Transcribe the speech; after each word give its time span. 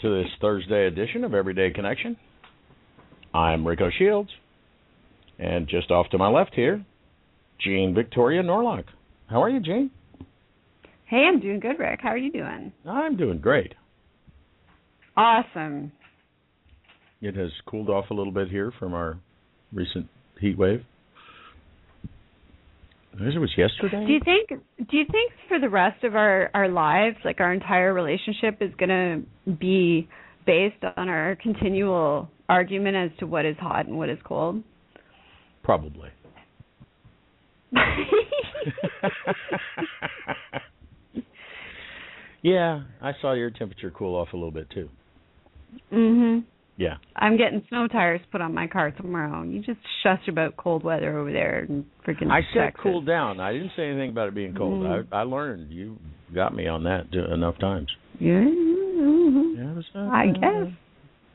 to 0.00 0.22
this 0.22 0.30
Thursday 0.40 0.86
edition 0.86 1.24
of 1.24 1.34
Everyday 1.34 1.70
Connection. 1.70 2.16
I'm 3.34 3.66
Rico 3.66 3.90
Shields, 3.98 4.30
and 5.38 5.68
just 5.68 5.90
off 5.90 6.08
to 6.10 6.18
my 6.18 6.28
left 6.28 6.54
here, 6.54 6.82
Jean 7.60 7.94
Victoria 7.94 8.42
Norlock. 8.42 8.84
How 9.28 9.42
are 9.42 9.50
you, 9.50 9.60
Jean? 9.60 9.90
Hey, 11.04 11.26
I'm 11.28 11.38
doing 11.38 11.60
good, 11.60 11.78
Rick. 11.78 12.00
How 12.02 12.10
are 12.10 12.16
you 12.16 12.32
doing? 12.32 12.72
I'm 12.86 13.16
doing 13.18 13.40
great. 13.40 13.74
Awesome. 15.18 15.92
It 17.20 17.36
has 17.36 17.50
cooled 17.66 17.90
off 17.90 18.06
a 18.10 18.14
little 18.14 18.32
bit 18.32 18.48
here 18.48 18.72
from 18.78 18.94
our 18.94 19.18
recent 19.70 20.08
heat 20.40 20.56
wave. 20.56 20.82
It 23.12 23.38
was 23.38 23.50
yesterday. 23.56 24.06
Do 24.06 24.12
you 24.12 24.20
think 24.24 24.48
do 24.88 24.96
you 24.96 25.04
think 25.10 25.32
for 25.48 25.58
the 25.58 25.68
rest 25.68 26.04
of 26.04 26.14
our 26.14 26.50
our 26.54 26.68
lives 26.68 27.16
like 27.24 27.40
our 27.40 27.52
entire 27.52 27.92
relationship 27.92 28.58
is 28.60 28.70
going 28.78 28.88
to 28.88 29.22
be 29.52 30.08
based 30.46 30.82
on 30.96 31.08
our 31.08 31.36
continual 31.36 32.30
argument 32.48 32.96
as 32.96 33.10
to 33.18 33.26
what 33.26 33.44
is 33.44 33.56
hot 33.58 33.86
and 33.86 33.98
what 33.98 34.08
is 34.08 34.18
cold? 34.24 34.62
Probably. 35.62 36.10
yeah, 42.42 42.82
I 43.02 43.12
saw 43.20 43.34
your 43.34 43.50
temperature 43.50 43.90
cool 43.90 44.16
off 44.16 44.32
a 44.32 44.36
little 44.36 44.50
bit 44.50 44.70
too. 44.70 44.88
Mhm. 45.92 46.44
Yeah. 46.80 46.94
I'm 47.14 47.36
getting 47.36 47.62
snow 47.68 47.88
tires 47.88 48.22
put 48.32 48.40
on 48.40 48.54
my 48.54 48.66
car 48.66 48.90
tomorrow. 48.90 49.42
You 49.42 49.60
just 49.60 49.80
shush 50.02 50.26
about 50.28 50.56
cold 50.56 50.82
weather 50.82 51.18
over 51.18 51.30
there 51.30 51.66
and 51.68 51.84
freaking 52.06 52.30
I 52.30 52.40
said 52.54 52.68
Texas. 52.72 52.80
cool 52.82 53.02
down. 53.02 53.38
I 53.38 53.52
didn't 53.52 53.72
say 53.76 53.86
anything 53.86 54.08
about 54.08 54.28
it 54.28 54.34
being 54.34 54.54
cold. 54.54 54.82
Mm. 54.84 55.06
I 55.12 55.18
I 55.18 55.22
learned. 55.24 55.70
You 55.70 55.98
got 56.34 56.54
me 56.54 56.66
on 56.68 56.84
that 56.84 57.12
enough 57.12 57.58
times. 57.58 57.88
Yeah. 58.18 58.30
mhm. 58.30 59.56
Yeah, 59.94 60.00
I 60.10 60.26
guess. 60.28 60.72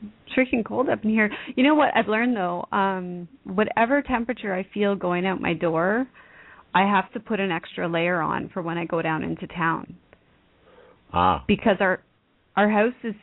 It's 0.02 0.34
freaking 0.36 0.64
cold 0.66 0.88
up 0.88 1.04
in 1.04 1.10
here. 1.10 1.30
You 1.54 1.62
know 1.62 1.76
what 1.76 1.90
I've 1.96 2.08
learned 2.08 2.36
though? 2.36 2.66
Um 2.72 3.28
whatever 3.44 4.02
temperature 4.02 4.52
I 4.52 4.66
feel 4.74 4.96
going 4.96 5.24
out 5.26 5.40
my 5.40 5.54
door, 5.54 6.08
I 6.74 6.82
have 6.90 7.12
to 7.12 7.20
put 7.20 7.38
an 7.38 7.52
extra 7.52 7.86
layer 7.88 8.20
on 8.20 8.50
for 8.52 8.62
when 8.62 8.78
I 8.78 8.84
go 8.84 9.00
down 9.00 9.22
into 9.22 9.46
town 9.46 9.94
Ah. 11.12 11.44
because 11.46 11.76
our 11.78 12.00
our 12.56 12.68
house 12.68 12.98
is 13.04 13.14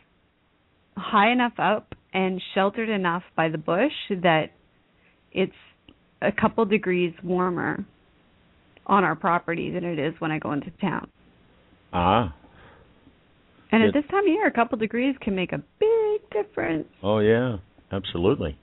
high 0.95 1.31
enough 1.33 1.53
up 1.59 1.95
and 2.13 2.41
sheltered 2.53 2.89
enough 2.89 3.23
by 3.35 3.49
the 3.49 3.57
bush 3.57 3.91
that 4.09 4.51
it's 5.31 5.51
a 6.21 6.31
couple 6.31 6.63
degrees 6.65 7.13
warmer 7.23 7.85
on 8.85 9.03
our 9.03 9.15
property 9.15 9.71
than 9.71 9.83
it 9.83 9.99
is 9.99 10.13
when 10.19 10.31
I 10.31 10.39
go 10.39 10.51
into 10.51 10.71
town. 10.79 11.09
Ah. 11.91 12.35
And 13.71 13.81
Good. 13.81 13.87
at 13.87 13.93
this 13.93 14.09
time 14.11 14.25
of 14.25 14.27
year, 14.27 14.47
a 14.47 14.51
couple 14.51 14.77
degrees 14.77 15.15
can 15.21 15.35
make 15.35 15.51
a 15.51 15.61
big 15.79 16.21
difference. 16.31 16.87
Oh 17.01 17.19
yeah. 17.19 17.57
Absolutely. 17.91 18.57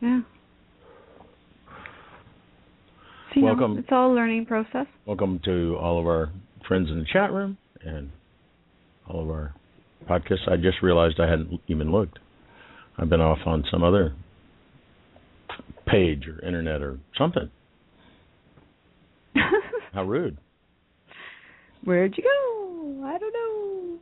Yeah. 0.00 0.20
So, 3.32 3.40
you 3.40 3.42
know, 3.42 3.48
Welcome. 3.48 3.78
it's 3.78 3.88
all 3.90 4.12
a 4.12 4.14
learning 4.14 4.46
process. 4.46 4.86
Welcome 5.06 5.40
to 5.44 5.76
all 5.80 5.98
of 6.00 6.06
our 6.06 6.30
friends 6.66 6.88
in 6.90 6.98
the 6.98 7.06
chat 7.10 7.32
room 7.32 7.58
and 7.84 8.10
all 9.06 9.22
of 9.22 9.30
our 9.30 9.54
podcasts. 10.08 10.48
I 10.50 10.56
just 10.56 10.82
realized 10.82 11.20
I 11.20 11.28
hadn't 11.28 11.60
even 11.68 11.90
looked. 11.90 12.18
I've 12.98 13.08
been 13.08 13.20
off 13.20 13.38
on 13.46 13.64
some 13.70 13.84
other 13.84 14.14
page 15.86 16.26
or 16.26 16.44
internet 16.44 16.82
or 16.82 16.98
something. 17.16 17.50
How 19.92 20.02
rude. 20.04 20.38
Where'd 21.84 22.14
you 22.16 22.24
go? 22.24 23.06
I 23.06 23.18
don't 23.18 23.32
know. 23.32 23.98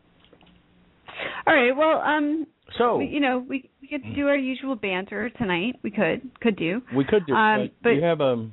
All 1.47 1.55
right. 1.55 1.77
Well, 1.77 2.01
um, 2.01 2.47
So 2.79 2.97
we, 2.97 3.07
you 3.07 3.21
know, 3.21 3.45
we 3.47 3.71
we 3.81 3.89
could 3.89 4.03
do 4.15 4.27
our 4.29 4.37
usual 4.37 4.75
banter 4.75 5.31
tonight. 5.31 5.75
We 5.83 5.91
could 5.91 6.23
could 6.41 6.57
do 6.57 6.83
we 6.95 7.05
could 7.05 7.27
do 7.27 7.35
um, 7.35 7.71
but 7.83 7.91
you 7.91 8.03
have 8.03 8.21
a 8.21 8.51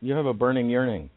you 0.00 0.14
have 0.14 0.26
a 0.26 0.34
burning 0.34 0.68
yearning. 0.70 1.10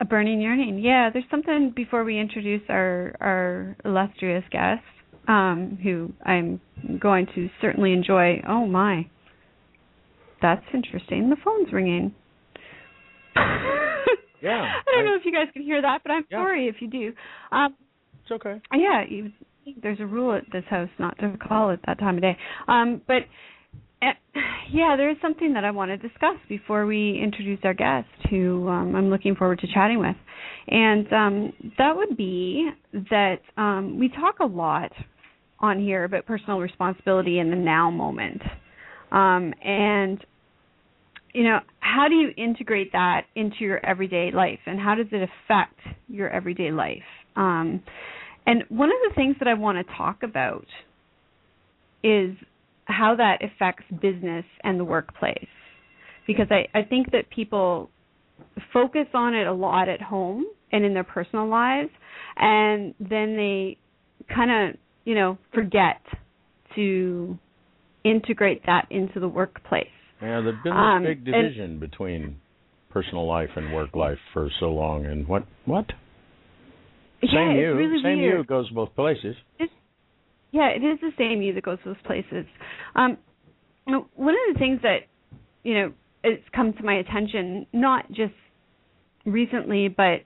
a 0.00 0.04
burning 0.04 0.40
yearning. 0.40 0.78
Yeah, 0.78 1.10
there's 1.12 1.24
something 1.30 1.72
before 1.74 2.04
we 2.04 2.18
introduce 2.18 2.62
our 2.68 3.16
our 3.20 3.76
illustrious 3.84 4.44
guest, 4.50 4.82
um, 5.28 5.78
who 5.82 6.12
I'm 6.24 6.60
going 7.00 7.26
to 7.34 7.48
certainly 7.60 7.92
enjoy. 7.92 8.42
Oh 8.48 8.66
my, 8.66 9.08
that's 10.42 10.64
interesting. 10.74 11.30
The 11.30 11.36
phone's 11.44 11.72
ringing. 11.72 12.14
Yeah. 14.42 14.62
I 14.62 14.82
don't 14.94 15.06
know 15.06 15.14
if 15.16 15.22
you 15.24 15.32
guys 15.32 15.48
can 15.52 15.62
hear 15.62 15.80
that, 15.82 16.02
but 16.04 16.12
I'm 16.12 16.24
Yeah. 16.30 16.38
sorry 16.38 16.68
if 16.68 16.76
you 16.80 16.88
do. 16.88 17.12
Um, 17.50 17.74
It's 18.22 18.30
okay. 18.32 18.60
yeah, 18.74 19.02
you, 19.08 19.32
there's 19.82 19.98
a 19.98 20.06
rule 20.06 20.34
at 20.36 20.44
this 20.52 20.62
house 20.68 20.90
not 20.98 21.18
to 21.18 21.36
call 21.38 21.70
at 21.70 21.80
that 21.86 21.98
time 21.98 22.16
of 22.16 22.22
day. 22.22 22.36
Um, 22.68 23.00
but 23.08 23.22
uh, 24.02 24.12
yeah, 24.70 24.94
there 24.96 25.10
is 25.10 25.16
something 25.22 25.54
that 25.54 25.64
I 25.64 25.70
want 25.70 25.90
to 25.90 25.96
discuss 25.96 26.36
before 26.50 26.84
we 26.86 27.18
introduce 27.20 27.58
our 27.64 27.72
guest, 27.74 28.08
who 28.30 28.68
um, 28.68 28.94
I'm 28.94 29.08
looking 29.08 29.34
forward 29.34 29.58
to 29.60 29.66
chatting 29.72 29.98
with, 29.98 30.16
and 30.68 31.12
um, 31.12 31.52
that 31.78 31.96
would 31.96 32.16
be 32.16 32.70
that 33.10 33.40
um, 33.56 33.98
we 33.98 34.10
talk 34.10 34.36
a 34.40 34.46
lot 34.46 34.92
on 35.60 35.80
here 35.80 36.04
about 36.04 36.26
personal 36.26 36.58
responsibility 36.58 37.38
in 37.38 37.50
the 37.50 37.56
now 37.56 37.90
moment, 37.90 38.42
um, 39.12 39.54
and 39.64 40.24
you 41.32 41.44
know 41.44 41.60
how 41.80 42.08
do 42.08 42.14
you 42.14 42.30
integrate 42.36 42.92
that 42.92 43.22
into 43.34 43.56
your 43.60 43.84
everyday 43.84 44.30
life, 44.32 44.60
and 44.66 44.78
how 44.78 44.94
does 44.94 45.06
it 45.12 45.28
affect 45.28 45.78
your 46.08 46.28
everyday 46.30 46.70
life? 46.70 47.02
Um, 47.36 47.82
and 48.46 48.64
one 48.68 48.90
of 48.90 48.96
the 49.08 49.14
things 49.14 49.36
that 49.40 49.48
I 49.48 49.54
want 49.54 49.78
to 49.78 49.94
talk 49.96 50.22
about 50.22 50.66
is 52.02 52.36
how 52.84 53.16
that 53.16 53.38
affects 53.42 53.84
business 54.00 54.44
and 54.62 54.78
the 54.78 54.84
workplace. 54.84 55.48
Because 56.26 56.46
I, 56.50 56.66
I 56.76 56.82
think 56.82 57.10
that 57.12 57.30
people 57.30 57.90
focus 58.72 59.06
on 59.14 59.34
it 59.34 59.46
a 59.46 59.52
lot 59.52 59.88
at 59.88 60.00
home 60.00 60.44
and 60.72 60.84
in 60.84 60.94
their 60.94 61.04
personal 61.04 61.48
lives, 61.48 61.90
and 62.36 62.94
then 63.00 63.36
they 63.36 63.78
kind 64.34 64.50
of, 64.50 64.76
you 65.06 65.14
know, 65.14 65.38
forget 65.54 66.02
to 66.74 67.38
integrate 68.04 68.60
that 68.66 68.86
into 68.90 69.18
the 69.18 69.28
workplace. 69.28 69.86
Yeah, 70.20 70.40
there's 70.42 70.62
been 70.62 70.72
this 70.74 70.78
Um, 70.78 71.02
big 71.02 71.16
and- 71.18 71.24
division 71.24 71.78
between 71.78 72.36
personal 72.90 73.26
life 73.26 73.50
and 73.56 73.72
work 73.74 73.94
life 73.96 74.18
for 74.32 74.50
so 74.60 74.72
long 74.72 75.06
and 75.06 75.26
what 75.28 75.44
what? 75.64 75.86
yeah, 77.22 77.30
Same 77.30 77.50
it's 77.50 77.60
you. 77.60 77.74
really 77.74 78.02
Same 78.02 78.18
weird. 78.18 78.38
you 78.38 78.44
goes 78.44 78.68
both 78.70 78.94
places. 78.94 79.36
Yeah, 80.52 80.68
it 80.68 80.82
is 80.82 80.98
the 81.00 81.12
same 81.18 81.42
you 81.42 81.52
that 81.54 81.64
goes 81.64 81.78
both 81.84 82.02
places. 82.04 82.46
Um, 82.94 83.18
one 83.86 84.34
of 84.34 84.54
the 84.54 84.58
things 84.58 84.80
that 84.82 85.00
you 85.62 85.74
know 85.74 85.92
it's 86.24 86.42
come 86.54 86.72
to 86.74 86.82
my 86.82 86.94
attention, 86.94 87.66
not 87.72 88.10
just 88.10 88.34
recently, 89.24 89.88
but 89.88 90.22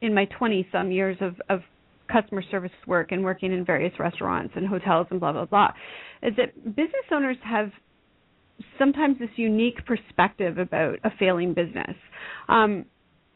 in 0.00 0.12
my 0.14 0.26
twenty 0.26 0.66
some 0.70 0.90
years 0.92 1.16
of, 1.20 1.40
of 1.48 1.62
customer 2.10 2.42
service 2.50 2.70
work 2.86 3.12
and 3.12 3.24
working 3.24 3.52
in 3.52 3.64
various 3.64 3.92
restaurants 3.98 4.52
and 4.56 4.66
hotels 4.66 5.06
and 5.10 5.20
blah 5.20 5.32
blah 5.32 5.44
blah, 5.44 5.70
is 6.22 6.34
that 6.36 6.54
business 6.76 7.04
owners 7.12 7.36
have 7.44 7.70
sometimes 8.78 9.18
this 9.18 9.30
unique 9.36 9.84
perspective 9.84 10.58
about 10.58 10.98
a 11.04 11.10
failing 11.18 11.54
business. 11.54 11.96
Um, 12.48 12.84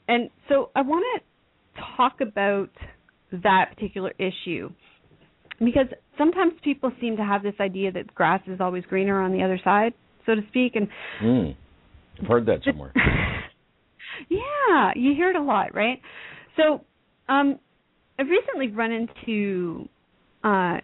and 0.06 0.30
so 0.48 0.70
I 0.74 0.82
want 0.82 1.04
to 1.14 1.82
talk 1.96 2.20
about 2.20 2.70
that 3.32 3.74
particular 3.74 4.12
issue 4.18 4.70
because 5.58 5.86
sometimes 6.16 6.52
people 6.62 6.92
seem 7.00 7.16
to 7.16 7.24
have 7.24 7.42
this 7.42 7.54
idea 7.60 7.92
that 7.92 8.14
grass 8.14 8.40
is 8.46 8.60
always 8.60 8.84
greener 8.84 9.20
on 9.20 9.32
the 9.32 9.42
other 9.42 9.60
side, 9.62 9.92
so 10.24 10.34
to 10.34 10.42
speak, 10.48 10.76
and 10.76 10.88
mm. 11.22 11.56
I've 12.20 12.26
heard 12.26 12.46
that 12.46 12.60
somewhere. 12.64 12.92
yeah, 14.28 14.92
you 14.94 15.14
hear 15.14 15.30
it 15.30 15.36
a 15.36 15.42
lot, 15.42 15.74
right? 15.74 16.00
So, 16.56 16.84
um, 17.28 17.58
I've 18.18 18.28
recently 18.28 18.68
run 18.68 18.90
into 18.92 19.88
uh, 20.44 20.78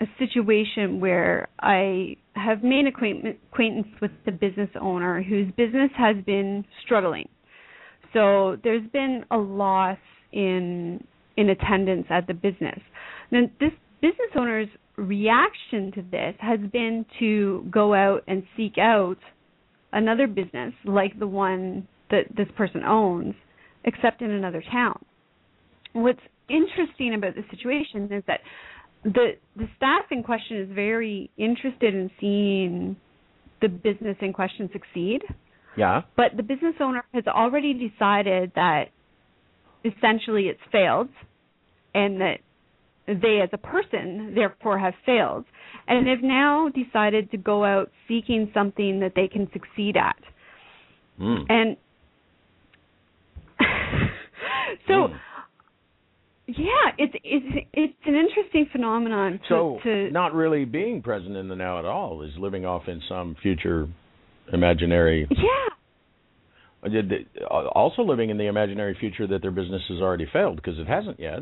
a 0.00 0.06
situation 0.18 1.00
where 1.00 1.48
I 1.60 2.16
have 2.34 2.62
made 2.62 2.86
acquaintance 2.86 3.88
with 4.02 4.10
the 4.26 4.32
business 4.32 4.68
owner 4.80 5.22
whose 5.22 5.50
business 5.56 5.90
has 5.96 6.16
been 6.26 6.64
struggling. 6.84 7.28
So 8.12 8.56
there's 8.62 8.86
been 8.92 9.24
a 9.30 9.36
loss 9.36 9.98
in 10.32 11.04
in 11.36 11.50
attendance 11.50 12.06
at 12.10 12.26
the 12.26 12.34
business. 12.34 12.78
Now 13.30 13.42
this 13.58 13.72
business 14.00 14.30
owner's 14.36 14.68
reaction 14.96 15.90
to 15.92 16.02
this 16.02 16.34
has 16.38 16.60
been 16.72 17.04
to 17.18 17.66
go 17.70 17.94
out 17.94 18.22
and 18.28 18.44
seek 18.56 18.78
out 18.78 19.18
another 19.92 20.26
business 20.26 20.72
like 20.84 21.18
the 21.18 21.26
one 21.26 21.88
that 22.10 22.24
this 22.36 22.46
person 22.56 22.82
owns, 22.84 23.34
except 23.84 24.22
in 24.22 24.30
another 24.30 24.62
town. 24.70 24.98
What's 25.92 26.20
interesting 26.48 27.14
about 27.14 27.34
the 27.34 27.44
situation 27.50 28.12
is 28.12 28.22
that 28.26 28.40
the 29.04 29.32
the 29.56 29.66
staff 29.76 30.06
in 30.10 30.22
question 30.22 30.58
is 30.60 30.68
very 30.74 31.30
interested 31.36 31.94
in 31.94 32.10
seeing 32.20 32.96
the 33.60 33.68
business 33.68 34.16
in 34.20 34.32
question 34.32 34.68
succeed. 34.72 35.20
Yeah. 35.76 36.02
But 36.16 36.36
the 36.36 36.42
business 36.42 36.74
owner 36.80 37.04
has 37.12 37.24
already 37.26 37.74
decided 37.74 38.52
that 38.54 38.84
essentially 39.84 40.44
it's 40.44 40.60
failed 40.70 41.08
and 41.94 42.20
that 42.20 42.38
they 43.06 43.40
as 43.42 43.50
a 43.52 43.58
person 43.58 44.32
therefore 44.34 44.78
have 44.78 44.94
failed 45.04 45.44
and 45.86 46.08
have 46.08 46.22
now 46.22 46.68
decided 46.70 47.30
to 47.32 47.36
go 47.36 47.64
out 47.64 47.90
seeking 48.08 48.50
something 48.54 49.00
that 49.00 49.12
they 49.14 49.28
can 49.28 49.48
succeed 49.52 49.96
at. 49.96 50.16
Mm. 51.20 51.44
And 51.48 51.76
so 54.86 54.92
mm. 54.92 55.18
Yeah, 56.46 56.92
it's 56.98 57.14
it's 57.24 57.66
it's 57.72 57.94
an 58.04 58.14
interesting 58.14 58.66
phenomenon 58.70 59.40
to, 59.48 59.48
so 59.48 59.78
to 59.82 60.10
not 60.10 60.34
really 60.34 60.64
being 60.64 61.00
present 61.00 61.36
in 61.36 61.48
the 61.48 61.56
now 61.56 61.78
at 61.78 61.84
all 61.86 62.22
is 62.22 62.32
living 62.38 62.66
off 62.66 62.82
in 62.86 63.00
some 63.08 63.34
future 63.42 63.88
imaginary 64.52 65.26
Yeah. 65.30 65.68
Also 67.74 68.02
living 68.02 68.28
in 68.28 68.36
the 68.36 68.46
imaginary 68.46 68.94
future 69.00 69.26
that 69.26 69.40
their 69.40 69.50
business 69.50 69.80
has 69.88 70.02
already 70.02 70.26
failed 70.30 70.56
because 70.56 70.78
it 70.78 70.86
hasn't 70.86 71.18
yet 71.18 71.40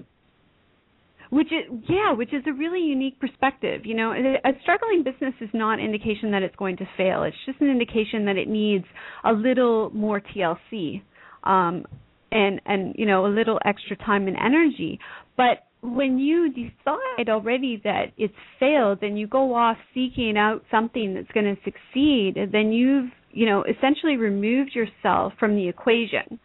which 1.30 1.48
is 1.48 1.80
yeah 1.88 2.12
which 2.12 2.32
is 2.32 2.42
a 2.46 2.52
really 2.52 2.80
unique 2.80 3.18
perspective 3.18 3.84
you 3.84 3.94
know 3.94 4.12
a 4.12 4.50
struggling 4.62 5.02
business 5.02 5.34
is 5.40 5.48
not 5.52 5.80
indication 5.80 6.30
that 6.30 6.42
it's 6.42 6.54
going 6.56 6.76
to 6.76 6.86
fail 6.96 7.24
it's 7.24 7.36
just 7.46 7.60
an 7.60 7.68
indication 7.68 8.26
that 8.26 8.36
it 8.36 8.48
needs 8.48 8.84
a 9.24 9.32
little 9.32 9.90
more 9.90 10.20
tlc 10.20 11.02
um 11.42 11.84
and 12.32 12.60
and 12.66 12.94
you 12.96 13.06
know 13.06 13.26
a 13.26 13.28
little 13.28 13.58
extra 13.64 13.96
time 13.96 14.26
and 14.26 14.36
energy 14.36 14.98
but 15.36 15.66
when 15.82 16.18
you 16.18 16.48
decide 16.52 17.28
already 17.28 17.80
that 17.84 18.06
it's 18.16 18.34
failed 18.60 19.02
and 19.02 19.18
you 19.18 19.26
go 19.26 19.54
off 19.54 19.76
seeking 19.94 20.36
out 20.36 20.64
something 20.70 21.14
that's 21.14 21.30
going 21.32 21.46
to 21.46 21.60
succeed 21.62 22.34
then 22.52 22.72
you've 22.72 23.10
you 23.32 23.46
know 23.46 23.64
essentially 23.64 24.16
removed 24.16 24.74
yourself 24.74 25.32
from 25.38 25.54
the 25.54 25.68
equation 25.68 26.38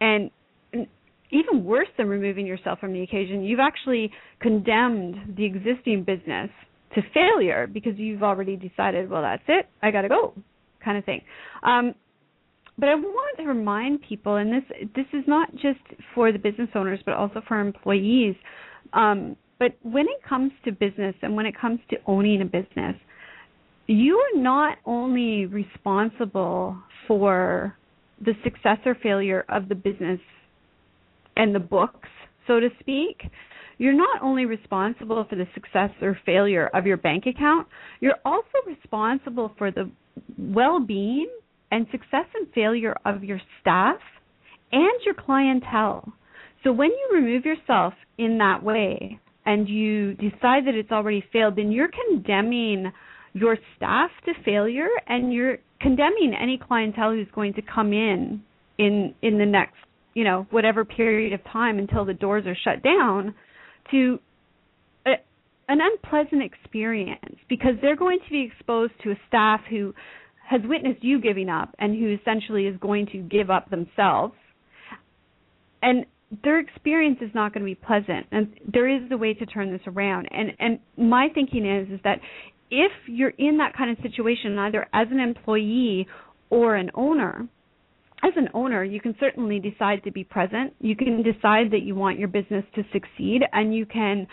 and 0.00 0.30
even 1.30 1.64
worse 1.64 1.88
than 1.96 2.08
removing 2.08 2.46
yourself 2.46 2.78
from 2.78 2.92
the 2.92 3.02
occasion, 3.02 3.42
you've 3.42 3.60
actually 3.60 4.10
condemned 4.40 5.36
the 5.36 5.44
existing 5.44 6.04
business 6.04 6.50
to 6.94 7.02
failure 7.12 7.66
because 7.66 7.94
you've 7.96 8.22
already 8.22 8.56
decided, 8.56 9.10
well, 9.10 9.22
that's 9.22 9.42
it, 9.48 9.66
I 9.82 9.90
got 9.90 10.02
to 10.02 10.08
go, 10.08 10.34
kind 10.84 10.96
of 10.96 11.04
thing. 11.04 11.20
Um, 11.62 11.94
but 12.78 12.88
I 12.88 12.94
want 12.94 13.38
to 13.38 13.44
remind 13.44 14.02
people, 14.02 14.36
and 14.36 14.52
this 14.52 14.64
this 14.94 15.06
is 15.12 15.24
not 15.26 15.52
just 15.54 15.80
for 16.14 16.32
the 16.32 16.38
business 16.38 16.68
owners, 16.74 17.00
but 17.04 17.14
also 17.14 17.40
for 17.46 17.60
employees. 17.60 18.34
Um, 18.92 19.36
but 19.58 19.76
when 19.82 20.06
it 20.06 20.22
comes 20.28 20.52
to 20.64 20.72
business 20.72 21.14
and 21.22 21.34
when 21.34 21.46
it 21.46 21.58
comes 21.58 21.80
to 21.90 21.96
owning 22.06 22.42
a 22.42 22.44
business, 22.44 22.94
you 23.86 24.18
are 24.18 24.40
not 24.40 24.78
only 24.84 25.46
responsible 25.46 26.76
for 27.08 27.74
the 28.24 28.32
success 28.44 28.78
or 28.84 28.94
failure 29.02 29.44
of 29.48 29.68
the 29.68 29.74
business 29.74 30.20
and 31.36 31.54
the 31.54 31.60
books, 31.60 32.08
so 32.46 32.60
to 32.60 32.68
speak, 32.80 33.22
you're 33.78 33.92
not 33.92 34.22
only 34.22 34.44
responsible 34.44 35.26
for 35.28 35.36
the 35.36 35.46
success 35.54 35.90
or 36.00 36.18
failure 36.26 36.68
of 36.74 36.86
your 36.86 36.96
bank 36.96 37.24
account, 37.26 37.66
you're 38.00 38.16
also 38.24 38.48
responsible 38.66 39.52
for 39.58 39.70
the 39.70 39.90
well 40.38 40.80
being 40.80 41.28
and 41.70 41.86
success 41.90 42.26
and 42.34 42.46
failure 42.54 42.96
of 43.04 43.24
your 43.24 43.40
staff 43.60 43.98
and 44.72 45.00
your 45.04 45.14
clientele. 45.14 46.12
So 46.64 46.72
when 46.72 46.90
you 46.90 47.10
remove 47.12 47.44
yourself 47.44 47.94
in 48.18 48.38
that 48.38 48.62
way 48.62 49.20
and 49.44 49.68
you 49.68 50.14
decide 50.14 50.66
that 50.66 50.74
it's 50.74 50.90
already 50.90 51.24
failed, 51.32 51.56
then 51.56 51.70
you're 51.70 51.90
condemning 52.10 52.92
your 53.32 53.56
staff 53.76 54.10
to 54.24 54.32
failure 54.44 54.88
and 55.06 55.32
you're 55.32 55.58
condemning 55.80 56.34
any 56.40 56.58
clientele 56.58 57.12
who's 57.12 57.28
going 57.34 57.52
to 57.54 57.62
come 57.62 57.92
in 57.92 58.42
in 58.78 59.14
in 59.22 59.38
the 59.38 59.44
next 59.44 59.76
you 60.14 60.24
know 60.24 60.46
whatever 60.50 60.84
period 60.86 61.34
of 61.34 61.44
time 61.52 61.78
until 61.78 62.06
the 62.06 62.14
doors 62.14 62.46
are 62.46 62.56
shut 62.64 62.82
down 62.82 63.34
to 63.90 64.18
an 65.68 65.78
unpleasant 65.80 66.42
experience 66.42 67.36
because 67.48 67.72
they're 67.82 67.96
going 67.96 68.18
to 68.24 68.30
be 68.30 68.50
exposed 68.50 68.92
to 69.02 69.10
a 69.10 69.16
staff 69.28 69.60
who 69.68 69.92
has 70.48 70.60
witnessed 70.64 71.02
you 71.02 71.20
giving 71.20 71.48
up 71.48 71.74
and 71.78 71.94
who 71.94 72.16
essentially 72.20 72.66
is 72.66 72.76
going 72.80 73.06
to 73.06 73.18
give 73.18 73.50
up 73.50 73.70
themselves 73.70 74.34
and 75.82 76.06
their 76.42 76.58
experience 76.58 77.18
is 77.20 77.30
not 77.34 77.52
going 77.52 77.62
to 77.62 77.66
be 77.66 77.74
pleasant 77.74 78.26
and 78.32 78.54
there 78.72 78.88
is 78.88 79.02
a 79.10 79.16
way 79.16 79.34
to 79.34 79.46
turn 79.46 79.70
this 79.70 79.80
around 79.86 80.28
and 80.30 80.52
and 80.58 80.78
my 80.96 81.28
thinking 81.34 81.66
is 81.66 81.88
is 81.90 82.00
that 82.04 82.20
if 82.70 82.92
you're 83.06 83.34
in 83.38 83.58
that 83.58 83.76
kind 83.76 83.90
of 83.90 83.96
situation 84.02 84.58
either 84.58 84.86
as 84.92 85.06
an 85.10 85.20
employee 85.20 86.06
or 86.50 86.74
an 86.76 86.90
owner 86.94 87.48
as 88.22 88.32
an 88.36 88.48
owner, 88.54 88.82
you 88.82 89.00
can 89.00 89.14
certainly 89.20 89.60
decide 89.60 90.02
to 90.04 90.10
be 90.10 90.24
present. 90.24 90.74
You 90.80 90.96
can 90.96 91.22
decide 91.22 91.70
that 91.72 91.82
you 91.82 91.94
want 91.94 92.18
your 92.18 92.28
business 92.28 92.64
to 92.74 92.82
succeed, 92.92 93.42
and 93.52 93.74
you 93.74 93.84
can 93.84 94.26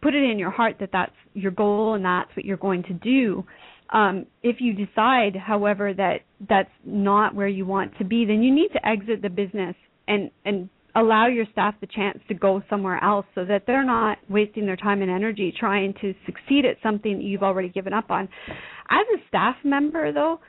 put 0.00 0.14
it 0.14 0.22
in 0.22 0.38
your 0.38 0.50
heart 0.50 0.76
that 0.80 0.90
that's 0.92 1.12
your 1.34 1.50
goal 1.50 1.94
and 1.94 2.04
that's 2.04 2.30
what 2.36 2.44
you're 2.44 2.56
going 2.56 2.82
to 2.84 2.94
do. 2.94 3.44
Um, 3.90 4.26
if 4.42 4.56
you 4.60 4.74
decide, 4.74 5.34
however, 5.34 5.94
that 5.94 6.18
that's 6.48 6.70
not 6.84 7.34
where 7.34 7.48
you 7.48 7.64
want 7.64 7.96
to 7.98 8.04
be, 8.04 8.24
then 8.26 8.42
you 8.42 8.54
need 8.54 8.68
to 8.74 8.86
exit 8.86 9.22
the 9.22 9.30
business 9.30 9.74
and 10.06 10.30
and 10.44 10.68
allow 10.94 11.26
your 11.26 11.46
staff 11.52 11.74
the 11.80 11.86
chance 11.86 12.18
to 12.28 12.34
go 12.34 12.62
somewhere 12.68 13.02
else 13.02 13.26
so 13.34 13.44
that 13.44 13.64
they're 13.66 13.84
not 13.84 14.18
wasting 14.28 14.66
their 14.66 14.76
time 14.76 15.00
and 15.02 15.10
energy 15.10 15.54
trying 15.58 15.94
to 16.00 16.14
succeed 16.26 16.64
at 16.64 16.76
something 16.82 17.18
that 17.18 17.22
you've 17.22 17.42
already 17.42 17.68
given 17.68 17.92
up 17.92 18.10
on. 18.10 18.28
As 18.90 19.06
a 19.14 19.28
staff 19.28 19.56
member, 19.64 20.12
though, 20.12 20.40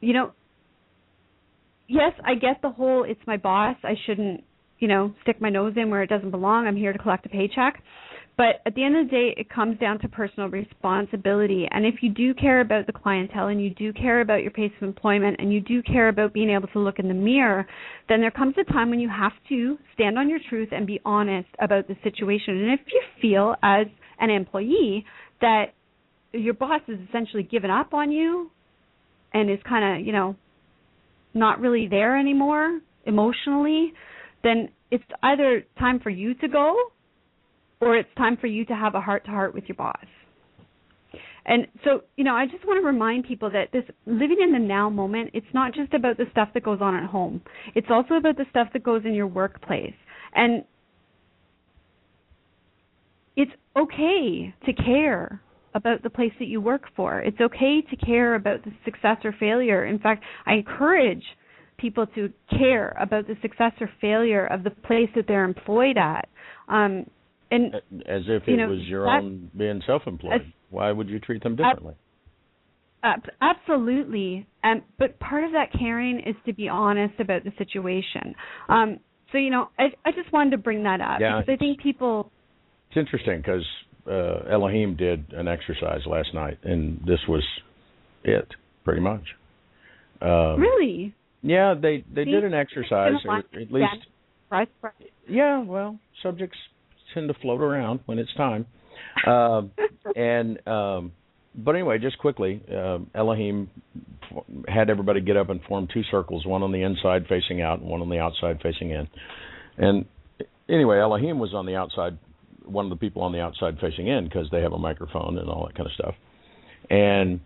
you 0.00 0.12
know, 0.12 0.32
yes, 1.88 2.12
I 2.24 2.34
get 2.34 2.62
the 2.62 2.70
whole 2.70 3.04
it's 3.04 3.20
my 3.26 3.36
boss. 3.36 3.76
I 3.82 3.94
shouldn't, 4.06 4.44
you 4.78 4.88
know, 4.88 5.14
stick 5.22 5.40
my 5.40 5.50
nose 5.50 5.74
in 5.76 5.90
where 5.90 6.02
it 6.02 6.10
doesn't 6.10 6.30
belong. 6.30 6.66
I'm 6.66 6.76
here 6.76 6.92
to 6.92 6.98
collect 6.98 7.26
a 7.26 7.30
paycheck. 7.30 7.82
But 8.38 8.62
at 8.64 8.76
the 8.76 8.84
end 8.84 8.96
of 8.96 9.06
the 9.06 9.10
day, 9.10 9.34
it 9.36 9.50
comes 9.50 9.80
down 9.80 9.98
to 9.98 10.08
personal 10.08 10.48
responsibility. 10.48 11.66
And 11.72 11.84
if 11.84 11.96
you 12.02 12.08
do 12.08 12.32
care 12.34 12.60
about 12.60 12.86
the 12.86 12.92
clientele 12.92 13.48
and 13.48 13.60
you 13.60 13.70
do 13.70 13.92
care 13.92 14.20
about 14.20 14.42
your 14.42 14.52
pace 14.52 14.70
of 14.80 14.86
employment 14.86 15.38
and 15.40 15.52
you 15.52 15.60
do 15.60 15.82
care 15.82 16.08
about 16.08 16.32
being 16.32 16.48
able 16.48 16.68
to 16.68 16.78
look 16.78 17.00
in 17.00 17.08
the 17.08 17.14
mirror, 17.14 17.66
then 18.08 18.20
there 18.20 18.30
comes 18.30 18.54
a 18.56 18.72
time 18.72 18.90
when 18.90 19.00
you 19.00 19.08
have 19.08 19.32
to 19.48 19.76
stand 19.92 20.16
on 20.16 20.30
your 20.30 20.38
truth 20.48 20.68
and 20.70 20.86
be 20.86 21.00
honest 21.04 21.48
about 21.58 21.88
the 21.88 21.96
situation. 22.04 22.62
And 22.62 22.78
if 22.78 22.80
you 22.86 23.02
feel 23.20 23.56
as 23.60 23.88
an 24.20 24.30
employee 24.30 25.04
that 25.40 25.74
your 26.32 26.54
boss 26.54 26.80
has 26.86 26.98
essentially 27.08 27.42
given 27.42 27.72
up 27.72 27.92
on 27.92 28.12
you 28.12 28.52
and 29.34 29.50
is 29.50 29.58
kind 29.68 30.00
of, 30.00 30.06
you 30.06 30.12
know, 30.12 30.36
not 31.34 31.58
really 31.58 31.88
there 31.88 32.16
anymore 32.16 32.78
emotionally, 33.04 33.92
then 34.44 34.68
it's 34.92 35.02
either 35.24 35.64
time 35.76 35.98
for 35.98 36.10
you 36.10 36.34
to 36.34 36.46
go 36.46 36.76
or 37.80 37.96
it's 37.96 38.08
time 38.16 38.36
for 38.36 38.46
you 38.46 38.64
to 38.66 38.74
have 38.74 38.94
a 38.94 39.00
heart 39.00 39.24
to 39.24 39.30
heart 39.30 39.54
with 39.54 39.64
your 39.68 39.76
boss. 39.76 40.04
And 41.46 41.66
so, 41.82 42.02
you 42.16 42.24
know, 42.24 42.34
I 42.34 42.44
just 42.46 42.66
want 42.66 42.82
to 42.82 42.86
remind 42.86 43.24
people 43.24 43.50
that 43.50 43.72
this 43.72 43.84
living 44.06 44.36
in 44.42 44.52
the 44.52 44.58
now 44.58 44.90
moment, 44.90 45.30
it's 45.32 45.46
not 45.54 45.72
just 45.74 45.94
about 45.94 46.18
the 46.18 46.26
stuff 46.30 46.50
that 46.52 46.62
goes 46.62 46.80
on 46.82 46.94
at 46.94 47.08
home. 47.08 47.40
It's 47.74 47.86
also 47.90 48.14
about 48.14 48.36
the 48.36 48.44
stuff 48.50 48.68
that 48.74 48.82
goes 48.82 49.02
in 49.06 49.14
your 49.14 49.26
workplace. 49.26 49.94
And 50.34 50.64
it's 53.34 53.52
okay 53.76 54.54
to 54.66 54.72
care 54.74 55.40
about 55.74 56.02
the 56.02 56.10
place 56.10 56.32
that 56.38 56.48
you 56.48 56.60
work 56.60 56.82
for. 56.94 57.20
It's 57.20 57.40
okay 57.40 57.80
to 57.80 57.96
care 57.96 58.34
about 58.34 58.64
the 58.64 58.72
success 58.84 59.16
or 59.24 59.34
failure. 59.40 59.86
In 59.86 59.98
fact, 59.98 60.24
I 60.44 60.54
encourage 60.54 61.24
people 61.78 62.06
to 62.08 62.30
care 62.50 62.94
about 63.00 63.26
the 63.26 63.36
success 63.40 63.72
or 63.80 63.88
failure 64.00 64.46
of 64.46 64.64
the 64.64 64.70
place 64.70 65.08
that 65.14 65.26
they're 65.26 65.44
employed 65.44 65.96
at. 65.96 66.28
Um, 66.68 67.06
and 67.50 67.74
as 68.06 68.22
if 68.26 68.46
it 68.46 68.56
know, 68.56 68.68
was 68.68 68.80
your 68.82 69.08
own 69.08 69.50
being 69.56 69.82
self-employed. 69.86 70.32
As, 70.34 70.40
Why 70.70 70.92
would 70.92 71.08
you 71.08 71.18
treat 71.18 71.42
them 71.42 71.56
differently? 71.56 71.94
absolutely. 73.40 74.46
Um, 74.64 74.82
but 74.98 75.18
part 75.20 75.44
of 75.44 75.52
that 75.52 75.72
caring 75.78 76.20
is 76.20 76.34
to 76.46 76.52
be 76.52 76.68
honest 76.68 77.14
about 77.20 77.44
the 77.44 77.52
situation. 77.56 78.34
Um, 78.68 78.98
so 79.32 79.38
you 79.38 79.50
know, 79.50 79.68
I 79.78 79.84
I 80.04 80.12
just 80.12 80.32
wanted 80.32 80.50
to 80.50 80.58
bring 80.58 80.82
that 80.84 81.00
up 81.00 81.20
yeah, 81.20 81.40
because 81.40 81.54
I 81.54 81.56
think 81.56 81.80
people. 81.80 82.30
It's 82.90 82.96
interesting 82.96 83.38
because 83.38 83.66
uh, 84.06 84.50
Elohim 84.50 84.96
did 84.96 85.32
an 85.32 85.48
exercise 85.48 86.00
last 86.06 86.34
night, 86.34 86.58
and 86.62 87.00
this 87.06 87.20
was 87.28 87.44
it 88.24 88.48
pretty 88.84 89.00
much. 89.00 89.22
Um, 90.20 90.60
really? 90.60 91.14
Yeah, 91.42 91.74
they 91.80 92.04
they 92.12 92.24
See, 92.24 92.30
did 92.30 92.44
an 92.44 92.54
exercise, 92.54 93.12
at 93.28 93.72
least. 93.72 94.06
Yeah, 95.28 95.62
well, 95.62 95.98
subjects 96.22 96.56
tend 97.14 97.28
to 97.28 97.34
float 97.34 97.60
around 97.60 98.00
when 98.06 98.18
it's 98.18 98.32
time, 98.34 98.66
uh, 99.26 99.62
and 100.16 100.66
um, 100.66 101.12
but 101.54 101.74
anyway, 101.74 101.98
just 101.98 102.18
quickly, 102.18 102.62
uh, 102.72 102.98
Elohim 103.14 103.68
had 104.68 104.90
everybody 104.90 105.20
get 105.20 105.36
up 105.36 105.48
and 105.48 105.60
form 105.64 105.88
two 105.92 106.02
circles, 106.10 106.46
one 106.46 106.62
on 106.62 106.72
the 106.72 106.82
inside 106.82 107.26
facing 107.28 107.62
out 107.62 107.80
and 107.80 107.88
one 107.88 108.00
on 108.00 108.08
the 108.08 108.18
outside 108.18 108.60
facing 108.62 108.90
in. 108.90 109.08
And 109.76 110.04
anyway, 110.68 110.98
Elohim 110.98 111.38
was 111.38 111.54
on 111.54 111.66
the 111.66 111.74
outside, 111.74 112.18
one 112.64 112.86
of 112.86 112.90
the 112.90 112.96
people 112.96 113.22
on 113.22 113.32
the 113.32 113.40
outside 113.40 113.78
facing 113.80 114.06
in 114.06 114.24
because 114.24 114.46
they 114.52 114.60
have 114.60 114.72
a 114.72 114.78
microphone 114.78 115.38
and 115.38 115.48
all 115.48 115.66
that 115.66 115.74
kind 115.74 115.86
of 115.86 115.92
stuff. 115.92 116.14
And 116.90 117.40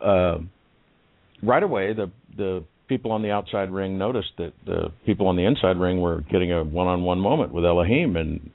uh, 0.00 0.38
right 1.42 1.62
away, 1.62 1.92
the 1.92 2.10
the 2.36 2.64
people 2.88 3.12
on 3.12 3.22
the 3.22 3.30
outside 3.30 3.70
ring 3.70 3.98
noticed 3.98 4.32
that 4.38 4.52
the 4.66 4.92
people 5.06 5.26
on 5.28 5.36
the 5.36 5.44
inside 5.44 5.78
ring 5.78 6.00
were 6.00 6.22
getting 6.30 6.52
a 6.52 6.62
one-on-one 6.62 7.18
moment 7.18 7.52
with 7.52 7.64
Elohim, 7.64 8.16
and 8.16 8.50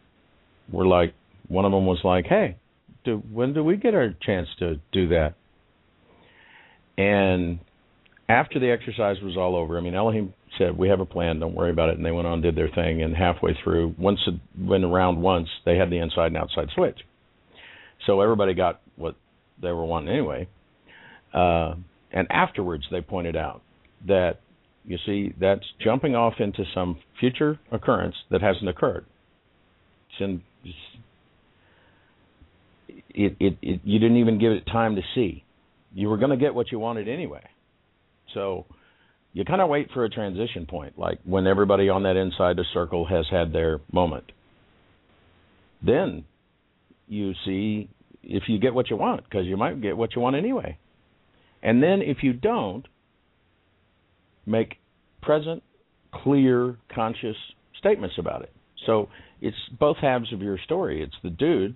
were 0.71 0.87
like, 0.87 1.13
one 1.47 1.65
of 1.65 1.71
them 1.71 1.85
was 1.85 1.99
like, 2.03 2.25
"Hey, 2.25 2.57
do 3.03 3.17
when 3.31 3.53
do 3.53 3.63
we 3.63 3.77
get 3.77 3.95
our 3.95 4.13
chance 4.21 4.47
to 4.59 4.79
do 4.91 5.09
that? 5.09 5.33
And 6.97 7.59
after 8.27 8.59
the 8.59 8.69
exercise 8.69 9.17
was 9.23 9.35
all 9.37 9.55
over, 9.55 9.77
I 9.77 9.81
mean, 9.81 9.95
Elohim 9.95 10.33
said, 10.57 10.77
"We 10.77 10.89
have 10.89 10.99
a 10.99 11.05
plan. 11.05 11.39
Don't 11.39 11.55
worry 11.55 11.71
about 11.71 11.89
it." 11.89 11.97
And 11.97 12.05
they 12.05 12.11
went 12.11 12.27
on 12.27 12.41
did 12.41 12.55
their 12.55 12.69
thing. 12.69 13.01
And 13.01 13.15
halfway 13.15 13.57
through, 13.63 13.95
once 13.97 14.19
it 14.27 14.35
went 14.59 14.83
around 14.83 15.21
once, 15.21 15.47
they 15.65 15.77
had 15.77 15.89
the 15.89 15.97
inside 15.97 16.27
and 16.27 16.37
outside 16.37 16.69
switch. 16.75 16.99
So 18.05 18.21
everybody 18.21 18.53
got 18.53 18.81
what 18.95 19.15
they 19.61 19.71
were 19.71 19.85
wanting 19.85 20.09
anyway. 20.09 20.47
Uh, 21.33 21.75
and 22.11 22.27
afterwards, 22.31 22.83
they 22.91 23.01
pointed 23.01 23.35
out 23.35 23.61
that 24.07 24.39
you 24.85 24.97
see 25.05 25.33
that's 25.39 25.65
jumping 25.83 26.15
off 26.15 26.35
into 26.39 26.63
some 26.73 26.97
future 27.19 27.59
occurrence 27.71 28.15
that 28.31 28.41
hasn't 28.41 28.69
occurred. 28.69 29.05
It's 30.09 30.21
in 30.21 30.41
it, 33.09 33.35
it, 33.39 33.57
it 33.61 33.81
you 33.83 33.99
didn't 33.99 34.17
even 34.17 34.39
give 34.39 34.51
it 34.51 34.65
time 34.65 34.95
to 34.95 35.01
see. 35.15 35.43
You 35.93 36.09
were 36.09 36.17
going 36.17 36.31
to 36.31 36.37
get 36.37 36.53
what 36.53 36.71
you 36.71 36.79
wanted 36.79 37.07
anyway. 37.07 37.43
So 38.33 38.65
you 39.33 39.45
kind 39.45 39.61
of 39.61 39.69
wait 39.69 39.89
for 39.93 40.05
a 40.05 40.09
transition 40.09 40.65
point, 40.65 40.97
like 40.97 41.19
when 41.23 41.47
everybody 41.47 41.89
on 41.89 42.03
that 42.03 42.15
inside 42.15 42.55
the 42.55 42.65
circle 42.73 43.05
has 43.07 43.25
had 43.29 43.53
their 43.53 43.79
moment. 43.91 44.31
Then 45.85 46.25
you 47.07 47.33
see 47.45 47.89
if 48.23 48.43
you 48.47 48.59
get 48.59 48.73
what 48.73 48.89
you 48.89 48.97
want, 48.97 49.23
because 49.23 49.45
you 49.45 49.57
might 49.57 49.81
get 49.81 49.97
what 49.97 50.15
you 50.15 50.21
want 50.21 50.35
anyway. 50.35 50.77
And 51.63 51.81
then 51.81 52.01
if 52.01 52.17
you 52.21 52.33
don't, 52.33 52.87
make 54.49 54.77
present, 55.21 55.63
clear, 56.11 56.77
conscious 56.93 57.35
statements 57.77 58.15
about 58.17 58.41
it. 58.41 58.51
So 58.85 59.09
it's 59.41 59.57
both 59.79 59.97
halves 59.97 60.33
of 60.33 60.41
your 60.41 60.57
story. 60.65 61.01
It's 61.03 61.15
the 61.23 61.29
dude 61.29 61.75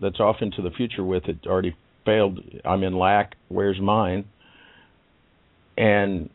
that's 0.00 0.20
off 0.20 0.36
into 0.40 0.62
the 0.62 0.70
future 0.70 1.04
with 1.04 1.24
it 1.26 1.38
already 1.46 1.74
failed. 2.04 2.40
I'm 2.64 2.82
in 2.82 2.98
lack. 2.98 3.36
Where's 3.48 3.80
mine? 3.80 4.26
And 5.76 6.30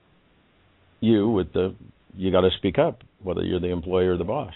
you 1.00 1.30
with 1.30 1.54
the 1.54 1.76
you 2.16 2.32
got 2.32 2.42
to 2.42 2.50
speak 2.58 2.78
up, 2.78 3.04
whether 3.24 3.44
you're 3.44 3.60
the 3.60 3.72
employer 3.72 4.14
or 4.14 4.18
the 4.18 4.24
boss. 4.24 4.54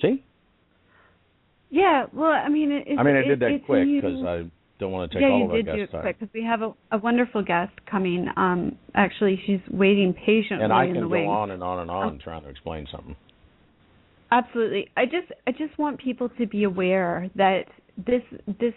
See? 0.00 0.22
Yeah. 1.70 2.06
Well, 2.12 2.30
I 2.30 2.48
mean, 2.48 2.72
it, 2.72 2.98
I 2.98 3.02
mean, 3.02 3.16
I 3.16 3.22
did 3.22 3.40
that 3.40 3.60
quick 3.66 3.86
because 3.86 4.24
I 4.24 4.50
don't 4.80 4.90
want 4.90 5.10
to 5.10 5.16
take 5.16 5.22
yeah, 5.22 5.28
all 5.28 5.44
of 5.44 5.50
our 5.50 5.56
guests' 5.58 5.66
Yeah, 5.68 5.74
you 5.74 5.80
did 5.80 5.92
do 5.92 5.98
it 5.98 6.02
quick 6.02 6.18
because 6.18 6.34
we 6.34 6.44
have 6.44 6.62
a, 6.62 6.72
a 6.90 6.98
wonderful 6.98 7.42
guest 7.42 7.72
coming. 7.88 8.26
Um, 8.36 8.76
actually, 8.94 9.40
she's 9.46 9.60
waiting 9.70 10.14
patiently 10.14 10.64
and 10.64 10.72
I 10.72 10.86
in 10.86 10.94
can 10.94 11.02
the 11.02 11.08
go 11.08 11.12
wings. 11.12 11.28
on 11.28 11.50
and 11.52 11.62
on 11.62 11.78
and 11.80 11.90
on 11.90 12.08
um, 12.08 12.18
trying 12.18 12.42
to 12.42 12.48
explain 12.48 12.86
something. 12.90 13.14
Absolutely. 14.32 14.88
I 14.96 15.04
just 15.04 15.32
I 15.46 15.52
just 15.52 15.78
want 15.78 16.00
people 16.00 16.28
to 16.38 16.46
be 16.46 16.64
aware 16.64 17.30
that 17.36 17.64
this 17.96 18.22
this 18.46 18.74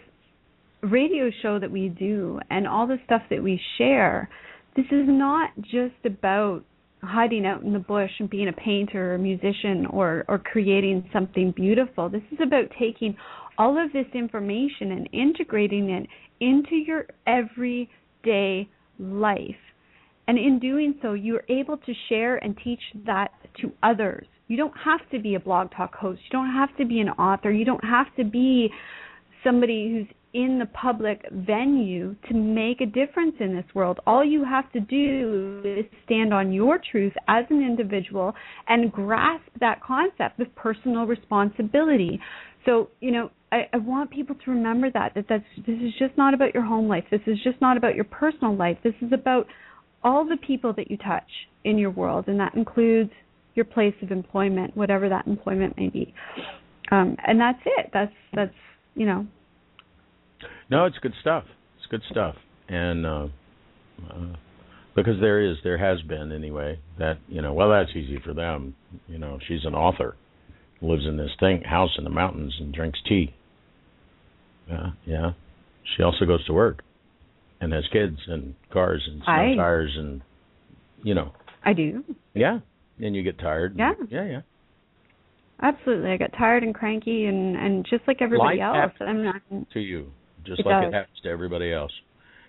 radio 0.82 1.30
show 1.42 1.58
that 1.58 1.70
we 1.70 1.88
do 1.88 2.38
and 2.50 2.68
all 2.68 2.86
the 2.86 2.98
stuff 3.04 3.22
that 3.30 3.42
we 3.42 3.60
share, 3.78 4.28
this 4.76 4.86
is 4.86 5.06
not 5.06 5.50
just 5.62 5.94
about 6.04 6.64
hiding 7.02 7.46
out 7.46 7.62
in 7.62 7.72
the 7.72 7.78
bush 7.78 8.10
and 8.18 8.28
being 8.30 8.48
a 8.48 8.52
painter 8.52 9.12
or 9.12 9.14
a 9.14 9.18
musician 9.18 9.86
or 9.90 10.24
or 10.28 10.38
creating 10.38 11.08
something 11.12 11.52
beautiful. 11.52 12.08
This 12.08 12.22
is 12.32 12.38
about 12.42 12.64
taking 12.78 13.16
all 13.58 13.82
of 13.82 13.92
this 13.92 14.06
information 14.14 14.92
and 14.92 15.08
integrating 15.12 15.90
it 15.90 16.06
into 16.40 16.76
your 16.76 17.06
everyday 17.26 18.68
life. 18.98 19.54
And 20.26 20.38
in 20.38 20.58
doing 20.58 20.94
so, 21.02 21.12
you're 21.12 21.44
able 21.48 21.76
to 21.76 21.92
share 22.08 22.36
and 22.36 22.56
teach 22.62 22.80
that 23.06 23.30
to 23.60 23.72
others. 23.82 24.26
You 24.48 24.56
don't 24.56 24.74
have 24.84 25.00
to 25.10 25.18
be 25.18 25.34
a 25.34 25.40
blog 25.40 25.70
talk 25.76 25.94
host. 25.94 26.20
You 26.24 26.30
don't 26.30 26.52
have 26.52 26.74
to 26.76 26.84
be 26.84 27.00
an 27.00 27.10
author. 27.10 27.50
You 27.50 27.64
don't 27.64 27.84
have 27.84 28.14
to 28.16 28.24
be 28.24 28.70
somebody 29.42 29.90
who's 29.90 30.16
in 30.34 30.58
the 30.58 30.66
public 30.66 31.24
venue 31.30 32.16
to 32.28 32.34
make 32.34 32.80
a 32.80 32.86
difference 32.86 33.36
in 33.38 33.54
this 33.54 33.64
world. 33.72 34.00
All 34.04 34.24
you 34.24 34.44
have 34.44 34.70
to 34.72 34.80
do 34.80 35.62
is 35.64 35.84
stand 36.04 36.34
on 36.34 36.52
your 36.52 36.80
truth 36.90 37.12
as 37.28 37.44
an 37.50 37.62
individual 37.62 38.34
and 38.68 38.90
grasp 38.90 39.44
that 39.60 39.80
concept 39.80 40.40
of 40.40 40.54
personal 40.56 41.04
responsibility. 41.04 42.20
So, 42.64 42.88
you 43.00 43.10
know, 43.10 43.30
I, 43.52 43.68
I 43.72 43.76
want 43.78 44.10
people 44.10 44.36
to 44.44 44.50
remember 44.50 44.90
that 44.90 45.12
that 45.14 45.26
that's 45.28 45.44
this 45.66 45.76
is 45.80 45.92
just 45.98 46.16
not 46.16 46.34
about 46.34 46.54
your 46.54 46.64
home 46.64 46.88
life. 46.88 47.04
This 47.10 47.20
is 47.26 47.38
just 47.44 47.60
not 47.60 47.76
about 47.76 47.94
your 47.94 48.04
personal 48.04 48.56
life. 48.56 48.78
This 48.82 48.94
is 49.00 49.12
about 49.12 49.46
all 50.02 50.26
the 50.26 50.36
people 50.36 50.72
that 50.74 50.90
you 50.90 50.96
touch 50.96 51.28
in 51.64 51.78
your 51.78 51.90
world, 51.90 52.26
and 52.28 52.38
that 52.40 52.54
includes 52.54 53.10
your 53.54 53.64
place 53.64 53.94
of 54.02 54.10
employment, 54.10 54.76
whatever 54.76 55.08
that 55.08 55.26
employment 55.26 55.76
may 55.76 55.88
be. 55.88 56.12
Um, 56.90 57.16
and 57.26 57.40
that's 57.40 57.60
it. 57.64 57.90
That's 57.92 58.12
that's 58.34 58.54
you 58.94 59.06
know. 59.06 59.26
No, 60.70 60.86
it's 60.86 60.98
good 60.98 61.14
stuff. 61.20 61.44
It's 61.78 61.86
good 61.90 62.02
stuff, 62.10 62.34
and 62.68 63.06
uh, 63.06 63.26
uh, 64.10 64.36
because 64.94 65.20
there 65.20 65.40
is, 65.40 65.56
there 65.64 65.78
has 65.78 66.00
been 66.02 66.32
anyway. 66.32 66.78
That 66.98 67.18
you 67.28 67.42
know, 67.42 67.52
well, 67.52 67.70
that's 67.70 67.90
easy 67.90 68.20
for 68.24 68.34
them. 68.34 68.74
You 69.06 69.18
know, 69.18 69.38
she's 69.46 69.64
an 69.64 69.74
author, 69.74 70.16
lives 70.80 71.04
in 71.06 71.16
this 71.16 71.30
thing 71.40 71.62
house 71.62 71.90
in 71.98 72.04
the 72.04 72.10
mountains 72.10 72.54
and 72.60 72.72
drinks 72.72 72.98
tea. 73.08 73.34
Yeah, 74.68 74.90
yeah. 75.06 75.30
She 75.96 76.02
also 76.02 76.24
goes 76.24 76.44
to 76.46 76.52
work 76.52 76.82
and 77.60 77.72
has 77.72 77.84
kids 77.92 78.18
and 78.26 78.54
cars 78.72 79.02
and 79.06 79.22
snow 79.22 79.32
I, 79.32 79.54
tires 79.56 79.94
and 79.96 80.22
you 81.02 81.14
know. 81.14 81.32
I 81.64 81.72
do. 81.72 82.04
Yeah, 82.34 82.60
and 82.98 83.14
you 83.14 83.22
get 83.22 83.38
tired. 83.38 83.76
Yeah. 83.78 83.92
yeah, 84.08 84.24
yeah. 84.24 84.40
Absolutely, 85.62 86.10
I 86.10 86.16
get 86.16 86.32
tired 86.36 86.62
and 86.62 86.74
cranky, 86.74 87.26
and 87.26 87.56
and 87.56 87.86
just 87.88 88.02
like 88.06 88.20
everybody 88.20 88.58
Life 88.58 88.82
else, 88.82 88.92
I'm 89.00 89.24
not. 89.24 89.42
To 89.72 89.80
you, 89.80 90.10
just 90.44 90.60
it 90.60 90.66
like 90.66 90.82
does. 90.82 90.88
it 90.92 90.94
happens 90.94 91.18
to 91.22 91.28
everybody 91.28 91.72
else. 91.72 91.92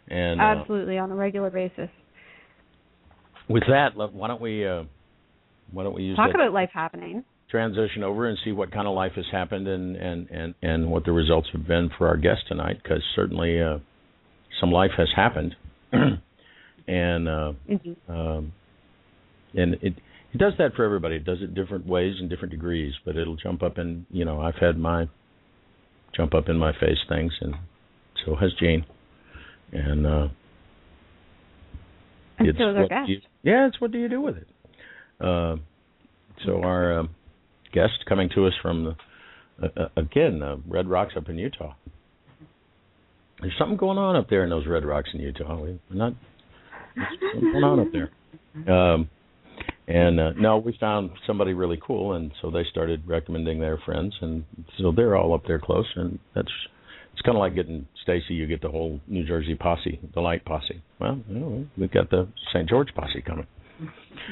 And 0.07 0.41
uh, 0.41 0.43
absolutely 0.43 0.97
on 0.97 1.11
a 1.11 1.15
regular 1.15 1.49
basis. 1.49 1.89
With 3.47 3.63
that, 3.67 3.95
why 3.95 4.27
don't 4.27 4.41
we 4.41 4.67
uh, 4.67 4.83
why 5.71 5.83
don't 5.83 5.93
we 5.93 6.03
use 6.03 6.17
talk 6.17 6.31
that 6.31 6.35
about 6.35 6.53
life 6.53 6.71
happening? 6.73 7.23
Transition 7.55 8.03
over 8.03 8.27
and 8.27 8.37
see 8.43 8.51
what 8.51 8.69
kind 8.69 8.85
of 8.85 8.93
life 8.95 9.13
has 9.15 9.23
happened 9.31 9.65
and 9.65 9.95
and 9.95 10.29
and 10.29 10.55
and 10.61 10.91
what 10.91 11.05
the 11.05 11.13
results 11.13 11.47
have 11.53 11.65
been 11.65 11.89
for 11.97 12.09
our 12.09 12.17
guest 12.17 12.41
tonight, 12.49 12.81
because 12.83 13.01
certainly 13.15 13.61
uh, 13.61 13.77
some 14.59 14.71
life 14.71 14.91
has 14.97 15.07
happened, 15.15 15.55
and 15.93 17.29
uh, 17.29 17.53
mm-hmm. 17.69 18.11
um, 18.11 18.51
and 19.53 19.75
it 19.75 19.93
it 20.33 20.37
does 20.37 20.51
that 20.57 20.73
for 20.75 20.83
everybody. 20.83 21.15
It 21.15 21.23
does 21.23 21.37
it 21.41 21.55
different 21.55 21.87
ways 21.87 22.15
and 22.19 22.29
different 22.29 22.51
degrees, 22.51 22.93
but 23.05 23.15
it'll 23.15 23.37
jump 23.37 23.63
up 23.63 23.77
and 23.77 24.05
you 24.09 24.25
know 24.25 24.41
I've 24.41 24.55
had 24.59 24.77
my 24.77 25.07
jump 26.13 26.33
up 26.33 26.49
in 26.49 26.57
my 26.57 26.73
face 26.73 26.99
things, 27.07 27.31
and 27.39 27.55
so 28.25 28.35
has 28.35 28.51
Jane, 28.59 28.85
and 29.71 30.05
uh, 30.05 30.27
and 32.37 32.49
it's 32.49 32.57
so 32.57 32.73
what. 32.73 33.07
You, 33.07 33.21
yeah, 33.43 33.67
it's 33.67 33.79
what 33.79 33.93
do 33.93 33.97
you 33.97 34.09
do 34.09 34.19
with 34.19 34.35
it? 34.35 34.47
Uh, 35.21 35.55
so 36.45 36.61
our 36.61 36.99
uh, 36.99 37.03
guest 37.75 38.05
coming 38.07 38.29
to 38.33 38.47
us 38.47 38.53
from 38.61 38.95
the, 39.59 39.67
uh, 39.67 39.89
again 39.97 40.41
uh, 40.41 40.55
Red 40.67 40.87
Rocks 40.87 41.13
up 41.15 41.29
in 41.29 41.37
Utah. 41.37 41.75
There's 43.41 43.53
something 43.59 43.77
going 43.77 43.97
on 43.97 44.15
up 44.15 44.29
there 44.29 44.43
in 44.45 44.49
those 44.49 44.65
Red 44.65 44.85
Rocks 44.85 45.09
in 45.13 45.19
Utah. 45.19 45.59
We're 45.59 45.77
not 45.89 46.13
what's 46.95 47.43
going 47.51 47.63
on 47.63 47.79
up 47.81 47.87
there? 47.91 48.09
Um, 48.73 49.09
and 49.87 50.19
uh, 50.19 50.31
no, 50.37 50.57
we 50.57 50.75
found 50.79 51.11
somebody 51.27 51.53
really 51.53 51.79
cool, 51.85 52.13
and 52.13 52.31
so 52.41 52.49
they 52.49 52.63
started 52.71 53.03
recommending 53.05 53.59
their 53.59 53.77
friends, 53.85 54.15
and 54.21 54.45
so 54.79 54.91
they're 54.95 55.15
all 55.15 55.33
up 55.33 55.43
there 55.45 55.59
close, 55.59 55.85
and 55.95 56.17
that's 56.33 56.51
it's 57.13 57.21
kind 57.21 57.37
of 57.37 57.39
like 57.39 57.55
getting 57.55 57.87
Stacy. 58.01 58.33
You 58.33 58.47
get 58.47 58.61
the 58.61 58.69
whole 58.69 58.99
New 59.07 59.25
Jersey 59.25 59.55
posse, 59.55 59.99
the 60.13 60.21
light 60.21 60.43
posse. 60.43 60.81
Well, 60.99 61.19
you 61.29 61.39
know, 61.39 61.65
we've 61.77 61.91
got 61.91 62.09
the 62.09 62.27
St. 62.51 62.67
George 62.67 62.89
posse 62.95 63.21
coming. 63.21 63.47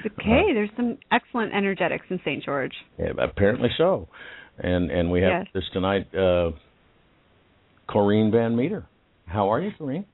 Okay, 0.05 0.41
uh, 0.49 0.53
there's 0.53 0.69
some 0.75 0.97
excellent 1.11 1.53
energetics 1.53 2.05
in 2.09 2.19
St. 2.19 2.43
George. 2.43 2.73
Yeah, 2.97 3.11
apparently 3.21 3.69
so, 3.77 4.07
and 4.57 4.91
and 4.91 5.11
we 5.11 5.21
have 5.21 5.43
yes. 5.43 5.47
this 5.53 5.63
tonight. 5.73 6.07
Uh, 6.13 6.51
Corrine 7.89 8.31
Van 8.31 8.55
Meter. 8.55 8.85
How 9.25 9.51
are 9.51 9.61
you, 9.61 9.71
Corrine? 9.79 10.05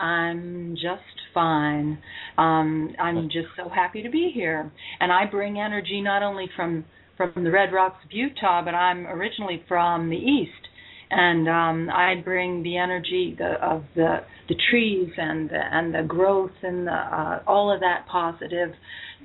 I'm 0.00 0.74
just 0.74 1.02
fine. 1.34 1.98
Um, 2.36 2.94
I'm 3.00 3.28
just 3.28 3.48
so 3.56 3.68
happy 3.68 4.02
to 4.02 4.10
be 4.10 4.30
here, 4.32 4.70
and 5.00 5.12
I 5.12 5.24
bring 5.26 5.58
energy 5.58 6.00
not 6.00 6.22
only 6.22 6.48
from 6.56 6.84
from 7.16 7.32
the 7.42 7.50
Red 7.50 7.72
Rocks 7.72 8.04
of 8.04 8.12
Utah, 8.12 8.62
but 8.64 8.74
I'm 8.74 9.06
originally 9.06 9.62
from 9.66 10.08
the 10.08 10.16
east, 10.16 10.68
and 11.10 11.48
um, 11.48 11.90
I 11.90 12.20
bring 12.24 12.62
the 12.62 12.76
energy 12.78 13.34
the, 13.38 13.54
of 13.62 13.84
the 13.94 14.18
the 14.48 14.56
trees 14.70 15.10
and 15.18 15.50
the, 15.50 15.60
and 15.60 15.94
the 15.94 16.02
growth 16.08 16.52
and 16.62 16.86
the, 16.86 16.92
uh, 16.92 17.42
all 17.46 17.70
of 17.72 17.80
that 17.80 18.06
positive. 18.10 18.70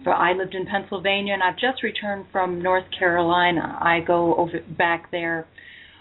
So 0.03 0.11
I 0.11 0.33
lived 0.33 0.53
in 0.53 0.65
Pennsylvania, 0.65 1.33
and 1.33 1.41
I've 1.41 1.57
just 1.57 1.81
returned 1.81 2.25
from 2.29 2.61
North 2.61 2.83
Carolina. 2.97 3.77
I 3.79 4.01
go 4.05 4.35
over 4.35 4.59
back 4.77 5.11
there 5.11 5.47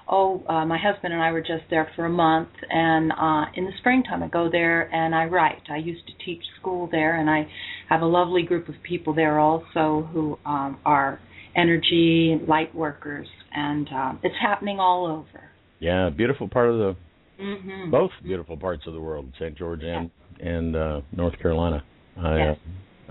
oh, 0.08 0.44
uh, 0.48 0.64
my 0.66 0.78
husband 0.78 1.12
and 1.12 1.22
I 1.22 1.32
were 1.32 1.40
just 1.40 1.64
there 1.70 1.90
for 1.96 2.04
a 2.04 2.10
month, 2.10 2.50
and 2.68 3.12
uh, 3.12 3.50
in 3.54 3.64
the 3.64 3.72
springtime 3.78 4.22
I 4.22 4.28
go 4.28 4.48
there 4.50 4.92
and 4.94 5.14
I 5.14 5.24
write. 5.24 5.62
I 5.70 5.78
used 5.78 6.06
to 6.06 6.12
teach 6.24 6.42
school 6.60 6.88
there, 6.90 7.18
and 7.18 7.28
I 7.28 7.48
have 7.88 8.02
a 8.02 8.06
lovely 8.06 8.42
group 8.42 8.68
of 8.68 8.74
people 8.82 9.14
there 9.14 9.38
also 9.38 10.08
who 10.12 10.38
um, 10.44 10.78
are 10.84 11.20
energy 11.56 12.38
light 12.46 12.74
workers, 12.74 13.26
and 13.52 13.88
uh, 13.94 14.12
it's 14.22 14.34
happening 14.40 14.78
all 14.80 15.06
over. 15.06 15.51
Yeah, 15.82 16.10
beautiful 16.10 16.48
part 16.48 16.70
of 16.70 16.78
the 16.78 16.96
mm-hmm. 17.42 17.90
both 17.90 18.12
beautiful 18.22 18.56
parts 18.56 18.84
of 18.86 18.92
the 18.94 19.00
world, 19.00 19.32
St. 19.34 19.58
George 19.58 19.82
and 19.82 20.10
yeah. 20.38 20.48
and 20.48 20.76
uh, 20.76 21.00
North 21.10 21.36
Carolina. 21.42 21.82
I, 22.16 22.36
yes. 22.36 22.56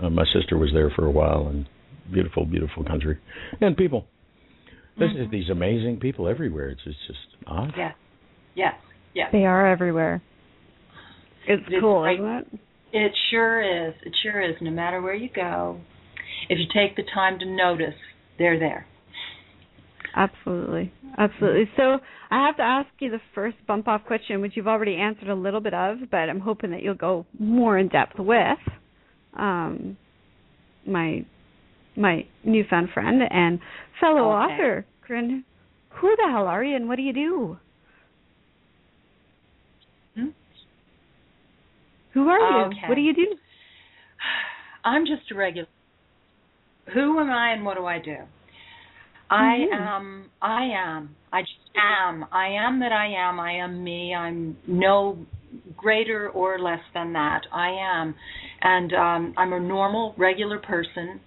uh, 0.02 0.08
my 0.08 0.24
sister 0.32 0.56
was 0.56 0.70
there 0.72 0.90
for 0.96 1.04
a 1.04 1.10
while, 1.10 1.48
and 1.48 1.68
beautiful, 2.10 2.46
beautiful 2.46 2.82
country 2.82 3.18
and 3.60 3.76
people. 3.76 4.06
There's 4.98 5.14
mm-hmm. 5.14 5.30
these 5.30 5.50
amazing 5.50 5.98
people 6.00 6.28
everywhere. 6.28 6.70
It's, 6.70 6.80
it's 6.86 6.96
just 7.06 7.18
odd. 7.46 7.72
Yes. 7.76 7.94
Yes. 8.54 8.74
Yes. 9.14 9.28
They 9.32 9.44
are 9.44 9.70
everywhere. 9.70 10.22
It's, 11.46 11.62
it's 11.68 11.80
cool, 11.80 12.04
isn't 12.04 12.24
it? 12.24 12.46
It 12.94 13.12
sure 13.30 13.88
is. 13.88 13.94
It 14.02 14.14
sure 14.22 14.40
is. 14.40 14.56
No 14.62 14.70
matter 14.70 15.02
where 15.02 15.14
you 15.14 15.28
go, 15.34 15.78
if 16.48 16.58
you 16.58 16.64
take 16.74 16.96
the 16.96 17.02
time 17.14 17.38
to 17.38 17.46
notice, 17.46 17.94
they're 18.38 18.58
there. 18.58 18.86
Absolutely. 20.14 20.92
Absolutely. 21.18 21.70
So 21.76 21.98
I 22.30 22.46
have 22.46 22.56
to 22.56 22.62
ask 22.62 22.88
you 22.98 23.10
the 23.10 23.20
first 23.34 23.56
bump 23.66 23.88
off 23.88 24.04
question, 24.06 24.40
which 24.40 24.52
you've 24.56 24.68
already 24.68 24.96
answered 24.96 25.28
a 25.28 25.34
little 25.34 25.60
bit 25.60 25.74
of, 25.74 25.98
but 26.10 26.28
I'm 26.28 26.40
hoping 26.40 26.70
that 26.70 26.82
you'll 26.82 26.94
go 26.94 27.26
more 27.38 27.78
in 27.78 27.88
depth 27.88 28.18
with. 28.18 28.58
Um, 29.34 29.96
my 30.86 31.24
my 31.96 32.26
newfound 32.44 32.88
friend 32.94 33.22
and 33.30 33.60
fellow 34.00 34.32
okay. 34.32 34.54
author, 34.54 34.86
Corinne. 35.06 35.44
Who 36.00 36.14
the 36.16 36.30
hell 36.30 36.46
are 36.46 36.64
you 36.64 36.74
and 36.74 36.88
what 36.88 36.96
do 36.96 37.02
you 37.02 37.12
do? 37.12 37.58
Hmm? 40.16 40.28
Who 42.14 42.28
are 42.28 42.66
okay. 42.66 42.76
you? 42.82 42.88
What 42.88 42.94
do 42.94 43.00
you 43.02 43.14
do? 43.14 43.26
I'm 44.84 45.04
just 45.04 45.30
a 45.30 45.34
regular. 45.34 45.68
Who 46.94 47.20
am 47.20 47.30
I 47.30 47.52
and 47.52 47.64
what 47.64 47.76
do 47.76 47.84
I 47.84 47.98
do? 47.98 48.16
I 49.32 49.66
mm-hmm. 49.72 49.82
am. 49.82 50.30
I 50.40 50.68
am. 50.76 51.16
I 51.32 51.40
just 51.40 51.52
am. 51.76 52.24
I 52.32 52.48
am 52.48 52.80
that 52.80 52.92
I 52.92 53.06
am. 53.28 53.40
I 53.40 53.52
am 53.52 53.82
me. 53.82 54.14
I'm 54.14 54.56
no 54.66 55.18
greater 55.76 56.28
or 56.30 56.58
less 56.58 56.80
than 56.94 57.12
that. 57.14 57.42
I 57.52 57.68
am, 57.68 58.14
and 58.62 58.92
um, 58.94 59.34
I'm 59.36 59.52
a 59.52 59.60
normal, 59.60 60.14
regular 60.16 60.58
person 60.58 61.20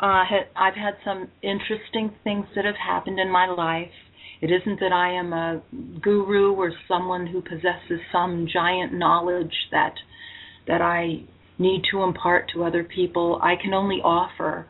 uh, 0.00 0.22
I've 0.56 0.74
had 0.74 0.94
some 1.04 1.28
interesting 1.42 2.14
things 2.22 2.46
that 2.54 2.64
have 2.64 2.76
happened 2.76 3.18
in 3.18 3.30
my 3.30 3.46
life. 3.46 3.90
It 4.40 4.50
isn't 4.52 4.78
that 4.78 4.92
I 4.92 5.14
am 5.14 5.32
a 5.32 5.62
guru 6.00 6.52
or 6.52 6.72
someone 6.86 7.26
who 7.26 7.40
possesses 7.42 8.00
some 8.12 8.46
giant 8.52 8.92
knowledge 8.92 9.54
that 9.72 9.94
that 10.68 10.80
I 10.80 11.24
need 11.58 11.82
to 11.90 12.02
impart 12.02 12.50
to 12.54 12.62
other 12.62 12.84
people. 12.84 13.40
I 13.42 13.54
can 13.60 13.74
only 13.74 13.96
offer 13.96 14.66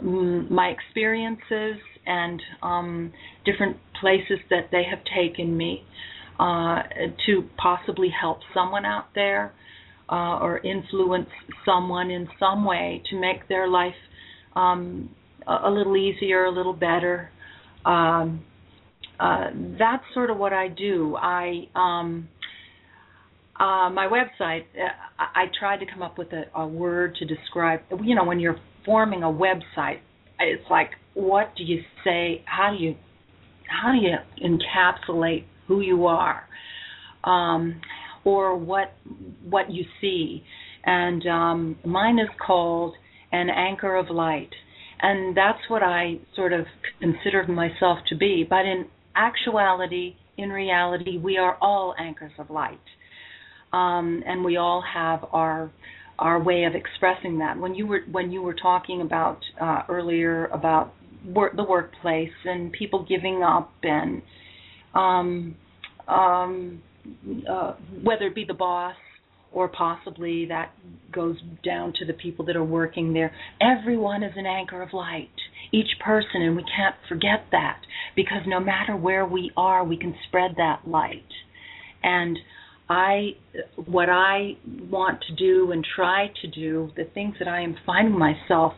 um, 0.00 0.52
my 0.52 0.68
experiences 0.68 1.76
and 2.06 2.40
um, 2.62 3.12
different 3.44 3.76
places 4.00 4.38
that 4.50 4.68
they 4.70 4.82
have 4.88 5.00
taken 5.16 5.56
me 5.56 5.82
uh, 6.38 6.82
to 7.26 7.44
possibly 7.56 8.08
help 8.08 8.38
someone 8.54 8.84
out 8.84 9.06
there 9.14 9.52
uh, 10.10 10.38
or 10.38 10.58
influence 10.58 11.28
someone 11.64 12.10
in 12.10 12.28
some 12.38 12.64
way 12.64 13.02
to 13.10 13.20
make 13.20 13.48
their 13.48 13.68
life 13.68 13.94
um, 14.54 15.10
a, 15.46 15.70
little 15.70 15.96
easier, 15.96 16.44
a 16.44 16.50
little 16.50 16.72
better. 16.72 17.30
Um, 17.84 18.44
uh, 19.18 19.46
that's 19.78 20.04
sort 20.14 20.30
of 20.30 20.36
what 20.36 20.52
I 20.52 20.68
do. 20.68 21.16
I 21.16 21.68
um, 21.74 22.28
uh, 23.58 23.88
my 23.90 24.06
website. 24.06 24.64
Uh, 24.74 24.88
I, 25.18 25.42
I 25.42 25.44
tried 25.58 25.78
to 25.78 25.86
come 25.86 26.02
up 26.02 26.18
with 26.18 26.28
a, 26.32 26.44
a 26.54 26.66
word 26.66 27.16
to 27.16 27.24
describe. 27.24 27.80
You 28.02 28.14
know, 28.14 28.24
when 28.24 28.40
you're 28.40 28.60
forming 28.84 29.22
a 29.22 29.26
website, 29.26 30.00
it's 30.40 30.68
like, 30.70 30.90
what 31.14 31.54
do 31.56 31.64
you 31.64 31.80
say? 32.04 32.42
How 32.44 32.74
do 32.76 32.82
you 32.82 32.96
how 33.68 33.92
do 33.92 33.98
you 33.98 34.16
encapsulate 34.42 35.44
who 35.66 35.80
you 35.80 36.06
are, 36.06 36.44
um, 37.24 37.80
or 38.24 38.56
what 38.56 38.94
what 39.48 39.70
you 39.70 39.84
see? 40.00 40.44
And 40.84 41.26
um, 41.26 41.78
mine 41.84 42.18
is 42.18 42.28
called 42.44 42.94
an 43.32 43.50
anchor 43.50 43.96
of 43.96 44.08
light. 44.10 44.50
And 45.00 45.36
that's 45.36 45.58
what 45.68 45.82
I 45.82 46.18
sort 46.34 46.52
of 46.52 46.64
consider 47.00 47.46
myself 47.48 47.98
to 48.08 48.16
be. 48.16 48.46
But 48.48 48.60
in 48.60 48.86
actuality, 49.14 50.14
in 50.38 50.50
reality, 50.50 51.18
we 51.18 51.36
are 51.38 51.56
all 51.60 51.94
anchors 51.98 52.32
of 52.38 52.50
light. 52.50 52.78
Um, 53.72 54.22
and 54.26 54.44
we 54.44 54.56
all 54.56 54.82
have 54.94 55.24
our 55.32 55.70
our 56.18 56.42
way 56.42 56.64
of 56.64 56.74
expressing 56.74 57.38
that. 57.38 57.58
When 57.58 57.74
you 57.74 57.86
were 57.86 58.00
when 58.10 58.30
you 58.30 58.42
were 58.42 58.54
talking 58.54 59.00
about 59.02 59.40
uh, 59.60 59.82
earlier 59.88 60.46
about 60.46 60.94
the 61.24 61.64
workplace 61.68 62.30
and 62.44 62.72
people 62.72 63.04
giving 63.08 63.42
up 63.42 63.72
and 63.82 64.22
um, 64.94 65.56
um, 66.08 66.82
uh, 67.50 67.74
whether 68.02 68.26
it 68.26 68.34
be 68.34 68.44
the 68.44 68.54
boss 68.54 68.94
or 69.52 69.68
possibly 69.68 70.46
that 70.46 70.72
goes 71.12 71.36
down 71.64 71.92
to 71.98 72.04
the 72.04 72.12
people 72.12 72.44
that 72.44 72.56
are 72.56 72.64
working 72.64 73.12
there. 73.12 73.32
Everyone 73.60 74.22
is 74.22 74.32
an 74.36 74.46
anchor 74.46 74.82
of 74.82 74.92
light, 74.92 75.30
each 75.72 75.98
person, 76.04 76.42
and 76.42 76.56
we 76.56 76.64
can't 76.64 76.94
forget 77.08 77.46
that 77.52 77.80
because 78.14 78.42
no 78.46 78.60
matter 78.60 78.96
where 78.96 79.24
we 79.24 79.50
are, 79.56 79.84
we 79.84 79.96
can 79.96 80.14
spread 80.28 80.52
that 80.58 80.86
light. 80.86 81.24
And 82.02 82.38
I, 82.88 83.30
what 83.86 84.08
I 84.08 84.56
want 84.90 85.20
to 85.28 85.34
do 85.34 85.72
and 85.72 85.84
try 85.96 86.28
to 86.42 86.48
do, 86.48 86.90
the 86.96 87.04
things 87.04 87.34
that 87.38 87.48
I 87.48 87.62
am 87.62 87.76
finding 87.84 88.18
myself 88.18 88.74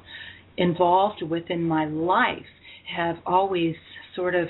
involved 0.57 1.23
with 1.23 1.45
in 1.51 1.63
my 1.63 1.87
life 1.87 2.47
have 2.97 3.17
always 3.27 3.77
sort 4.17 4.35
of 4.35 4.49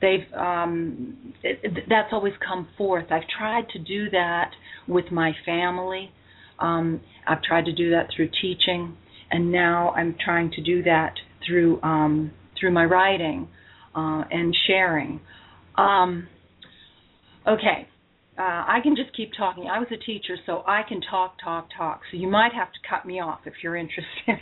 they've 0.00 0.32
um 0.36 1.34
it, 1.42 1.84
that's 1.88 2.08
always 2.12 2.32
come 2.46 2.68
forth. 2.76 3.06
I've 3.10 3.28
tried 3.36 3.68
to 3.70 3.78
do 3.78 4.08
that 4.10 4.52
with 4.86 5.10
my 5.10 5.32
family. 5.44 6.10
Um 6.58 7.00
i've 7.26 7.42
tried 7.42 7.64
to 7.66 7.72
do 7.72 7.90
that 7.90 8.08
through 8.14 8.30
teaching 8.40 8.96
and 9.30 9.52
now 9.52 9.90
i'm 9.90 10.16
trying 10.24 10.50
to 10.52 10.62
do 10.62 10.82
that 10.84 11.14
through 11.46 11.80
um 11.82 12.30
through 12.58 12.72
my 12.72 12.84
writing 12.84 13.48
uh 13.94 14.24
and 14.30 14.56
sharing. 14.66 15.20
Um 15.76 16.28
okay 17.46 17.88
uh, 18.38 18.64
I 18.68 18.78
can 18.82 18.94
just 18.94 19.14
keep 19.16 19.32
talking. 19.36 19.66
I 19.66 19.80
was 19.80 19.88
a 19.90 19.96
teacher, 19.96 20.36
so 20.46 20.62
I 20.64 20.82
can 20.88 21.00
talk, 21.00 21.34
talk, 21.42 21.68
talk. 21.76 22.02
So 22.10 22.16
you 22.16 22.28
might 22.28 22.52
have 22.52 22.68
to 22.68 22.78
cut 22.88 23.04
me 23.04 23.20
off 23.20 23.40
if 23.46 23.54
you're 23.64 23.76
interested. 23.76 24.06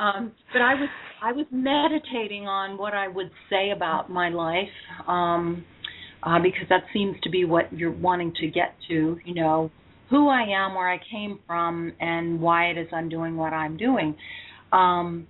um, 0.00 0.32
but 0.52 0.62
I 0.62 0.74
was 0.74 0.88
I 1.22 1.32
was 1.32 1.46
meditating 1.52 2.48
on 2.48 2.76
what 2.76 2.92
I 2.92 3.06
would 3.06 3.30
say 3.48 3.70
about 3.70 4.10
my 4.10 4.30
life, 4.30 4.66
um, 5.06 5.64
uh, 6.24 6.40
because 6.42 6.68
that 6.70 6.82
seems 6.92 7.16
to 7.22 7.30
be 7.30 7.44
what 7.44 7.72
you're 7.72 7.92
wanting 7.92 8.32
to 8.40 8.48
get 8.48 8.74
to. 8.88 9.18
You 9.24 9.34
know, 9.34 9.70
who 10.10 10.28
I 10.28 10.42
am, 10.42 10.74
where 10.74 10.90
I 10.90 10.98
came 11.10 11.38
from, 11.46 11.92
and 12.00 12.40
why 12.40 12.70
it 12.70 12.78
is 12.78 12.88
I'm 12.92 13.08
doing 13.08 13.36
what 13.36 13.52
I'm 13.52 13.76
doing. 13.76 14.16
Um, 14.72 15.28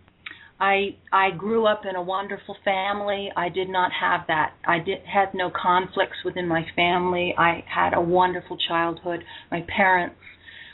I 0.61 0.97
I 1.13 1.31
grew 1.31 1.67
up 1.67 1.83
in 1.89 1.95
a 1.95 2.03
wonderful 2.03 2.57
family. 2.65 3.31
I 3.37 3.49
did 3.49 3.69
not 3.69 3.93
have 3.93 4.23
that. 4.29 4.55
I 4.67 4.79
did 4.79 4.99
had 5.05 5.35
no 5.35 5.51
conflicts 5.51 6.17
within 6.25 6.49
my 6.49 6.65
family. 6.75 7.35
I 7.39 7.65
had 7.73 7.95
a 7.95 8.01
wonderful 8.01 8.59
childhood. 8.69 9.21
My 9.51 9.65
parents 9.75 10.17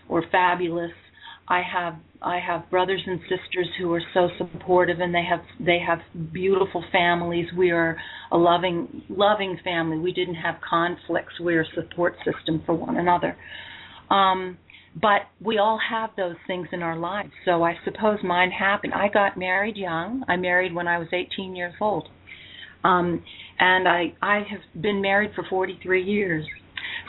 were 0.08 0.24
fabulous. 0.32 0.92
I 1.46 1.60
have 1.60 1.96
I 2.22 2.38
have 2.38 2.70
brothers 2.70 3.02
and 3.06 3.20
sisters 3.22 3.68
who 3.78 3.92
are 3.92 4.02
so 4.14 4.28
supportive 4.38 5.00
and 5.00 5.14
they 5.14 5.24
have 5.24 5.40
they 5.60 5.78
have 5.86 5.98
beautiful 6.32 6.82
families. 6.90 7.46
We 7.56 7.70
are 7.70 7.98
a 8.32 8.38
loving 8.38 9.02
loving 9.10 9.58
family. 9.62 9.98
We 9.98 10.12
didn't 10.12 10.36
have 10.36 10.56
conflicts. 10.68 11.34
We're 11.38 11.62
a 11.62 11.66
support 11.74 12.16
system 12.24 12.62
for 12.64 12.74
one 12.74 12.96
another. 12.96 13.36
Um 14.10 14.56
but 15.00 15.22
we 15.40 15.58
all 15.58 15.78
have 15.90 16.10
those 16.16 16.36
things 16.46 16.68
in 16.72 16.82
our 16.82 16.96
lives. 16.96 17.30
So 17.44 17.64
I 17.64 17.74
suppose 17.84 18.18
mine 18.22 18.50
happened. 18.50 18.94
I 18.94 19.08
got 19.08 19.36
married 19.36 19.76
young. 19.76 20.24
I 20.28 20.36
married 20.36 20.74
when 20.74 20.86
I 20.86 20.98
was 20.98 21.08
18 21.12 21.56
years 21.56 21.74
old. 21.80 22.08
Um 22.84 23.22
and 23.58 23.88
I 23.88 24.14
I 24.22 24.42
have 24.50 24.82
been 24.82 25.00
married 25.00 25.32
for 25.34 25.44
43 25.48 26.02
years. 26.02 26.44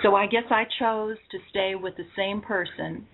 So 0.04 0.16
I 0.16 0.28
guess 0.28 0.44
I 0.50 0.64
chose 0.80 1.18
to 1.32 1.38
stay 1.50 1.76
with 1.76 1.96
the 1.98 2.06
same 2.16 2.42
person 2.42 3.06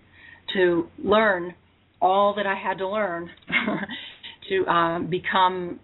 to 0.54 0.88
learn 1.04 1.54
all 2.02 2.34
that 2.36 2.48
I 2.48 2.56
had 2.56 2.80
to 2.80 2.88
learn 2.88 3.30
to 4.50 4.66
um, 4.68 5.10
become 5.10 5.80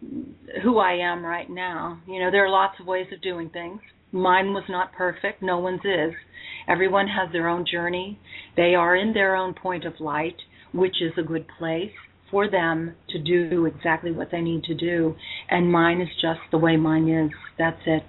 who 0.64 0.80
I 0.80 0.94
am 0.94 1.24
right 1.24 1.50
now. 1.50 2.02
You 2.08 2.20
know, 2.20 2.32
there 2.32 2.46
are 2.46 2.50
lots 2.50 2.80
of 2.80 2.88
ways 2.88 3.08
of 3.14 3.22
doing 3.22 3.50
things. 3.50 3.80
Mine 4.18 4.54
was 4.54 4.64
not 4.68 4.94
perfect. 4.94 5.42
No 5.42 5.60
one's 5.60 5.86
is. 5.86 6.14
Everyone 6.68 7.08
has 7.08 7.32
their 7.32 7.48
own 7.48 7.66
journey. 7.72 8.20
They 8.56 8.74
are 8.74 8.96
in 8.96 9.14
their 9.14 9.36
own 9.36 9.54
point 9.54 9.86
of 9.86 10.00
light, 10.00 10.38
which 10.74 11.02
is 11.02 11.14
a 11.18 11.24
good 11.24 11.46
place 11.60 11.92
for 12.32 12.50
them 12.50 12.96
to 13.10 13.20
do 13.20 13.66
exactly 13.66 14.12
what 14.12 14.30
they 14.32 14.42
need 14.42 14.64
to 14.64 14.74
do. 14.74 15.16
And 15.50 15.72
mine 15.72 16.02
is 16.02 16.10
just 16.22 16.40
the 16.52 16.58
way 16.58 16.76
mine 16.78 17.08
is. 17.08 17.32
That's 17.58 17.82
it. 17.86 18.04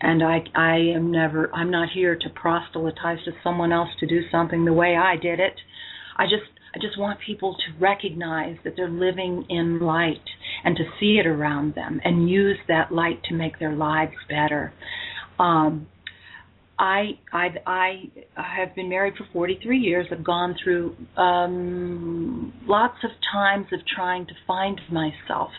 And 0.00 0.22
I 0.22 0.44
I 0.54 0.76
am 0.94 1.10
never 1.10 1.50
I'm 1.54 1.70
not 1.70 1.88
here 1.94 2.16
to 2.16 2.28
proselytize 2.30 3.24
to 3.24 3.32
someone 3.42 3.72
else 3.72 3.88
to 4.00 4.06
do 4.06 4.20
something 4.30 4.64
the 4.64 4.72
way 4.72 4.94
I 4.94 5.16
did 5.16 5.40
it. 5.40 5.54
I 6.16 6.24
just 6.24 6.50
I 6.74 6.78
just 6.78 6.98
want 6.98 7.18
people 7.26 7.54
to 7.54 7.80
recognize 7.80 8.58
that 8.62 8.74
they're 8.76 8.90
living 8.90 9.46
in 9.48 9.80
light 9.80 10.28
and 10.64 10.76
to 10.76 10.84
see 11.00 11.18
it 11.18 11.26
around 11.26 11.74
them 11.74 12.00
and 12.04 12.28
use 12.28 12.58
that 12.68 12.92
light 12.92 13.22
to 13.24 13.34
make 13.34 13.58
their 13.58 13.74
lives 13.74 14.12
better. 14.28 14.74
Um, 15.38 15.88
I 16.78 17.18
I 17.32 17.48
I 17.66 18.10
have 18.36 18.74
been 18.74 18.88
married 18.88 19.14
for 19.16 19.26
43 19.32 19.78
years. 19.78 20.06
I've 20.10 20.24
gone 20.24 20.56
through 20.62 20.96
um, 21.16 22.52
lots 22.66 22.98
of 23.02 23.10
times 23.32 23.66
of 23.72 23.80
trying 23.94 24.26
to 24.26 24.32
find 24.46 24.80
myself. 24.90 25.50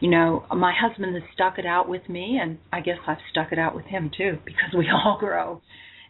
You 0.00 0.10
know, 0.10 0.44
my 0.54 0.74
husband 0.78 1.14
has 1.14 1.22
stuck 1.34 1.58
it 1.58 1.66
out 1.66 1.88
with 1.88 2.08
me, 2.08 2.38
and 2.40 2.58
I 2.72 2.80
guess 2.80 2.98
I've 3.06 3.18
stuck 3.30 3.52
it 3.52 3.58
out 3.58 3.74
with 3.74 3.86
him 3.86 4.10
too 4.16 4.38
because 4.44 4.74
we 4.76 4.88
all 4.90 5.18
grow. 5.18 5.60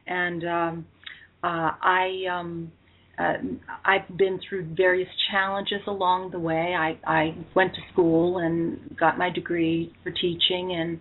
And 0.07 0.45
um, 0.45 0.87
uh, 1.42 1.71
I 1.83 2.25
um, 2.31 2.73
uh, 3.19 3.35
I've 3.85 4.16
been 4.16 4.38
through 4.49 4.75
various 4.77 5.09
challenges 5.31 5.81
along 5.87 6.31
the 6.31 6.38
way. 6.38 6.75
I, 6.79 6.99
I 7.07 7.35
went 7.55 7.75
to 7.75 7.81
school 7.92 8.38
and 8.38 8.97
got 8.99 9.19
my 9.19 9.31
degree 9.31 9.92
for 10.03 10.11
teaching, 10.11 10.73
and 10.73 11.01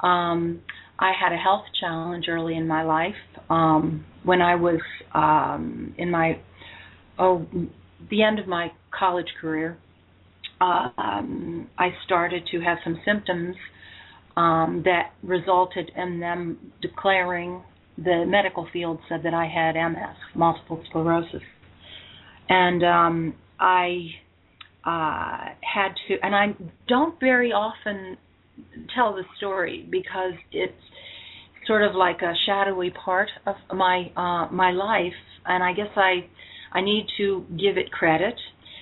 um, 0.00 0.60
I 0.98 1.12
had 1.18 1.32
a 1.32 1.36
health 1.36 1.64
challenge 1.80 2.26
early 2.28 2.56
in 2.56 2.66
my 2.66 2.82
life. 2.82 3.14
Um, 3.50 4.04
when 4.24 4.40
I 4.40 4.54
was 4.54 4.80
um, 5.14 5.94
in 5.98 6.10
my 6.10 6.40
oh 7.18 7.46
the 8.10 8.22
end 8.22 8.38
of 8.38 8.46
my 8.46 8.72
college 8.96 9.28
career, 9.40 9.78
um, 10.60 11.68
I 11.78 11.88
started 12.04 12.46
to 12.52 12.60
have 12.60 12.78
some 12.84 13.00
symptoms 13.04 13.56
um, 14.36 14.82
that 14.84 15.12
resulted 15.22 15.90
in 15.96 16.20
them 16.20 16.72
declaring 16.80 17.62
the 17.96 18.24
medical 18.26 18.66
field 18.72 18.98
said 19.08 19.20
that 19.24 19.34
I 19.34 19.46
had 19.46 19.74
MS, 19.74 20.16
multiple 20.34 20.82
sclerosis, 20.88 21.42
and 22.48 22.82
um, 22.82 23.34
I 23.60 24.06
uh, 24.84 25.52
had 25.60 25.94
to, 26.08 26.16
and 26.22 26.34
I 26.34 26.56
don't 26.88 27.18
very 27.20 27.52
often 27.52 28.16
tell 28.94 29.14
the 29.14 29.24
story 29.36 29.86
because 29.90 30.34
it's 30.50 30.72
sort 31.66 31.82
of 31.82 31.94
like 31.94 32.22
a 32.22 32.34
shadowy 32.46 32.90
part 32.90 33.30
of 33.46 33.56
my 33.72 34.10
uh, 34.16 34.52
my 34.52 34.72
life, 34.72 35.12
and 35.46 35.62
I 35.62 35.72
guess 35.72 35.90
I 35.96 36.26
I 36.72 36.80
need 36.80 37.06
to 37.18 37.44
give 37.50 37.76
it 37.76 37.92
credit 37.92 38.34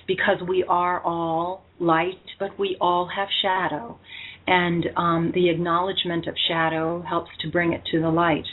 because 0.07 0.37
we 0.47 0.63
are 0.67 1.01
all 1.01 1.63
light, 1.79 2.23
but 2.39 2.57
we 2.59 2.77
all 2.81 3.09
have 3.15 3.27
shadow, 3.41 3.99
and 4.47 4.85
um, 4.97 5.31
the 5.33 5.49
acknowledgement 5.49 6.27
of 6.27 6.35
shadow 6.47 7.01
helps 7.01 7.29
to 7.41 7.51
bring 7.51 7.73
it 7.73 7.81
to 7.91 8.01
the 8.01 8.09
light. 8.09 8.45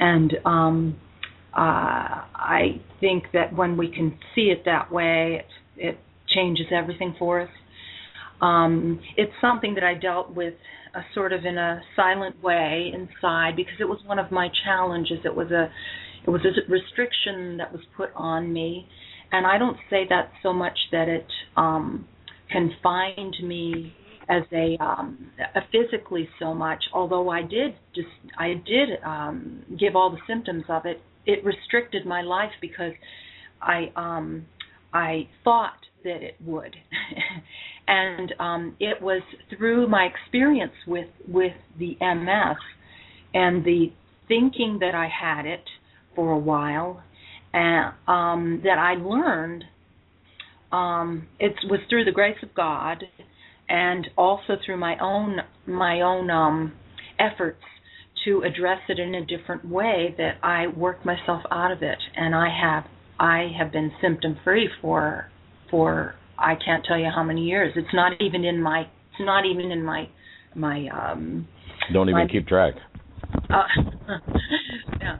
And 0.00 0.32
um, 0.44 0.96
uh, 1.52 2.24
I 2.34 2.80
think 3.00 3.24
that 3.32 3.54
when 3.54 3.76
we 3.76 3.88
can 3.88 4.18
see 4.34 4.52
it 4.52 4.64
that 4.64 4.92
way, 4.92 5.44
it, 5.76 5.88
it 5.88 5.98
changes 6.28 6.66
everything 6.70 7.16
for 7.18 7.40
us. 7.40 7.50
Um, 8.40 9.00
it's 9.16 9.32
something 9.40 9.74
that 9.74 9.84
I 9.84 9.94
dealt 9.94 10.34
with 10.34 10.54
uh, 10.94 11.00
sort 11.14 11.32
of 11.32 11.44
in 11.44 11.58
a 11.58 11.80
silent 11.96 12.42
way 12.42 12.92
inside 12.94 13.56
because 13.56 13.74
it 13.80 13.88
was 13.88 13.98
one 14.06 14.18
of 14.18 14.30
my 14.30 14.48
challenges. 14.64 15.18
It 15.24 15.34
was 15.34 15.50
a 15.50 15.70
it 16.26 16.30
was 16.30 16.42
a 16.44 16.70
restriction 16.70 17.56
that 17.58 17.72
was 17.72 17.80
put 17.96 18.10
on 18.14 18.52
me, 18.52 18.86
and 19.32 19.46
I 19.46 19.58
don't 19.58 19.76
say 19.88 20.04
that 20.08 20.30
so 20.42 20.52
much 20.52 20.76
that 20.92 21.08
it 21.08 21.26
um, 21.56 22.06
confined 22.50 23.36
me 23.42 23.94
as 24.28 24.42
a, 24.52 24.76
um, 24.82 25.30
a 25.54 25.60
physically 25.72 26.28
so 26.38 26.52
much. 26.54 26.84
Although 26.92 27.30
I 27.30 27.42
did 27.42 27.74
just 27.94 28.08
I 28.38 28.54
did 28.66 29.02
um, 29.04 29.64
give 29.78 29.96
all 29.96 30.10
the 30.10 30.18
symptoms 30.26 30.64
of 30.68 30.84
it. 30.86 31.00
It 31.26 31.44
restricted 31.44 32.06
my 32.06 32.22
life 32.22 32.52
because 32.60 32.92
I 33.60 33.90
um, 33.96 34.46
I 34.92 35.28
thought 35.44 35.78
that 36.04 36.22
it 36.22 36.36
would, 36.44 36.74
and 37.88 38.34
um, 38.38 38.76
it 38.78 39.02
was 39.02 39.22
through 39.56 39.88
my 39.88 40.06
experience 40.06 40.74
with 40.86 41.08
with 41.26 41.54
the 41.78 41.96
MS 42.00 42.58
and 43.34 43.64
the 43.64 43.92
thinking 44.28 44.78
that 44.80 44.94
I 44.94 45.08
had 45.08 45.46
it 45.46 45.64
for 46.14 46.32
a 46.32 46.38
while, 46.38 47.02
and 47.52 47.94
um, 48.06 48.60
that 48.64 48.78
I 48.78 48.94
learned. 48.94 49.64
Um, 50.70 51.28
it 51.40 51.54
was 51.70 51.80
through 51.88 52.04
the 52.04 52.12
grace 52.12 52.36
of 52.42 52.54
God 52.54 53.02
and 53.68 54.06
also 54.16 54.56
through 54.64 54.76
my 54.76 54.96
own 54.98 55.38
my 55.66 56.00
own 56.00 56.30
um, 56.30 56.72
efforts 57.18 57.62
to 58.24 58.42
address 58.42 58.80
it 58.88 58.98
in 58.98 59.14
a 59.14 59.24
different 59.24 59.66
way 59.66 60.14
that 60.18 60.38
I 60.42 60.66
worked 60.66 61.04
myself 61.04 61.42
out 61.50 61.70
of 61.70 61.82
it, 61.82 61.98
and 62.16 62.34
I 62.34 62.48
have 62.48 62.84
I 63.18 63.50
have 63.58 63.72
been 63.72 63.92
symptom 64.00 64.38
free 64.44 64.68
for 64.80 65.30
for 65.70 66.14
I 66.38 66.54
can't 66.64 66.84
tell 66.84 66.98
you 66.98 67.10
how 67.14 67.22
many 67.22 67.42
years. 67.42 67.72
It's 67.76 67.94
not 67.94 68.20
even 68.20 68.44
in 68.44 68.60
my 68.60 68.80
it's 68.80 69.20
not 69.20 69.44
even 69.44 69.70
in 69.70 69.82
my 69.82 70.08
my 70.54 70.88
um 70.88 71.46
don't 71.92 72.08
even 72.08 72.22
my, 72.22 72.28
keep 72.28 72.46
track. 72.46 72.74
Uh, 73.50 73.62
yeah. 75.00 75.18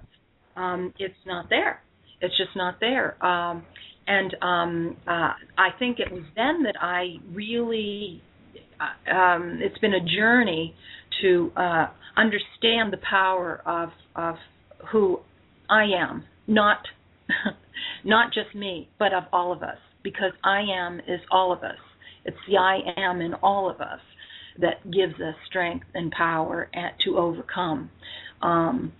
Um 0.57 0.93
it's 0.99 1.15
not 1.27 1.49
there. 1.51 1.83
It's 2.21 2.37
just 2.37 2.57
not 2.57 2.79
there. 2.81 3.23
Um 3.25 3.65
and 4.07 4.35
um 4.43 4.97
uh 5.07 5.33
I 5.57 5.69
think 5.79 5.99
it 5.99 6.11
was 6.13 6.25
then 6.37 6.63
that 6.65 6.77
I 6.81 7.17
really 7.33 8.23
uh, 8.81 9.11
um, 9.11 9.59
it's 9.61 9.79
been 9.79 9.95
a 9.95 10.05
journey 10.05 10.75
to 11.23 11.51
uh, 11.57 11.87
understand 12.17 12.93
the 12.93 12.99
power 13.09 13.61
of 13.67 13.91
of 14.15 14.37
who 14.93 15.21
I 15.69 15.85
am, 15.99 16.25
not 16.47 16.79
not 18.05 18.33
just 18.33 18.55
me, 18.55 18.89
but 18.99 19.13
of 19.13 19.25
all 19.33 19.53
of 19.53 19.63
us, 19.63 19.79
because 20.11 20.33
I 20.45 20.61
am 20.61 21.01
is 21.01 21.21
all 21.31 21.53
of 21.53 21.63
us. 21.63 21.79
It's 22.25 22.37
the 22.49 22.57
I 22.57 22.79
am 22.97 23.21
in 23.21 23.35
all 23.35 23.71
of 23.71 23.81
us 23.81 24.01
that 24.61 24.91
gives 24.91 25.15
us 25.15 25.35
strength 25.49 25.87
and 25.95 26.11
power 26.11 26.69
at, 26.75 26.99
to 27.05 27.17
overcome. 27.17 27.91
Um, 28.43 28.93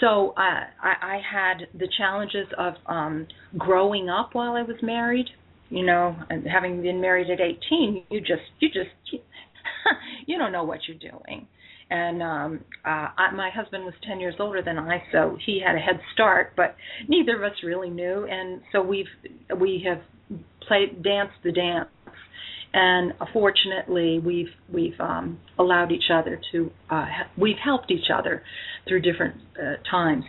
so 0.00 0.34
I, 0.36 0.64
I, 0.82 0.94
I 1.02 1.20
had 1.30 1.68
the 1.78 1.88
challenges 1.96 2.46
of 2.58 2.74
um, 2.86 3.26
growing 3.56 4.08
up 4.08 4.30
while 4.34 4.52
I 4.52 4.62
was 4.62 4.76
married, 4.82 5.26
you 5.70 5.84
know, 5.84 6.16
having 6.50 6.82
been 6.82 7.00
married 7.00 7.30
at 7.30 7.40
18, 7.40 8.04
you 8.10 8.20
just 8.20 8.42
you 8.60 8.68
just 8.68 8.90
you 10.26 10.38
don't 10.38 10.52
know 10.52 10.64
what 10.64 10.80
you're 10.86 10.98
doing. 10.98 11.46
And 11.90 12.22
um 12.22 12.64
uh 12.84 13.08
I, 13.16 13.30
my 13.34 13.50
husband 13.50 13.84
was 13.84 13.94
10 14.06 14.20
years 14.20 14.34
older 14.38 14.62
than 14.62 14.78
I, 14.78 15.02
so 15.12 15.36
he 15.44 15.62
had 15.64 15.76
a 15.76 15.78
head 15.78 16.00
start, 16.14 16.52
but 16.56 16.76
neither 17.08 17.36
of 17.36 17.42
us 17.42 17.58
really 17.64 17.90
knew 17.90 18.26
and 18.30 18.60
so 18.72 18.82
we've 18.82 19.06
we 19.60 19.84
have 19.86 20.02
played 20.66 21.02
danced 21.02 21.36
the 21.44 21.52
dance 21.52 21.88
and 22.74 23.12
fortunately 23.32 24.18
we've 24.18 24.50
we've 24.72 24.98
um 24.98 25.38
allowed 25.58 25.92
each 25.92 26.10
other 26.12 26.40
to 26.50 26.70
uh 26.90 27.06
we've 27.38 27.58
helped 27.64 27.92
each 27.92 28.10
other 28.12 28.42
through 28.88 29.00
different 29.00 29.36
uh, 29.56 29.74
times 29.88 30.24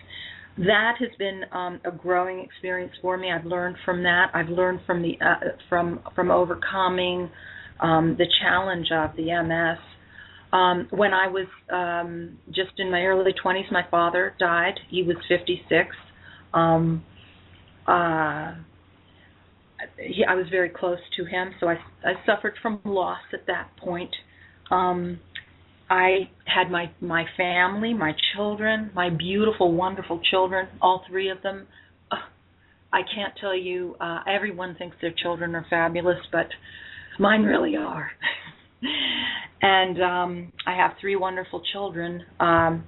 that 0.58 0.96
has 1.00 1.10
been 1.20 1.44
um, 1.52 1.80
a 1.86 1.92
growing 1.92 2.40
experience 2.40 2.92
for 3.02 3.16
me. 3.18 3.32
I've 3.32 3.46
learned 3.46 3.76
from 3.86 4.04
that. 4.04 4.32
I've 4.34 4.50
learned 4.50 4.80
from 4.88 5.04
the 5.04 5.18
uh, 5.24 5.50
from 5.70 6.00
from 6.16 6.32
overcoming 6.32 7.30
um, 7.80 8.16
the 8.18 8.26
challenge 8.42 8.88
of 8.92 9.16
the 9.16 9.26
MS. 9.26 9.78
Um, 10.54 10.88
when 10.92 11.14
I 11.14 11.28
was 11.28 11.48
um, 11.72 12.38
just 12.48 12.72
in 12.78 12.90
my 12.90 13.04
early 13.04 13.34
20s, 13.44 13.72
my 13.72 13.84
father 13.92 14.34
died. 14.40 14.80
He 14.90 15.04
was 15.04 15.18
56. 15.28 15.90
Um, 16.54 17.04
uh, 17.86 18.56
he, 20.00 20.24
I 20.26 20.36
was 20.36 20.46
very 20.50 20.70
close 20.70 21.00
to 21.18 21.26
him, 21.26 21.52
so 21.60 21.68
I, 21.68 21.76
I 22.04 22.14
suffered 22.26 22.54
from 22.62 22.80
loss 22.86 23.20
at 23.34 23.46
that 23.48 23.70
point. 23.78 24.14
Um, 24.72 25.20
I 25.90 26.30
had 26.46 26.70
my 26.70 26.92
my 27.00 27.26
family, 27.38 27.94
my 27.94 28.14
children, 28.36 28.92
my 28.94 29.10
beautiful, 29.10 29.74
wonderful 29.74 30.20
children, 30.30 30.68
all 30.82 31.04
three 31.10 31.30
of 31.30 31.42
them. 31.44 31.68
Uh, 32.12 32.16
I 32.92 33.02
can't 33.16 33.34
tell 33.40 33.56
you. 33.56 33.96
Uh, 34.00 34.20
everyone 34.28 34.76
thinks 34.76 34.98
their 35.02 35.14
children 35.24 35.56
are 35.56 35.66
fabulous, 35.70 36.20
but 36.32 36.48
mine 37.20 37.44
really 37.44 37.78
are. 37.78 38.12
and 39.62 40.02
um, 40.02 40.54
I 40.66 40.76
have 40.76 40.92
three 41.00 41.16
wonderful 41.16 41.62
children. 41.72 42.24
Um, 42.40 42.86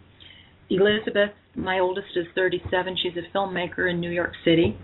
Elizabeth, 0.69 1.32
my 1.56 1.80
oldest, 1.80 2.10
is 2.15 2.25
37. 2.36 2.97
She's 3.02 3.13
a 3.17 3.36
filmmaker 3.36 3.89
in 3.89 3.99
New 3.99 4.12
York 4.12 4.34
City. 4.45 4.78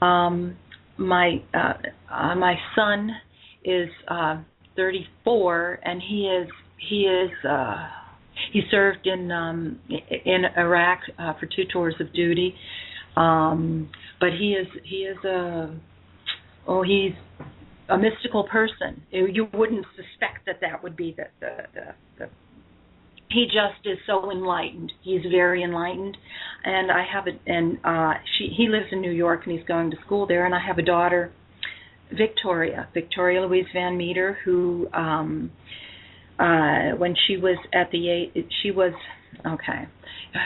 Um, 0.00 0.56
my 0.98 1.42
uh, 1.54 1.72
uh, 2.12 2.34
my 2.34 2.54
son 2.76 3.10
is 3.64 3.88
uh, 4.08 4.42
34, 4.76 5.80
and 5.84 6.02
he 6.02 6.26
is 6.26 6.48
he 6.88 7.02
is 7.02 7.30
uh, 7.48 7.88
he 8.52 8.62
served 8.70 9.06
in 9.06 9.30
um, 9.30 9.78
in 9.88 10.44
Iraq 10.56 11.00
uh, 11.18 11.32
for 11.38 11.46
two 11.46 11.64
tours 11.72 11.94
of 12.00 12.12
duty. 12.12 12.54
Um, 13.16 13.90
but 14.20 14.30
he 14.38 14.52
is 14.52 14.66
he 14.84 14.96
is 14.96 15.16
a 15.24 15.74
oh 16.66 16.82
he's 16.82 17.12
a 17.92 17.98
mystical 17.98 18.44
person. 18.44 19.02
You 19.10 19.48
wouldn't 19.52 19.86
suspect 19.96 20.46
that 20.46 20.60
that 20.60 20.82
would 20.82 20.96
be 20.96 21.14
the 21.16 21.24
the, 21.40 21.56
the, 21.74 21.94
the 22.18 22.30
he 23.28 23.46
just 23.46 23.86
is 23.86 23.98
so 24.06 24.30
enlightened. 24.30 24.92
He's 25.02 25.22
very 25.30 25.62
enlightened, 25.62 26.16
and 26.64 26.90
I 26.90 27.04
have 27.10 27.26
a 27.26 27.50
and 27.50 27.78
uh, 27.84 28.14
she 28.36 28.52
he 28.56 28.68
lives 28.68 28.86
in 28.92 29.00
New 29.00 29.10
York 29.10 29.42
and 29.46 29.56
he's 29.56 29.66
going 29.66 29.90
to 29.90 29.96
school 30.04 30.26
there, 30.26 30.44
and 30.44 30.54
I 30.54 30.60
have 30.66 30.78
a 30.78 30.82
daughter, 30.82 31.32
Victoria, 32.16 32.88
Victoria 32.94 33.42
Louise 33.42 33.66
Van 33.72 33.96
Meter, 33.96 34.38
who 34.44 34.88
um, 34.92 35.50
uh, 36.38 36.96
when 36.96 37.14
she 37.26 37.36
was 37.36 37.58
at 37.72 37.90
the 37.90 38.10
age 38.10 38.46
she 38.62 38.70
was 38.70 38.92
okay. 39.46 39.88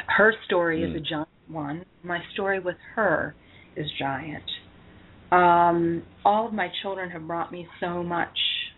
Her 0.08 0.32
story 0.46 0.80
mm. 0.80 0.90
is 0.90 0.96
a 0.96 0.98
hmm. 0.98 1.04
giant 1.08 1.28
one. 1.48 1.84
My 2.02 2.20
story 2.32 2.58
with 2.60 2.76
her 2.94 3.34
is 3.76 3.86
giant. 3.98 4.44
Um, 5.32 6.02
all 6.24 6.46
of 6.46 6.52
my 6.52 6.68
children 6.82 7.10
have 7.10 7.26
brought 7.26 7.50
me 7.50 7.66
so 7.80 8.02
much 8.02 8.36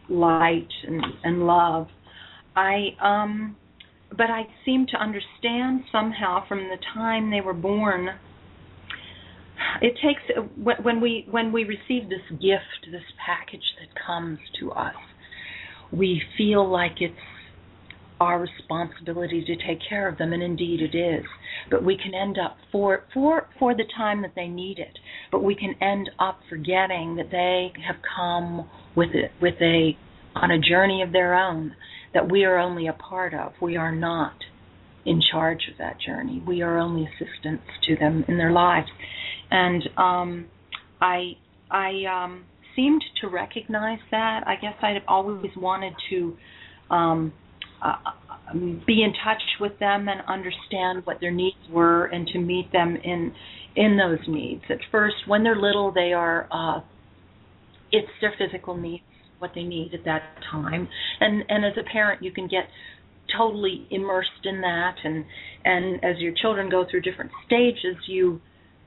light 0.08 0.68
and, 0.86 1.02
and 1.24 1.46
love. 1.46 1.88
I 2.56 2.88
um 3.02 3.56
but 4.10 4.30
I 4.30 4.44
seem 4.64 4.86
to 4.90 4.96
understand 4.96 5.82
somehow 5.92 6.46
from 6.48 6.60
the 6.60 6.78
time 6.94 7.30
they 7.30 7.42
were 7.42 7.54
born. 7.54 8.08
It 9.82 9.94
takes 10.02 10.22
when 10.56 11.00
we 11.00 11.26
when 11.30 11.52
we 11.52 11.64
receive 11.64 12.08
this 12.08 12.24
gift, 12.30 12.90
this 12.90 13.02
package 13.24 13.64
that 13.80 13.88
comes 14.06 14.38
to 14.60 14.72
us, 14.72 14.94
we 15.92 16.22
feel 16.36 16.68
like 16.68 17.00
it's 17.00 17.14
our 18.20 18.40
responsibility 18.40 19.44
to 19.44 19.54
take 19.56 19.78
care 19.88 20.08
of 20.08 20.18
them 20.18 20.32
and 20.32 20.42
indeed 20.42 20.80
it 20.80 20.96
is 20.96 21.24
but 21.70 21.84
we 21.84 21.96
can 21.96 22.14
end 22.14 22.36
up 22.38 22.56
for 22.72 23.04
for 23.14 23.48
for 23.58 23.74
the 23.74 23.84
time 23.96 24.22
that 24.22 24.32
they 24.34 24.48
need 24.48 24.78
it 24.78 24.98
but 25.30 25.42
we 25.42 25.54
can 25.54 25.74
end 25.80 26.10
up 26.18 26.40
forgetting 26.48 27.16
that 27.16 27.30
they 27.30 27.72
have 27.86 27.96
come 28.16 28.68
with 28.96 29.10
it 29.14 29.30
with 29.40 29.54
a 29.60 29.96
on 30.34 30.50
a 30.50 30.58
journey 30.58 31.02
of 31.02 31.12
their 31.12 31.34
own 31.34 31.74
that 32.14 32.30
we 32.30 32.44
are 32.44 32.58
only 32.58 32.86
a 32.86 32.92
part 32.92 33.34
of. 33.34 33.52
We 33.60 33.76
are 33.76 33.94
not 33.94 34.34
in 35.04 35.20
charge 35.20 35.68
of 35.70 35.78
that 35.78 36.00
journey. 36.00 36.42
We 36.46 36.62
are 36.62 36.78
only 36.78 37.06
assistants 37.06 37.64
to 37.86 37.96
them 37.96 38.24
in 38.28 38.36
their 38.38 38.52
lives. 38.52 38.88
And 39.50 39.82
um, 39.96 40.46
I 41.00 41.36
I 41.70 42.04
um, 42.04 42.44
seemed 42.74 43.02
to 43.20 43.28
recognize 43.28 44.00
that. 44.10 44.44
I 44.46 44.56
guess 44.56 44.74
I'd 44.82 45.02
always 45.06 45.50
wanted 45.56 45.94
to 46.10 46.36
um, 46.90 47.32
be 48.86 49.02
in 49.02 49.12
touch 49.24 49.42
with 49.60 49.78
them 49.78 50.08
and 50.08 50.20
understand 50.26 51.04
what 51.04 51.20
their 51.20 51.30
needs 51.30 51.56
were 51.70 52.06
and 52.06 52.26
to 52.28 52.38
meet 52.38 52.72
them 52.72 52.96
in 52.96 53.32
in 53.76 53.96
those 53.96 54.26
needs. 54.26 54.62
At 54.70 54.78
first, 54.90 55.14
when 55.26 55.44
they're 55.44 55.54
little, 55.54 55.92
they 55.92 56.12
are 56.12 56.48
uh, 56.50 56.80
it's 57.92 58.08
their 58.20 58.34
physical 58.38 58.76
needs 58.76 59.04
what 59.38 59.52
they 59.54 59.62
need 59.62 59.94
at 59.94 60.04
that 60.04 60.22
time. 60.50 60.88
And 61.20 61.44
and 61.48 61.64
as 61.64 61.72
a 61.78 61.90
parent 61.90 62.22
you 62.22 62.32
can 62.32 62.48
get 62.48 62.64
totally 63.36 63.86
immersed 63.90 64.44
in 64.44 64.60
that. 64.60 64.96
And 65.04 65.24
and 65.64 66.04
as 66.04 66.18
your 66.18 66.32
children 66.40 66.70
go 66.70 66.84
through 66.90 67.02
different 67.02 67.30
stages 67.46 67.96
you 68.06 68.40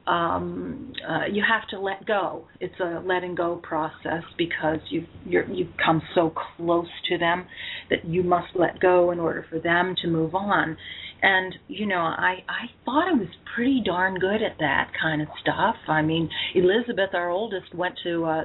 um 0.08 0.93
uh, 1.08 1.25
you 1.32 1.43
have 1.47 1.67
to 1.69 1.80
let 1.80 2.06
go. 2.06 2.47
It's 2.60 2.80
a 2.80 3.01
letting 3.06 3.36
go 3.36 3.58
process 3.58 4.23
because 4.38 4.80
you 4.89 5.06
you're 5.25 5.49
you've 5.49 5.75
come 5.84 6.01
so 6.15 6.34
close 6.58 6.89
to 7.10 7.17
them 7.17 7.45
that 7.91 8.06
you 8.06 8.23
must 8.23 8.47
let 8.56 8.80
go 8.80 9.12
in 9.12 9.19
order 9.19 9.45
for 9.49 9.60
them 9.60 9.93
to 10.01 10.08
move 10.08 10.34
on. 10.34 10.75
And 11.21 11.54
you 11.67 11.86
know 11.86 11.99
i 11.99 12.38
i 12.49 12.65
thought 12.84 13.08
i 13.08 13.13
was 13.13 13.27
pretty 13.54 13.84
darn 13.86 14.15
good 14.15 14.41
at 14.41 14.58
that 14.60 14.91
kind 14.99 15.21
of 15.21 15.27
stuff. 15.39 15.75
I 15.88 16.01
mean 16.01 16.27
elizabeth 16.56 17.12
our 17.13 17.30
oldest 17.30 17.75
went 17.75 17.93
to 18.04 18.25
uh 18.25 18.43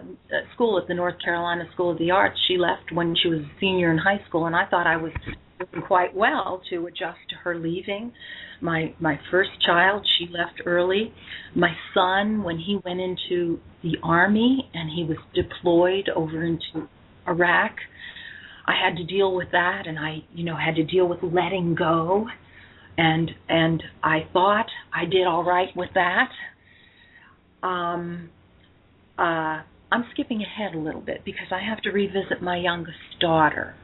school 0.52 0.78
at 0.78 0.86
the 0.86 0.92
north 0.92 1.14
carolina 1.24 1.64
school 1.72 1.92
of 1.92 1.98
the 1.98 2.10
arts. 2.10 2.38
She 2.46 2.58
left 2.58 2.92
when 2.92 3.14
she 3.22 3.30
was 3.30 3.40
a 3.40 3.50
senior 3.58 3.90
in 3.90 3.96
high 3.96 4.20
school 4.28 4.44
and 4.44 4.54
i 4.54 4.66
thought 4.66 4.86
i 4.86 4.96
was 4.96 5.12
doing 5.24 5.86
quite 5.86 6.14
well 6.14 6.60
to 6.68 6.86
adjust 6.86 7.18
to 7.30 7.36
her 7.44 7.58
leaving. 7.58 8.12
My 8.60 8.94
my 9.00 9.18
first 9.30 9.50
child 9.64 10.06
she 10.18 10.26
left 10.30 10.60
early. 10.66 11.14
My 11.54 11.72
son 11.94 12.42
when 12.42 12.58
he 12.58 12.78
went 12.84 13.00
into 13.00 13.58
the 13.82 13.96
army 14.02 14.68
and 14.74 14.90
he 14.94 15.04
was 15.04 15.16
deployed 15.34 16.10
over 16.14 16.44
into 16.44 16.88
iraq 17.26 17.72
i 18.66 18.72
had 18.72 18.96
to 18.96 19.04
deal 19.04 19.34
with 19.34 19.50
that 19.52 19.86
and 19.86 19.98
i 19.98 20.18
you 20.34 20.44
know 20.44 20.56
had 20.56 20.74
to 20.74 20.84
deal 20.84 21.06
with 21.06 21.18
letting 21.22 21.74
go 21.74 22.26
and 22.98 23.30
and 23.48 23.82
I 24.02 24.20
thought 24.32 24.66
I 24.92 25.04
did 25.04 25.26
all 25.26 25.44
right 25.44 25.68
with 25.76 25.90
that. 25.94 26.30
Um, 27.66 28.30
uh, 29.18 29.62
I'm 29.92 30.04
skipping 30.12 30.42
ahead 30.42 30.74
a 30.74 30.78
little 30.78 31.00
bit 31.00 31.22
because 31.24 31.46
I 31.50 31.60
have 31.68 31.80
to 31.82 31.90
revisit 31.90 32.42
my 32.42 32.56
youngest 32.56 32.98
daughter. 33.20 33.74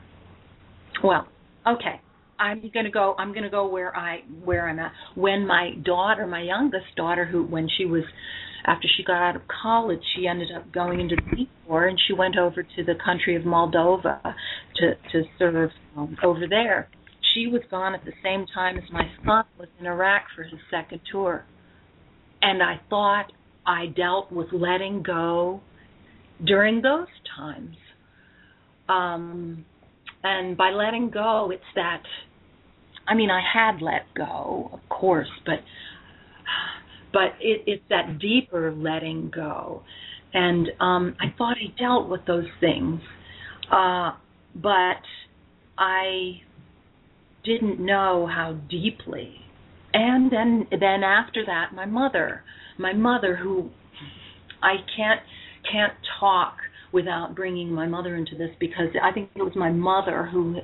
Well, 1.03 1.27
okay. 1.67 2.01
I'm 2.39 2.61
going 2.73 2.87
to 2.87 2.91
go 2.91 3.15
I'm 3.19 3.33
going 3.33 3.45
to 3.45 3.51
go 3.51 3.69
where 3.69 3.97
I 3.97 4.21
where 4.45 4.69
I'm 4.69 4.79
at. 4.79 4.93
When 5.15 5.47
my 5.47 5.73
daughter, 5.85 6.27
my 6.27 6.43
youngest 6.43 6.97
daughter 6.97 7.25
who 7.25 7.45
when 7.45 7.69
she 7.77 7.85
was 7.85 8.05
after 8.65 8.89
she 8.97 9.03
got 9.03 9.23
out 9.23 9.37
of 9.37 9.43
college, 9.49 10.01
she 10.17 10.27
ended 10.27 10.49
up 10.55 10.73
going 10.73 11.01
into 11.01 11.17
the 11.17 11.37
Peace 11.37 11.49
Corps 11.67 11.87
and 11.87 11.99
she 12.07 12.13
went 12.13 12.37
over 12.37 12.63
to 12.63 12.85
the 12.85 12.95
country 13.05 13.37
of 13.37 13.43
Moldova 13.43 14.21
to 14.77 14.95
to 15.13 15.25
serve 15.39 15.71
um, 15.97 16.17
over 16.23 16.47
there 16.49 16.89
she 17.35 17.47
was 17.47 17.63
gone 17.71 17.95
at 17.95 18.05
the 18.05 18.13
same 18.23 18.47
time 18.53 18.77
as 18.77 18.85
my 18.93 19.05
son 19.25 19.45
was 19.59 19.69
in 19.81 19.87
Iraq 19.87 20.25
for 20.35 20.43
his 20.43 20.61
second 20.71 21.01
tour. 21.11 21.45
And 22.41 22.63
I 22.63 22.81
thought 22.91 23.33
I 23.67 23.87
dealt 23.87 24.33
with 24.33 24.49
letting 24.53 25.03
go 25.03 25.61
during 26.45 26.83
those 26.83 27.07
times. 27.37 27.77
Um, 28.89 29.65
and 30.23 30.57
by 30.57 30.71
letting 30.71 31.11
go, 31.11 31.51
it's 31.53 31.63
that, 31.75 32.03
I 33.07 33.15
mean, 33.15 33.31
I 33.31 33.41
had 33.41 33.81
let 33.81 34.03
go, 34.17 34.71
of 34.73 34.81
course, 34.89 35.31
but 35.47 35.61
but 37.13 37.35
it, 37.41 37.63
it's 37.67 37.85
that 37.91 38.19
deeper 38.19 38.73
letting 38.73 39.31
go. 39.35 39.83
And 40.35 40.69
um, 40.81 41.17
I 41.21 41.35
thought 41.37 41.57
I 41.59 41.79
dealt 41.79 42.09
with 42.09 42.23
those 42.27 42.47
things, 42.61 43.01
uh, 43.71 44.13
but 44.55 45.03
I 45.79 46.41
didn't 47.45 47.85
know 47.85 48.29
how 48.33 48.59
deeply. 48.71 49.35
And 49.93 50.33
then 50.33 50.67
then 50.71 51.03
after 51.05 51.45
that, 51.45 51.75
my 51.75 51.85
mother, 51.85 52.45
my 52.79 52.95
mother 52.95 53.37
who 53.37 53.69
I 54.63 54.77
can't 54.97 55.21
can't 55.71 55.93
talk 56.19 56.57
without 56.93 57.35
bringing 57.35 57.73
my 57.73 57.87
mother 57.87 58.17
into 58.17 58.37
this 58.37 58.51
because 58.59 58.89
I 59.03 59.13
think 59.13 59.31
it 59.35 59.43
was 59.43 59.57
my 59.57 59.71
mother 59.71 60.29
who 60.33 60.57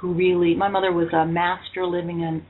who 0.00 0.12
really 0.14 0.54
my 0.54 0.68
mother 0.68 0.92
was 0.92 1.08
a 1.12 1.24
master 1.24 1.86
living 1.86 2.20
in 2.20 2.44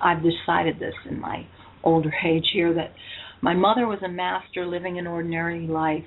I've 0.00 0.22
decided 0.22 0.78
this 0.78 0.94
in 1.08 1.20
my 1.20 1.46
older 1.82 2.12
age 2.24 2.46
here 2.52 2.74
that 2.74 2.92
my 3.42 3.54
mother 3.54 3.86
was 3.86 4.00
a 4.04 4.08
master 4.08 4.66
living 4.66 4.98
an 4.98 5.06
ordinary 5.06 5.66
life 5.66 6.04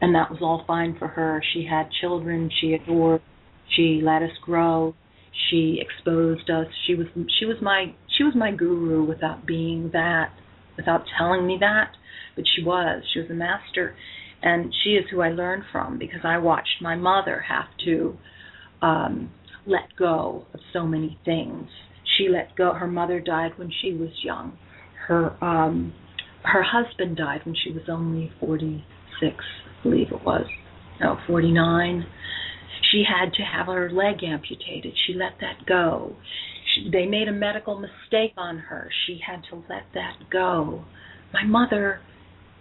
and 0.00 0.14
that 0.14 0.30
was 0.30 0.40
all 0.42 0.64
fine 0.66 0.96
for 0.98 1.08
her. 1.08 1.42
She 1.52 1.66
had 1.68 1.88
children 2.00 2.50
she 2.60 2.72
adored, 2.74 3.22
she 3.76 4.00
let 4.02 4.22
us 4.22 4.36
grow, 4.44 4.94
she 5.50 5.80
exposed 5.80 6.50
us. 6.50 6.66
She 6.86 6.94
was 6.94 7.06
she 7.38 7.46
was 7.46 7.56
my 7.62 7.94
she 8.16 8.24
was 8.24 8.34
my 8.34 8.50
guru 8.52 9.04
without 9.04 9.46
being 9.46 9.90
that, 9.92 10.32
without 10.76 11.04
telling 11.18 11.46
me 11.46 11.58
that, 11.60 11.92
but 12.36 12.44
she 12.54 12.62
was. 12.62 13.02
She 13.12 13.20
was 13.20 13.30
a 13.30 13.34
master. 13.34 13.94
and 14.42 14.72
she 14.82 14.90
is 14.90 15.04
who 15.10 15.20
I 15.20 15.30
learned 15.30 15.64
from 15.72 15.98
because 15.98 16.20
I 16.24 16.38
watched 16.38 16.80
my 16.80 16.94
mother 16.94 17.44
have 17.48 17.66
to 17.84 18.16
um 18.82 19.30
let 19.66 19.96
go 19.98 20.46
of 20.54 20.60
so 20.72 20.86
many 20.86 21.18
things. 21.24 21.68
She 22.16 22.28
let 22.28 22.56
go 22.56 22.72
her 22.72 22.86
mother 22.86 23.20
died 23.20 23.52
when 23.56 23.70
she 23.82 23.92
was 23.92 24.10
young. 24.22 24.56
Her 25.08 25.42
um 25.42 25.92
her 26.44 26.62
husband 26.62 27.16
died 27.16 27.40
when 27.44 27.54
she 27.54 27.72
was 27.72 27.82
only 27.88 28.32
46, 28.40 28.84
I 29.20 29.82
believe 29.82 30.08
it 30.12 30.24
was. 30.24 30.46
No, 31.00 31.18
49. 31.26 32.06
She 32.90 33.04
had 33.06 33.32
to 33.34 33.42
have 33.42 33.66
her 33.66 33.90
leg 33.90 34.22
amputated. 34.22 34.94
She 35.06 35.14
let 35.14 35.32
that 35.40 35.66
go. 35.66 36.16
She, 36.74 36.90
they 36.90 37.06
made 37.06 37.28
a 37.28 37.32
medical 37.32 37.78
mistake 37.78 38.32
on 38.36 38.58
her. 38.58 38.88
She 39.06 39.20
had 39.26 39.42
to 39.50 39.56
let 39.68 39.84
that 39.94 40.30
go. 40.30 40.84
My 41.32 41.44
mother 41.44 42.00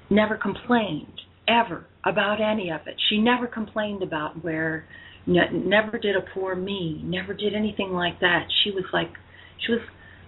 never 0.09 0.35
complained 0.37 1.21
ever 1.47 1.85
about 2.05 2.41
any 2.41 2.69
of 2.69 2.81
it. 2.87 2.95
She 3.09 3.19
never 3.19 3.47
complained 3.47 4.03
about 4.03 4.43
where 4.43 4.85
never 5.25 5.97
did 5.97 6.15
a 6.15 6.21
poor 6.33 6.55
me, 6.55 7.01
never 7.03 7.33
did 7.33 7.53
anything 7.53 7.91
like 7.91 8.19
that. 8.21 8.47
She 8.63 8.71
was 8.71 8.85
like 8.93 9.11
she 9.65 9.73
was 9.73 9.81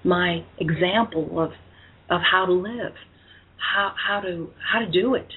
my 0.03 0.45
example 0.60 1.39
of 1.39 1.51
of 2.10 2.22
how 2.30 2.45
to 2.45 2.54
live, 2.54 2.93
how 3.58 3.93
how 4.08 4.19
to 4.22 4.50
how 4.72 4.80
to 4.80 4.89
do 4.89 5.15
it. 5.15 5.28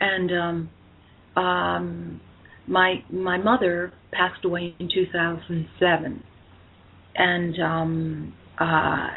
And 0.00 0.30
um 0.32 1.42
um 1.42 2.20
my 2.66 3.02
my 3.10 3.38
mother 3.38 3.92
passed 4.12 4.44
away 4.44 4.74
in 4.78 4.88
2007 4.92 6.22
and 7.14 7.60
um 7.60 8.34
uh 8.58 9.08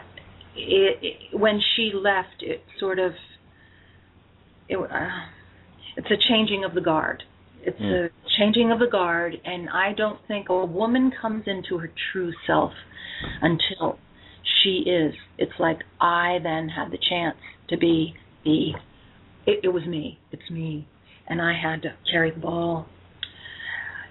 it, 0.56 1.00
it 1.02 1.40
when 1.40 1.60
she 1.76 1.92
left 1.94 2.42
it 2.42 2.64
sort 2.80 3.00
of 3.00 3.12
it 4.68 4.78
uh, 4.78 5.08
it's 5.98 6.08
a 6.10 6.30
changing 6.30 6.64
of 6.64 6.74
the 6.74 6.82
guard 6.82 7.24
it's 7.62 7.80
mm. 7.80 8.06
a 8.06 8.10
changing 8.38 8.72
of 8.72 8.80
the 8.80 8.88
guard 8.88 9.36
and 9.46 9.70
i 9.70 9.94
don't 9.94 10.20
think 10.28 10.50
a 10.50 10.66
woman 10.66 11.12
comes 11.22 11.44
into 11.46 11.78
her 11.78 11.92
true 12.12 12.34
self 12.48 12.72
until 13.42 14.00
she 14.64 14.90
is. 14.90 15.14
It's 15.38 15.60
like 15.60 15.80
i 16.00 16.38
then 16.44 16.70
had 16.70 16.92
the 16.92 16.98
chance 17.10 17.38
to 17.70 17.78
be 17.78 18.16
the 18.44 18.72
it, 19.46 19.62
it 19.64 19.70
was 19.70 19.86
me. 19.86 20.20
It's 20.32 20.50
me. 20.50 20.88
And 21.28 21.42
i 21.42 21.54
had 21.60 21.82
to 21.84 21.94
carry 22.12 22.32
the 22.32 22.40
ball. 22.40 22.88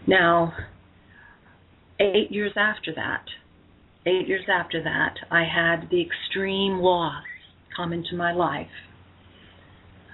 Now 0.07 0.55
eight 2.01 2.31
years 2.31 2.53
after 2.57 2.93
that 2.95 3.25
eight 4.05 4.27
years 4.27 4.47
after 4.53 4.83
that 4.83 5.15
i 5.31 5.45
had 5.45 5.89
the 5.91 6.03
extreme 6.03 6.79
loss 6.79 7.23
come 7.77 7.93
into 7.93 8.17
my 8.17 8.33
life 8.33 8.67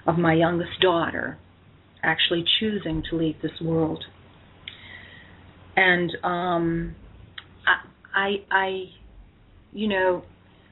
of 0.05 0.19
my 0.19 0.33
youngest 0.33 0.79
daughter 0.79 1.39
actually 2.03 2.43
choosing 2.59 3.03
to 3.09 3.15
leave 3.15 3.35
this 3.41 3.51
world. 3.61 4.03
And 5.75 6.11
um, 6.23 6.95
I, 8.15 8.19
I, 8.19 8.29
I, 8.51 8.83
you 9.71 9.87
know, 9.87 10.23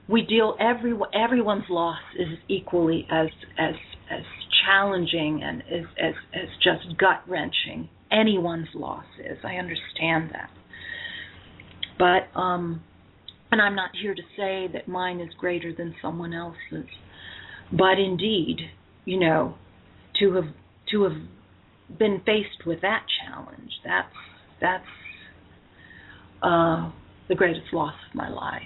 we 0.08 0.24
deal 0.24 0.56
every 0.60 0.94
everyone's 1.14 1.70
loss 1.70 2.00
is 2.18 2.38
equally 2.48 3.08
as 3.12 3.28
as 3.58 3.76
as 4.10 4.24
challenging 4.66 5.42
and 5.44 5.62
as 5.62 5.86
as 6.02 6.14
as 6.34 6.50
just 6.64 6.98
gut 6.98 7.22
wrenching. 7.28 7.90
Anyone's 8.12 8.70
loss 8.74 9.06
is. 9.20 9.38
I 9.44 9.56
understand 9.56 10.32
that, 10.34 10.50
but 12.00 12.40
um, 12.40 12.82
and 13.52 13.62
I'm 13.62 13.76
not 13.76 13.92
here 14.02 14.16
to 14.16 14.22
say 14.36 14.68
that 14.74 14.88
mine 14.88 15.20
is 15.20 15.30
greater 15.38 15.74
than 15.74 15.96
someone 16.02 16.34
else's, 16.34 16.90
but 17.72 18.00
indeed, 18.00 18.58
you 19.06 19.20
know, 19.20 19.56
to 20.20 20.34
have 20.34 20.54
to 20.92 21.04
have 21.04 21.98
been 22.00 22.22
faced 22.26 22.66
with 22.66 22.82
that 22.82 23.06
challenge, 23.24 23.72
that's 23.86 24.16
that's 24.60 24.84
uh, 26.42 26.92
the 27.28 27.36
greatest 27.36 27.74
loss 27.74 27.94
of 28.10 28.16
my 28.16 28.30
life. 28.30 28.62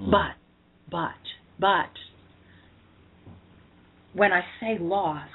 Mm. 0.00 0.10
But, 0.10 0.36
but, 0.90 1.10
but, 1.58 1.90
when 4.12 4.32
I 4.32 4.40
say 4.60 4.78
loss, 4.80 5.28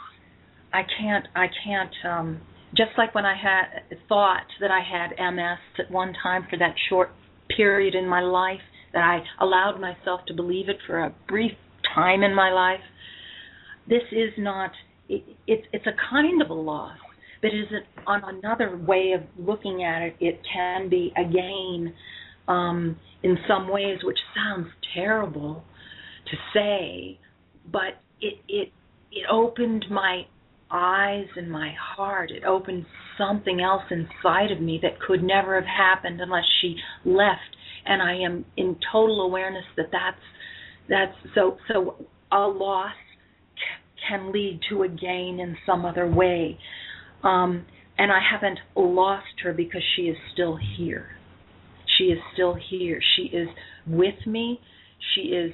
I 0.73 0.81
can't, 0.99 1.27
I 1.35 1.47
can't. 1.63 1.93
Um, 2.07 2.41
just 2.75 2.91
like 2.97 3.13
when 3.13 3.25
I 3.25 3.35
had 3.35 3.97
thought 4.07 4.47
that 4.61 4.71
I 4.71 4.79
had 4.79 5.11
MS 5.33 5.59
at 5.79 5.91
one 5.91 6.13
time 6.23 6.47
for 6.49 6.57
that 6.57 6.73
short 6.89 7.09
period 7.55 7.95
in 7.95 8.07
my 8.07 8.21
life, 8.21 8.61
that 8.93 9.03
I 9.03 9.43
allowed 9.43 9.79
myself 9.79 10.21
to 10.27 10.33
believe 10.33 10.69
it 10.69 10.77
for 10.87 10.99
a 10.99 11.13
brief 11.27 11.51
time 11.93 12.23
in 12.23 12.33
my 12.33 12.51
life. 12.51 12.79
This 13.87 14.03
is 14.11 14.31
not 14.37 14.71
it, 15.09 15.23
it's 15.47 15.67
it's 15.73 15.85
a 15.87 15.95
kind 16.09 16.41
of 16.41 16.49
a 16.49 16.53
loss, 16.53 16.97
but 17.41 17.49
is 17.49 17.67
it 17.71 17.83
on 18.07 18.21
another 18.23 18.77
way 18.77 19.13
of 19.13 19.21
looking 19.37 19.83
at 19.83 20.01
it? 20.01 20.15
It 20.19 20.41
can 20.53 20.89
be 20.89 21.13
a 21.17 21.23
gain 21.23 21.93
um, 22.51 22.97
in 23.23 23.37
some 23.47 23.69
ways, 23.69 23.99
which 24.03 24.17
sounds 24.35 24.67
terrible 24.93 25.63
to 26.29 26.37
say, 26.53 27.19
but 27.71 28.01
it 28.19 28.35
it 28.47 28.71
it 29.11 29.25
opened 29.31 29.85
my 29.89 30.23
eyes 30.69 31.27
and 31.35 31.49
my 31.49 31.73
heart. 31.95 32.31
It 32.31 32.43
opened 32.43 32.85
something 33.17 33.61
else 33.61 33.83
inside 33.89 34.51
of 34.51 34.61
me 34.61 34.79
that 34.81 34.99
could 34.99 35.23
never 35.23 35.55
have 35.55 35.65
happened 35.65 36.21
unless 36.21 36.45
she 36.61 36.75
left. 37.05 37.55
And 37.85 38.01
I 38.01 38.15
am 38.15 38.45
in 38.57 38.77
total 38.91 39.21
awareness 39.21 39.65
that 39.77 39.87
that's 39.91 40.25
that's 40.89 41.35
so 41.35 41.57
so 41.71 42.05
a 42.31 42.47
loss 42.47 42.93
can 44.07 44.31
lead 44.31 44.59
to 44.69 44.83
a 44.83 44.87
gain 44.87 45.39
in 45.39 45.57
some 45.65 45.85
other 45.85 46.07
way. 46.07 46.57
Um, 47.23 47.65
and 47.97 48.11
I 48.11 48.19
haven't 48.31 48.59
lost 48.75 49.41
her 49.43 49.53
because 49.53 49.83
she 49.95 50.03
is 50.03 50.17
still 50.33 50.57
here. 50.77 51.20
She 52.01 52.07
is 52.07 52.19
still 52.33 52.55
here. 52.55 52.99
She 53.15 53.23
is 53.23 53.47
with 53.85 54.25
me. 54.25 54.59
She 55.13 55.21
is 55.21 55.53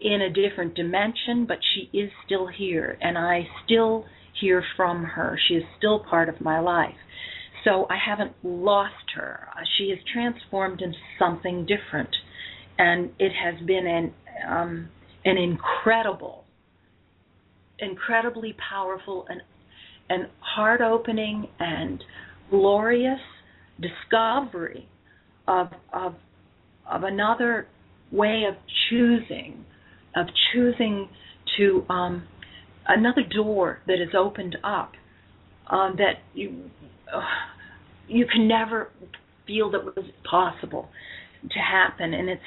in 0.00 0.20
a 0.20 0.28
different 0.28 0.74
dimension, 0.74 1.46
but 1.46 1.58
she 1.74 1.96
is 1.96 2.10
still 2.26 2.46
here. 2.46 2.98
And 3.00 3.16
I 3.16 3.48
still 3.64 4.04
hear 4.38 4.62
from 4.76 5.04
her. 5.04 5.38
She 5.48 5.54
is 5.54 5.64
still 5.78 6.00
part 6.00 6.28
of 6.28 6.42
my 6.42 6.60
life. 6.60 6.94
So 7.64 7.86
I 7.88 7.96
haven't 7.96 8.32
lost 8.42 9.12
her. 9.14 9.48
She 9.78 9.88
has 9.90 9.98
transformed 10.12 10.82
into 10.82 10.98
something 11.18 11.66
different. 11.66 12.10
And 12.78 13.10
it 13.18 13.32
has 13.32 13.66
been 13.66 13.86
an 13.86 14.12
um, 14.46 14.88
an 15.24 15.38
incredible 15.38 16.44
incredibly 17.78 18.54
powerful 18.70 19.26
and 19.30 19.40
and 20.10 20.28
heart 20.40 20.82
opening 20.82 21.48
and 21.58 22.04
glorious 22.50 23.20
discovery 23.80 24.88
of 25.46 25.68
of 25.92 26.14
of 26.90 27.02
another 27.02 27.66
way 28.12 28.44
of 28.48 28.54
choosing 28.88 29.64
of 30.14 30.26
choosing 30.52 31.08
to 31.56 31.84
um, 31.88 32.26
another 32.86 33.22
door 33.22 33.80
that 33.86 33.94
is 33.94 34.14
opened 34.16 34.56
up 34.64 34.92
um, 35.68 35.96
that 35.98 36.14
you 36.34 36.70
uh, 37.14 37.20
you 38.08 38.26
can 38.26 38.48
never 38.48 38.90
feel 39.46 39.70
that 39.70 39.84
was 39.84 40.04
possible 40.28 40.88
to 41.50 41.58
happen 41.58 42.12
and 42.14 42.28
it's 42.28 42.42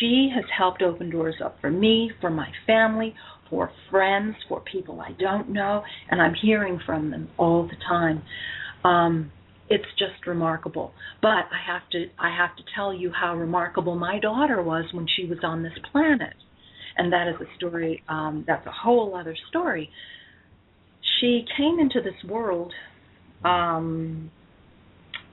she 0.00 0.30
has 0.34 0.44
helped 0.56 0.82
open 0.82 1.10
doors 1.10 1.36
up 1.44 1.56
for 1.60 1.70
me 1.70 2.10
for 2.20 2.30
my 2.30 2.48
family 2.66 3.14
for 3.52 3.70
friends, 3.90 4.34
for 4.48 4.60
people 4.60 5.00
I 5.00 5.12
don't 5.12 5.50
know, 5.50 5.82
and 6.10 6.20
I'm 6.22 6.32
hearing 6.40 6.80
from 6.84 7.10
them 7.10 7.28
all 7.36 7.68
the 7.68 7.76
time. 7.86 8.22
Um, 8.82 9.30
it's 9.68 9.86
just 9.98 10.26
remarkable. 10.26 10.92
But 11.20 11.28
I 11.28 11.60
have 11.66 11.82
to 11.92 12.06
I 12.18 12.34
have 12.36 12.56
to 12.56 12.62
tell 12.74 12.92
you 12.92 13.10
how 13.10 13.34
remarkable 13.36 13.96
my 13.96 14.18
daughter 14.18 14.62
was 14.62 14.84
when 14.92 15.06
she 15.16 15.26
was 15.26 15.38
on 15.42 15.62
this 15.62 15.72
planet, 15.90 16.34
and 16.96 17.12
that 17.12 17.28
is 17.28 17.36
a 17.40 17.56
story. 17.56 18.02
Um, 18.08 18.44
that's 18.46 18.66
a 18.66 18.72
whole 18.72 19.16
other 19.16 19.36
story. 19.48 19.90
She 21.20 21.44
came 21.56 21.78
into 21.78 22.00
this 22.00 22.30
world. 22.30 22.72
Um, 23.44 24.30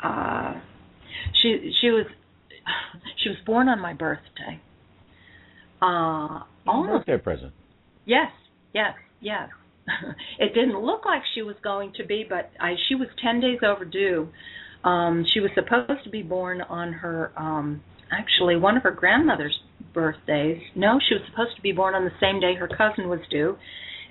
uh, 0.04 0.56
she 1.42 1.74
she 1.82 1.90
was 1.90 2.06
she 3.24 3.30
was 3.30 3.38
born 3.46 3.68
on 3.68 3.80
my 3.80 3.94
birthday. 3.94 4.62
Uh, 5.82 6.44
almost 6.68 7.06
birthday 7.08 7.24
present. 7.24 7.54
Yes, 8.06 8.32
yes, 8.74 8.94
yes. 9.22 9.50
it 10.40 10.54
didn't 10.54 10.80
look 10.80 11.06
like 11.06 11.22
she 11.34 11.42
was 11.42 11.56
going 11.64 11.94
to 11.98 12.06
be, 12.06 12.26
but 12.28 12.52
I, 12.60 12.76
she 12.88 12.96
was 12.96 13.08
10 13.24 13.42
days 13.42 13.60
overdue. 13.66 14.30
Um, 14.84 15.26
she 15.34 15.40
was 15.40 15.52
supposed 15.56 16.04
to 16.04 16.10
be 16.10 16.22
born 16.22 16.62
on 16.62 16.94
her, 16.94 17.32
um, 17.38 17.82
actually, 18.12 18.56
one 18.56 18.78
of 18.78 18.84
her 18.84 18.92
grandmother's 18.92 19.60
birthdays. 19.94 20.62
No, 20.76 21.00
she 21.08 21.16
was 21.16 21.24
supposed 21.30 21.56
to 21.56 21.62
be 21.62 21.72
born 21.72 21.96
on 21.96 22.06
the 22.06 22.12
same 22.20 22.40
day 22.40 22.56
her 22.56 22.68
cousin 22.68 23.10
was 23.10 23.20
due. 23.30 23.58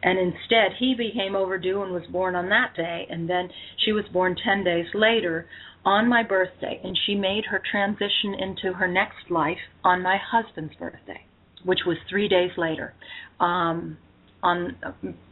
And 0.02 0.18
instead, 0.18 0.72
he 0.78 0.94
became 0.96 1.34
overdue 1.34 1.82
and 1.82 1.92
was 1.92 2.06
born 2.12 2.36
on 2.36 2.48
that 2.50 2.74
day. 2.76 3.06
And 3.10 3.28
then 3.28 3.48
she 3.84 3.92
was 3.92 4.04
born 4.12 4.36
10 4.36 4.62
days 4.62 4.86
later 4.94 5.46
on 5.84 6.08
my 6.08 6.22
birthday. 6.22 6.80
And 6.84 6.96
she 7.06 7.14
made 7.14 7.44
her 7.50 7.60
transition 7.70 8.34
into 8.38 8.74
her 8.74 8.86
next 8.86 9.30
life 9.30 9.58
on 9.82 10.02
my 10.02 10.18
husband's 10.30 10.74
birthday 10.76 11.24
which 11.64 11.80
was 11.86 11.96
three 12.08 12.28
days 12.28 12.50
later. 12.56 12.94
Um, 13.40 13.98
on 14.42 14.76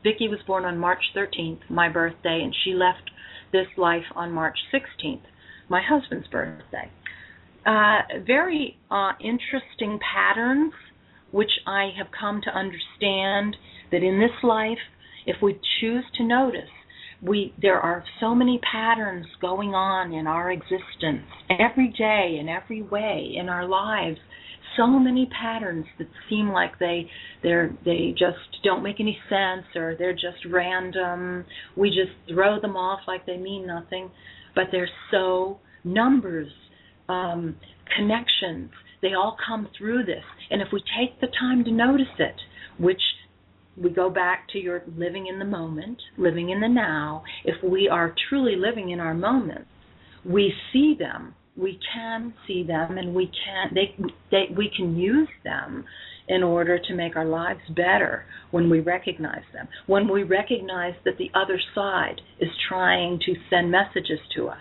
Vicki 0.03 0.29
was 0.29 0.39
born 0.47 0.65
on 0.65 0.79
March 0.79 1.03
13th, 1.15 1.61
my 1.69 1.89
birthday, 1.89 2.41
and 2.43 2.55
she 2.65 2.73
left 2.73 3.11
this 3.53 3.67
life 3.77 4.05
on 4.15 4.33
March 4.33 4.59
16th, 4.73 5.23
my 5.69 5.81
husband's 5.87 6.27
birthday. 6.29 6.91
Uh, 7.65 7.99
very 8.27 8.79
uh, 8.91 9.13
interesting 9.21 9.99
patterns, 9.99 10.73
which 11.33 11.51
I 11.67 11.91
have 11.97 12.07
come 12.19 12.41
to 12.43 12.51
understand 12.51 13.57
that 13.91 14.03
in 14.03 14.21
this 14.21 14.43
life, 14.43 14.79
if 15.27 15.37
we 15.43 15.59
choose 15.81 16.05
to 16.19 16.25
notice, 16.25 16.71
we 17.23 17.55
there 17.61 17.81
are 17.81 18.05
so 18.21 18.35
many 18.35 18.61
patterns 18.71 19.27
going 19.41 19.71
on 19.71 20.13
in 20.13 20.27
our 20.27 20.51
existence 20.51 21.23
every 21.51 21.89
day 21.97 22.37
in 22.39 22.49
every 22.49 22.83
way 22.83 23.33
in 23.35 23.49
our 23.49 23.67
lives 23.67 24.19
so 24.77 24.87
many 24.87 25.29
patterns 25.41 25.87
that 25.99 26.09
seem 26.29 26.51
like 26.51 26.79
they 26.79 27.09
they're 27.43 27.77
they 27.85 28.15
just 28.19 28.63
don't 28.65 28.83
make 28.83 29.01
any 29.01 29.19
sense 29.29 29.65
or 29.75 29.95
they're 29.99 30.13
just 30.13 30.45
random 30.51 31.45
we 31.77 31.89
just 31.89 32.13
throw 32.33 32.61
them 32.61 32.77
off 32.77 33.01
like 33.07 33.25
they 33.27 33.37
mean 33.37 33.67
nothing 33.67 34.11
but 34.55 34.65
they're 34.73 34.89
so 35.11 35.59
numbers 35.85 36.51
um 37.09 37.57
connections 37.97 38.71
they 39.03 39.15
all 39.15 39.37
come 39.47 39.69
through 39.77 40.05
this 40.05 40.25
and 40.51 40.61
if 40.61 40.69
we 40.73 40.83
take 40.99 41.21
the 41.21 41.29
time 41.39 41.65
to 41.65 41.71
notice 41.71 42.07
it 42.19 42.37
which 42.79 43.01
we 43.77 43.91
go 43.91 44.09
back 44.09 44.49
to 44.53 44.59
your 44.59 44.83
living 44.97 45.27
in 45.27 45.39
the 45.39 45.45
moment, 45.45 46.01
living 46.17 46.51
in 46.51 46.61
the 46.61 46.69
now. 46.69 47.23
If 47.45 47.63
we 47.63 47.89
are 47.89 48.15
truly 48.29 48.57
living 48.57 48.91
in 48.91 49.01
our 49.01 49.15
moments, 49.15 49.69
we 50.25 50.53
see 50.73 50.97
them. 50.99 51.35
We 51.57 51.79
can 51.95 52.35
see 52.47 52.63
them, 52.63 52.99
and 52.99 53.15
we 53.15 53.31
can 53.45 53.75
they, 53.75 53.95
they 54.31 54.55
we 54.55 54.71
can 54.77 54.97
use 54.97 55.29
them 55.45 55.85
in 56.29 56.43
order 56.43 56.79
to 56.79 56.95
make 56.95 57.17
our 57.17 57.25
lives 57.25 57.61
better 57.71 58.25
when 58.51 58.69
we 58.69 58.81
recognize 58.81 59.45
them. 59.53 59.69
When 59.87 60.09
we 60.09 60.23
recognize 60.25 60.95
that 61.05 61.19
the 61.19 61.31
other 61.35 61.61
side 61.75 62.21
is 62.41 62.51
trying 62.69 63.21
to 63.27 63.35
send 63.49 63.71
messages 63.71 64.19
to 64.37 64.49
us. 64.49 64.61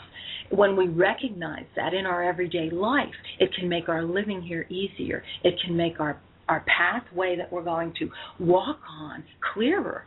When 0.51 0.75
we 0.75 0.87
recognize 0.87 1.65
that 1.75 1.93
in 1.93 2.05
our 2.05 2.23
everyday 2.23 2.69
life, 2.69 3.15
it 3.39 3.49
can 3.59 3.67
make 3.67 3.89
our 3.89 4.03
living 4.03 4.43
here 4.43 4.67
easier. 4.69 5.23
It 5.43 5.55
can 5.65 5.75
make 5.75 5.99
our 5.99 6.19
our 6.47 6.63
pathway 6.67 7.35
that 7.35 7.51
we're 7.51 7.63
going 7.63 7.91
to 7.97 8.07
walk 8.39 8.77
on 8.87 9.23
clearer. 9.53 10.03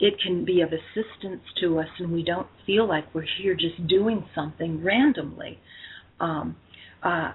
It 0.00 0.14
can 0.24 0.44
be 0.44 0.62
of 0.62 0.70
assistance 0.70 1.42
to 1.60 1.78
us, 1.78 1.88
and 1.98 2.10
we 2.10 2.24
don't 2.24 2.46
feel 2.64 2.88
like 2.88 3.14
we're 3.14 3.26
here 3.42 3.54
just 3.54 3.86
doing 3.86 4.24
something 4.34 4.82
randomly. 4.82 5.58
Um, 6.20 6.56
uh, 7.02 7.32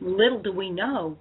little 0.00 0.40
do 0.42 0.52
we 0.52 0.70
know, 0.70 1.18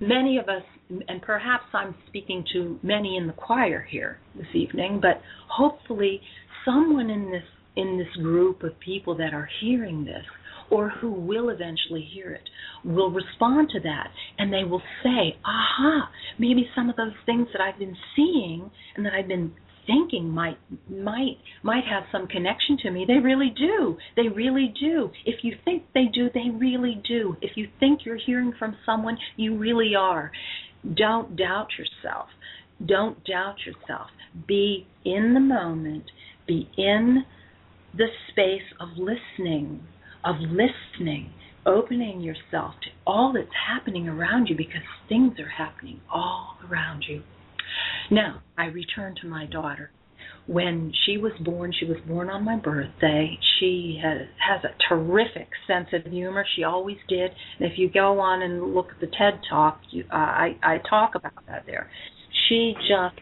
many 0.00 0.38
of 0.38 0.48
us, 0.48 0.62
and 1.08 1.22
perhaps 1.22 1.64
I'm 1.72 1.94
speaking 2.08 2.44
to 2.52 2.78
many 2.82 3.16
in 3.16 3.26
the 3.26 3.32
choir 3.32 3.86
here 3.88 4.18
this 4.36 4.46
evening, 4.54 5.00
but 5.00 5.20
hopefully 5.48 6.20
someone 6.64 7.10
in 7.10 7.30
this 7.30 7.42
in 7.76 7.98
this 7.98 8.22
group 8.22 8.62
of 8.62 8.78
people 8.78 9.16
that 9.16 9.34
are 9.34 9.48
hearing 9.60 10.04
this 10.04 10.24
or 10.70 10.90
who 10.90 11.10
will 11.10 11.48
eventually 11.48 12.06
hear 12.14 12.32
it 12.32 12.48
will 12.84 13.10
respond 13.10 13.68
to 13.70 13.80
that 13.80 14.08
and 14.38 14.52
they 14.52 14.64
will 14.64 14.82
say, 15.02 15.36
aha, 15.44 16.08
maybe 16.38 16.68
some 16.74 16.88
of 16.88 16.96
those 16.96 17.12
things 17.26 17.48
that 17.52 17.60
I've 17.60 17.78
been 17.78 17.96
seeing 18.14 18.70
and 18.96 19.04
that 19.04 19.12
I've 19.12 19.28
been 19.28 19.52
thinking 19.86 20.30
might 20.30 20.58
might 20.88 21.38
might 21.62 21.84
have 21.84 22.04
some 22.12 22.26
connection 22.26 22.76
to 22.82 22.90
me. 22.90 23.04
They 23.06 23.18
really 23.18 23.52
do. 23.56 23.96
They 24.16 24.28
really 24.28 24.72
do. 24.80 25.10
If 25.24 25.42
you 25.42 25.56
think 25.64 25.84
they 25.94 26.06
do, 26.12 26.28
they 26.32 26.50
really 26.50 27.02
do. 27.08 27.36
If 27.40 27.56
you 27.56 27.68
think 27.80 28.00
you're 28.04 28.18
hearing 28.24 28.52
from 28.58 28.76
someone, 28.84 29.18
you 29.36 29.56
really 29.56 29.94
are. 29.98 30.32
Don't 30.82 31.36
doubt 31.36 31.68
yourself. 31.78 32.28
Don't 32.84 33.24
doubt 33.24 33.56
yourself. 33.66 34.08
Be 34.46 34.86
in 35.04 35.34
the 35.34 35.40
moment. 35.40 36.04
Be 36.46 36.68
in 36.76 37.24
the 37.96 38.08
space 38.30 38.62
of 38.80 38.88
listening 38.96 39.80
of 40.24 40.36
listening, 40.40 41.30
opening 41.66 42.20
yourself 42.20 42.74
to 42.82 42.90
all 43.06 43.32
that's 43.32 43.48
happening 43.68 44.08
around 44.08 44.46
you 44.48 44.56
because 44.56 44.82
things 45.08 45.38
are 45.38 45.48
happening 45.48 46.00
all 46.12 46.56
around 46.68 47.04
you. 47.08 47.22
Now, 48.10 48.42
I 48.56 48.66
return 48.66 49.14
to 49.22 49.26
my 49.26 49.46
daughter. 49.46 49.90
When 50.46 50.92
she 51.06 51.16
was 51.16 51.32
born, 51.40 51.72
she 51.78 51.86
was 51.86 51.96
born 52.06 52.28
on 52.28 52.44
my 52.44 52.56
birthday. 52.56 53.38
She 53.58 53.98
has, 54.02 54.28
has 54.46 54.62
a 54.64 54.74
terrific 54.88 55.48
sense 55.66 55.88
of 55.92 56.10
humor. 56.12 56.44
She 56.54 56.64
always 56.64 56.98
did. 57.08 57.30
And 57.58 57.70
if 57.70 57.78
you 57.78 57.90
go 57.90 58.20
on 58.20 58.42
and 58.42 58.74
look 58.74 58.88
at 58.90 59.00
the 59.00 59.06
TED 59.06 59.40
Talk, 59.48 59.80
you, 59.90 60.04
uh, 60.12 60.16
I, 60.16 60.56
I 60.62 60.78
talk 60.88 61.14
about 61.14 61.32
that 61.46 61.64
there. 61.66 61.90
She 62.48 62.74
just 62.88 63.20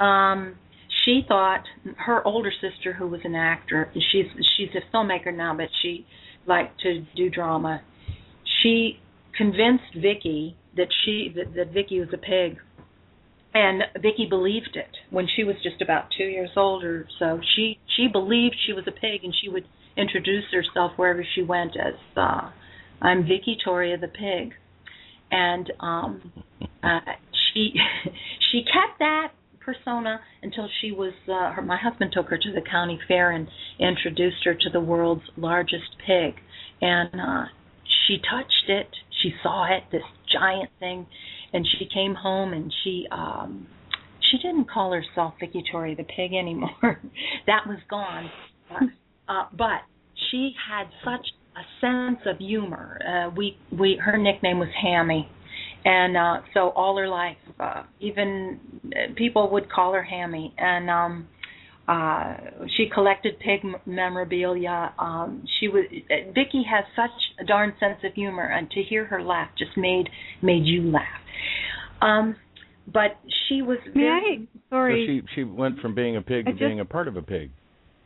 um 0.00 0.56
she 1.04 1.22
thought 1.26 1.62
her 1.96 2.26
older 2.26 2.52
sister 2.60 2.92
who 2.92 3.06
was 3.06 3.20
an 3.24 3.34
actor 3.34 3.90
she's 4.10 4.26
she's 4.56 4.68
a 4.74 4.96
filmmaker 4.96 5.34
now 5.34 5.54
but 5.54 5.68
she 5.80 6.06
liked 6.46 6.80
to 6.80 7.04
do 7.16 7.30
drama 7.30 7.80
she 8.62 8.98
convinced 9.36 9.84
Vicki 9.96 10.56
that 10.76 10.88
she 11.04 11.32
that, 11.36 11.54
that 11.54 11.72
Vicki 11.72 12.00
was 12.00 12.08
a 12.12 12.18
pig 12.18 12.58
and 13.54 13.82
Vicki 13.96 14.26
believed 14.28 14.76
it 14.76 14.96
when 15.10 15.26
she 15.34 15.44
was 15.44 15.56
just 15.62 15.82
about 15.82 16.06
2 16.16 16.24
years 16.24 16.50
old 16.56 16.84
or 16.84 17.06
so. 17.18 17.40
She 17.54 17.78
she 17.96 18.08
believed 18.08 18.56
she 18.66 18.72
was 18.72 18.84
a 18.86 18.92
pig 18.92 19.24
and 19.24 19.34
she 19.34 19.48
would 19.48 19.66
introduce 19.96 20.44
herself 20.52 20.92
wherever 20.96 21.24
she 21.34 21.42
went 21.42 21.76
as 21.76 21.94
uh 22.16 22.50
I'm 23.00 23.22
Vicki 23.24 23.58
Toria 23.62 23.98
the 23.98 24.08
pig. 24.08 24.54
And 25.30 25.70
um 25.80 26.32
uh 26.82 27.00
she 27.52 27.74
she 28.50 28.64
kept 28.64 28.98
that 29.00 29.32
persona 29.60 30.20
until 30.42 30.68
she 30.80 30.90
was 30.90 31.12
uh, 31.28 31.52
her 31.52 31.62
my 31.62 31.76
husband 31.76 32.12
took 32.12 32.28
her 32.28 32.38
to 32.38 32.52
the 32.52 32.62
county 32.62 32.98
fair 33.06 33.30
and 33.30 33.48
introduced 33.78 34.44
her 34.44 34.54
to 34.54 34.70
the 34.72 34.80
world's 34.80 35.28
largest 35.36 35.96
pig. 36.06 36.36
And 36.80 37.20
uh 37.20 37.44
she 38.06 38.16
touched 38.18 38.68
it. 38.68 38.88
She 39.22 39.34
saw 39.42 39.66
it 39.66 39.84
this 39.92 40.02
giant 40.32 40.70
thing 40.80 41.06
and 41.52 41.66
she 41.78 41.86
came 41.92 42.14
home 42.14 42.52
and 42.52 42.72
she 42.82 43.06
um 43.10 43.66
she 44.30 44.38
didn't 44.38 44.70
call 44.70 44.92
herself 44.92 45.34
Vicki 45.38 45.62
Toria 45.70 45.94
the 45.94 46.04
pig 46.04 46.32
anymore. 46.32 46.70
That 47.46 47.66
was 47.66 47.78
gone. 47.90 48.30
Uh, 49.28 49.46
but 49.56 49.82
she 50.30 50.52
had 50.68 50.84
such 51.04 51.26
a 51.56 51.64
sense 51.80 52.20
of 52.26 52.38
humor. 52.38 52.98
Uh 53.06 53.30
we 53.36 53.56
we 53.70 54.00
her 54.02 54.16
nickname 54.16 54.58
was 54.58 54.68
Hammy. 54.80 55.28
And 55.84 56.16
uh 56.16 56.40
so 56.54 56.70
all 56.70 56.96
her 56.96 57.08
life 57.08 57.36
uh 57.60 57.82
even 58.00 58.60
uh, 58.86 59.12
people 59.16 59.50
would 59.50 59.70
call 59.70 59.92
her 59.92 60.02
hammy. 60.02 60.54
And 60.56 60.88
um 60.88 61.28
uh 61.88 62.36
she 62.76 62.88
collected 62.92 63.38
pig 63.40 63.60
memorabilia. 63.86 64.94
Um 64.98 65.44
she 65.60 65.68
was 65.68 65.84
uh, 65.90 66.32
Vicki 66.32 66.62
has 66.70 66.84
such 66.96 67.10
a 67.40 67.44
darn 67.44 67.74
sense 67.80 67.98
of 68.04 68.14
humor. 68.14 68.46
And 68.46 68.70
to 68.70 68.82
hear 68.82 69.04
her 69.06 69.22
laugh 69.22 69.50
just 69.58 69.76
made 69.76 70.08
made 70.40 70.64
you 70.64 70.90
laugh 70.90 71.21
um 72.00 72.36
but 72.92 73.16
she 73.48 73.62
was 73.62 73.78
very, 73.94 74.38
May 74.38 74.44
I, 74.44 74.60
sorry 74.70 75.22
so 75.24 75.28
she 75.34 75.40
she 75.40 75.44
went 75.44 75.78
from 75.80 75.94
being 75.94 76.16
a 76.16 76.22
pig 76.22 76.46
to 76.46 76.54
being 76.54 76.80
a 76.80 76.84
part 76.84 77.08
of 77.08 77.16
a 77.16 77.22
pig 77.22 77.50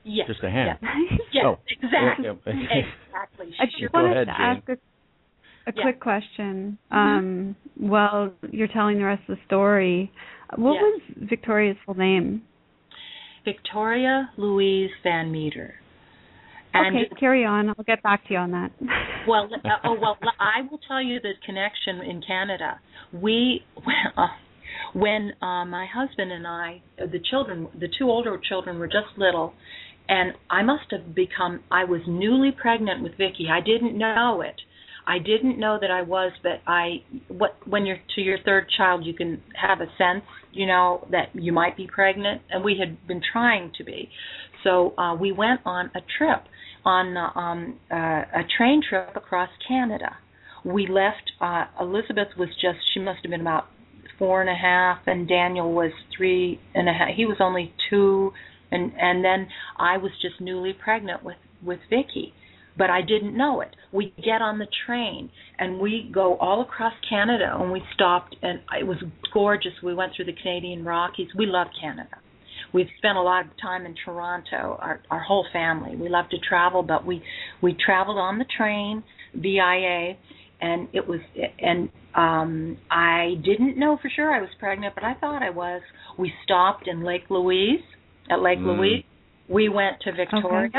yes 0.04 0.26
just 0.26 0.42
a 0.42 0.50
ham 0.50 0.76
yes, 0.82 1.20
yes 1.32 1.44
oh. 1.46 1.58
exactly 1.68 2.26
exactly 2.46 3.54
I 3.60 3.64
just 3.80 3.92
wanted 3.92 4.12
ahead, 4.12 4.26
to 4.26 4.32
Jane. 4.32 4.40
ask 4.40 4.68
a 4.68 4.76
a 5.66 5.72
yeah. 5.74 5.82
quick 5.82 6.00
question. 6.00 6.78
Mm-hmm. 6.92 6.96
Um, 6.96 7.56
well, 7.78 8.32
you're 8.50 8.68
telling 8.68 8.98
the 8.98 9.04
rest 9.04 9.22
of 9.28 9.36
the 9.36 9.42
story. 9.46 10.12
What 10.54 10.74
yes. 10.74 10.82
was 10.82 11.28
Victoria's 11.28 11.76
full 11.84 11.96
name? 11.96 12.42
Victoria 13.44 14.30
Louise 14.36 14.90
Van 15.02 15.30
Meter. 15.30 15.74
And 16.76 16.96
okay, 16.96 17.14
carry 17.18 17.44
on. 17.44 17.68
I'll 17.68 17.84
get 17.86 18.02
back 18.02 18.26
to 18.28 18.34
you 18.34 18.38
on 18.38 18.50
that. 18.52 18.70
well, 19.28 19.48
uh, 19.52 19.68
oh 19.84 19.96
well, 20.00 20.16
I 20.38 20.62
will 20.70 20.80
tell 20.86 21.02
you 21.02 21.20
the 21.20 21.32
connection 21.44 22.00
in 22.08 22.22
Canada. 22.26 22.80
We 23.12 23.62
uh, 24.16 24.26
when 24.92 25.32
uh, 25.42 25.64
my 25.64 25.86
husband 25.92 26.32
and 26.32 26.46
I, 26.46 26.82
the 26.98 27.20
children, 27.30 27.68
the 27.78 27.88
two 27.98 28.06
older 28.06 28.38
children 28.48 28.78
were 28.78 28.88
just 28.88 29.16
little, 29.16 29.54
and 30.08 30.32
I 30.50 30.62
must 30.62 30.90
have 30.90 31.14
become. 31.14 31.60
I 31.70 31.84
was 31.84 32.00
newly 32.06 32.50
pregnant 32.52 33.02
with 33.02 33.12
Vicki. 33.12 33.48
I 33.50 33.60
didn't 33.60 33.96
know 33.96 34.42
it 34.42 34.60
I 35.06 35.18
didn't 35.18 35.58
know 35.58 35.78
that 35.80 35.90
I 35.90 36.02
was, 36.02 36.32
but 36.42 36.60
I 36.66 37.04
what 37.28 37.56
when 37.66 37.86
you're 37.86 37.98
to 38.16 38.20
your 38.20 38.38
third 38.44 38.66
child, 38.76 39.06
you 39.06 39.14
can 39.14 39.40
have 39.54 39.80
a 39.80 39.86
sense, 39.96 40.24
you 40.52 40.66
know, 40.66 41.06
that 41.12 41.28
you 41.34 41.52
might 41.52 41.76
be 41.76 41.86
pregnant, 41.86 42.42
and 42.50 42.64
we 42.64 42.76
had 42.78 43.06
been 43.06 43.20
trying 43.32 43.72
to 43.78 43.84
be. 43.84 44.10
So 44.64 44.98
uh, 44.98 45.14
we 45.14 45.30
went 45.30 45.60
on 45.64 45.92
a 45.94 46.00
trip, 46.18 46.42
on 46.87 47.16
um, 47.16 47.74
uh, 47.91 48.41
a 48.41 48.45
train 48.57 48.80
trip 48.89 49.14
across 49.16 49.51
Canada. 49.66 50.16
We 50.64 50.87
left. 50.87 51.32
Uh, 51.41 51.64
Elizabeth 51.80 52.28
was 52.39 52.49
just 52.61 52.78
she 52.95 53.01
must 53.01 53.18
have 53.22 53.30
been 53.30 53.41
about 53.41 53.66
four 54.18 54.41
and 54.41 54.49
a 54.49 54.55
half, 54.55 55.01
and 55.07 55.28
Daniel 55.28 55.72
was 55.72 55.93
three 56.16 56.61
and 56.74 56.89
a 56.89 56.93
half. 56.93 57.09
He 57.14 57.26
was 57.26 57.37
only 57.41 57.74
two, 57.91 58.32
and 58.70 58.93
and 58.99 59.24
then 59.24 59.49
I 59.76 59.99
was 59.99 60.12
just 60.22 60.41
newly 60.41 60.72
pregnant 60.72 61.22
with 61.22 61.37
with 61.62 61.80
Vicki 61.91 62.32
but 62.78 62.91
I 62.91 63.01
didn't 63.01 63.37
know 63.37 63.61
it. 63.61 63.74
We 63.93 64.12
get 64.22 64.43
on 64.43 64.59
the 64.59 64.66
train 64.87 65.30
and 65.59 65.80
we 65.80 66.11
go 66.12 66.37
all 66.37 66.62
across 66.62 66.93
Canada 67.09 67.57
and 67.59 67.72
we 67.72 67.82
stopped 67.95 68.37
and 68.43 68.61
it 68.78 68.87
was 68.87 68.99
gorgeous. 69.32 69.72
We 69.82 69.95
went 69.95 70.12
through 70.14 70.26
the 70.26 70.34
Canadian 70.34 70.84
Rockies. 70.84 71.28
We 71.37 71.47
love 71.47 71.68
Canada. 71.80 72.18
We've 72.72 72.88
spent 72.98 73.16
a 73.16 73.22
lot 73.22 73.44
of 73.44 73.50
time 73.61 73.86
in 73.86 73.94
Toronto, 74.04 74.78
our 74.80 75.00
our 75.11 75.20
whole 75.20 75.46
family. 75.52 75.96
We 75.96 76.09
love 76.09 76.28
to 76.30 76.38
travel, 76.38 76.82
but 76.82 77.04
we 77.07 77.22
we 77.62 77.74
traveled 77.74 78.18
on 78.18 78.38
the 78.38 78.46
train, 78.57 79.02
VIA, 79.34 80.16
and 80.61 80.88
it 80.92 81.07
was 81.07 81.20
and 81.61 81.88
um 82.14 82.78
I 82.90 83.34
didn't 83.44 83.78
know 83.78 83.98
for 84.00 84.11
sure 84.14 84.32
I 84.34 84.40
was 84.40 84.50
pregnant, 84.59 84.94
but 84.94 85.04
I 85.04 85.14
thought 85.14 85.42
I 85.42 85.50
was. 85.50 85.82
We 86.18 86.32
stopped 86.44 86.88
in 86.88 87.04
Lake 87.04 87.28
Louise, 87.30 87.80
at 88.30 88.40
Lake 88.40 88.59
Mm. 88.59 88.78
Louise. 88.78 89.04
We 89.48 89.68
went 89.68 90.00
to 90.02 90.12
Victoria. 90.12 90.66
Okay. 90.68 90.78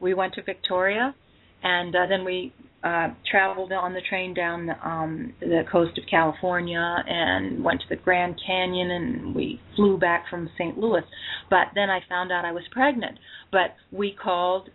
We 0.00 0.14
went 0.14 0.34
to 0.34 0.42
Victoria 0.42 1.14
and 1.62 1.94
uh, 1.94 2.06
then 2.08 2.24
we 2.24 2.52
uh 2.84 3.08
traveled 3.28 3.72
on 3.72 3.92
the 3.92 4.00
train 4.08 4.32
down 4.34 4.66
the 4.66 4.88
um 4.88 5.32
the 5.40 5.62
coast 5.70 5.98
of 5.98 6.04
California 6.08 6.96
and 7.06 7.64
went 7.64 7.80
to 7.80 7.86
the 7.88 8.00
Grand 8.00 8.40
Canyon 8.46 8.90
and 8.90 9.34
we 9.34 9.60
flew 9.74 9.98
back 9.98 10.26
from 10.30 10.48
St. 10.56 10.78
Louis. 10.78 11.02
But 11.50 11.68
then 11.74 11.90
I 11.90 12.00
found 12.08 12.30
out 12.30 12.44
I 12.44 12.52
was 12.52 12.62
pregnant. 12.70 13.18
But 13.50 13.74
we 13.90 14.14
called 14.14 14.70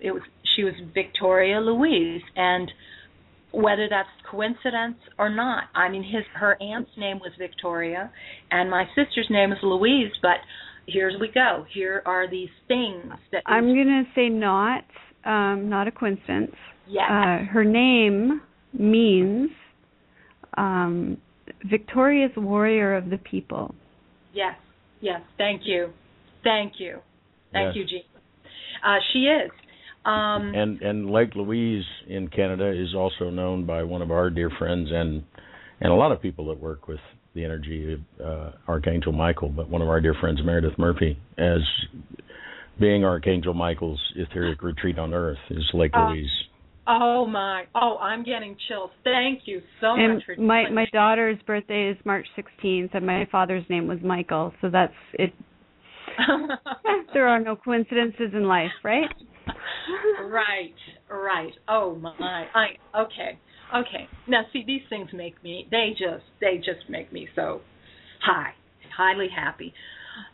it 0.00 0.10
was 0.10 0.22
she 0.56 0.64
was 0.64 0.74
Victoria 0.92 1.60
Louise 1.60 2.22
and 2.34 2.70
whether 3.52 3.86
that's 3.88 4.08
coincidence 4.28 4.98
or 5.16 5.30
not. 5.30 5.64
I 5.72 5.88
mean 5.88 6.02
his 6.02 6.24
her 6.34 6.60
aunt's 6.60 6.90
name 6.96 7.20
was 7.20 7.30
Victoria 7.38 8.10
and 8.50 8.68
my 8.68 8.86
sister's 8.96 9.28
name 9.30 9.52
is 9.52 9.58
Louise, 9.62 10.10
but 10.20 10.38
here's 10.88 11.14
we 11.20 11.28
go. 11.32 11.64
Here 11.72 12.02
are 12.06 12.28
these 12.28 12.50
things 12.66 13.12
that 13.30 13.44
I'm 13.46 13.68
gonna 13.68 14.02
say 14.16 14.28
not, 14.28 14.84
um, 15.24 15.68
not 15.68 15.86
a 15.86 15.92
coincidence. 15.92 16.56
Yes. 16.88 17.04
Uh, 17.10 17.44
her 17.52 17.64
name 17.64 18.40
means 18.72 19.50
um, 20.56 21.16
victorious 21.68 22.32
warrior 22.36 22.94
of 22.96 23.10
the 23.10 23.18
people. 23.18 23.74
Yes, 24.32 24.54
yes. 25.00 25.20
Thank 25.38 25.62
you, 25.64 25.90
thank 26.42 26.74
you, 26.78 26.98
thank 27.52 27.74
Yes. 27.74 27.76
you, 27.76 27.84
Jean. 27.86 28.02
Uh, 28.84 28.98
she 29.12 29.20
is. 29.20 29.50
Um, 30.04 30.52
And 30.54 30.82
and 30.82 31.10
Lake 31.10 31.34
Louise 31.34 31.84
in 32.06 32.28
Canada 32.28 32.70
is 32.70 32.94
also 32.94 33.30
known 33.30 33.64
by 33.64 33.82
one 33.84 34.02
of 34.02 34.10
our 34.10 34.28
dear 34.30 34.50
friends 34.58 34.90
and 34.92 35.22
and 35.80 35.90
a 35.92 35.94
lot 35.94 36.12
of 36.12 36.20
people 36.20 36.46
that 36.48 36.60
work 36.60 36.86
with 36.88 37.00
the 37.34 37.44
energy 37.44 37.94
of 37.94 38.00
uh, 38.24 38.50
Archangel 38.68 39.12
Michael, 39.12 39.48
but 39.48 39.68
one 39.68 39.82
of 39.82 39.88
our 39.88 40.00
dear 40.00 40.14
friends 40.20 40.40
Meredith 40.44 40.78
Murphy 40.78 41.18
as 41.38 41.60
being 42.78 43.04
Archangel 43.04 43.54
Michael's 43.54 44.00
etheric 44.16 44.62
retreat 44.62 44.98
on 44.98 45.14
Earth 45.14 45.38
is 45.50 45.64
Lake 45.74 45.92
Oh, 45.94 46.08
Louise. 46.10 46.30
Oh 46.86 47.26
my! 47.26 47.64
Oh, 47.74 47.96
I'm 47.98 48.24
getting 48.24 48.56
chills. 48.68 48.90
Thank 49.02 49.42
you 49.46 49.60
so 49.80 49.94
and 49.94 50.14
much 50.14 50.22
for 50.24 50.36
my 50.36 50.70
my 50.70 50.86
daughter's 50.92 51.38
birthday 51.46 51.90
is 51.90 51.96
March 52.04 52.26
16th, 52.36 52.94
and 52.94 53.06
my 53.06 53.26
father's 53.30 53.64
name 53.68 53.88
was 53.88 53.98
Michael. 54.02 54.52
So 54.60 54.70
that's 54.70 54.92
it. 55.14 55.32
there 57.12 57.28
are 57.28 57.40
no 57.40 57.56
coincidences 57.56 58.30
in 58.32 58.44
life, 58.44 58.70
right? 58.82 59.08
right, 60.28 60.74
right. 61.10 61.52
Oh 61.68 61.96
my. 61.96 62.46
I 62.54 62.66
okay, 62.98 63.38
okay. 63.74 64.08
Now 64.28 64.42
see, 64.52 64.64
these 64.66 64.82
things 64.88 65.08
make 65.12 65.42
me. 65.42 65.66
They 65.70 65.90
just, 65.90 66.24
they 66.40 66.56
just 66.56 66.88
make 66.88 67.12
me 67.12 67.28
so 67.34 67.60
high, 68.22 68.52
highly 68.96 69.28
happy. 69.34 69.72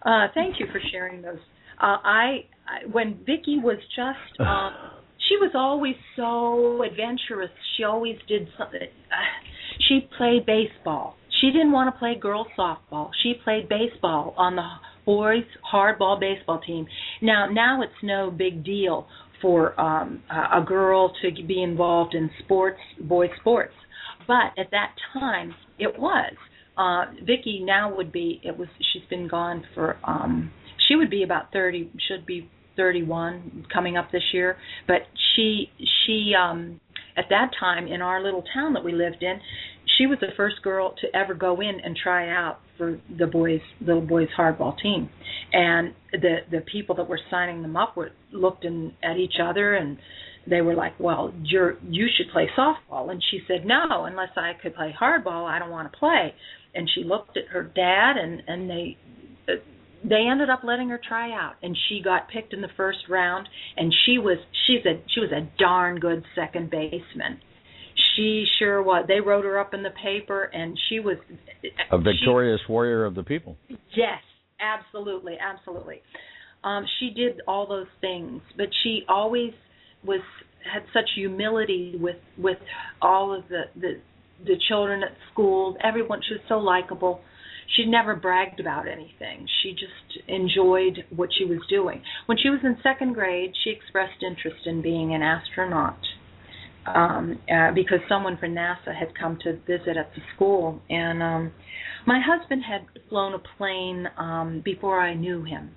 Uh, 0.05 0.29
thank 0.35 0.61
you 0.61 0.67
for 0.73 0.81
sharing 0.91 1.23
those. 1.23 1.39
Uh, 1.81 1.97
I, 2.05 2.45
I 2.67 2.87
when 2.91 3.19
Vicky 3.27 3.59
was 3.59 3.79
just, 3.97 4.41
um, 4.41 4.75
she 5.31 5.37
was 5.37 5.53
always 5.55 5.95
so 6.17 6.83
adventurous. 6.83 7.51
She 7.77 7.85
always 7.85 8.17
did 8.27 8.49
something. 8.59 8.81
She 9.89 10.09
played 10.19 10.45
baseball. 10.45 11.15
She 11.41 11.51
didn't 11.53 11.73
want 11.73 11.95
to 11.95 11.99
play 11.99 12.17
girls 12.21 12.49
softball. 12.59 13.11
She 13.23 13.35
played 13.45 13.69
baseball 13.69 14.35
on 14.37 14.57
the 14.57 14.69
boys 15.07 15.45
hardball 15.73 16.19
baseball 16.19 16.61
team. 16.67 16.87
Now, 17.23 17.49
now 17.51 17.81
it's 17.83 17.93
no 18.03 18.31
big 18.31 18.65
deal 18.65 19.07
for 19.41 19.81
um 19.81 20.23
a 20.31 20.61
a 20.61 20.65
girl 20.65 21.13
to 21.23 21.31
be 21.47 21.63
involved 21.63 22.15
in 22.15 22.29
sports, 22.45 22.81
boys 23.01 23.31
sports. 23.41 23.73
But 24.27 24.53
at 24.59 24.71
that 24.73 24.95
time, 25.13 25.55
it 25.79 25.99
was. 25.99 26.35
Uh 26.77 27.13
Vicky 27.25 27.63
now 27.65 27.95
would 27.97 28.13
be 28.13 28.41
it 28.45 28.57
was 28.59 28.69
she's 28.93 29.09
been 29.09 29.29
gone 29.29 29.65
for 29.75 29.97
um 30.05 30.51
she 30.89 30.97
would 30.97 31.11
be 31.11 31.23
about 31.23 31.53
30 31.53 31.91
should 32.09 32.27
be 32.27 32.51
31 32.77 33.67
coming 33.73 33.97
up 33.97 34.11
this 34.13 34.23
year, 34.33 34.57
but 34.87 35.03
she 35.35 35.71
she 36.07 36.33
um 36.41 36.81
at 37.17 37.25
that 37.31 37.51
time 37.59 37.87
in 37.87 38.01
our 38.01 38.23
little 38.23 38.45
town 38.55 38.73
that 38.75 38.85
we 38.85 38.93
lived 38.93 39.23
in, 39.23 39.41
she 39.99 40.07
was 40.07 40.19
the 40.21 40.29
first 40.37 40.63
girl 40.63 40.95
to 41.01 41.17
ever 41.17 41.35
go 41.35 41.61
in 41.61 41.81
and 41.83 41.97
try 42.01 42.29
out 42.29 42.61
for 42.79 42.99
the 43.19 43.27
boys 43.27 43.61
little 43.81 44.01
boys 44.01 44.29
hardball 44.39 44.75
team. 44.81 45.11
And 45.53 45.95
the 46.13 46.39
the 46.51 46.61
people 46.61 46.95
that 46.97 47.09
were 47.09 47.21
signing 47.31 47.63
them 47.63 47.77
up 47.77 47.97
were 47.97 48.11
looked 48.33 48.65
in, 48.65 48.93
at 49.03 49.17
each 49.17 49.35
other 49.43 49.75
and 49.75 49.99
they 50.49 50.63
were 50.63 50.75
like 50.75 50.99
well 50.99 51.35
you're 51.45 51.77
you 51.87 52.07
should 52.17 52.33
play 52.33 52.49
softball. 52.57 53.11
And 53.11 53.23
she 53.31 53.41
said 53.47 53.67
no 53.67 54.05
unless 54.05 54.31
i 54.37 54.53
could 54.61 54.75
play 54.75 54.95
hardball 54.99 55.45
i 55.49 55.59
don't 55.59 55.71
want 55.71 55.93
to 55.93 55.99
play. 55.99 56.35
And 56.75 56.89
she 56.95 57.05
looked 57.05 57.37
at 57.37 57.49
her 57.49 57.63
dad 57.63 58.17
and 58.17 58.43
and 58.47 58.71
they 58.71 58.97
they 60.03 60.27
ended 60.31 60.49
up 60.49 60.61
letting 60.65 60.89
her 60.89 61.01
try 61.07 61.31
out 61.31 61.55
and 61.63 61.77
she 61.89 62.01
got 62.03 62.29
picked 62.29 62.53
in 62.53 62.61
the 62.61 62.69
first 62.77 62.99
round 63.09 63.49
and 63.77 63.93
she 64.07 64.19
was 64.19 64.39
she's 64.67 64.85
a 64.87 65.01
she 65.15 65.21
was 65.21 65.31
a 65.31 65.49
darn 65.59 65.99
good 65.99 66.25
second 66.35 66.71
baseman 66.71 67.39
she 68.17 68.45
sure 68.59 68.83
was 68.83 69.05
they 69.09 69.21
wrote 69.21 69.45
her 69.45 69.59
up 69.59 69.75
in 69.75 69.83
the 69.83 69.93
paper 70.03 70.45
and 70.45 70.79
she 70.89 71.01
was 71.01 71.17
A 71.91 71.99
she- 71.99 72.03
victorious 72.03 72.61
warrior 72.69 73.05
of 73.05 73.15
the 73.15 73.23
people. 73.23 73.57
Yes, 73.69 74.21
absolutely, 74.61 75.37
absolutely. 75.41 76.03
Um, 76.63 76.85
she 76.99 77.11
did 77.11 77.41
all 77.49 77.67
those 77.67 77.87
things, 78.01 78.43
but 78.57 78.67
she 78.83 79.03
always 79.09 79.53
was 80.05 80.21
had 80.73 80.83
such 80.93 81.09
humility 81.15 81.95
with 81.99 82.17
with 82.37 82.59
all 83.01 83.35
of 83.35 83.45
the 83.49 83.63
the 83.81 84.01
the 84.45 84.57
children 84.69 85.03
at 85.03 85.17
school. 85.33 85.77
Everyone, 85.83 86.21
she 86.27 86.35
was 86.35 86.43
so 86.49 86.59
likable. 86.59 87.21
She 87.77 87.87
never 87.87 88.17
bragged 88.17 88.59
about 88.59 88.89
anything. 88.89 89.47
She 89.63 89.73
just 89.73 90.29
enjoyed 90.29 91.05
what 91.15 91.31
she 91.37 91.45
was 91.45 91.61
doing. 91.69 92.03
When 92.27 92.37
she 92.37 92.49
was 92.49 92.61
in 92.65 92.77
second 92.83 93.15
grade, 93.15 93.53
she 93.63 93.71
expressed 93.71 94.23
interest 94.23 94.67
in 94.67 94.83
being 94.83 95.15
an 95.15 95.23
astronaut 95.23 95.99
um, 96.87 97.39
uh, 97.53 97.73
because 97.73 98.01
someone 98.09 98.37
from 98.39 98.55
NASA 98.55 98.95
had 98.99 99.17
come 99.19 99.39
to 99.45 99.53
visit 99.67 99.97
at 99.97 100.11
the 100.15 100.23
school, 100.35 100.81
and 100.89 101.23
um, 101.23 101.53
my 102.07 102.21
husband 102.25 102.63
had 102.69 102.87
flown 103.09 103.35
a 103.35 103.57
plane 103.57 104.07
um, 104.17 104.63
before 104.65 105.01
I 105.01 105.15
knew 105.15 105.45
him. 105.45 105.71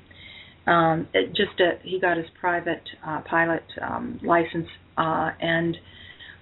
Um, 0.65 1.07
it 1.13 1.29
just 1.29 1.59
a, 1.59 1.73
he 1.83 1.99
got 1.99 2.17
his 2.17 2.27
private 2.39 2.83
uh, 3.05 3.21
pilot 3.29 3.63
um, 3.81 4.19
license, 4.23 4.67
uh, 4.97 5.31
and 5.41 5.75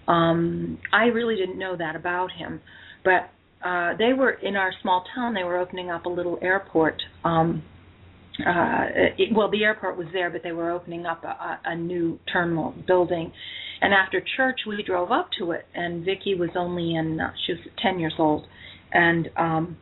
um, 0.07 0.79
I 0.93 1.05
really 1.05 1.35
didn't 1.35 1.57
know 1.57 1.75
that 1.75 1.95
about 1.95 2.31
him. 2.31 2.61
But 3.03 3.31
uh, 3.63 3.93
they 3.97 4.13
were 4.13 4.31
in 4.31 4.55
our 4.55 4.71
small 4.81 5.03
town. 5.15 5.33
They 5.33 5.43
were 5.43 5.57
opening 5.57 5.89
up 5.89 6.05
a 6.05 6.09
little 6.09 6.39
airport. 6.41 7.01
Um, 7.23 7.63
uh, 8.39 8.85
it, 9.17 9.29
well, 9.35 9.51
the 9.51 9.63
airport 9.63 9.97
was 9.97 10.07
there, 10.13 10.29
but 10.29 10.41
they 10.43 10.51
were 10.51 10.71
opening 10.71 11.05
up 11.05 11.23
a, 11.23 11.59
a, 11.65 11.75
new 11.75 12.19
terminal 12.31 12.73
building. 12.87 13.31
And 13.81 13.93
after 13.93 14.23
church, 14.37 14.61
we 14.67 14.83
drove 14.83 15.11
up 15.11 15.29
to 15.39 15.51
it, 15.51 15.65
and 15.75 16.05
Vicky 16.05 16.35
was 16.35 16.49
only 16.55 16.95
in 16.95 17.19
uh, 17.19 17.31
she 17.45 17.53
was 17.53 17.61
ten 17.81 17.99
years 17.99 18.13
old, 18.17 18.45
and 18.91 19.29
um, 19.37 19.77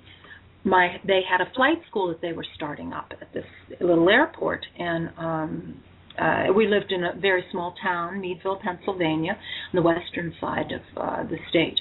my 0.63 0.97
they 1.05 1.21
had 1.30 1.41
a 1.41 1.51
flight 1.53 1.77
school 1.89 2.07
that 2.09 2.21
they 2.21 2.34
were 2.34 2.45
starting 2.55 2.91
up 2.93 3.11
at 3.21 3.34
this 3.34 3.45
little 3.80 4.09
airport, 4.09 4.65
and 4.77 5.09
um, 5.17 5.82
uh, 6.19 6.53
we 6.55 6.67
lived 6.67 6.91
in 6.91 7.03
a 7.03 7.19
very 7.19 7.43
small 7.51 7.75
town, 7.82 8.19
Meadville, 8.21 8.59
Pennsylvania, 8.61 9.34
on 9.34 9.75
the 9.75 9.82
western 9.82 10.34
side 10.39 10.71
of 10.71 10.82
uh, 10.97 11.23
the 11.23 11.38
state, 11.49 11.80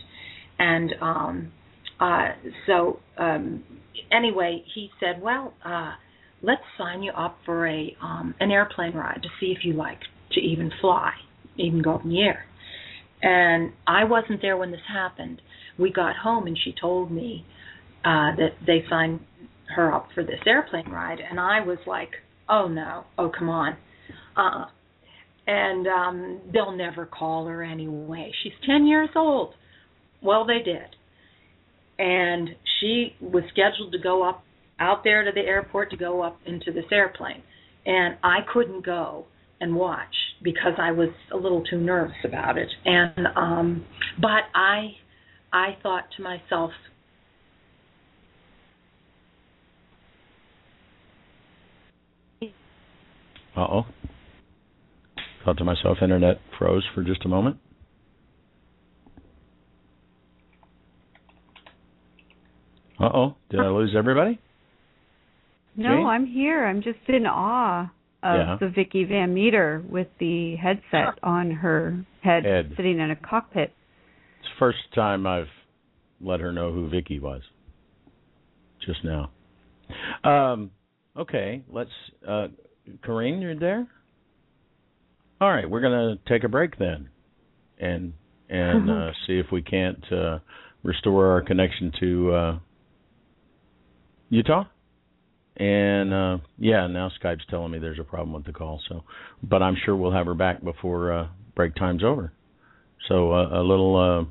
and 0.58 0.94
um, 1.00 1.52
uh, 2.00 2.28
so 2.66 3.00
um, 3.16 3.64
anyway, 4.12 4.62
he 4.74 4.90
said, 5.00 5.20
well. 5.22 5.54
uh 5.64 5.92
let's 6.40 6.62
sign 6.76 7.02
you 7.02 7.10
up 7.12 7.36
for 7.44 7.66
a 7.66 7.96
um 8.00 8.34
an 8.40 8.50
airplane 8.50 8.94
ride 8.94 9.20
to 9.22 9.28
see 9.40 9.46
if 9.46 9.64
you 9.64 9.72
like 9.72 9.98
to 10.32 10.40
even 10.40 10.70
fly, 10.80 11.10
even 11.56 11.82
go 11.82 11.94
up 11.96 12.04
in 12.04 12.10
the 12.10 12.20
air. 12.20 12.44
And 13.22 13.72
I 13.86 14.04
wasn't 14.04 14.40
there 14.40 14.56
when 14.56 14.70
this 14.70 14.80
happened. 14.88 15.42
We 15.78 15.92
got 15.92 16.14
home 16.16 16.46
and 16.46 16.56
she 16.56 16.72
told 16.80 17.10
me 17.10 17.44
uh 18.04 18.36
that 18.36 18.50
they 18.66 18.84
signed 18.88 19.20
her 19.74 19.92
up 19.92 20.08
for 20.14 20.22
this 20.22 20.40
airplane 20.46 20.88
ride 20.90 21.18
and 21.28 21.40
I 21.40 21.60
was 21.60 21.78
like, 21.86 22.10
"Oh 22.48 22.68
no. 22.68 23.04
Oh 23.18 23.30
come 23.36 23.48
on." 23.48 23.76
Uh 24.36 24.66
and 25.46 25.86
um 25.88 26.40
they'll 26.52 26.76
never 26.76 27.04
call 27.04 27.46
her 27.46 27.64
anyway. 27.64 28.30
She's 28.42 28.52
10 28.64 28.86
years 28.86 29.10
old. 29.16 29.54
Well, 30.22 30.46
they 30.46 30.62
did. 30.64 30.94
And 31.98 32.50
she 32.80 33.16
was 33.20 33.42
scheduled 33.50 33.92
to 33.92 33.98
go 33.98 34.28
up 34.28 34.44
out 34.80 35.02
there 35.02 35.24
to 35.24 35.32
the 35.32 35.40
airport 35.40 35.90
to 35.90 35.96
go 35.96 36.22
up 36.22 36.38
into 36.46 36.72
this 36.72 36.84
airplane 36.92 37.42
and 37.88 38.16
I 38.22 38.40
couldn't 38.52 38.84
go 38.84 39.24
and 39.60 39.74
watch 39.74 40.14
because 40.42 40.74
I 40.78 40.92
was 40.92 41.08
a 41.32 41.36
little 41.36 41.64
too 41.64 41.78
nervous 41.78 42.16
about 42.24 42.58
it. 42.58 42.68
And 42.84 43.26
um 43.34 43.86
but 44.20 44.44
I 44.54 44.92
I 45.52 45.76
thought 45.82 46.04
to 46.16 46.22
myself 46.22 46.70
Uh 53.56 53.60
oh. 53.62 53.86
Thought 55.44 55.56
to 55.58 55.64
myself, 55.64 55.98
internet 56.00 56.36
froze 56.56 56.84
for 56.94 57.02
just 57.02 57.24
a 57.24 57.28
moment. 57.28 57.56
Uh 63.00 63.08
oh. 63.14 63.34
Did 63.50 63.60
I 63.60 63.68
lose 63.68 63.94
everybody? 63.96 64.38
No, 65.76 65.90
Jane? 65.96 66.06
I'm 66.06 66.26
here. 66.26 66.66
I'm 66.66 66.82
just 66.82 66.98
in 67.08 67.26
awe 67.26 67.90
of 68.22 68.36
Yeah. 68.36 68.56
the 68.60 68.68
Vicky 68.68 69.04
Van 69.04 69.32
Meter 69.32 69.82
with 69.88 70.08
the 70.18 70.56
headset 70.56 71.18
on 71.22 71.50
her 71.52 72.04
head, 72.22 72.44
Head. 72.44 72.72
sitting 72.76 72.98
in 72.98 73.10
a 73.12 73.16
cockpit. 73.16 73.72
It's 74.40 74.48
the 74.48 74.58
first 74.58 74.78
time 74.94 75.26
I've 75.26 75.46
let 76.20 76.40
her 76.40 76.52
know 76.52 76.72
who 76.72 76.88
Vicky 76.88 77.20
was. 77.20 77.42
Just 78.84 79.04
now. 79.04 79.30
Um, 80.24 80.70
okay, 81.16 81.62
let's. 81.70 81.90
Uh, 82.26 82.48
Corrine, 83.04 83.40
you're 83.40 83.54
there. 83.58 83.86
All 85.40 85.50
right, 85.50 85.68
we're 85.68 85.80
gonna 85.80 86.16
take 86.26 86.42
a 86.42 86.48
break 86.48 86.76
then, 86.78 87.08
and 87.78 88.12
and 88.48 88.90
uh, 88.90 89.10
see 89.26 89.38
if 89.38 89.46
we 89.52 89.62
can't 89.62 90.04
uh, 90.12 90.38
restore 90.82 91.28
our 91.32 91.40
connection 91.42 91.92
to 92.00 92.32
uh, 92.32 92.58
Utah. 94.30 94.64
And 95.56 96.14
uh, 96.14 96.38
yeah, 96.58 96.86
now 96.86 97.10
Skype's 97.20 97.44
telling 97.50 97.72
me 97.72 97.78
there's 97.78 97.98
a 97.98 98.04
problem 98.04 98.32
with 98.32 98.44
the 98.44 98.52
call. 98.52 98.80
So, 98.88 99.02
but 99.42 99.62
I'm 99.62 99.76
sure 99.84 99.96
we'll 99.96 100.12
have 100.12 100.26
her 100.26 100.34
back 100.34 100.62
before 100.62 101.12
uh, 101.12 101.28
break 101.56 101.74
time's 101.74 102.04
over. 102.04 102.32
So 103.08 103.32
uh, 103.32 103.60
a 103.60 103.62
little. 103.62 104.30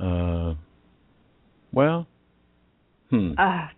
Uh, 0.00 0.04
uh, 0.04 0.54
well, 1.72 2.06
hmm. 3.10 3.32
Uh, 3.38 3.68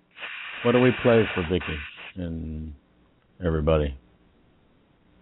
What 0.64 0.72
do 0.72 0.80
we 0.80 0.90
play 1.02 1.24
for 1.34 1.46
Vicky 1.50 1.76
and 2.16 2.72
everybody? 3.44 3.96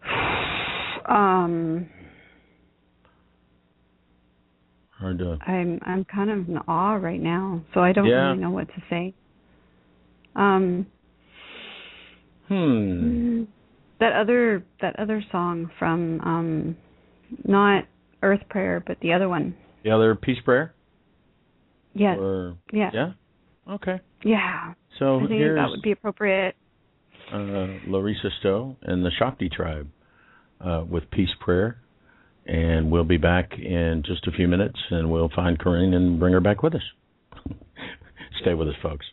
um, 1.09 1.89
Hard 5.01 5.19
to. 5.19 5.39
I'm 5.47 5.81
I'm 5.87 6.05
kind 6.05 6.31
of 6.31 6.49
in 6.49 6.59
awe 6.69 6.95
right 6.95 7.21
now, 7.21 7.63
so 7.73 7.81
I 7.81 7.93
don't 7.93 8.07
Yeah. 8.07 8.29
really 8.29 8.39
know 8.41 8.51
what 8.51 8.69
to 8.69 8.83
say. 8.91 9.15
Um, 10.37 10.87
Hmm. 12.49 13.45
that 14.01 14.13
other 14.13 14.65
that 14.81 14.99
other 14.99 15.23
song 15.31 15.71
from 15.79 16.21
um, 16.21 16.77
not 17.45 17.85
Earth 18.23 18.43
Prayer, 18.49 18.83
but 18.87 18.99
the 19.01 19.13
other 19.13 19.29
one. 19.29 19.55
The 19.85 19.91
other 19.91 20.15
peace 20.15 20.41
prayer. 20.45 20.75
Yes. 21.95 22.19
Or 22.19 22.57
yeah. 22.73 22.91
yeah. 22.93 23.13
Okay. 23.69 24.01
Yeah. 24.25 24.75
So 24.99 25.17
I 25.17 25.21
think 25.21 25.31
here's 25.33 25.57
that 25.57 25.71
would 25.71 25.83
be 25.83 25.93
appropriate. 25.93 26.55
uh, 27.33 27.79
Larisa 27.89 28.31
Stow 28.41 28.77
and 28.83 29.05
the 29.05 29.11
Shakti 29.19 29.49
tribe 29.49 29.89
uh, 30.61 30.85
with 30.89 31.11
peace 31.11 31.31
prayer, 31.41 31.79
and 32.47 32.91
we'll 32.91 33.05
be 33.05 33.17
back 33.17 33.53
in 33.59 34.03
just 34.05 34.27
a 34.27 34.33
few 34.33 34.49
minutes, 34.49 34.79
and 34.91 35.11
we'll 35.11 35.31
find 35.35 35.59
Corinne 35.59 35.95
and 35.95 36.19
bring 36.19 36.33
her 36.33 36.41
back 36.41 36.63
with 36.63 36.75
us. 36.75 36.83
Stay 38.41 38.55
with 38.55 38.69
us, 38.69 38.75
folks. 38.83 39.07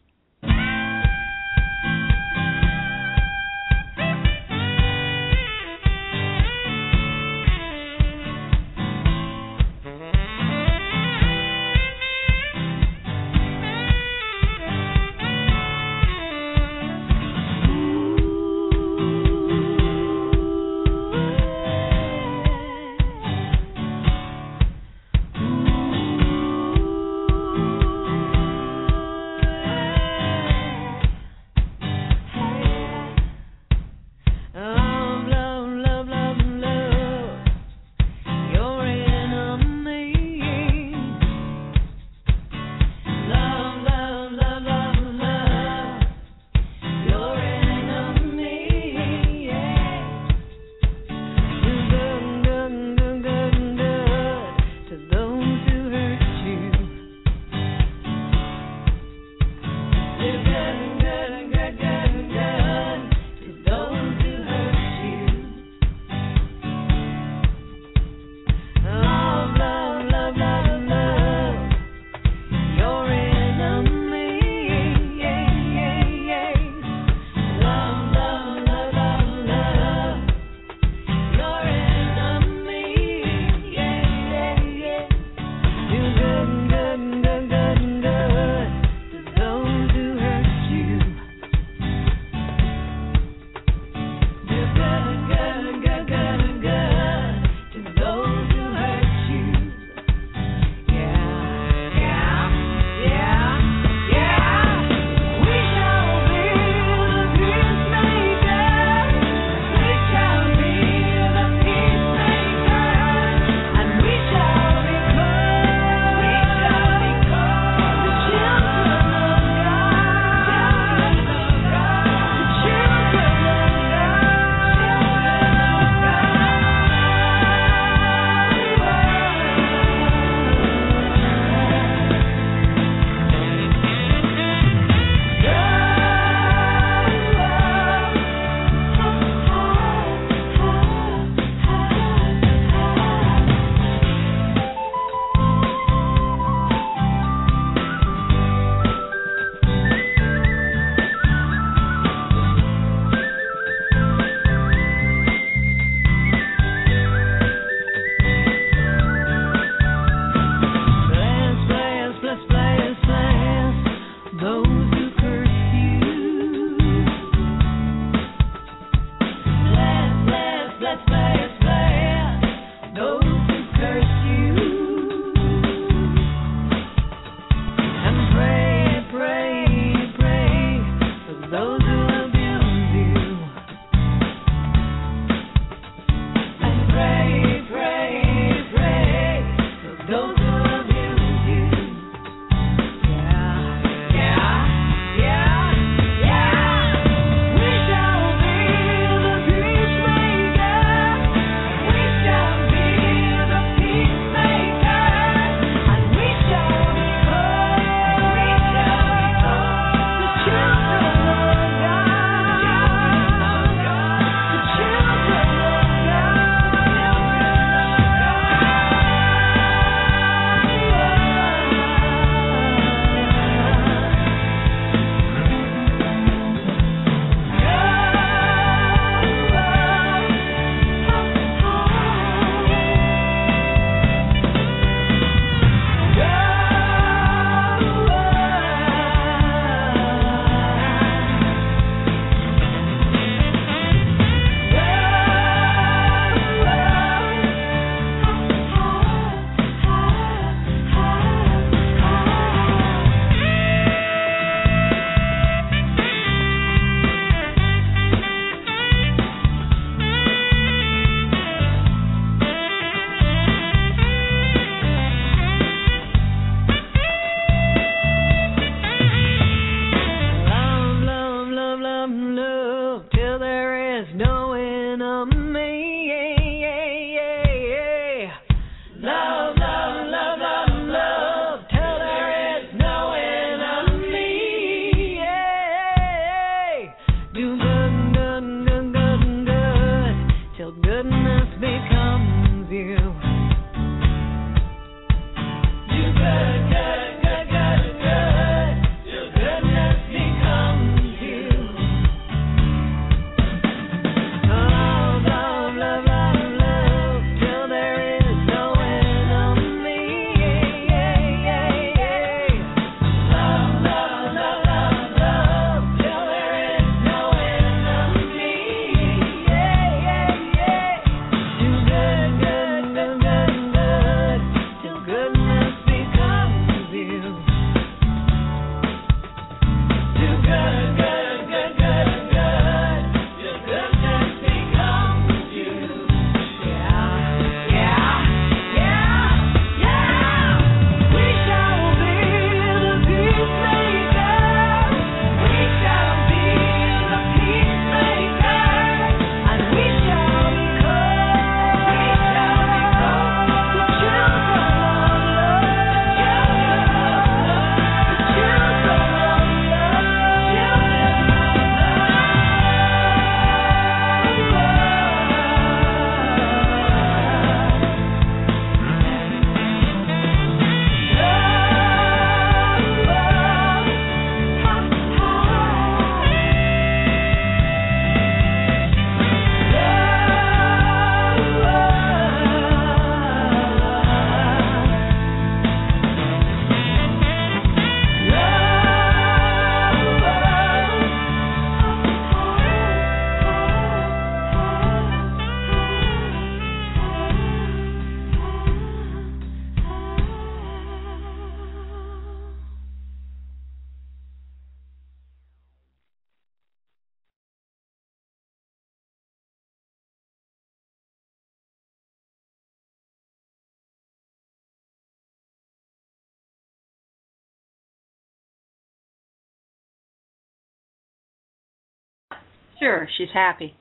Sure, 422.79 423.07
she's 423.17 423.29
happy. 423.33 423.75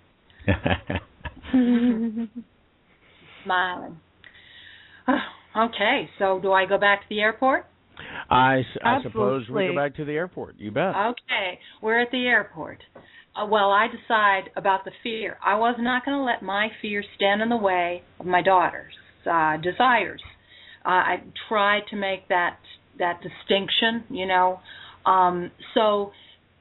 Smiling. 3.45 4.01
okay, 5.57 6.09
so 6.19 6.41
do 6.41 6.53
I 6.53 6.67
go 6.67 6.79
back 6.79 7.03
to 7.03 7.07
the 7.09 7.21
airport? 7.21 7.67
I, 8.29 8.63
I 8.85 9.03
suppose 9.03 9.49
we 9.49 9.69
go 9.69 9.75
back 9.75 9.97
to 9.97 10.05
the 10.05 10.13
airport. 10.13 10.57
You 10.59 10.71
bet. 10.71 10.95
Okay, 10.97 11.59
we're 11.81 12.01
at 12.01 12.11
the 12.11 12.27
airport. 12.27 12.79
Uh, 13.35 13.47
well, 13.47 13.71
I 13.71 13.87
decide 13.87 14.51
about 14.57 14.85
the 14.85 14.91
fear. 15.03 15.39
I 15.45 15.57
was 15.57 15.77
not 15.79 16.05
going 16.05 16.17
to 16.17 16.23
let 16.23 16.43
my 16.43 16.69
fear 16.81 17.05
stand 17.17 17.43
in 17.43 17.49
the 17.49 17.57
way 17.57 18.03
of 18.19 18.27
my 18.27 18.43
daughter's 18.43 18.95
uh, 19.31 19.57
desires. 19.59 20.23
Uh, 20.85 20.89
I 20.89 21.17
tried 21.49 21.83
to 21.91 21.97
make 21.97 22.29
that 22.29 22.59
that 22.99 23.21
distinction, 23.21 24.05
you 24.09 24.27
know. 24.27 24.61
Um, 25.05 25.51
so 25.75 26.13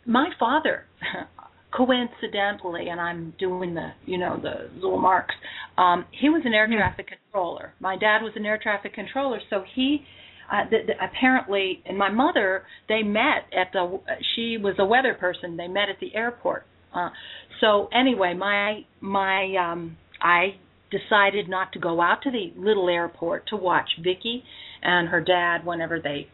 my 0.05 0.29
father 0.37 0.83
coincidentally, 1.75 2.89
and 2.89 2.99
I'm 2.99 3.33
doing 3.37 3.73
the, 3.73 3.89
you 4.05 4.17
know, 4.17 4.39
the 4.41 4.69
little 4.75 4.99
marks. 4.99 5.35
Um, 5.77 6.05
he 6.11 6.29
was 6.29 6.43
an 6.45 6.53
air 6.53 6.67
traffic 6.67 7.07
controller. 7.07 7.73
My 7.79 7.97
dad 7.97 8.21
was 8.21 8.33
an 8.35 8.45
air 8.45 8.59
traffic 8.61 8.93
controller, 8.93 9.39
so 9.49 9.63
he 9.75 10.05
uh, 10.51 10.69
the, 10.69 10.77
the, 10.87 10.93
apparently, 11.03 11.81
and 11.85 11.97
my 11.97 12.09
mother, 12.09 12.63
they 12.87 13.01
met 13.01 13.47
at 13.57 13.71
the. 13.73 13.99
She 14.35 14.57
was 14.57 14.75
a 14.77 14.85
weather 14.85 15.15
person. 15.15 15.57
They 15.57 15.67
met 15.67 15.89
at 15.89 15.99
the 15.99 16.15
airport. 16.15 16.65
Uh, 16.93 17.09
so 17.61 17.89
anyway, 17.91 18.35
my 18.35 18.85
my 19.01 19.55
um, 19.55 19.97
I 20.21 20.55
decided 20.91 21.49
not 21.49 21.73
to 21.73 21.79
go 21.79 21.99
out 21.99 22.21
to 22.23 22.31
the 22.31 22.53
little 22.57 22.89
airport 22.89 23.47
to 23.47 23.55
watch 23.55 23.89
Vicky 24.03 24.43
and 24.83 25.09
her 25.09 25.19
dad 25.19 25.65
whenever 25.65 25.99
they 25.99 26.27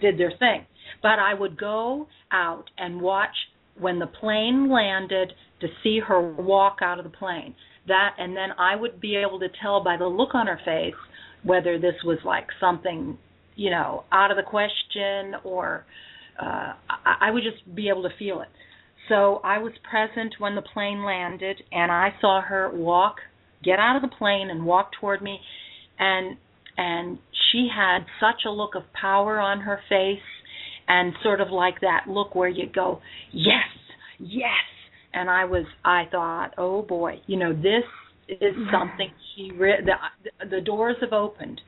did 0.00 0.18
their 0.18 0.32
thing. 0.38 0.66
But 1.00 1.18
I 1.18 1.34
would 1.34 1.58
go 1.58 2.08
out 2.32 2.64
and 2.76 3.00
watch 3.00 3.34
when 3.78 3.98
the 3.98 4.06
plane 4.06 4.70
landed 4.70 5.32
to 5.60 5.68
see 5.82 6.00
her 6.00 6.20
walk 6.20 6.78
out 6.82 6.98
of 6.98 7.04
the 7.04 7.16
plane. 7.16 7.54
That 7.86 8.14
and 8.18 8.36
then 8.36 8.50
I 8.58 8.76
would 8.76 9.00
be 9.00 9.16
able 9.16 9.38
to 9.40 9.48
tell 9.62 9.82
by 9.82 9.96
the 9.96 10.06
look 10.06 10.34
on 10.34 10.46
her 10.46 10.60
face 10.64 10.94
whether 11.42 11.78
this 11.78 11.94
was 12.04 12.18
like 12.24 12.46
something, 12.58 13.18
you 13.56 13.70
know, 13.70 14.04
out 14.10 14.30
of 14.30 14.36
the 14.36 14.42
question 14.42 15.34
or 15.44 15.84
uh 16.40 16.72
I, 16.88 17.28
I 17.28 17.30
would 17.30 17.42
just 17.42 17.74
be 17.74 17.88
able 17.88 18.02
to 18.02 18.16
feel 18.18 18.40
it. 18.40 18.48
So 19.08 19.40
I 19.44 19.58
was 19.58 19.72
present 19.88 20.36
when 20.38 20.54
the 20.54 20.62
plane 20.62 21.04
landed 21.04 21.62
and 21.70 21.92
I 21.92 22.14
saw 22.20 22.40
her 22.40 22.70
walk, 22.72 23.16
get 23.62 23.78
out 23.78 23.96
of 23.96 24.02
the 24.02 24.16
plane 24.16 24.48
and 24.50 24.64
walk 24.64 24.92
toward 24.98 25.20
me 25.20 25.40
and 25.98 26.36
and 26.76 27.18
she 27.52 27.68
had 27.74 28.00
such 28.18 28.44
a 28.46 28.50
look 28.50 28.74
of 28.74 28.82
power 28.92 29.38
on 29.38 29.60
her 29.60 29.78
face 29.88 30.18
and 30.88 31.12
sort 31.22 31.40
of 31.40 31.50
like 31.50 31.80
that 31.80 32.04
look 32.08 32.34
where 32.34 32.48
you 32.48 32.66
go, 32.72 33.00
yes, 33.32 33.68
yes. 34.18 34.50
And 35.12 35.30
I 35.30 35.44
was, 35.44 35.64
I 35.84 36.04
thought, 36.10 36.54
oh 36.58 36.82
boy, 36.82 37.20
you 37.26 37.38
know, 37.38 37.52
this 37.52 37.84
is 38.28 38.54
something 38.72 39.10
she 39.34 39.50
re- 39.52 39.84
the 39.84 40.46
the 40.48 40.60
doors 40.60 40.96
have 41.00 41.12
opened. 41.12 41.60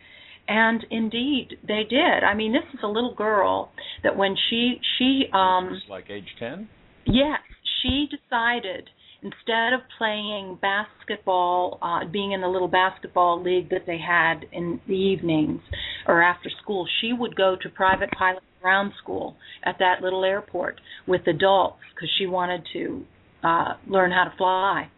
And 0.48 0.84
indeed 0.90 1.58
they 1.66 1.82
did. 1.88 2.24
I 2.24 2.34
mean 2.34 2.52
this 2.52 2.62
is 2.72 2.80
a 2.82 2.86
little 2.86 3.14
girl 3.14 3.72
that 4.02 4.16
when 4.16 4.36
she 4.48 4.80
she 4.96 5.24
um 5.32 5.80
like 5.90 6.08
age 6.10 6.28
10 6.38 6.68
yes. 7.06 7.40
She 7.82 8.06
decided 8.06 8.88
instead 9.26 9.72
of 9.72 9.80
playing 9.98 10.58
basketball 10.62 11.78
uh 11.82 12.00
being 12.10 12.32
in 12.32 12.40
the 12.40 12.48
little 12.48 12.68
basketball 12.68 13.42
league 13.42 13.68
that 13.70 13.84
they 13.86 13.98
had 13.98 14.44
in 14.52 14.80
the 14.86 14.94
evenings 14.94 15.60
or 16.06 16.22
after 16.22 16.48
school 16.62 16.86
she 17.00 17.12
would 17.12 17.34
go 17.34 17.56
to 17.60 17.68
private 17.68 18.10
pilot 18.16 18.42
ground 18.66 18.92
school 19.00 19.36
at 19.64 19.76
that 19.78 20.02
little 20.02 20.24
airport 20.24 20.80
with 21.06 21.20
adults 21.28 21.78
because 21.94 22.10
she 22.18 22.26
wanted 22.26 22.62
to 22.72 23.04
uh 23.44 23.74
learn 23.86 24.10
how 24.10 24.24
to 24.24 24.36
fly. 24.36 24.88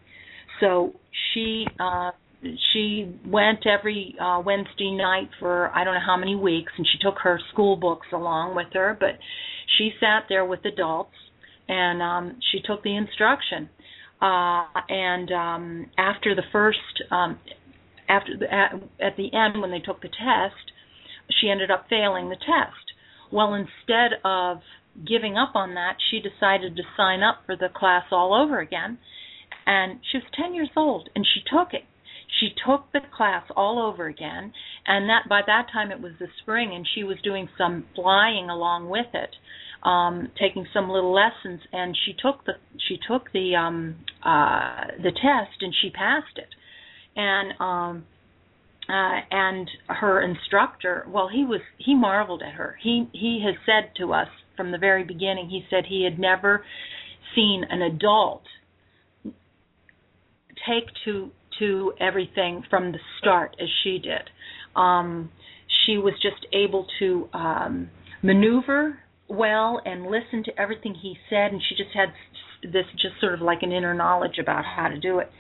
So 0.61 0.95
she 1.35 1.67
uh 1.79 2.13
she 2.73 3.15
went 3.27 3.67
every 3.67 4.15
uh 4.21 4.41
Wednesday 4.41 4.91
night 4.91 5.29
for 5.39 5.71
I 5.75 5.85
don't 5.85 5.95
know 5.95 6.07
how 6.07 6.17
many 6.17 6.35
weeks 6.35 6.73
and 6.79 6.87
she 6.91 6.99
took 6.99 7.19
her 7.25 7.39
school 7.53 7.77
books 7.77 8.07
along 8.13 8.57
with 8.57 8.69
her, 8.73 8.97
but 8.99 9.19
she 9.77 9.91
sat 10.01 10.25
there 10.31 10.47
with 10.47 10.65
adults 10.65 11.17
and 11.69 12.01
um 12.01 12.41
she 12.51 12.61
took 12.65 12.83
the 12.83 12.97
instruction. 12.97 13.69
Uh 14.21 14.65
and 14.89 15.31
um 15.33 15.87
after 15.97 16.35
the 16.35 16.43
first 16.51 17.03
um 17.11 17.39
after 18.09 18.37
the, 18.39 18.53
at, 18.53 18.73
at 19.01 19.17
the 19.17 19.33
end 19.35 19.61
when 19.61 19.71
they 19.71 19.81
took 19.81 20.01
the 20.01 20.09
test, 20.09 20.73
she 21.41 21.51
ended 21.51 21.71
up 21.71 21.87
failing 21.91 22.29
the 22.31 22.37
test. 22.37 22.93
Well, 23.31 23.55
instead 23.55 24.19
of 24.25 24.59
giving 25.07 25.37
up 25.37 25.53
on 25.55 25.75
that, 25.75 25.97
she 26.11 26.21
decided 26.21 26.75
to 26.77 26.83
sign 26.97 27.23
up 27.23 27.43
for 27.47 27.55
the 27.57 27.69
class 27.69 28.05
all 28.11 28.33
over 28.35 28.61
again. 28.61 28.99
and 29.67 30.01
she 30.11 30.19
was 30.19 30.27
10 30.35 30.55
years 30.55 30.71
old, 30.77 31.11
and 31.15 31.27
she 31.27 31.41
took 31.43 31.75
it. 31.75 31.85
She 32.41 32.49
took 32.67 32.91
the 32.93 33.01
class 33.15 33.45
all 33.57 33.79
over 33.79 34.07
again, 34.07 34.53
and 34.87 35.09
that 35.09 35.29
by 35.29 35.43
that 35.47 35.69
time 35.73 35.91
it 35.93 36.01
was 36.01 36.13
the 36.19 36.29
spring, 36.41 36.73
and 36.75 36.87
she 36.95 37.05
was 37.05 37.19
doing 37.23 37.49
some 37.59 37.85
flying 37.95 38.49
along 38.49 38.89
with 38.89 39.07
it, 39.15 39.37
um, 39.83 40.31
taking 40.41 40.67
some 40.73 40.89
little 40.89 41.15
lessons, 41.15 41.61
and 41.73 41.97
she 42.05 42.13
took 42.13 42.45
the 42.45 42.55
she 42.89 42.99
took 43.09 43.31
the 43.33 43.55
um, 43.57 43.97
uh, 44.25 44.87
the 45.03 45.13
test, 45.13 45.61
and 45.61 45.75
she 45.81 45.91
passed 45.91 46.37
it, 46.37 46.49
and 47.17 47.53
um, 47.61 48.05
uh, 48.89 49.21
and 49.31 49.69
her 49.89 50.23
instructor, 50.23 51.07
well, 51.09 51.29
he 51.29 51.45
was 51.45 51.61
he 51.77 51.95
marveled 51.95 52.43
at 52.43 52.55
her. 52.55 52.79
He 52.83 53.09
he 53.13 53.45
has 53.45 53.55
said 53.67 53.93
to 53.99 54.13
us 54.13 54.29
from 54.57 54.73
the 54.73 54.79
very 54.79 55.05
beginning. 55.05 55.51
He 55.51 55.65
said 55.69 55.85
he 55.89 56.05
had 56.05 56.19
never 56.19 56.65
seen 57.35 57.65
an 57.69 57.83
adult 57.83 58.43
take 60.67 60.89
to 61.05 61.31
to 61.59 61.93
everything 62.01 62.65
from 62.71 62.93
the 62.93 62.99
start 63.21 63.57
as 63.61 63.69
she 63.83 63.99
did. 63.99 64.31
Um, 64.75 65.31
she 65.85 65.99
was 65.99 66.15
just 66.23 66.47
able 66.53 66.87
to 66.99 67.29
um, 67.35 67.91
maneuver 68.23 68.99
well 69.29 69.81
and 69.85 70.05
listened 70.05 70.45
to 70.47 70.61
everything 70.61 70.95
he 70.95 71.17
said, 71.29 71.53
and 71.53 71.61
she 71.69 71.75
just 71.75 71.95
had 71.95 72.09
this 72.63 72.85
just 72.95 73.21
sort 73.21 73.35
of 73.35 73.41
like 73.41 73.63
an 73.63 73.73
inner 73.73 73.95
knowledge 73.95 74.39
about 74.41 74.65
how 74.65 74.89
to 74.89 74.99
do 74.99 75.19
it. 75.19 75.31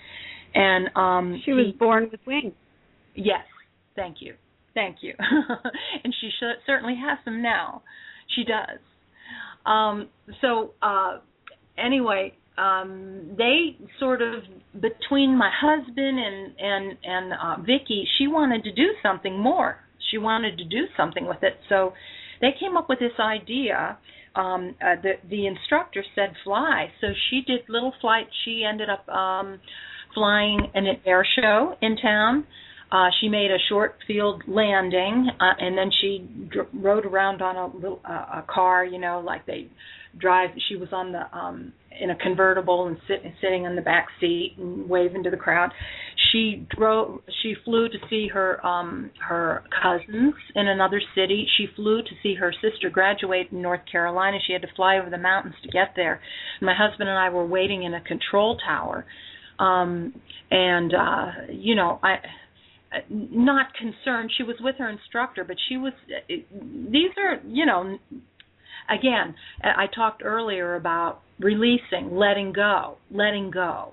And 0.54 0.88
um, 0.96 1.42
she 1.44 1.52
was 1.52 1.66
he, 1.66 1.72
born 1.72 2.08
with 2.10 2.20
wings. 2.26 2.54
Yes, 3.14 3.44
thank 3.96 4.18
you, 4.20 4.34
thank 4.74 4.98
you. 5.00 5.14
and 6.04 6.14
she 6.20 6.30
sh- 6.30 6.62
certainly 6.66 6.96
has 6.96 7.18
them 7.24 7.42
now. 7.42 7.82
She 8.34 8.44
does. 8.44 8.78
Um, 9.66 10.08
so 10.40 10.72
uh, 10.82 11.18
anyway, 11.76 12.34
um, 12.56 13.34
they 13.36 13.76
sort 14.00 14.22
of 14.22 14.42
between 14.80 15.36
my 15.36 15.50
husband 15.54 16.18
and 16.18 16.54
and 16.58 16.98
and 17.04 17.32
uh, 17.32 17.56
Vicky, 17.60 18.06
she 18.18 18.26
wanted 18.26 18.64
to 18.64 18.72
do 18.72 18.88
something 19.02 19.38
more. 19.38 19.76
She 20.10 20.18
wanted 20.18 20.56
to 20.58 20.64
do 20.64 20.86
something 20.96 21.26
with 21.26 21.42
it, 21.42 21.54
so 21.68 21.92
they 22.40 22.50
came 22.58 22.76
up 22.76 22.88
with 22.88 22.98
this 22.98 23.18
idea. 23.20 23.98
Um, 24.34 24.76
uh, 24.80 25.00
the 25.02 25.14
the 25.28 25.46
instructor 25.46 26.04
said 26.14 26.34
fly, 26.44 26.92
so 27.00 27.08
she 27.28 27.42
did 27.46 27.60
little 27.68 27.92
flights. 28.00 28.30
She 28.44 28.64
ended 28.64 28.88
up 28.88 29.08
um, 29.08 29.58
flying 30.14 30.70
in 30.74 30.86
an 30.86 30.96
air 31.04 31.26
show 31.40 31.76
in 31.80 31.96
town. 31.96 32.46
Uh, 32.90 33.08
she 33.20 33.28
made 33.28 33.50
a 33.50 33.58
short 33.68 33.96
field 34.06 34.42
landing, 34.46 35.28
uh, 35.40 35.52
and 35.58 35.76
then 35.76 35.90
she 36.00 36.26
dr- 36.48 36.68
rode 36.72 37.04
around 37.04 37.42
on 37.42 37.56
a 37.56 37.66
little 37.76 38.00
uh, 38.08 38.40
a 38.40 38.44
car, 38.48 38.84
you 38.84 38.98
know, 38.98 39.20
like 39.20 39.44
they 39.44 39.68
drive. 40.18 40.50
She 40.68 40.76
was 40.76 40.88
on 40.92 41.12
the 41.12 41.36
um, 41.36 41.72
in 42.00 42.10
a 42.10 42.16
convertible 42.16 42.86
and 42.86 42.96
sit, 43.06 43.20
sitting 43.42 43.64
in 43.64 43.76
the 43.76 43.82
back 43.82 44.08
seat 44.20 44.54
and 44.56 44.88
waving 44.88 45.22
to 45.24 45.30
the 45.30 45.36
crowd. 45.36 45.70
She 46.32 46.66
drove. 46.76 47.20
She 47.42 47.54
flew 47.64 47.88
to 47.88 47.98
see 48.10 48.28
her 48.28 48.64
um, 48.64 49.10
her 49.26 49.62
cousins 49.82 50.34
in 50.54 50.68
another 50.68 51.00
city. 51.14 51.46
She 51.56 51.66
flew 51.74 52.02
to 52.02 52.10
see 52.22 52.34
her 52.34 52.52
sister 52.52 52.90
graduate 52.90 53.48
in 53.52 53.62
North 53.62 53.82
Carolina. 53.90 54.38
She 54.46 54.52
had 54.52 54.62
to 54.62 54.68
fly 54.76 54.98
over 54.98 55.10
the 55.10 55.18
mountains 55.18 55.54
to 55.62 55.68
get 55.68 55.92
there. 55.96 56.20
My 56.60 56.74
husband 56.76 57.08
and 57.08 57.18
I 57.18 57.30
were 57.30 57.46
waiting 57.46 57.84
in 57.84 57.94
a 57.94 58.00
control 58.00 58.58
tower, 58.66 59.06
um, 59.58 60.14
and 60.50 60.92
uh, 60.94 61.26
you 61.50 61.74
know 61.74 61.98
I 62.02 62.16
not 63.10 63.74
concerned. 63.74 64.30
She 64.36 64.42
was 64.42 64.56
with 64.60 64.76
her 64.78 64.88
instructor, 64.88 65.44
but 65.44 65.56
she 65.68 65.76
was. 65.76 65.92
These 66.28 67.10
are, 67.18 67.40
you 67.46 67.66
know, 67.66 67.98
again, 68.88 69.34
I 69.62 69.86
talked 69.94 70.22
earlier 70.24 70.74
about 70.74 71.20
releasing, 71.38 72.16
letting 72.16 72.52
go, 72.52 72.96
letting 73.10 73.50
go. 73.50 73.92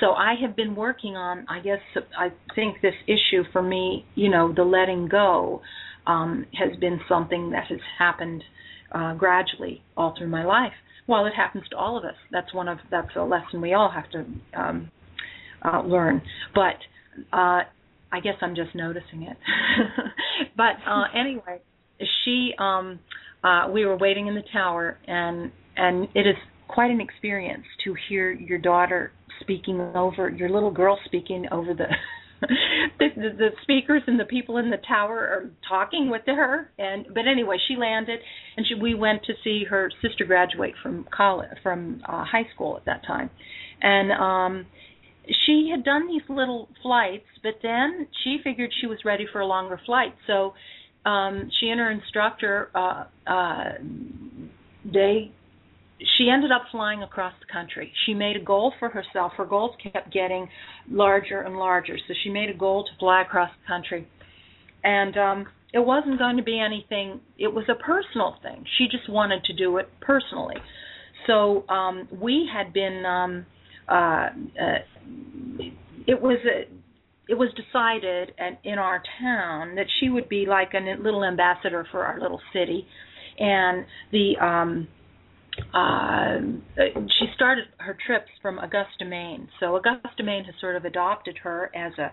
So 0.00 0.12
I 0.12 0.34
have 0.40 0.54
been 0.56 0.74
working 0.76 1.16
on. 1.16 1.46
I 1.48 1.60
guess 1.60 1.80
I 2.18 2.28
think 2.54 2.82
this 2.82 2.94
issue 3.06 3.44
for 3.52 3.62
me, 3.62 4.04
you 4.14 4.30
know, 4.30 4.52
the 4.54 4.64
letting 4.64 5.08
go, 5.08 5.62
um, 6.06 6.46
has 6.54 6.78
been 6.78 7.00
something 7.08 7.50
that 7.50 7.64
has 7.68 7.80
happened 7.98 8.44
uh, 8.92 9.14
gradually 9.14 9.82
all 9.96 10.14
through 10.16 10.28
my 10.28 10.44
life. 10.44 10.72
Well, 11.08 11.26
it 11.26 11.32
happens 11.34 11.64
to 11.70 11.76
all 11.76 11.96
of 11.96 12.04
us. 12.04 12.14
That's 12.30 12.52
one 12.52 12.68
of 12.68 12.78
that's 12.90 13.14
a 13.16 13.22
lesson 13.22 13.60
we 13.60 13.74
all 13.74 13.90
have 13.90 14.10
to 14.10 14.60
um, 14.60 14.90
uh, 15.64 15.82
learn. 15.82 16.22
But 16.54 16.76
uh, 17.32 17.62
I 18.12 18.20
guess 18.20 18.34
I'm 18.40 18.54
just 18.54 18.74
noticing 18.74 19.22
it. 19.22 19.36
but 20.56 20.76
uh 20.86 21.04
anyway, 21.14 21.60
she 22.24 22.52
um 22.58 22.98
uh 23.42 23.68
we 23.72 23.84
were 23.84 23.96
waiting 23.96 24.26
in 24.26 24.34
the 24.34 24.44
tower 24.52 24.98
and 25.06 25.50
and 25.76 26.08
it 26.14 26.26
is 26.26 26.36
quite 26.68 26.90
an 26.90 27.00
experience 27.00 27.64
to 27.84 27.94
hear 28.08 28.32
your 28.32 28.58
daughter 28.58 29.12
speaking 29.40 29.80
over 29.94 30.28
your 30.30 30.48
little 30.48 30.70
girl 30.70 30.98
speaking 31.04 31.46
over 31.52 31.74
the 31.74 31.86
the, 32.98 33.06
the, 33.16 33.28
the 33.36 33.48
speakers 33.62 34.02
and 34.06 34.20
the 34.20 34.24
people 34.24 34.58
in 34.58 34.70
the 34.70 34.76
tower 34.86 35.18
are 35.18 35.50
talking 35.68 36.10
with 36.10 36.22
her 36.26 36.70
and 36.78 37.06
but 37.14 37.26
anyway 37.26 37.56
she 37.68 37.76
landed 37.76 38.20
and 38.56 38.66
she 38.66 38.74
we 38.74 38.94
went 38.94 39.22
to 39.24 39.32
see 39.42 39.64
her 39.68 39.90
sister 40.02 40.24
graduate 40.24 40.74
from 40.82 41.06
college 41.14 41.48
from 41.62 42.00
uh, 42.08 42.24
high 42.24 42.46
school 42.54 42.76
at 42.76 42.84
that 42.84 43.02
time 43.06 43.30
and 43.80 44.12
um 44.12 44.66
she 45.44 45.68
had 45.70 45.84
done 45.84 46.06
these 46.06 46.22
little 46.28 46.68
flights, 46.82 47.26
but 47.42 47.54
then 47.62 48.06
she 48.22 48.38
figured 48.42 48.72
she 48.80 48.86
was 48.86 48.98
ready 49.04 49.26
for 49.32 49.40
a 49.40 49.46
longer 49.46 49.80
flight. 49.84 50.14
So 50.26 50.54
um, 51.04 51.50
she 51.58 51.68
and 51.68 51.80
her 51.80 51.90
instructor, 51.90 52.70
uh, 52.74 53.04
uh, 53.26 53.72
they, 54.84 55.32
she 56.18 56.28
ended 56.28 56.52
up 56.52 56.62
flying 56.70 57.02
across 57.02 57.32
the 57.40 57.50
country. 57.50 57.92
She 58.04 58.14
made 58.14 58.36
a 58.36 58.44
goal 58.44 58.72
for 58.78 58.88
herself. 58.88 59.32
Her 59.36 59.46
goals 59.46 59.74
kept 59.82 60.12
getting 60.12 60.48
larger 60.90 61.40
and 61.40 61.56
larger. 61.56 61.96
So 62.06 62.14
she 62.22 62.30
made 62.30 62.50
a 62.50 62.54
goal 62.54 62.84
to 62.84 62.90
fly 62.98 63.22
across 63.22 63.50
the 63.60 63.66
country, 63.66 64.06
and 64.84 65.16
um, 65.16 65.46
it 65.72 65.80
wasn't 65.80 66.18
going 66.18 66.36
to 66.36 66.42
be 66.42 66.60
anything. 66.60 67.20
It 67.38 67.52
was 67.52 67.64
a 67.68 67.74
personal 67.74 68.36
thing. 68.42 68.64
She 68.78 68.88
just 68.88 69.08
wanted 69.08 69.44
to 69.44 69.52
do 69.54 69.78
it 69.78 69.88
personally. 70.00 70.56
So 71.26 71.68
um, 71.68 72.08
we 72.20 72.48
had 72.52 72.72
been. 72.72 73.04
Um, 73.06 73.46
uh, 73.88 74.28
uh, 74.60 74.78
it 76.08 76.20
was 76.20 76.38
a, 76.44 76.68
it 77.28 77.34
was 77.34 77.48
decided 77.54 78.32
in 78.64 78.78
our 78.78 79.02
town 79.20 79.74
that 79.74 79.86
she 79.98 80.08
would 80.08 80.28
be 80.28 80.46
like 80.46 80.72
a 80.74 81.02
little 81.02 81.24
ambassador 81.24 81.86
for 81.90 82.04
our 82.04 82.20
little 82.20 82.40
city, 82.52 82.86
and 83.38 83.84
the 84.12 84.34
um, 84.40 84.88
uh, 85.76 86.38
she 87.18 87.26
started 87.34 87.64
her 87.78 87.96
trips 88.06 88.30
from 88.40 88.58
Augusta, 88.58 89.04
Maine. 89.04 89.48
So 89.60 89.76
Augusta, 89.76 90.22
Maine 90.22 90.44
has 90.44 90.54
sort 90.60 90.76
of 90.76 90.84
adopted 90.84 91.36
her 91.42 91.70
as 91.76 91.92
a 91.98 92.12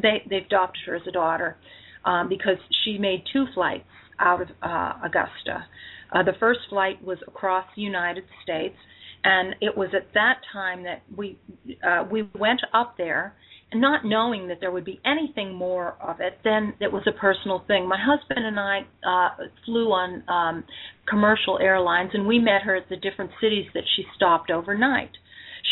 they 0.00 0.22
they've 0.28 0.46
adopted 0.46 0.82
her 0.86 0.96
as 0.96 1.02
a 1.06 1.12
daughter 1.12 1.56
um, 2.04 2.28
because 2.28 2.56
she 2.84 2.98
made 2.98 3.22
two 3.32 3.44
flights 3.54 3.84
out 4.18 4.42
of 4.42 4.48
uh, 4.62 4.94
Augusta. 5.04 5.66
Uh, 6.12 6.22
the 6.22 6.34
first 6.40 6.60
flight 6.68 7.02
was 7.04 7.18
across 7.26 7.66
the 7.76 7.82
United 7.82 8.24
States 8.42 8.76
and 9.24 9.54
it 9.60 9.76
was 9.76 9.88
at 9.94 10.12
that 10.14 10.40
time 10.52 10.84
that 10.84 11.02
we 11.16 11.38
uh, 11.86 12.04
we 12.10 12.28
went 12.38 12.60
up 12.72 12.96
there 12.96 13.34
not 13.74 14.04
knowing 14.04 14.48
that 14.48 14.58
there 14.60 14.70
would 14.70 14.84
be 14.84 15.00
anything 15.04 15.54
more 15.54 15.96
of 16.00 16.20
it 16.20 16.38
then 16.44 16.74
it 16.80 16.92
was 16.92 17.02
a 17.06 17.12
personal 17.12 17.64
thing. 17.66 17.88
My 17.88 17.98
husband 17.98 18.44
and 18.46 18.58
i 18.58 18.80
uh 19.06 19.28
flew 19.64 19.88
on 19.92 20.22
um 20.28 20.64
commercial 21.08 21.58
airlines 21.58 22.10
and 22.14 22.26
we 22.26 22.38
met 22.38 22.62
her 22.62 22.76
at 22.76 22.88
the 22.88 22.96
different 22.96 23.30
cities 23.40 23.66
that 23.74 23.84
she 23.96 24.04
stopped 24.16 24.50
overnight. 24.50 25.10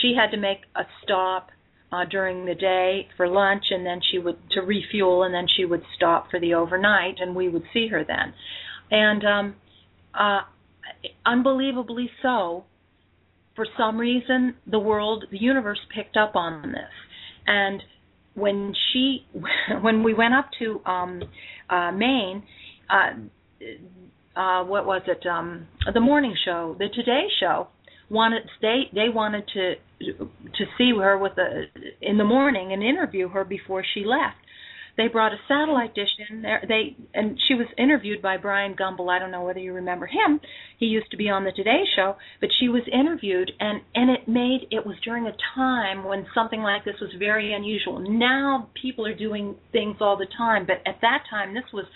She 0.00 0.14
had 0.18 0.30
to 0.30 0.36
make 0.36 0.58
a 0.74 0.82
stop 1.02 1.50
uh 1.92 2.04
during 2.10 2.44
the 2.44 2.54
day 2.54 3.08
for 3.16 3.28
lunch 3.28 3.64
and 3.70 3.84
then 3.84 4.00
she 4.10 4.18
would 4.18 4.38
to 4.52 4.60
refuel 4.60 5.22
and 5.22 5.34
then 5.34 5.46
she 5.56 5.64
would 5.64 5.82
stop 5.96 6.30
for 6.30 6.40
the 6.40 6.54
overnight 6.54 7.16
and 7.20 7.34
we 7.34 7.48
would 7.48 7.64
see 7.72 7.88
her 7.88 8.04
then. 8.04 8.34
And 8.90 9.24
um 9.24 9.56
uh 10.14 10.40
unbelievably 11.26 12.10
so 12.22 12.64
for 13.54 13.66
some 13.76 13.98
reason 13.98 14.54
the 14.66 14.78
world 14.78 15.24
the 15.30 15.38
universe 15.38 15.80
picked 15.94 16.16
up 16.16 16.36
on 16.36 16.72
this. 16.72 16.92
And 17.46 17.82
when 18.34 18.74
she 18.92 19.26
when 19.82 20.02
we 20.02 20.14
went 20.14 20.34
up 20.34 20.48
to 20.58 20.80
um 20.86 21.22
uh 21.70 21.92
Maine 21.92 22.42
uh 22.90 23.12
uh 24.38 24.64
what 24.64 24.86
was 24.86 25.02
it 25.06 25.26
um 25.26 25.66
the 25.92 26.00
morning 26.00 26.34
show 26.44 26.76
the 26.78 26.88
today 26.94 27.26
show 27.40 27.68
wanted 28.10 28.42
they 28.60 28.82
they 28.94 29.08
wanted 29.08 29.44
to 29.54 29.74
to 30.04 30.64
see 30.76 30.92
her 30.98 31.18
with 31.18 31.32
a 31.38 31.64
in 32.00 32.18
the 32.18 32.24
morning 32.24 32.72
and 32.72 32.82
interview 32.82 33.28
her 33.28 33.44
before 33.44 33.84
she 33.94 34.04
left 34.04 34.36
they 34.96 35.08
brought 35.08 35.32
a 35.32 35.40
satellite 35.48 35.94
dish 35.94 36.08
in 36.28 36.42
there. 36.42 36.62
They 36.66 36.96
and 37.14 37.38
she 37.48 37.54
was 37.54 37.66
interviewed 37.78 38.20
by 38.20 38.36
Bryant 38.36 38.78
Gumbel. 38.78 39.10
I 39.10 39.18
don't 39.18 39.30
know 39.30 39.44
whether 39.44 39.58
you 39.58 39.72
remember 39.72 40.06
him. 40.06 40.40
He 40.78 40.86
used 40.86 41.10
to 41.12 41.16
be 41.16 41.28
on 41.28 41.44
the 41.44 41.52
Today 41.52 41.84
Show, 41.96 42.16
but 42.40 42.50
she 42.58 42.68
was 42.68 42.82
interviewed, 42.92 43.50
and 43.58 43.80
and 43.94 44.10
it 44.10 44.28
made 44.28 44.66
it 44.70 44.84
was 44.86 44.96
during 45.04 45.26
a 45.26 45.36
time 45.54 46.04
when 46.04 46.26
something 46.34 46.60
like 46.60 46.84
this 46.84 47.00
was 47.00 47.10
very 47.18 47.54
unusual. 47.54 47.98
Now 48.00 48.68
people 48.80 49.06
are 49.06 49.14
doing 49.14 49.56
things 49.72 49.96
all 50.00 50.16
the 50.16 50.26
time, 50.36 50.66
but 50.66 50.82
at 50.86 51.00
that 51.00 51.24
time 51.30 51.54
this 51.54 51.72
was 51.72 51.86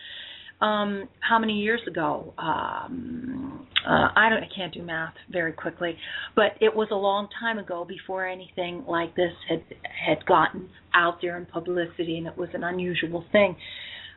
um 0.61 1.09
how 1.20 1.38
many 1.38 1.61
years 1.61 1.80
ago? 1.86 2.32
Um 2.38 3.66
uh, 3.86 4.09
i 4.16 4.28
don't 4.28 4.42
i 4.42 4.48
can't 4.54 4.74
do 4.74 4.82
math 4.82 5.14
very 5.30 5.52
quickly 5.52 5.96
but 6.34 6.52
it 6.61 6.74
was 6.74 6.88
a 6.90 6.94
long 6.94 7.28
time 7.38 7.59
ago 7.59 7.84
before 7.84 8.26
anything 8.26 8.84
like 8.88 9.14
this 9.14 9.32
had 9.48 9.62
had 9.84 10.26
gotten 10.26 10.68
out 10.94 11.18
there 11.22 11.38
in 11.38 11.46
publicity 11.46 12.18
and 12.18 12.26
it 12.26 12.36
was 12.36 12.48
an 12.54 12.64
unusual 12.64 13.24
thing. 13.30 13.54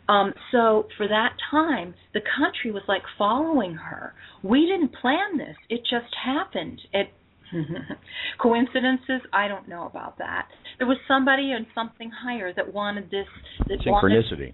Um 0.08 0.34
so 0.52 0.88
for 0.98 1.08
that 1.08 1.34
time 1.52 1.94
the 2.14 2.22
country 2.22 2.72
was 2.72 2.84
like 2.88 3.04
following 3.18 3.76
her. 3.76 4.14
We 4.44 4.66
didn't 4.66 4.94
plan 5.00 5.38
this. 5.38 5.56
It 5.70 5.82
just 5.82 6.14
happened. 6.26 6.82
It 6.94 7.10
coincidences? 8.42 9.22
I 9.34 9.48
don't 9.48 9.68
know 9.68 9.86
about 9.88 10.18
that. 10.20 10.48
There 10.78 10.88
was 10.88 10.98
somebody 11.08 11.52
and 11.52 11.66
something 11.76 12.12
higher 12.12 12.54
that 12.54 12.74
wanted 12.74 13.06
this 13.12 13.28
that 13.68 13.80
synchronicity. 13.80 13.92
wanted 13.92 14.54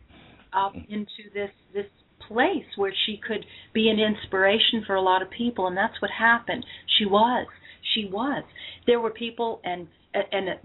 up 0.55 0.73
into 0.75 1.29
this 1.33 1.51
this 1.73 1.85
place 2.27 2.65
where 2.75 2.93
she 3.05 3.19
could 3.25 3.45
be 3.73 3.89
an 3.89 3.99
inspiration 3.99 4.83
for 4.85 4.95
a 4.95 5.01
lot 5.01 5.21
of 5.21 5.29
people 5.29 5.67
and 5.67 5.77
that's 5.77 6.01
what 6.01 6.11
happened. 6.11 6.65
She 6.97 7.05
was. 7.05 7.47
She 7.93 8.09
was. 8.11 8.43
There 8.87 8.99
were 8.99 9.11
people 9.11 9.61
and 9.63 9.87
and 10.13 10.49
at, 10.49 10.61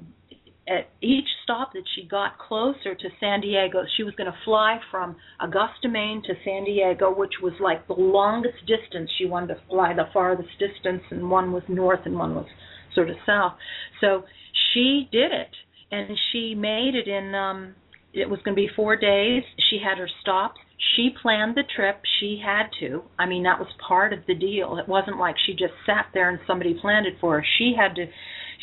at 0.68 0.88
each 1.02 1.26
stop 1.42 1.72
that 1.72 1.82
she 1.94 2.06
got 2.06 2.38
closer 2.38 2.94
to 2.94 3.08
San 3.18 3.40
Diego 3.40 3.82
she 3.96 4.04
was 4.04 4.14
going 4.14 4.30
to 4.30 4.38
fly 4.44 4.78
from 4.90 5.16
Augusta 5.40 5.88
Maine 5.88 6.22
to 6.26 6.34
San 6.44 6.64
Diego 6.64 7.12
which 7.14 7.34
was 7.42 7.52
like 7.60 7.86
the 7.86 7.94
longest 7.94 8.58
distance. 8.66 9.10
She 9.18 9.26
wanted 9.26 9.48
to 9.48 9.60
fly 9.68 9.92
the 9.94 10.08
farthest 10.12 10.50
distance 10.58 11.02
and 11.10 11.30
one 11.30 11.52
was 11.52 11.62
north 11.68 12.00
and 12.04 12.14
one 12.14 12.34
was 12.34 12.46
sort 12.94 13.10
of 13.10 13.16
south. 13.26 13.54
So 14.00 14.24
she 14.72 15.08
did 15.12 15.32
it 15.32 15.54
and 15.90 16.16
she 16.32 16.54
made 16.54 16.94
it 16.94 17.08
in 17.08 17.34
um 17.34 17.74
it 18.12 18.28
was 18.28 18.40
going 18.44 18.56
to 18.56 18.60
be 18.60 18.68
four 18.74 18.96
days. 18.96 19.42
She 19.70 19.78
had 19.82 19.98
her 19.98 20.08
stops. 20.20 20.60
She 20.96 21.10
planned 21.22 21.56
the 21.56 21.62
trip. 21.76 22.00
She 22.18 22.40
had 22.44 22.64
to. 22.80 23.02
I 23.18 23.26
mean, 23.26 23.42
that 23.44 23.58
was 23.58 23.68
part 23.86 24.12
of 24.12 24.20
the 24.26 24.34
deal. 24.34 24.78
It 24.78 24.88
wasn't 24.88 25.18
like 25.18 25.36
she 25.46 25.52
just 25.52 25.74
sat 25.86 26.06
there 26.14 26.30
and 26.30 26.38
somebody 26.46 26.74
planned 26.80 27.06
it 27.06 27.14
for 27.20 27.38
her. 27.38 27.46
She 27.58 27.74
had 27.78 27.94
to 27.96 28.06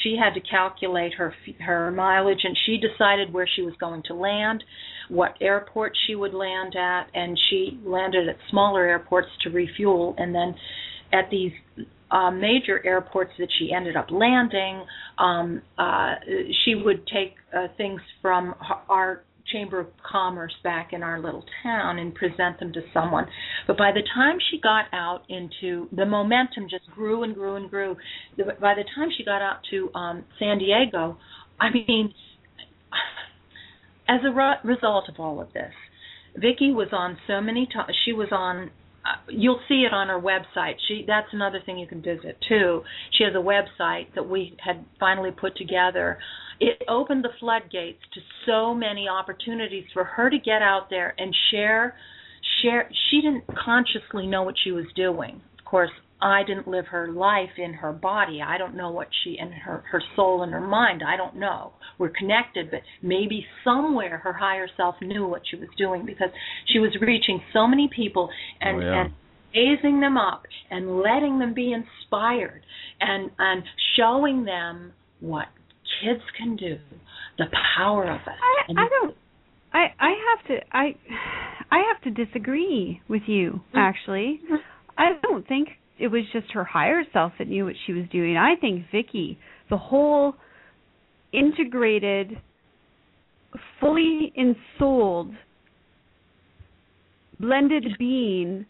she 0.04 0.16
had 0.16 0.34
to 0.36 0.42
calculate 0.42 1.14
her 1.16 1.34
her 1.60 1.92
mileage 1.92 2.42
and 2.44 2.56
she 2.66 2.78
decided 2.78 3.34
where 3.34 3.50
she 3.56 3.62
was 3.62 3.74
going 3.80 4.04
to 4.08 4.14
land, 4.14 4.64
what 5.10 5.36
airport 5.42 5.94
she 6.06 6.16
would 6.16 6.34
land 6.34 6.76
at, 6.76 7.08
and 7.14 7.38
she 7.50 7.80
landed 7.84 8.30
at 8.30 8.36
smaller 8.52 8.86
airports 8.86 9.30
to 9.44 9.50
refuel 9.50 10.14
and 10.18 10.36
then 10.36 10.56
at 11.14 11.30
these 11.32 11.52
uh, 12.12 12.32
major 12.32 12.86
airports 12.86 13.32
that 13.40 13.50
she 13.60 13.72
ended 13.74 13.96
up 13.96 14.08
landing, 14.12 14.86
um, 15.18 15.62
uh, 15.78 16.16
she 16.64 16.76
would 16.76 17.06
take 17.08 17.36
uh, 17.56 17.68
things 17.78 18.02
from 18.22 18.54
our 18.90 19.24
Chamber 19.52 19.80
of 19.80 19.88
Commerce 20.10 20.54
back 20.64 20.94
in 20.94 21.04
our 21.04 21.20
little 21.20 21.44
town 21.64 22.00
and 22.00 22.14
present 22.14 22.60
them 22.60 22.74
to 22.74 22.82
someone. 22.94 23.26
But 23.66 23.78
by 23.78 23.92
the 23.92 24.04
time 24.14 24.38
she 24.52 24.60
got 24.60 24.86
out 24.94 25.24
into 25.30 25.88
the 25.96 26.06
momentum 26.06 26.68
just 26.70 26.90
grew 26.92 27.24
and 27.24 27.34
grew 27.34 27.56
and 27.56 27.70
grew. 27.70 27.96
By 28.38 28.74
the 28.76 28.86
time 28.96 29.10
she 29.18 29.24
got 29.24 29.42
out 29.42 29.60
to 29.72 29.90
um 29.94 30.26
San 30.40 30.60
Diego, 30.60 31.18
I 31.60 31.70
mean 31.72 32.14
as 34.08 34.22
a 34.26 34.32
re- 34.32 34.60
result 34.64 35.10
of 35.10 35.16
all 35.20 35.42
of 35.42 35.52
this, 35.54 35.74
Vicki 36.36 36.72
was 36.72 36.90
on 36.92 37.18
so 37.28 37.42
many 37.42 37.68
times. 37.72 37.96
She 38.06 38.14
was 38.14 38.30
on 38.32 38.72
uh, 39.06 39.16
you'll 39.30 39.62
see 39.68 39.86
it 39.86 39.94
on 39.94 40.08
her 40.10 40.20
website. 40.20 40.76
She 40.88 41.04
that's 41.08 41.28
another 41.32 41.60
thing 41.66 41.78
you 41.78 41.88
can 41.88 42.02
visit 42.02 42.38
too. 42.48 42.84
She 43.18 43.24
has 43.24 43.34
a 43.36 43.38
website 43.38 44.14
that 44.16 44.28
we 44.28 44.58
had 44.64 44.86
finally 45.00 45.32
put 45.32 45.56
together 45.56 46.18
it 46.60 46.84
opened 46.88 47.24
the 47.24 47.30
floodgates 47.40 48.00
to 48.14 48.20
so 48.46 48.74
many 48.74 49.08
opportunities 49.08 49.86
for 49.94 50.04
her 50.04 50.30
to 50.30 50.38
get 50.40 50.62
out 50.62 50.90
there 50.90 51.14
and 51.18 51.36
share 51.52 51.96
share 52.62 52.90
she 53.10 53.22
didn't 53.22 53.44
consciously 53.48 54.26
know 54.26 54.44
what 54.44 54.56
she 54.64 54.72
was 54.72 54.86
doing. 54.96 55.42
Of 55.60 55.66
course 55.66 55.92
i 56.20 56.42
didn't 56.48 56.68
live 56.68 56.86
her 56.88 57.12
life 57.12 57.52
in 57.58 57.74
her 57.74 57.94
body. 57.94 58.42
I 58.42 58.58
don't 58.58 58.76
know 58.76 58.90
what 58.90 59.08
she 59.24 59.38
and 59.40 59.54
her 59.54 59.84
her 59.92 60.02
soul 60.16 60.44
and 60.44 60.52
her 60.52 60.66
mind. 60.66 61.04
I 61.08 61.16
don't 61.16 61.36
know. 61.36 61.74
We're 62.00 62.10
connected 62.10 62.72
but 62.72 62.82
maybe 63.02 63.46
somewhere 63.64 64.18
her 64.18 64.34
higher 64.34 64.68
self 64.76 64.96
knew 65.02 65.28
what 65.28 65.44
she 65.50 65.58
was 65.58 65.70
doing 65.78 66.06
because 66.06 66.30
she 66.68 66.80
was 66.80 66.96
reaching 67.02 67.42
so 67.54 67.68
many 67.68 67.90
people 67.96 68.30
and 68.62 68.78
oh, 68.78 68.80
yeah. 68.82 69.02
and 69.02 69.14
raising 69.56 70.00
them 70.00 70.18
up 70.18 70.44
and 70.72 71.00
letting 71.00 71.40
them 71.40 71.54
be 71.54 71.74
inspired 71.74 72.64
and 73.00 73.30
and 73.38 73.64
showing 73.96 74.44
them 74.44 74.94
what 75.20 75.48
kids 76.02 76.22
can 76.38 76.56
do, 76.56 76.78
the 77.38 77.46
power 77.78 78.10
of 78.10 78.22
it. 78.22 78.78
I, 78.78 78.82
I 78.82 78.90
don't. 78.90 79.16
I 79.74 79.86
I 80.00 80.10
have 80.10 80.48
to 80.48 80.68
I 80.72 80.96
I 81.72 81.84
have 81.94 82.02
to 82.04 82.26
disagree 82.26 83.02
with 83.08 83.24
you 83.28 83.62
mm-hmm. 83.70 83.78
actually. 83.78 84.42
I 84.98 85.12
don't 85.22 85.48
think 85.48 85.70
it 86.00 86.08
was 86.08 86.24
just 86.32 86.52
her 86.54 86.64
higher 86.64 87.04
self 87.14 87.34
that 87.40 87.48
knew 87.48 87.66
what 87.66 87.76
she 87.86 87.94
was 87.94 88.06
doing. 88.12 88.38
I 88.38 88.56
think 88.60 88.86
Vicki, 88.92 89.38
the 89.70 89.78
whole 89.78 90.36
integrated, 91.34 92.40
fully 93.80 94.34
ensouled, 94.36 95.34
blended 97.40 97.86
being 98.00 98.66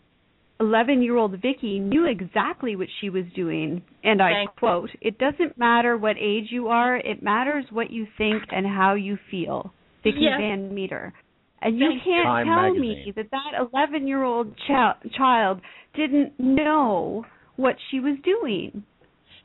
11 0.59 1.01
year 1.01 1.17
old 1.17 1.31
Vicki 1.41 1.79
knew 1.79 2.05
exactly 2.05 2.75
what 2.75 2.87
she 2.99 3.09
was 3.09 3.25
doing. 3.35 3.81
And 4.03 4.21
I 4.21 4.31
Thank 4.31 4.55
quote, 4.55 4.89
It 5.01 5.17
doesn't 5.17 5.57
matter 5.57 5.97
what 5.97 6.15
age 6.19 6.47
you 6.49 6.67
are, 6.67 6.97
it 6.97 7.21
matters 7.21 7.65
what 7.71 7.91
you 7.91 8.07
think 8.17 8.43
and 8.51 8.65
how 8.65 8.95
you 8.95 9.17
feel. 9.29 9.73
Vicki 10.03 10.19
yes. 10.21 10.39
Van 10.39 10.73
Meter. 10.73 11.13
And 11.61 11.77
you 11.77 11.89
Thank 11.89 12.03
can't 12.03 12.25
Time 12.25 12.45
tell 12.45 12.55
magazine. 12.55 12.81
me 13.05 13.13
that 13.15 13.31
that 13.31 13.67
11 13.73 14.07
year 14.07 14.23
old 14.23 14.55
ch- 14.57 15.15
child 15.17 15.61
didn't 15.95 16.39
know 16.39 17.25
what 17.55 17.75
she 17.89 17.99
was 17.99 18.17
doing. 18.23 18.83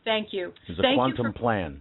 Thank 0.05 0.29
you. 0.33 0.53
It's 0.69 0.79
a 0.79 0.83
Thank 0.83 0.97
quantum 0.97 1.27
you 1.27 1.33
for, 1.33 1.39
plan. 1.39 1.81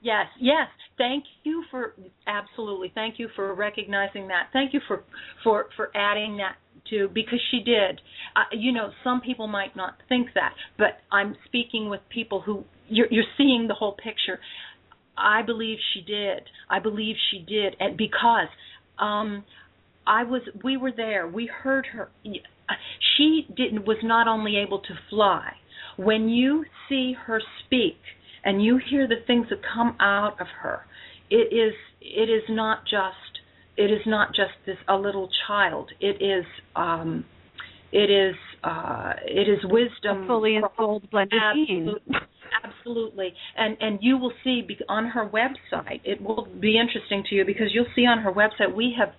Yes, 0.00 0.26
yes. 0.40 0.68
Thank 0.96 1.24
you 1.44 1.64
for 1.70 1.94
absolutely. 2.26 2.90
Thank 2.94 3.18
you 3.18 3.28
for 3.36 3.54
recognizing 3.54 4.28
that. 4.28 4.48
Thank 4.52 4.74
you 4.74 4.80
for 4.88 5.04
for 5.44 5.66
for 5.76 5.96
adding 5.96 6.36
that 6.38 6.56
to 6.90 7.08
because 7.12 7.40
she 7.50 7.60
did. 7.60 8.00
Uh, 8.36 8.42
you 8.52 8.72
know, 8.72 8.90
some 9.04 9.20
people 9.20 9.46
might 9.46 9.74
not 9.76 9.94
think 10.08 10.28
that, 10.34 10.54
but 10.76 10.98
I'm 11.10 11.36
speaking 11.46 11.88
with 11.88 12.00
people 12.08 12.40
who 12.40 12.64
you're, 12.88 13.08
you're 13.10 13.24
seeing 13.36 13.66
the 13.68 13.74
whole 13.74 13.92
picture. 13.92 14.38
I 15.16 15.42
believe 15.42 15.78
she 15.94 16.00
did. 16.00 16.42
I 16.70 16.78
believe 16.78 17.16
she 17.30 17.40
did, 17.40 17.74
and 17.80 17.96
because 17.96 18.48
um, 18.98 19.44
I 20.06 20.24
was, 20.24 20.42
we 20.64 20.76
were 20.76 20.92
there. 20.96 21.26
We 21.28 21.46
heard 21.46 21.86
her. 21.92 22.10
She 23.16 23.46
didn't 23.56 23.86
was 23.86 23.98
not 24.02 24.28
only 24.28 24.56
able 24.56 24.78
to 24.80 24.94
fly. 25.10 25.52
When 25.96 26.28
you 26.28 26.64
see 26.88 27.14
her 27.26 27.40
speak 27.64 27.96
and 28.44 28.62
you 28.64 28.78
hear 28.90 29.08
the 29.08 29.22
things 29.26 29.46
that 29.50 29.58
come 29.74 29.96
out 30.00 30.40
of 30.40 30.46
her, 30.62 30.80
it 31.30 31.52
is 31.52 31.74
it 32.00 32.30
is 32.30 32.44
not 32.48 32.84
just 32.84 33.37
it 33.78 33.92
is 33.92 34.00
not 34.06 34.34
just 34.34 34.52
this 34.66 34.76
a 34.88 34.96
little 34.96 35.30
child. 35.46 35.90
It 36.00 36.20
is 36.20 36.44
um, 36.74 37.24
it 37.92 38.10
is 38.10 38.34
uh, 38.64 39.12
it 39.24 39.48
is 39.48 39.60
wisdom. 39.64 40.24
A 40.24 40.26
fully 40.26 40.56
ensouled 40.56 41.08
blended 41.10 41.38
absolutely. 41.40 42.16
Absolutely, 42.64 43.34
and 43.56 43.76
and 43.80 43.98
you 44.02 44.18
will 44.18 44.32
see 44.42 44.66
on 44.88 45.06
her 45.06 45.28
website. 45.28 46.00
It 46.04 46.20
will 46.20 46.48
be 46.60 46.78
interesting 46.78 47.22
to 47.28 47.34
you 47.36 47.44
because 47.44 47.68
you'll 47.72 47.92
see 47.94 48.04
on 48.04 48.18
her 48.18 48.32
website 48.32 48.74
we 48.74 48.94
have 48.98 49.10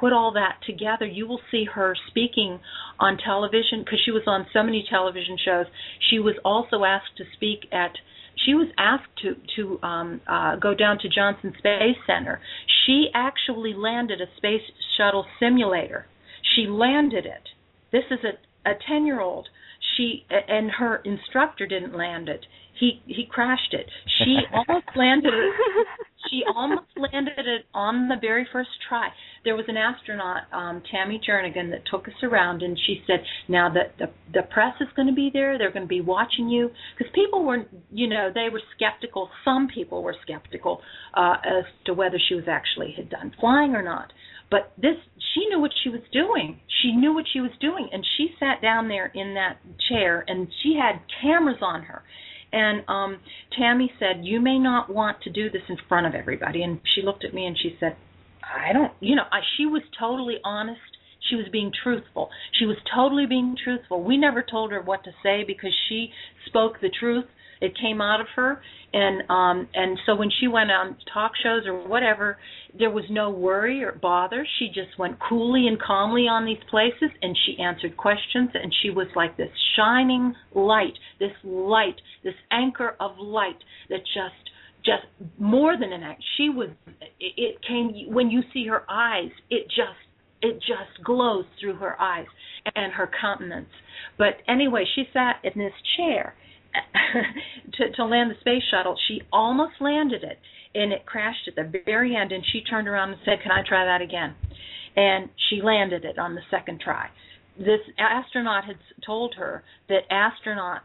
put 0.00 0.12
all 0.12 0.32
that 0.32 0.58
together. 0.66 1.06
You 1.06 1.28
will 1.28 1.40
see 1.50 1.66
her 1.72 1.94
speaking 2.08 2.58
on 2.98 3.16
television 3.24 3.84
because 3.84 4.00
she 4.04 4.10
was 4.10 4.22
on 4.26 4.46
so 4.52 4.62
many 4.62 4.84
television 4.90 5.36
shows. 5.44 5.66
She 6.10 6.18
was 6.18 6.34
also 6.44 6.84
asked 6.84 7.16
to 7.18 7.24
speak 7.36 7.68
at 7.70 7.92
she 8.44 8.54
was 8.54 8.68
asked 8.78 9.10
to 9.22 9.36
to 9.56 9.82
um, 9.86 10.20
uh, 10.26 10.56
go 10.56 10.74
down 10.74 10.98
to 11.00 11.08
Johnson 11.08 11.52
Space 11.58 11.96
Center. 12.06 12.40
She 12.86 13.08
actually 13.14 13.74
landed 13.74 14.20
a 14.20 14.26
space 14.36 14.62
shuttle 14.96 15.26
simulator. 15.38 16.06
She 16.54 16.66
landed 16.66 17.26
it. 17.26 17.48
This 17.92 18.04
is 18.10 18.20
a 18.24 18.68
a 18.68 18.74
ten 18.88 19.06
year 19.06 19.20
old. 19.20 19.48
She 19.96 20.24
and 20.30 20.70
her 20.72 20.96
instructor 21.04 21.66
didn't 21.66 21.96
land 21.96 22.28
it. 22.28 22.46
He 22.80 23.02
he 23.06 23.26
crashed 23.30 23.74
it. 23.74 23.86
She 24.18 24.38
almost 24.52 24.86
landed 24.96 25.34
it. 25.34 25.86
She 26.30 26.42
almost 26.54 26.88
landed 26.96 27.38
it 27.38 27.66
on 27.74 28.08
the 28.08 28.16
very 28.20 28.46
first 28.52 28.70
try. 28.88 29.08
There 29.44 29.56
was 29.56 29.64
an 29.68 29.76
astronaut, 29.76 30.42
um, 30.52 30.82
Tammy 30.90 31.20
Jernigan, 31.26 31.70
that 31.70 31.82
took 31.90 32.08
us 32.08 32.14
around, 32.22 32.62
and 32.62 32.78
she 32.86 33.02
said, 33.06 33.20
"Now 33.48 33.68
the 33.68 33.90
the, 33.98 34.10
the 34.32 34.42
press 34.48 34.74
is 34.80 34.88
going 34.96 35.08
to 35.08 35.14
be 35.14 35.30
there. 35.32 35.58
They're 35.58 35.72
going 35.72 35.84
to 35.84 35.88
be 35.88 36.00
watching 36.00 36.48
you." 36.48 36.70
Because 36.96 37.12
people 37.14 37.44
were, 37.44 37.66
you 37.92 38.08
know, 38.08 38.30
they 38.34 38.48
were 38.50 38.62
skeptical. 38.74 39.28
Some 39.44 39.68
people 39.68 40.02
were 40.02 40.16
skeptical 40.22 40.80
uh, 41.14 41.36
as 41.44 41.64
to 41.84 41.92
whether 41.92 42.18
she 42.28 42.34
was 42.34 42.48
actually 42.48 42.94
had 42.96 43.10
done 43.10 43.32
flying 43.38 43.74
or 43.74 43.82
not. 43.82 44.12
But 44.50 44.72
this, 44.76 44.96
she 45.34 45.46
knew 45.46 45.60
what 45.60 45.70
she 45.84 45.90
was 45.90 46.00
doing. 46.12 46.60
She 46.82 46.92
knew 46.96 47.14
what 47.14 47.26
she 47.32 47.40
was 47.40 47.52
doing, 47.60 47.88
and 47.92 48.04
she 48.16 48.34
sat 48.40 48.60
down 48.62 48.88
there 48.88 49.12
in 49.14 49.34
that 49.34 49.58
chair, 49.88 50.24
and 50.26 50.48
she 50.62 50.76
had 50.80 51.00
cameras 51.22 51.58
on 51.60 51.82
her 51.82 52.02
and 52.52 52.82
um 52.88 53.20
Tammy 53.58 53.92
said, 53.98 54.24
"You 54.24 54.40
may 54.40 54.58
not 54.58 54.92
want 54.92 55.20
to 55.22 55.30
do 55.30 55.50
this 55.50 55.62
in 55.68 55.76
front 55.88 56.06
of 56.06 56.14
everybody." 56.14 56.62
And 56.62 56.80
she 56.94 57.02
looked 57.02 57.24
at 57.24 57.34
me 57.34 57.46
and 57.46 57.56
she 57.58 57.76
said, 57.80 57.96
"I 58.42 58.72
don't, 58.72 58.92
you 59.00 59.16
know, 59.16 59.24
I, 59.30 59.40
she 59.56 59.66
was 59.66 59.82
totally 59.98 60.38
honest 60.44 60.80
She 61.28 61.36
was 61.36 61.46
being 61.52 61.72
truthful. 61.82 62.30
She 62.58 62.66
was 62.66 62.76
totally 62.94 63.26
being 63.26 63.56
truthful. 63.62 64.02
We 64.02 64.16
never 64.16 64.42
told 64.42 64.72
her 64.72 64.80
what 64.82 65.04
to 65.04 65.10
say 65.22 65.44
because 65.46 65.74
she 65.88 66.10
spoke 66.46 66.80
the 66.80 66.90
truth. 66.90 67.26
It 67.60 67.76
came 67.78 68.00
out 68.00 68.20
of 68.20 68.26
her, 68.36 68.62
and 68.92 69.22
um, 69.30 69.68
and 69.74 69.98
so 70.06 70.16
when 70.16 70.30
she 70.40 70.48
went 70.48 70.70
on 70.70 70.96
talk 71.12 71.32
shows 71.42 71.66
or 71.66 71.86
whatever, 71.86 72.38
there 72.78 72.90
was 72.90 73.04
no 73.10 73.30
worry 73.30 73.84
or 73.84 73.92
bother. 73.92 74.46
She 74.58 74.68
just 74.68 74.98
went 74.98 75.18
coolly 75.28 75.66
and 75.66 75.80
calmly 75.80 76.22
on 76.22 76.46
these 76.46 76.62
places, 76.70 77.10
and 77.22 77.36
she 77.44 77.62
answered 77.62 77.96
questions, 77.96 78.50
and 78.54 78.74
she 78.82 78.90
was 78.90 79.08
like 79.14 79.36
this 79.36 79.50
shining 79.76 80.34
light, 80.54 80.94
this 81.18 81.32
light, 81.44 82.00
this 82.24 82.34
anchor 82.50 82.96
of 82.98 83.12
light 83.18 83.58
that 83.90 83.98
just 83.98 84.50
just 84.84 85.06
more 85.38 85.76
than 85.78 85.92
an 85.92 86.02
act. 86.02 86.22
She 86.36 86.48
was. 86.48 86.70
It 87.20 87.56
came 87.66 88.12
when 88.12 88.30
you 88.30 88.42
see 88.52 88.66
her 88.68 88.82
eyes. 88.88 89.30
It 89.50 89.66
just 89.68 90.00
it 90.42 90.54
just 90.60 91.04
glows 91.04 91.44
through 91.60 91.76
her 91.76 92.00
eyes 92.00 92.26
and 92.74 92.92
her 92.92 93.10
countenance. 93.20 93.68
But 94.16 94.38
anyway, 94.48 94.84
she 94.94 95.04
sat 95.12 95.36
in 95.44 95.52
this 95.60 95.74
chair 95.96 96.34
to 97.74 97.90
to 97.92 98.04
land 98.04 98.30
the 98.30 98.40
space 98.40 98.62
shuttle. 98.70 98.96
She 99.08 99.22
almost 99.32 99.74
landed 99.80 100.22
it, 100.22 100.38
and 100.74 100.92
it 100.92 101.06
crashed 101.06 101.48
at 101.48 101.56
the 101.56 101.82
very 101.84 102.16
end. 102.16 102.32
And 102.32 102.44
she 102.52 102.62
turned 102.62 102.88
around 102.88 103.10
and 103.10 103.20
said, 103.24 103.42
"Can 103.42 103.52
I 103.52 103.62
try 103.66 103.84
that 103.84 104.02
again?" 104.02 104.34
And 104.96 105.30
she 105.48 105.62
landed 105.62 106.04
it 106.04 106.18
on 106.18 106.34
the 106.34 106.42
second 106.50 106.80
try. 106.80 107.08
This 107.58 107.80
astronaut 107.98 108.64
had 108.64 108.76
told 109.04 109.34
her 109.36 109.62
that 109.88 110.08
astronauts 110.10 110.80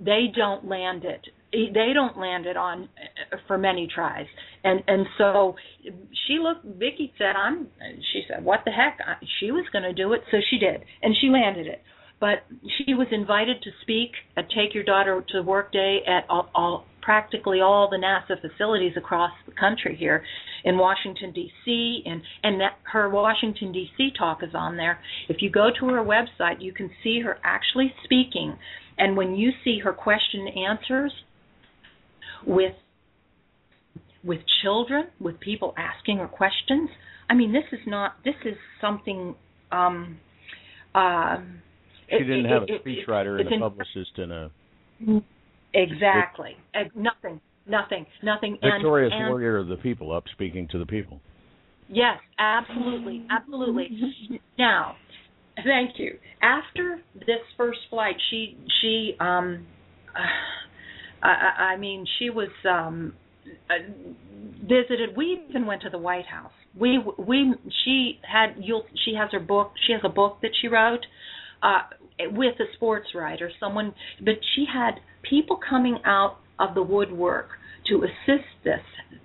they 0.00 0.26
don't 0.34 0.66
land 0.66 1.04
it 1.04 1.26
they 1.52 1.92
don't 1.94 2.18
land 2.18 2.46
it 2.46 2.56
on 2.56 2.88
for 3.46 3.58
many 3.58 3.88
tries 3.92 4.26
and 4.64 4.82
and 4.86 5.06
so 5.16 5.56
she 6.26 6.38
looked 6.38 6.64
Vicki 6.64 7.12
said 7.18 7.34
I'm 7.36 7.68
she 8.12 8.22
said 8.28 8.44
what 8.44 8.60
the 8.64 8.70
heck 8.70 8.98
she 9.40 9.50
was 9.50 9.64
going 9.72 9.84
to 9.84 9.92
do 9.92 10.12
it 10.12 10.20
so 10.30 10.38
she 10.50 10.58
did 10.58 10.82
and 11.02 11.16
she 11.20 11.28
landed 11.28 11.66
it 11.66 11.82
but 12.20 12.44
she 12.76 12.94
was 12.94 13.06
invited 13.12 13.62
to 13.62 13.70
speak 13.82 14.10
at 14.36 14.48
Take 14.50 14.74
Your 14.74 14.84
Daughter 14.84 15.24
to 15.30 15.42
Work 15.42 15.72
Day 15.72 16.00
at 16.06 16.24
all, 16.28 16.50
all 16.54 16.84
practically 17.02 17.60
all 17.60 17.88
the 17.88 17.96
NASA 17.96 18.40
facilities 18.40 18.92
across 18.96 19.30
the 19.46 19.52
country 19.52 19.96
here 19.98 20.22
in 20.64 20.76
Washington 20.76 21.32
D.C. 21.32 22.02
and 22.04 22.20
and 22.42 22.60
that 22.60 22.78
her 22.92 23.08
Washington 23.08 23.72
D.C. 23.72 24.10
talk 24.18 24.42
is 24.42 24.54
on 24.54 24.76
there. 24.76 24.98
If 25.28 25.38
you 25.40 25.50
go 25.50 25.68
to 25.78 25.86
her 25.88 26.04
website, 26.04 26.60
you 26.60 26.72
can 26.72 26.90
see 27.02 27.20
her 27.20 27.38
actually 27.44 27.94
speaking, 28.04 28.56
and 28.98 29.16
when 29.16 29.34
you 29.36 29.50
see 29.64 29.80
her 29.84 29.92
question 29.92 30.48
answers, 30.48 31.12
with 32.46 32.74
with 34.24 34.40
children, 34.62 35.06
with 35.20 35.38
people 35.40 35.74
asking 35.76 36.18
her 36.18 36.28
questions. 36.28 36.90
I 37.30 37.34
mean, 37.34 37.52
this 37.52 37.64
is 37.72 37.80
not. 37.86 38.16
This 38.24 38.34
is 38.44 38.56
something. 38.80 39.34
Um, 39.70 40.18
uh, 40.94 41.36
she 42.10 42.18
didn't 42.18 42.46
it, 42.46 42.50
have 42.50 42.62
it, 42.64 42.70
a 42.70 42.88
speechwriter 42.88 43.40
and 43.40 43.52
a 43.52 43.58
publicist 43.58 44.18
and 44.18 44.32
a. 44.32 44.50
Exactly. 45.74 46.56
Nothing. 46.94 47.40
Nothing. 47.66 48.06
Nothing. 48.22 48.58
Victorious 48.62 49.12
and, 49.12 49.24
and, 49.24 49.30
warrior 49.30 49.58
of 49.58 49.68
the 49.68 49.76
people, 49.76 50.12
up 50.12 50.24
speaking 50.32 50.68
to 50.72 50.78
the 50.78 50.86
people. 50.86 51.20
Yes, 51.90 52.18
absolutely, 52.38 53.26
absolutely. 53.30 54.40
now, 54.58 54.96
thank 55.64 55.98
you. 55.98 56.18
After 56.42 57.00
this 57.14 57.40
first 57.56 57.78
flight, 57.90 58.16
she 58.30 58.56
she 58.80 59.14
um. 59.20 59.66
Uh, 61.20 61.26
I, 61.26 61.72
I 61.72 61.76
mean, 61.78 62.06
she 62.20 62.30
was 62.30 62.50
um 62.64 63.12
uh, 63.68 63.74
visited. 64.62 65.16
We 65.16 65.44
even 65.48 65.66
went 65.66 65.82
to 65.82 65.90
the 65.90 65.98
White 65.98 66.26
House. 66.26 66.52
We 66.78 67.00
we 67.18 67.54
she 67.84 68.20
had 68.22 68.54
you'll 68.60 68.84
she 69.04 69.14
has 69.14 69.30
her 69.32 69.40
book. 69.40 69.72
She 69.84 69.92
has 69.92 70.02
a 70.04 70.08
book 70.08 70.38
that 70.42 70.52
she 70.60 70.68
wrote 70.68 71.04
uh 71.62 71.82
with 72.32 72.58
a 72.60 72.64
sports 72.74 73.08
writer, 73.14 73.50
someone. 73.60 73.94
But 74.20 74.34
she 74.54 74.64
had 74.72 75.00
people 75.28 75.58
coming 75.68 75.98
out 76.04 76.38
of 76.58 76.74
the 76.74 76.82
woodwork 76.82 77.50
to 77.88 78.02
assist 78.04 78.48
this 78.64 78.80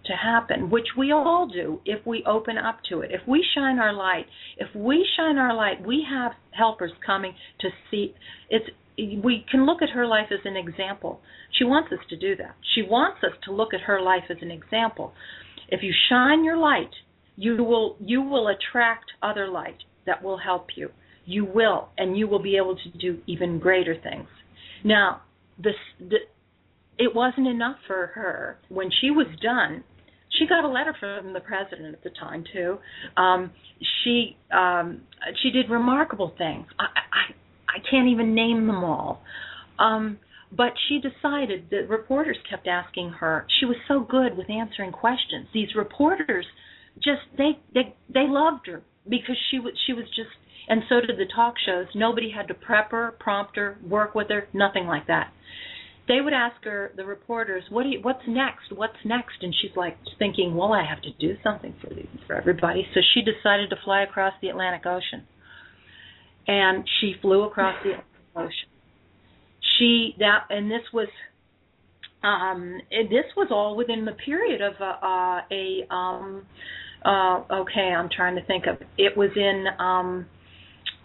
to 0.05 0.13
happen, 0.13 0.69
which 0.69 0.88
we 0.97 1.11
all 1.11 1.47
do 1.51 1.79
if 1.86 2.05
we 2.05 2.23
open 2.27 2.57
up 2.57 2.79
to 2.89 3.01
it. 3.01 3.11
If 3.11 3.21
we 3.27 3.45
shine 3.55 3.79
our 3.79 3.93
light, 3.93 4.25
if 4.57 4.67
we 4.75 5.05
shine 5.17 5.38
our 5.38 5.55
light, 5.55 5.86
we 5.86 6.05
have 6.09 6.34
helpers 6.51 6.91
coming 7.05 7.34
to 7.61 7.69
see. 7.89 8.13
It's 8.49 8.65
we 8.97 9.45
can 9.49 9.65
look 9.65 9.81
at 9.81 9.89
her 9.89 10.05
life 10.05 10.27
as 10.31 10.39
an 10.45 10.55
example. 10.55 11.19
She 11.57 11.63
wants 11.63 11.91
us 11.91 11.99
to 12.09 12.17
do 12.17 12.36
that. 12.36 12.55
She 12.75 12.84
wants 12.84 13.23
us 13.23 13.31
to 13.45 13.51
look 13.51 13.73
at 13.73 13.81
her 13.81 14.01
life 14.01 14.25
as 14.29 14.38
an 14.41 14.51
example. 14.51 15.13
If 15.69 15.81
you 15.81 15.93
shine 16.09 16.43
your 16.43 16.57
light, 16.57 16.91
you 17.36 17.63
will 17.63 17.95
you 17.99 18.21
will 18.21 18.47
attract 18.49 19.05
other 19.21 19.47
light 19.47 19.78
that 20.05 20.24
will 20.24 20.37
help 20.37 20.67
you. 20.75 20.89
You 21.25 21.45
will, 21.45 21.89
and 21.97 22.17
you 22.17 22.28
will 22.28 22.41
be 22.41 22.58
able 22.58 22.75
to 22.75 22.97
do 22.97 23.20
even 23.28 23.59
greater 23.59 23.95
things. 23.95 24.28
Now, 24.83 25.21
this 25.58 25.75
the, 26.00 26.17
it 26.97 27.16
wasn't 27.16 27.47
enough 27.47 27.78
for 27.87 28.08
her 28.16 28.59
when 28.70 28.89
she 29.01 29.09
was 29.09 29.28
done. 29.41 29.83
She 30.37 30.47
got 30.47 30.63
a 30.63 30.67
letter 30.67 30.95
from 31.00 31.33
the 31.33 31.39
president 31.39 31.93
at 31.93 32.04
the 32.04 32.09
time 32.09 32.43
too. 32.51 32.78
Um, 33.17 33.51
she 34.04 34.37
um, 34.51 35.01
she 35.41 35.51
did 35.51 35.70
remarkable 35.70 36.33
things. 36.37 36.66
I, 36.79 36.86
I 36.86 37.78
I 37.78 37.89
can't 37.89 38.09
even 38.09 38.36
name 38.36 38.67
them 38.67 38.83
all. 38.83 39.21
Um, 39.79 40.20
but 40.55 40.74
she 40.87 41.00
decided 41.00 41.70
that 41.71 41.89
reporters 41.89 42.37
kept 42.47 42.67
asking 42.67 43.09
her. 43.09 43.47
She 43.59 43.66
was 43.66 43.78
so 43.87 44.01
good 44.01 44.37
with 44.37 44.50
answering 44.50 44.91
questions. 44.91 45.47
These 45.54 45.70
reporters 45.75 46.45
just 46.95 47.21
they 47.37 47.58
they 47.74 47.95
they 48.13 48.28
loved 48.28 48.67
her 48.67 48.83
because 49.09 49.37
she 49.50 49.59
was 49.59 49.74
she 49.87 49.93
was 49.93 50.05
just 50.16 50.29
and 50.67 50.83
so 50.89 51.01
did 51.01 51.17
the 51.17 51.31
talk 51.33 51.55
shows. 51.65 51.87
Nobody 51.95 52.31
had 52.31 52.47
to 52.47 52.53
prep 52.53 52.91
her, 52.91 53.15
prompt 53.19 53.57
her, 53.57 53.77
work 53.87 54.15
with 54.15 54.29
her, 54.29 54.47
nothing 54.53 54.85
like 54.85 55.07
that. 55.07 55.31
They 56.07 56.19
would 56.19 56.33
ask 56.33 56.63
her, 56.65 56.91
the 56.97 57.05
reporters, 57.05 57.63
"What 57.69 57.83
do 57.83 57.89
you, 57.89 57.99
what's 58.01 58.27
next? 58.27 58.71
What's 58.75 58.97
next?" 59.05 59.41
And 59.41 59.53
she's 59.61 59.75
like 59.75 59.97
thinking, 60.19 60.55
"Well, 60.55 60.73
I 60.73 60.83
have 60.83 61.01
to 61.03 61.11
do 61.19 61.37
something 61.43 61.73
for 61.81 61.93
these, 61.93 62.07
for 62.27 62.35
everybody." 62.35 62.87
So 62.93 62.99
she 63.13 63.21
decided 63.21 63.69
to 63.69 63.77
fly 63.83 64.03
across 64.03 64.33
the 64.41 64.49
Atlantic 64.49 64.85
Ocean 64.85 65.27
and 66.47 66.87
she 66.99 67.15
flew 67.21 67.43
across 67.43 67.75
the 67.83 67.91
Atlantic 67.91 68.07
ocean. 68.35 68.69
She 69.77 70.15
that 70.19 70.45
and 70.49 70.69
this 70.69 70.81
was 70.93 71.07
um 72.23 72.79
this 72.91 73.25
was 73.35 73.47
all 73.51 73.75
within 73.75 74.05
the 74.05 74.11
period 74.11 74.61
of 74.61 74.73
uh, 74.79 75.05
uh, 75.05 75.41
a 75.51 75.93
um 75.93 76.45
uh 77.05 77.41
okay, 77.51 77.93
I'm 77.95 78.09
trying 78.15 78.35
to 78.35 78.45
think 78.45 78.65
of 78.67 78.77
it 78.97 79.17
was 79.17 79.31
in 79.35 79.65
um 79.79 80.25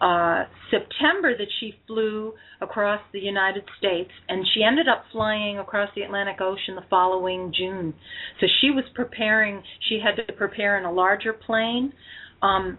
uh 0.01 0.45
September 0.71 1.37
that 1.37 1.47
she 1.59 1.75
flew 1.87 2.33
across 2.61 3.01
the 3.11 3.19
United 3.19 3.63
States 3.77 4.11
and 4.27 4.45
she 4.53 4.63
ended 4.63 4.87
up 4.87 5.03
flying 5.11 5.59
across 5.59 5.89
the 5.95 6.01
Atlantic 6.01 6.39
Ocean 6.41 6.75
the 6.75 6.85
following 6.89 7.53
June. 7.57 7.93
So 8.39 8.47
she 8.61 8.71
was 8.71 8.85
preparing 8.95 9.61
she 9.89 9.99
had 10.03 10.15
to 10.25 10.33
prepare 10.33 10.77
in 10.77 10.85
a 10.85 10.91
larger 10.91 11.33
plane. 11.33 11.93
Um 12.41 12.77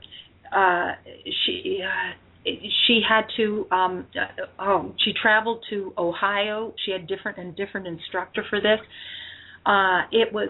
uh 0.54 0.92
she 1.44 1.80
uh, 1.84 2.14
she 2.86 3.00
had 3.06 3.22
to 3.36 3.66
um 3.70 4.06
uh, 4.16 4.62
oh 4.62 4.94
she 5.04 5.12
traveled 5.20 5.64
to 5.70 5.92
ohio 5.98 6.74
she 6.84 6.92
had 6.92 7.06
different 7.06 7.38
and 7.38 7.54
different 7.54 7.86
instructor 7.86 8.42
for 8.48 8.60
this 8.60 8.80
uh 9.66 10.02
it 10.10 10.32
was 10.32 10.48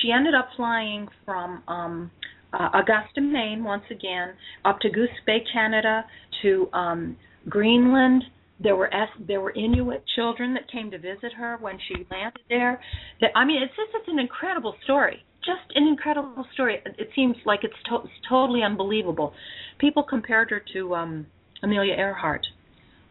she 0.00 0.10
ended 0.10 0.34
up 0.34 0.48
flying 0.56 1.06
from 1.24 1.62
um 1.68 2.10
uh, 2.52 2.68
augusta 2.74 3.20
maine 3.20 3.62
once 3.64 3.84
again 3.90 4.32
up 4.64 4.78
to 4.80 4.90
goose 4.90 5.08
bay 5.26 5.38
canada 5.52 6.04
to 6.42 6.68
um 6.72 7.16
greenland 7.48 8.22
there 8.60 8.74
were 8.74 8.90
there 9.26 9.40
were 9.40 9.52
Inuit 9.52 10.02
children 10.16 10.52
that 10.54 10.68
came 10.68 10.90
to 10.90 10.98
visit 10.98 11.32
her 11.36 11.58
when 11.60 11.78
she 11.86 12.04
landed 12.10 12.42
there. 12.48 12.80
That 13.20 13.30
I 13.36 13.44
mean, 13.44 13.62
it's 13.62 13.70
just 13.76 13.90
it's 13.94 14.08
an 14.08 14.18
incredible 14.18 14.74
story 14.82 15.22
just 15.48 15.74
an 15.74 15.86
incredible 15.86 16.46
story. 16.52 16.78
It 16.84 17.08
seems 17.14 17.36
like 17.46 17.60
it's, 17.62 17.74
to- 17.88 18.02
it's 18.04 18.28
totally 18.28 18.62
unbelievable. 18.62 19.32
People 19.78 20.02
compared 20.02 20.50
her 20.50 20.62
to 20.74 20.94
um 20.94 21.26
Amelia 21.62 21.94
Earhart. 21.94 22.46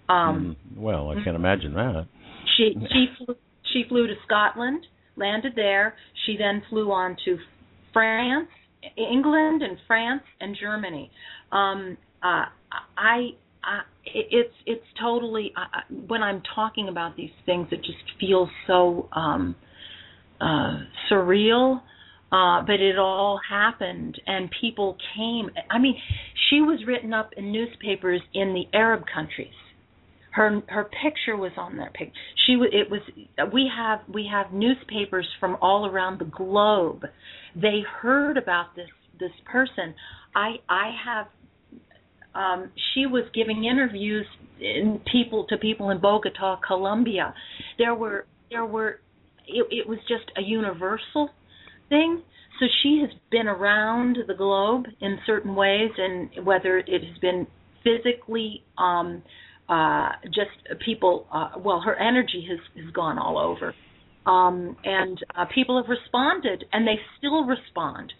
Um, 0.10 0.56
mm, 0.74 0.80
well, 0.80 1.10
I 1.10 1.16
can't 1.24 1.36
imagine 1.36 1.74
that. 1.74 2.08
She 2.56 2.74
she 2.94 3.08
flew, 3.18 3.36
she 3.74 3.84
flew 3.90 4.08
to 4.08 4.14
Scotland, 4.26 4.86
landed 5.16 5.54
there. 5.56 5.96
She 6.26 6.38
then 6.38 6.62
flew 6.70 6.92
on 6.92 7.18
to 7.26 7.38
France, 7.92 8.50
England, 8.96 9.62
and 9.62 9.78
France 9.88 10.24
and 10.40 10.56
Germany. 10.60 11.12
Um, 11.52 11.98
uh, 12.24 12.46
I, 12.98 13.30
I 13.64 13.82
it's 14.06 14.54
it's 14.66 14.86
totally 15.02 15.54
uh, 15.56 15.82
when 16.08 16.24
I'm 16.24 16.42
talking 16.56 16.88
about 16.90 17.16
these 17.18 17.32
things, 17.46 17.68
it 17.72 17.78
just 17.78 18.20
feels 18.20 18.50
so 18.68 19.10
um, 19.14 19.56
uh, 20.40 20.80
surreal 21.12 21.82
uh, 22.32 22.62
but 22.62 22.82
it 22.82 22.98
all 23.00 23.40
happened, 23.50 24.20
and 24.28 24.50
people 24.60 24.98
came. 25.16 25.50
I 25.70 25.80
mean, 25.80 25.96
she 26.50 26.60
was 26.60 26.80
written 26.86 27.14
up 27.14 27.32
in 27.38 27.52
newspapers 27.54 28.22
in 28.34 28.54
the 28.54 28.66
Arab 28.78 29.04
countries. 29.14 29.54
Her 30.38 30.62
her 30.68 30.84
picture 31.02 31.36
was 31.36 31.52
on 31.58 31.78
that 31.78 31.96
picture. 31.96 32.14
She 32.46 32.54
it 32.54 32.92
was. 32.92 33.02
We 33.52 33.68
have 33.76 34.02
we 34.08 34.30
have 34.32 34.54
newspapers 34.54 35.28
from 35.40 35.58
all 35.64 35.88
around 35.88 36.20
the 36.20 36.26
globe. 36.26 37.06
They 37.56 37.82
heard 38.02 38.38
about 38.38 38.76
this 38.76 38.90
this 39.20 39.32
person. 39.52 39.96
I 40.36 40.58
I 40.70 40.92
have 41.04 41.28
um, 42.36 42.70
she 42.94 43.08
was 43.08 43.24
giving 43.34 43.66
interviews 43.66 44.28
in 44.60 45.02
people 45.12 45.48
to 45.50 45.58
people 45.58 45.90
in 45.90 46.00
Bogota, 46.00 46.60
Colombia. 46.68 47.34
There 47.80 47.96
were 47.96 48.28
there 48.52 48.66
were 48.66 49.00
it, 49.48 49.66
it 49.72 49.90
was 49.90 49.98
just 50.08 50.32
a 50.38 50.42
universal 50.44 51.32
thing. 51.90 52.22
So 52.60 52.68
she 52.84 53.02
has 53.02 53.10
been 53.32 53.48
around 53.48 54.20
the 54.28 54.36
globe 54.36 54.86
in 55.02 55.18
certain 55.26 55.56
ways, 55.56 55.90
and 55.98 56.46
whether 56.46 56.78
it 56.78 57.04
has 57.04 57.18
been 57.22 57.48
physically, 57.84 58.64
um, 58.78 59.24
uh, 59.70 60.10
just 60.26 60.80
people. 60.86 61.28
Uh, 61.32 61.52
well, 61.60 61.82
her 61.82 61.96
energy 61.96 62.48
has 62.50 62.60
has 62.84 62.92
gone 62.94 63.18
all 63.18 63.38
over, 63.38 63.74
um, 64.26 64.76
and 64.84 65.18
uh, 65.36 65.46
people 65.54 65.82
have 65.82 65.90
responded, 65.90 66.66
and 66.72 66.88
they 66.88 67.00
still 67.18 67.46
respond. 67.46 68.14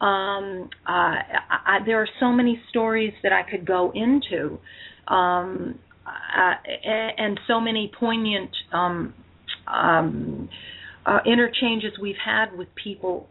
Um, 0.00 0.70
uh, 0.88 0.90
I, 0.90 1.78
there 1.84 2.00
are 2.00 2.08
so 2.20 2.32
many 2.32 2.60
stories 2.70 3.12
that 3.22 3.32
I 3.32 3.42
could 3.48 3.66
go 3.66 3.92
into, 3.94 4.58
um, 5.08 5.78
uh, 6.06 6.54
and 7.16 7.38
so 7.46 7.60
many 7.60 7.92
poignant 7.98 8.50
um, 8.72 9.14
um, 9.66 10.48
uh, 11.04 11.18
interchanges 11.26 11.92
we've 12.00 12.16
had 12.24 12.56
with 12.56 12.68
people 12.82 13.28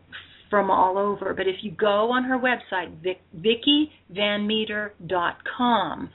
from 0.50 0.72
all 0.72 0.98
over. 0.98 1.34
But 1.34 1.48
if 1.48 1.58
you 1.62 1.72
go 1.72 2.12
on 2.12 2.26
her 2.26 2.38
website, 2.38 3.02
Vic, 3.02 3.22
VickiVanMeter.com, 3.38 6.10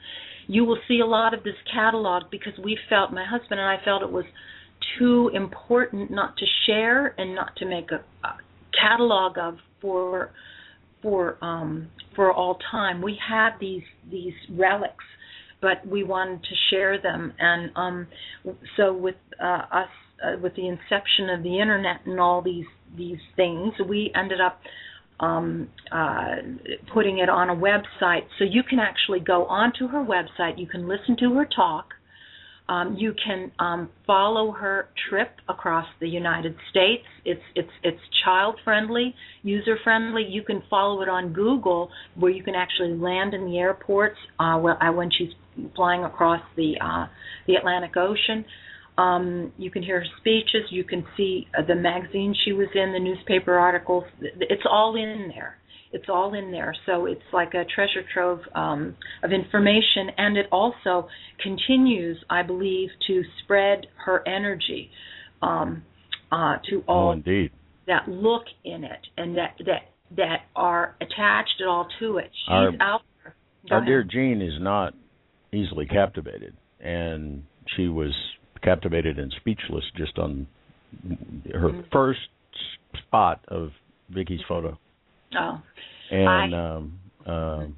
you 0.47 0.65
will 0.65 0.77
see 0.87 0.99
a 0.99 1.05
lot 1.05 1.33
of 1.33 1.43
this 1.43 1.55
catalog 1.73 2.23
because 2.31 2.53
we 2.63 2.77
felt, 2.89 3.11
my 3.11 3.25
husband 3.25 3.59
and 3.59 3.69
I 3.69 3.83
felt 3.83 4.03
it 4.03 4.11
was 4.11 4.25
too 4.99 5.31
important 5.33 6.11
not 6.11 6.37
to 6.37 6.45
share 6.65 7.15
and 7.17 7.35
not 7.35 7.55
to 7.57 7.65
make 7.65 7.91
a, 7.91 8.03
a 8.27 8.37
catalog 8.79 9.37
of 9.37 9.57
for 9.81 10.31
for 11.01 11.37
um, 11.43 11.87
for 12.15 12.31
all 12.31 12.57
time. 12.71 13.01
We 13.01 13.17
had 13.27 13.51
these 13.59 13.83
these 14.09 14.33
relics, 14.51 15.03
but 15.61 15.85
we 15.87 16.03
wanted 16.03 16.43
to 16.43 16.55
share 16.69 17.01
them, 17.01 17.33
and 17.39 17.71
um, 17.75 18.07
so 18.77 18.93
with 18.93 19.15
uh, 19.41 19.61
us 19.71 19.89
uh, 20.23 20.37
with 20.41 20.55
the 20.55 20.67
inception 20.67 21.29
of 21.29 21.43
the 21.43 21.59
internet 21.59 22.01
and 22.05 22.19
all 22.19 22.41
these 22.41 22.65
these 22.97 23.19
things, 23.35 23.73
we 23.87 24.11
ended 24.15 24.41
up 24.41 24.59
um, 25.19 25.69
uh, 25.91 26.35
putting 26.93 27.19
it 27.19 27.29
on 27.29 27.49
a 27.49 27.55
website. 27.55 28.23
So 28.37 28.45
you 28.45 28.63
can 28.63 28.79
actually 28.79 29.19
go 29.19 29.45
onto 29.45 29.87
her 29.87 30.03
website. 30.03 30.57
You 30.59 30.67
can 30.67 30.87
listen 30.87 31.15
to 31.19 31.33
her 31.35 31.45
talk. 31.45 31.93
Um, 32.67 32.95
you 32.97 33.13
can 33.23 33.51
um, 33.59 33.89
follow 34.07 34.51
her 34.51 34.89
trip 35.09 35.29
across 35.47 35.85
the 35.99 36.07
United 36.07 36.55
States. 36.71 37.03
It's 37.23 37.41
it's 37.53 37.69
it's 37.83 37.99
child 38.23 38.55
friendly, 38.63 39.13
user 39.43 39.77
friendly. 39.83 40.23
You 40.27 40.41
can 40.41 40.63
follow 40.67 41.03
it 41.03 41.09
on 41.09 41.31
Google, 41.31 41.91
where 42.15 42.31
you 42.31 42.43
can 42.43 42.55
actually 42.55 42.97
land 42.97 43.35
in 43.35 43.45
the 43.45 43.59
airports 43.59 44.17
uh, 44.39 44.57
when 44.57 45.11
she's 45.15 45.29
flying 45.75 46.03
across 46.05 46.41
the 46.55 46.73
uh, 46.81 47.05
the 47.45 47.53
Atlantic 47.53 47.95
Ocean. 47.97 48.43
Um, 48.97 49.51
you 49.57 49.71
can 49.71 49.83
hear 49.83 49.99
her 49.99 50.05
speeches. 50.19 50.69
You 50.69 50.83
can 50.83 51.05
see 51.17 51.47
uh, 51.57 51.65
the 51.65 51.75
magazine 51.75 52.33
she 52.45 52.53
was 52.53 52.67
in, 52.73 52.93
the 52.93 52.99
newspaper 52.99 53.53
articles. 53.55 54.05
It's 54.21 54.63
all 54.69 54.95
in 54.95 55.31
there. 55.33 55.57
It's 55.91 56.05
all 56.09 56.33
in 56.33 56.51
there. 56.51 56.75
So 56.85 57.05
it's 57.05 57.21
like 57.31 57.53
a 57.53 57.63
treasure 57.63 58.03
trove 58.13 58.39
um, 58.53 58.95
of 59.23 59.31
information, 59.31 60.09
and 60.17 60.37
it 60.37 60.47
also 60.51 61.07
continues, 61.41 62.17
I 62.29 62.43
believe, 62.43 62.89
to 63.07 63.21
spread 63.43 63.87
her 64.05 64.25
energy 64.27 64.89
um, 65.41 65.83
uh, 66.31 66.57
to 66.69 66.83
all 66.87 67.09
oh, 67.09 67.11
indeed. 67.11 67.51
that 67.87 68.07
look 68.07 68.43
in 68.63 68.83
it 68.83 69.07
and 69.17 69.37
that 69.37 69.55
that 69.65 69.91
that 70.17 70.37
are 70.55 70.95
attached 71.01 71.61
at 71.61 71.67
all 71.67 71.87
to 71.99 72.17
it. 72.17 72.29
She's 72.45 72.51
our, 72.51 72.71
out 72.81 73.01
there. 73.23 73.35
Go 73.69 73.75
our 73.75 73.77
ahead. 73.81 73.87
dear 73.87 74.03
Jean 74.03 74.41
is 74.41 74.61
not 74.61 74.93
easily 75.53 75.85
captivated, 75.85 76.55
and 76.79 77.43
she 77.75 77.87
was 77.87 78.13
captivated 78.61 79.19
and 79.19 79.33
speechless 79.39 79.83
just 79.95 80.17
on 80.17 80.47
her 81.53 81.69
Mm-hmm. 81.69 81.81
first 81.91 82.19
spot 83.07 83.43
of 83.49 83.69
Vicki's 84.11 84.41
photo. 84.47 84.77
Oh, 85.37 85.61
And 86.11 86.55
I- 86.55 86.75
um, 86.75 86.99
um, 87.25 87.75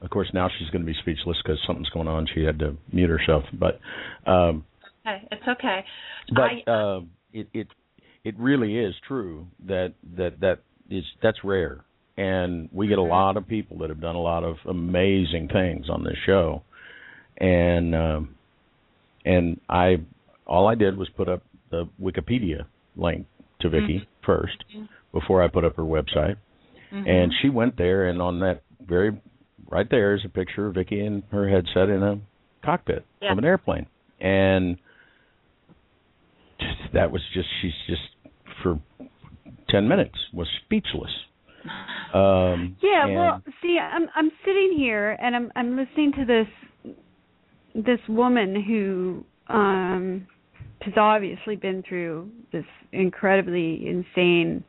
of 0.00 0.10
course, 0.10 0.28
now 0.32 0.48
she's 0.58 0.68
going 0.70 0.82
to 0.82 0.86
be 0.86 0.96
speechless 1.00 1.36
because 1.42 1.58
something's 1.66 1.88
going 1.90 2.08
on. 2.08 2.26
She 2.34 2.42
had 2.42 2.58
to 2.60 2.76
mute 2.92 3.10
herself, 3.10 3.44
but 3.52 3.80
um, 4.26 4.64
okay, 5.06 5.26
it's 5.30 5.42
okay. 5.48 5.84
but 6.34 6.42
I, 6.66 6.70
uh, 6.70 7.00
it 7.32 7.48
it 7.52 7.66
it 8.24 8.34
really 8.38 8.78
is 8.78 8.94
true 9.06 9.46
that 9.66 9.92
that 10.16 10.40
that 10.40 10.60
is 10.90 11.04
that's 11.22 11.38
rare, 11.44 11.84
and 12.16 12.68
we 12.72 12.86
get 12.88 12.98
a 12.98 13.02
lot 13.02 13.36
of 13.36 13.46
people 13.46 13.78
that 13.78 13.90
have 13.90 14.00
done 14.00 14.14
a 14.14 14.20
lot 14.22 14.44
of 14.44 14.56
amazing 14.68 15.48
things 15.52 15.90
on 15.90 16.04
this 16.04 16.16
show, 16.24 16.62
and 17.38 17.94
um, 17.94 18.34
and 19.24 19.60
I 19.68 19.96
all 20.46 20.66
I 20.66 20.74
did 20.74 20.96
was 20.96 21.08
put 21.16 21.28
up 21.28 21.42
the 21.70 21.88
Wikipedia 22.00 22.66
link 22.96 23.26
to 23.60 23.68
Vicki 23.68 24.06
first 24.24 24.64
before 25.12 25.42
I 25.42 25.48
put 25.48 25.64
up 25.64 25.76
her 25.76 25.82
website, 25.82 26.36
mhm. 26.92 27.08
and 27.08 27.32
she 27.40 27.48
went 27.48 27.76
there, 27.78 28.08
and 28.08 28.20
on 28.20 28.40
that 28.40 28.62
very 28.86 29.20
right 29.70 29.88
there 29.90 30.14
is 30.14 30.24
a 30.24 30.28
picture 30.28 30.66
of 30.66 30.74
Vicki 30.74 31.00
in 31.04 31.22
her 31.30 31.48
headset 31.48 31.88
in 31.88 32.02
a 32.02 32.18
cockpit 32.64 33.04
Yeah. 33.22 33.32
of 33.32 33.38
an 33.38 33.44
airplane, 33.44 33.86
and 34.20 34.76
that 36.92 37.10
was 37.10 37.22
just 37.32 37.48
she's 37.60 37.72
just 37.86 38.02
for 38.62 38.78
ten 39.68 39.88
minutes 39.88 40.16
was 40.32 40.48
speechless. 40.64 41.10
Um, 42.14 42.76
Yeah, 42.80 43.06
and- 43.06 43.14
well, 43.16 43.42
see, 43.60 43.76
I'm 43.76 44.08
I'm 44.14 44.30
sitting 44.44 44.74
here 44.76 45.16
and 45.20 45.34
I'm 45.34 45.50
I'm 45.56 45.76
listening 45.76 46.12
to 46.12 46.24
this 46.24 46.94
this 47.74 47.98
woman 48.08 48.62
who 48.62 49.24
um 49.52 50.26
has 50.84 50.94
obviously 50.96 51.56
been 51.56 51.82
through 51.88 52.30
this 52.52 52.64
incredibly 52.92 53.86
insane 53.86 54.64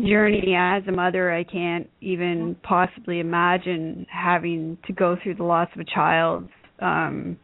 journey 0.00 0.54
as 0.56 0.82
a 0.86 0.92
mother. 0.92 1.32
I 1.32 1.44
can't 1.44 1.88
even 2.00 2.56
possibly 2.62 3.20
imagine 3.20 4.06
having 4.10 4.78
to 4.86 4.92
go 4.92 5.16
through 5.22 5.34
the 5.36 5.44
loss 5.44 5.68
of 5.74 5.80
a 5.80 5.84
child. 5.84 6.48
Um 6.80 7.36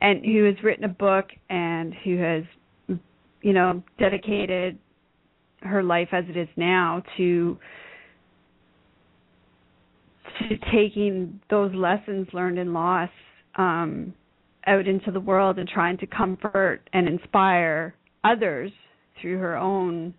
and 0.00 0.24
who 0.24 0.44
has 0.44 0.56
written 0.64 0.84
a 0.84 0.88
book 0.88 1.26
and 1.48 1.94
who 2.04 2.18
has 2.18 2.42
you 3.42 3.52
know 3.52 3.82
dedicated 3.98 4.78
her 5.60 5.82
life 5.82 6.08
as 6.12 6.24
it 6.28 6.36
is 6.36 6.48
now 6.56 7.02
to 7.16 7.56
to 10.40 10.56
taking 10.72 11.40
those 11.50 11.72
lessons 11.74 12.26
learned 12.32 12.58
in 12.58 12.72
loss 12.72 13.10
um, 13.56 14.14
out 14.66 14.86
into 14.86 15.10
the 15.10 15.20
world 15.20 15.58
and 15.58 15.68
trying 15.68 15.98
to 15.98 16.06
comfort 16.06 16.80
and 16.92 17.08
inspire 17.08 17.94
others 18.22 18.72
through 19.20 19.38
her 19.38 19.56
own, 19.56 20.14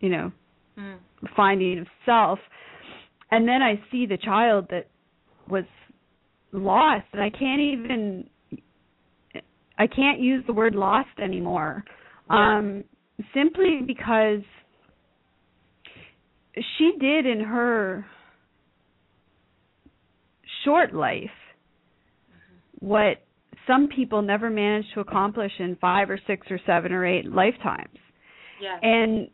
you 0.00 0.08
know, 0.08 0.32
Mm. 0.76 0.98
finding 1.36 1.78
of 1.78 1.86
self. 2.04 2.38
And 3.30 3.46
then 3.46 3.62
I 3.62 3.80
see 3.90 4.06
the 4.06 4.16
child 4.16 4.68
that 4.70 4.88
was 5.48 5.64
lost, 6.52 7.06
and 7.12 7.22
I 7.22 7.30
can't 7.30 7.60
even, 7.60 8.28
I 9.78 9.86
can't 9.86 10.18
use 10.20 10.44
the 10.46 10.52
word 10.52 10.74
lost 10.74 11.18
anymore, 11.18 11.84
Yeah. 12.30 12.56
um, 12.56 12.84
simply 13.32 13.82
because 13.82 14.42
she 16.76 16.96
did 16.98 17.26
in 17.26 17.40
her 17.40 18.06
short 20.64 20.92
life 20.92 21.30
what 22.80 23.23
some 23.66 23.88
people 23.88 24.22
never 24.22 24.50
manage 24.50 24.84
to 24.94 25.00
accomplish 25.00 25.52
in 25.58 25.76
five 25.80 26.10
or 26.10 26.18
six 26.26 26.46
or 26.50 26.58
seven 26.66 26.92
or 26.92 27.04
eight 27.06 27.26
lifetimes. 27.30 27.98
yeah. 28.60 28.78
And 28.82 29.28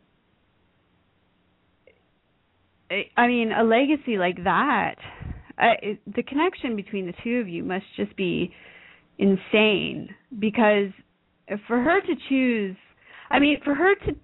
I- 2.89 3.09
I 3.15 3.27
mean, 3.27 3.51
a 3.51 3.63
legacy 3.63 4.17
like 4.17 4.43
that, 4.43 4.95
I, 5.57 5.71
it- 5.81 6.13
the 6.13 6.23
connection 6.23 6.75
between 6.75 7.05
the 7.05 7.13
two 7.23 7.39
of 7.39 7.47
you 7.47 7.63
must 7.63 7.85
just 7.95 8.15
be 8.15 8.53
insane 9.17 10.13
because 10.39 10.91
for 11.67 11.79
her 11.81 12.01
to 12.01 12.15
choose, 12.29 12.75
I 13.29 13.39
mean, 13.39 13.59
for 13.63 13.73
her 13.75 13.95
to 13.95 14.15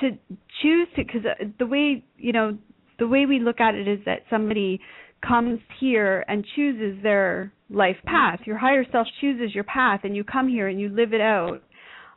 to 0.00 0.16
choose 0.62 0.88
to 0.94 1.04
because 1.04 1.22
the 1.58 1.66
way 1.66 2.04
you 2.16 2.32
know 2.32 2.56
the 3.00 3.08
way 3.08 3.26
we 3.26 3.40
look 3.40 3.60
at 3.60 3.74
it 3.74 3.88
is 3.88 3.98
that 4.04 4.22
somebody 4.30 4.80
comes 5.26 5.60
here 5.80 6.24
and 6.28 6.44
chooses 6.56 7.02
their 7.02 7.52
life 7.70 7.96
path. 8.04 8.40
Your 8.44 8.58
higher 8.58 8.84
self 8.90 9.06
chooses 9.20 9.54
your 9.54 9.64
path, 9.64 10.00
and 10.04 10.14
you 10.16 10.24
come 10.24 10.48
here 10.48 10.68
and 10.68 10.80
you 10.80 10.88
live 10.88 11.12
it 11.12 11.20
out. 11.20 11.62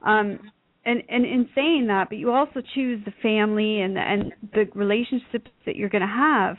Um, 0.05 0.39
and 0.85 1.01
and 1.09 1.25
in 1.25 1.49
saying 1.55 1.87
that, 1.87 2.09
but 2.09 2.17
you 2.17 2.31
also 2.31 2.61
choose 2.73 3.03
the 3.05 3.13
family 3.21 3.81
and 3.81 3.95
the, 3.95 4.01
and 4.01 4.33
the 4.53 4.65
relationships 4.75 5.51
that 5.65 5.75
you're 5.75 5.89
going 5.89 6.01
to 6.01 6.07
have. 6.07 6.57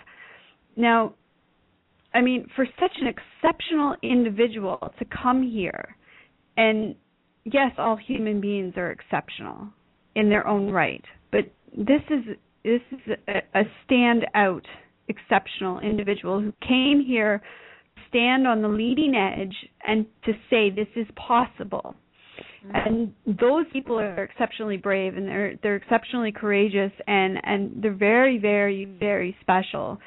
Now, 0.76 1.14
I 2.14 2.22
mean, 2.22 2.48
for 2.56 2.66
such 2.80 2.92
an 3.00 3.06
exceptional 3.06 3.94
individual 4.02 4.92
to 4.98 5.04
come 5.04 5.48
here, 5.48 5.96
and 6.56 6.94
yes, 7.44 7.72
all 7.78 7.96
human 7.96 8.40
beings 8.40 8.74
are 8.76 8.90
exceptional 8.90 9.68
in 10.14 10.28
their 10.28 10.46
own 10.46 10.70
right, 10.70 11.04
but 11.30 11.52
this 11.76 12.02
is 12.10 12.36
this 12.64 12.80
is 12.90 13.16
a, 13.28 13.60
a 13.60 13.64
standout 13.88 14.64
exceptional 15.08 15.80
individual 15.80 16.40
who 16.40 16.52
came 16.66 17.04
here 17.06 17.42
stand 18.08 18.46
on 18.46 18.62
the 18.62 18.68
leading 18.68 19.14
edge 19.14 19.54
and 19.86 20.06
to 20.24 20.32
say 20.50 20.70
this 20.70 20.88
is 20.96 21.06
possible. 21.16 21.94
Mm-hmm. 22.66 22.76
And 23.26 23.38
those 23.38 23.66
people 23.72 23.98
are 23.98 24.24
exceptionally 24.24 24.76
brave 24.76 25.16
and 25.16 25.26
they're 25.26 25.54
they're 25.62 25.76
exceptionally 25.76 26.32
courageous 26.32 26.92
and 27.06 27.38
and 27.42 27.82
they're 27.82 27.94
very 27.94 28.38
very 28.38 28.84
very 28.84 29.36
special. 29.40 29.98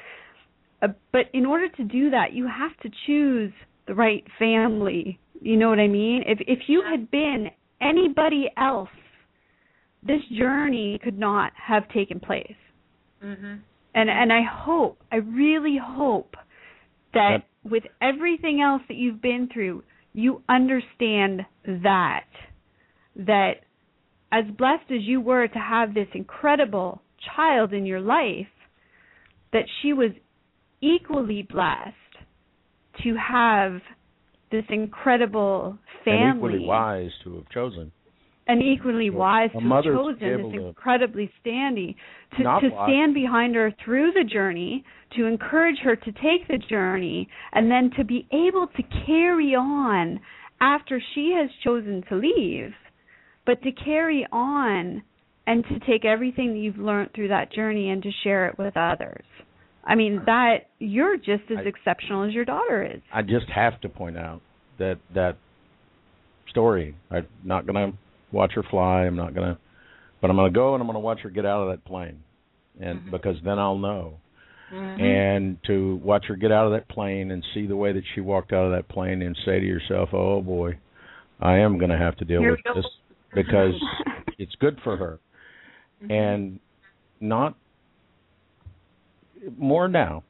Uh, 0.82 0.88
but 1.12 1.26
in 1.34 1.44
order 1.44 1.68
to 1.68 1.84
do 1.84 2.10
that, 2.10 2.32
you 2.32 2.46
have 2.46 2.76
to 2.82 2.90
choose 3.06 3.52
the 3.86 3.94
right 3.94 4.24
family. 4.38 5.18
You 5.40 5.56
know 5.56 5.68
what 5.68 5.78
I 5.78 5.88
mean? 5.88 6.22
If 6.26 6.38
if 6.46 6.60
you 6.68 6.82
had 6.88 7.10
been 7.10 7.48
anybody 7.80 8.50
else, 8.56 8.88
this 10.02 10.20
journey 10.36 10.98
could 11.02 11.18
not 11.18 11.52
have 11.56 11.88
taken 11.90 12.20
place. 12.20 12.54
Mm-hmm. 13.22 13.56
And 13.94 14.08
and 14.08 14.32
I 14.32 14.42
hope, 14.42 15.00
I 15.10 15.16
really 15.16 15.78
hope 15.82 16.36
that 17.12 17.38
yep. 17.64 17.72
with 17.72 17.82
everything 18.00 18.60
else 18.60 18.82
that 18.88 18.96
you've 18.96 19.20
been 19.20 19.48
through, 19.52 19.82
you 20.12 20.42
understand 20.48 21.42
that 21.66 22.26
that 23.16 23.54
as 24.32 24.44
blessed 24.56 24.90
as 24.90 25.02
you 25.02 25.20
were 25.20 25.48
to 25.48 25.58
have 25.58 25.94
this 25.94 26.06
incredible 26.14 27.02
child 27.36 27.72
in 27.72 27.84
your 27.84 28.00
life, 28.00 28.46
that 29.52 29.64
she 29.82 29.92
was 29.92 30.10
equally 30.80 31.42
blessed 31.42 31.94
to 33.02 33.16
have 33.16 33.80
this 34.50 34.64
incredible 34.68 35.78
family. 36.04 36.22
And 36.22 36.36
equally 36.36 36.66
wise 36.66 37.10
to 37.24 37.36
have 37.36 37.48
chosen. 37.50 37.92
And 38.50 38.60
equally 38.62 39.10
wise 39.10 39.50
to 39.52 39.60
have 39.60 39.84
chosen 39.84 40.50
this 40.50 40.60
incredibly 40.60 41.30
standing 41.40 41.94
to, 42.36 42.42
to 42.42 42.70
stand 42.84 43.14
behind 43.14 43.54
her 43.54 43.72
through 43.84 44.10
the 44.10 44.24
journey, 44.24 44.84
to 45.16 45.26
encourage 45.26 45.78
her 45.84 45.94
to 45.94 46.12
take 46.12 46.48
the 46.48 46.58
journey, 46.58 47.28
and 47.52 47.70
then 47.70 47.92
to 47.96 48.04
be 48.04 48.26
able 48.32 48.66
to 48.66 48.82
carry 49.06 49.54
on 49.54 50.18
after 50.60 51.00
she 51.14 51.32
has 51.38 51.48
chosen 51.62 52.02
to 52.08 52.16
leave, 52.16 52.72
but 53.46 53.62
to 53.62 53.70
carry 53.70 54.26
on 54.32 55.02
and 55.46 55.64
to 55.68 55.78
take 55.86 56.04
everything 56.04 56.52
that 56.52 56.58
you've 56.58 56.78
learned 56.78 57.10
through 57.14 57.28
that 57.28 57.52
journey 57.52 57.90
and 57.90 58.02
to 58.02 58.10
share 58.24 58.48
it 58.48 58.58
with 58.58 58.76
others. 58.76 59.24
I 59.84 59.94
mean 59.94 60.22
that 60.26 60.70
you're 60.80 61.16
just 61.16 61.44
as 61.50 61.58
I, 61.58 61.68
exceptional 61.68 62.24
as 62.24 62.34
your 62.34 62.44
daughter 62.44 62.84
is. 62.84 63.00
I 63.12 63.22
just 63.22 63.46
have 63.54 63.80
to 63.82 63.88
point 63.88 64.18
out 64.18 64.40
that 64.78 64.98
that 65.14 65.36
story. 66.48 66.96
I'm 67.12 67.28
not 67.44 67.64
going 67.64 67.92
to 67.92 67.98
watch 68.32 68.52
her 68.54 68.62
fly. 68.62 69.02
I'm 69.02 69.16
not 69.16 69.34
going 69.34 69.54
to, 69.54 69.58
but 70.20 70.30
I'm 70.30 70.36
going 70.36 70.52
to 70.52 70.54
go 70.54 70.74
and 70.74 70.80
I'm 70.80 70.86
going 70.86 70.94
to 70.94 71.00
watch 71.00 71.20
her 71.20 71.30
get 71.30 71.46
out 71.46 71.62
of 71.62 71.70
that 71.70 71.84
plane, 71.84 72.22
and 72.80 73.00
mm-hmm. 73.00 73.10
because 73.10 73.36
then 73.44 73.58
I'll 73.58 73.78
know. 73.78 74.18
Mm-hmm. 74.72 75.02
And 75.02 75.58
to 75.66 75.96
watch 75.96 76.26
her 76.28 76.36
get 76.36 76.52
out 76.52 76.66
of 76.66 76.72
that 76.72 76.88
plane 76.88 77.32
and 77.32 77.44
see 77.54 77.66
the 77.66 77.74
way 77.74 77.92
that 77.92 78.04
she 78.14 78.20
walked 78.20 78.52
out 78.52 78.66
of 78.66 78.70
that 78.70 78.88
plane 78.88 79.20
and 79.20 79.36
say 79.44 79.58
to 79.58 79.66
yourself, 79.66 80.10
"Oh 80.12 80.40
boy, 80.42 80.78
I 81.40 81.58
am 81.58 81.78
going 81.78 81.90
to 81.90 81.98
have 81.98 82.16
to 82.18 82.24
deal 82.24 82.40
Here 82.40 82.52
with 82.52 82.76
this 82.76 82.84
because 83.34 83.74
it's 84.38 84.54
good 84.60 84.78
for 84.84 84.96
her," 84.96 85.18
mm-hmm. 86.02 86.12
and 86.12 86.60
not 87.20 87.56
more 89.58 89.88
now 89.88 90.22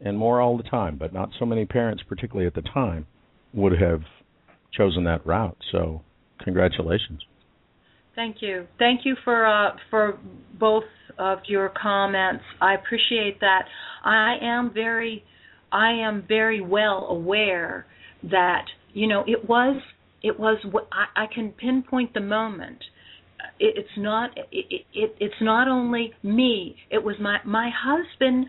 and 0.00 0.16
more 0.16 0.40
all 0.40 0.56
the 0.56 0.62
time, 0.62 0.96
but 0.96 1.12
not 1.12 1.30
so 1.38 1.44
many 1.44 1.64
parents, 1.64 2.02
particularly 2.08 2.46
at 2.46 2.54
the 2.54 2.62
time, 2.62 3.06
would 3.52 3.72
have 3.80 4.02
chosen 4.72 5.04
that 5.04 5.26
route. 5.26 5.56
So, 5.72 6.02
congratulations. 6.42 7.24
Thank 8.18 8.38
you. 8.40 8.66
Thank 8.80 9.02
you 9.04 9.14
for 9.22 9.46
uh, 9.46 9.76
for 9.90 10.18
both 10.58 10.82
of 11.20 11.38
your 11.46 11.72
comments. 11.80 12.42
I 12.60 12.74
appreciate 12.74 13.38
that. 13.38 13.62
I 14.04 14.38
am 14.42 14.74
very 14.74 15.22
I 15.70 15.92
am 15.92 16.24
very 16.26 16.60
well 16.60 17.06
aware 17.10 17.86
that 18.24 18.64
you 18.92 19.06
know 19.06 19.22
it 19.28 19.48
was 19.48 19.80
it 20.24 20.36
was 20.36 20.58
I, 20.90 21.22
I 21.22 21.26
can 21.32 21.52
pinpoint 21.52 22.12
the 22.12 22.20
moment 22.20 22.78
it, 23.60 23.74
it's 23.76 23.96
not 23.96 24.36
it, 24.50 24.84
it 24.92 25.14
it's 25.20 25.40
not 25.40 25.68
only 25.68 26.12
me 26.24 26.74
it 26.90 27.04
was 27.04 27.14
my 27.20 27.38
my 27.46 27.70
husband 27.72 28.46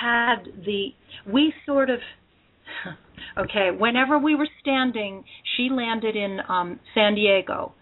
had 0.00 0.44
the 0.64 0.90
we 1.26 1.52
sort 1.66 1.90
of 1.90 1.98
okay 3.36 3.70
whenever 3.76 4.16
we 4.16 4.36
were 4.36 4.48
standing 4.60 5.24
she 5.56 5.70
landed 5.72 6.14
in 6.14 6.38
um 6.48 6.78
san 6.94 7.16
diego 7.16 7.74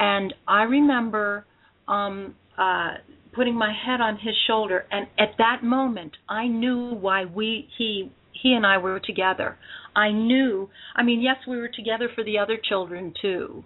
and 0.00 0.34
i 0.48 0.62
remember 0.62 1.46
um 1.86 2.34
uh 2.58 2.94
putting 3.32 3.54
my 3.54 3.72
head 3.72 4.00
on 4.00 4.16
his 4.16 4.34
shoulder 4.48 4.84
and 4.90 5.06
at 5.18 5.36
that 5.38 5.62
moment 5.62 6.12
i 6.28 6.48
knew 6.48 6.94
why 6.94 7.24
we 7.24 7.68
he 7.78 8.10
he 8.42 8.52
and 8.54 8.66
i 8.66 8.76
were 8.76 8.98
together 8.98 9.56
i 9.94 10.10
knew 10.10 10.68
i 10.96 11.02
mean 11.02 11.20
yes 11.20 11.36
we 11.46 11.56
were 11.56 11.70
together 11.74 12.08
for 12.14 12.24
the 12.24 12.36
other 12.36 12.58
children 12.68 13.14
too 13.22 13.62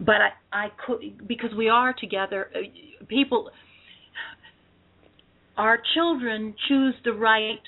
but 0.00 0.16
I 0.16 0.30
I 0.52 0.68
could 0.84 1.26
because 1.26 1.50
we 1.56 1.68
are 1.68 1.94
together. 1.98 2.50
Uh, 2.54 2.60
people, 3.08 3.50
our 5.56 5.78
children 5.94 6.54
choose 6.68 6.94
the 7.04 7.12
right 7.12 7.60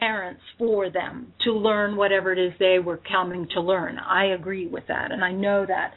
parents 0.00 0.42
for 0.58 0.90
them 0.90 1.32
to 1.44 1.52
learn 1.52 1.96
whatever 1.96 2.32
it 2.32 2.38
is 2.38 2.52
they 2.58 2.78
were 2.78 3.00
coming 3.10 3.48
to 3.54 3.60
learn. 3.60 3.98
I 3.98 4.26
agree 4.26 4.66
with 4.66 4.84
that, 4.88 5.12
and 5.12 5.24
I 5.24 5.32
know 5.32 5.64
that. 5.66 5.94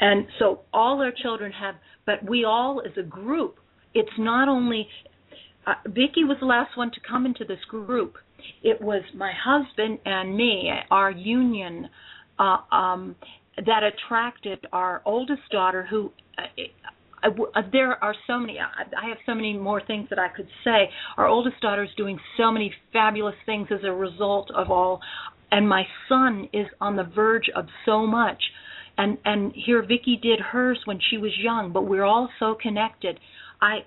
And 0.00 0.26
so 0.38 0.60
all 0.72 1.00
our 1.00 1.12
children 1.22 1.52
have, 1.52 1.74
but 2.06 2.28
we 2.28 2.44
all 2.44 2.82
as 2.84 2.92
a 2.96 3.02
group. 3.02 3.56
It's 3.94 4.08
not 4.18 4.48
only 4.48 4.86
uh, 5.66 5.74
Vicki 5.86 6.24
was 6.24 6.36
the 6.40 6.46
last 6.46 6.76
one 6.76 6.90
to 6.92 7.00
come 7.08 7.26
into 7.26 7.44
this 7.44 7.58
group. 7.68 8.14
It 8.62 8.80
was 8.80 9.02
my 9.14 9.32
husband 9.44 9.98
and 10.04 10.36
me, 10.36 10.70
our 10.90 11.10
union, 11.10 11.88
uh, 12.38 12.58
um, 12.70 13.16
that 13.56 13.82
attracted 13.82 14.66
our 14.72 15.02
oldest 15.04 15.42
daughter 15.50 15.86
who 15.90 16.12
uh, 16.38 16.62
uh, 17.24 17.62
there 17.72 18.02
are 18.02 18.14
so 18.28 18.38
many 18.38 18.58
I 18.60 19.08
have 19.08 19.18
so 19.26 19.34
many 19.34 19.58
more 19.58 19.82
things 19.84 20.06
that 20.10 20.20
I 20.20 20.28
could 20.28 20.46
say. 20.62 20.88
Our 21.16 21.26
oldest 21.26 21.60
daughter 21.60 21.82
is 21.82 21.90
doing 21.96 22.18
so 22.36 22.52
many 22.52 22.72
fabulous 22.92 23.34
things 23.44 23.66
as 23.72 23.80
a 23.82 23.90
result 23.92 24.50
of 24.54 24.70
all 24.70 25.00
and 25.50 25.68
my 25.68 25.84
son 26.08 26.48
is 26.52 26.66
on 26.80 26.96
the 26.96 27.04
verge 27.04 27.48
of 27.54 27.66
so 27.86 28.06
much. 28.06 28.42
And 28.98 29.16
and 29.24 29.52
here 29.54 29.80
Vicki 29.82 30.18
did 30.20 30.40
hers 30.40 30.78
when 30.84 30.98
she 31.10 31.16
was 31.16 31.32
young, 31.38 31.72
but 31.72 31.82
we're 31.82 32.04
all 32.04 32.28
so 32.38 32.56
connected. 32.60 33.18
I 33.62 33.78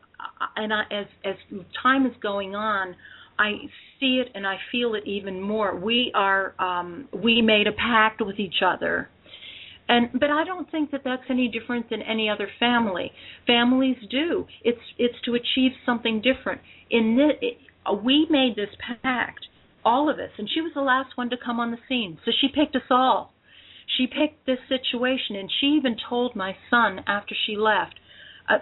and 0.55 0.73
I, 0.73 0.83
as 0.91 1.05
as 1.23 1.35
time 1.83 2.05
is 2.05 2.13
going 2.21 2.55
on, 2.55 2.95
I 3.38 3.51
see 3.99 4.21
it 4.25 4.29
and 4.33 4.47
I 4.47 4.55
feel 4.71 4.95
it 4.95 5.05
even 5.05 5.39
more. 5.41 5.75
We 5.75 6.11
are 6.15 6.55
um 6.59 7.07
we 7.13 7.41
made 7.41 7.67
a 7.67 7.73
pact 7.73 8.21
with 8.25 8.39
each 8.39 8.63
other 8.65 9.09
and 9.91 10.09
but 10.13 10.29
I 10.29 10.45
don't 10.45 10.71
think 10.71 10.91
that 10.91 11.01
that's 11.03 11.23
any 11.29 11.49
different 11.49 11.89
than 11.89 12.01
any 12.01 12.29
other 12.29 12.47
family. 12.59 13.11
Families 13.45 13.97
do. 14.09 14.45
It's 14.63 14.79
it's 14.97 15.19
to 15.25 15.35
achieve 15.35 15.73
something 15.85 16.21
different. 16.21 16.61
In 16.89 17.17
this, 17.17 17.38
it, 17.41 17.57
we 18.01 18.25
made 18.29 18.55
this 18.55 18.69
pact, 19.03 19.45
all 19.83 20.09
of 20.09 20.17
us, 20.17 20.29
and 20.38 20.49
she 20.53 20.61
was 20.61 20.71
the 20.73 20.81
last 20.81 21.17
one 21.17 21.29
to 21.31 21.35
come 21.43 21.59
on 21.59 21.71
the 21.71 21.77
scene. 21.89 22.17
So 22.23 22.31
she 22.39 22.47
picked 22.47 22.75
us 22.77 22.89
all. 22.89 23.33
She 23.97 24.07
picked 24.07 24.45
this 24.45 24.59
situation, 24.69 25.35
and 25.35 25.49
she 25.59 25.67
even 25.67 25.95
told 26.09 26.35
my 26.35 26.55
son 26.69 27.01
after 27.07 27.35
she 27.45 27.55
left. 27.55 27.95
Uh, 28.49 28.59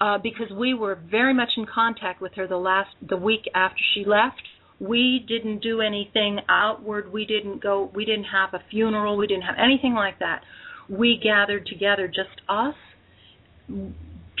uh, 0.00 0.18
because 0.18 0.50
we 0.54 0.74
were 0.74 0.98
very 1.10 1.32
much 1.32 1.50
in 1.56 1.66
contact 1.66 2.20
with 2.20 2.32
her 2.34 2.46
the 2.46 2.56
last 2.56 2.90
the 3.08 3.16
week 3.16 3.44
after 3.54 3.80
she 3.94 4.04
left. 4.04 4.42
We 4.78 5.24
didn't 5.26 5.60
do 5.60 5.80
anything 5.80 6.40
outward. 6.48 7.12
We 7.12 7.24
didn't 7.24 7.62
go 7.62 7.90
we 7.94 8.04
didn't 8.04 8.24
have 8.24 8.52
a 8.52 8.62
funeral. 8.70 9.16
We 9.16 9.26
didn't 9.26 9.44
have 9.44 9.56
anything 9.58 9.94
like 9.94 10.18
that. 10.18 10.42
We 10.88 11.18
gathered 11.22 11.66
together 11.66 12.08
just 12.08 12.40
us 12.48 12.74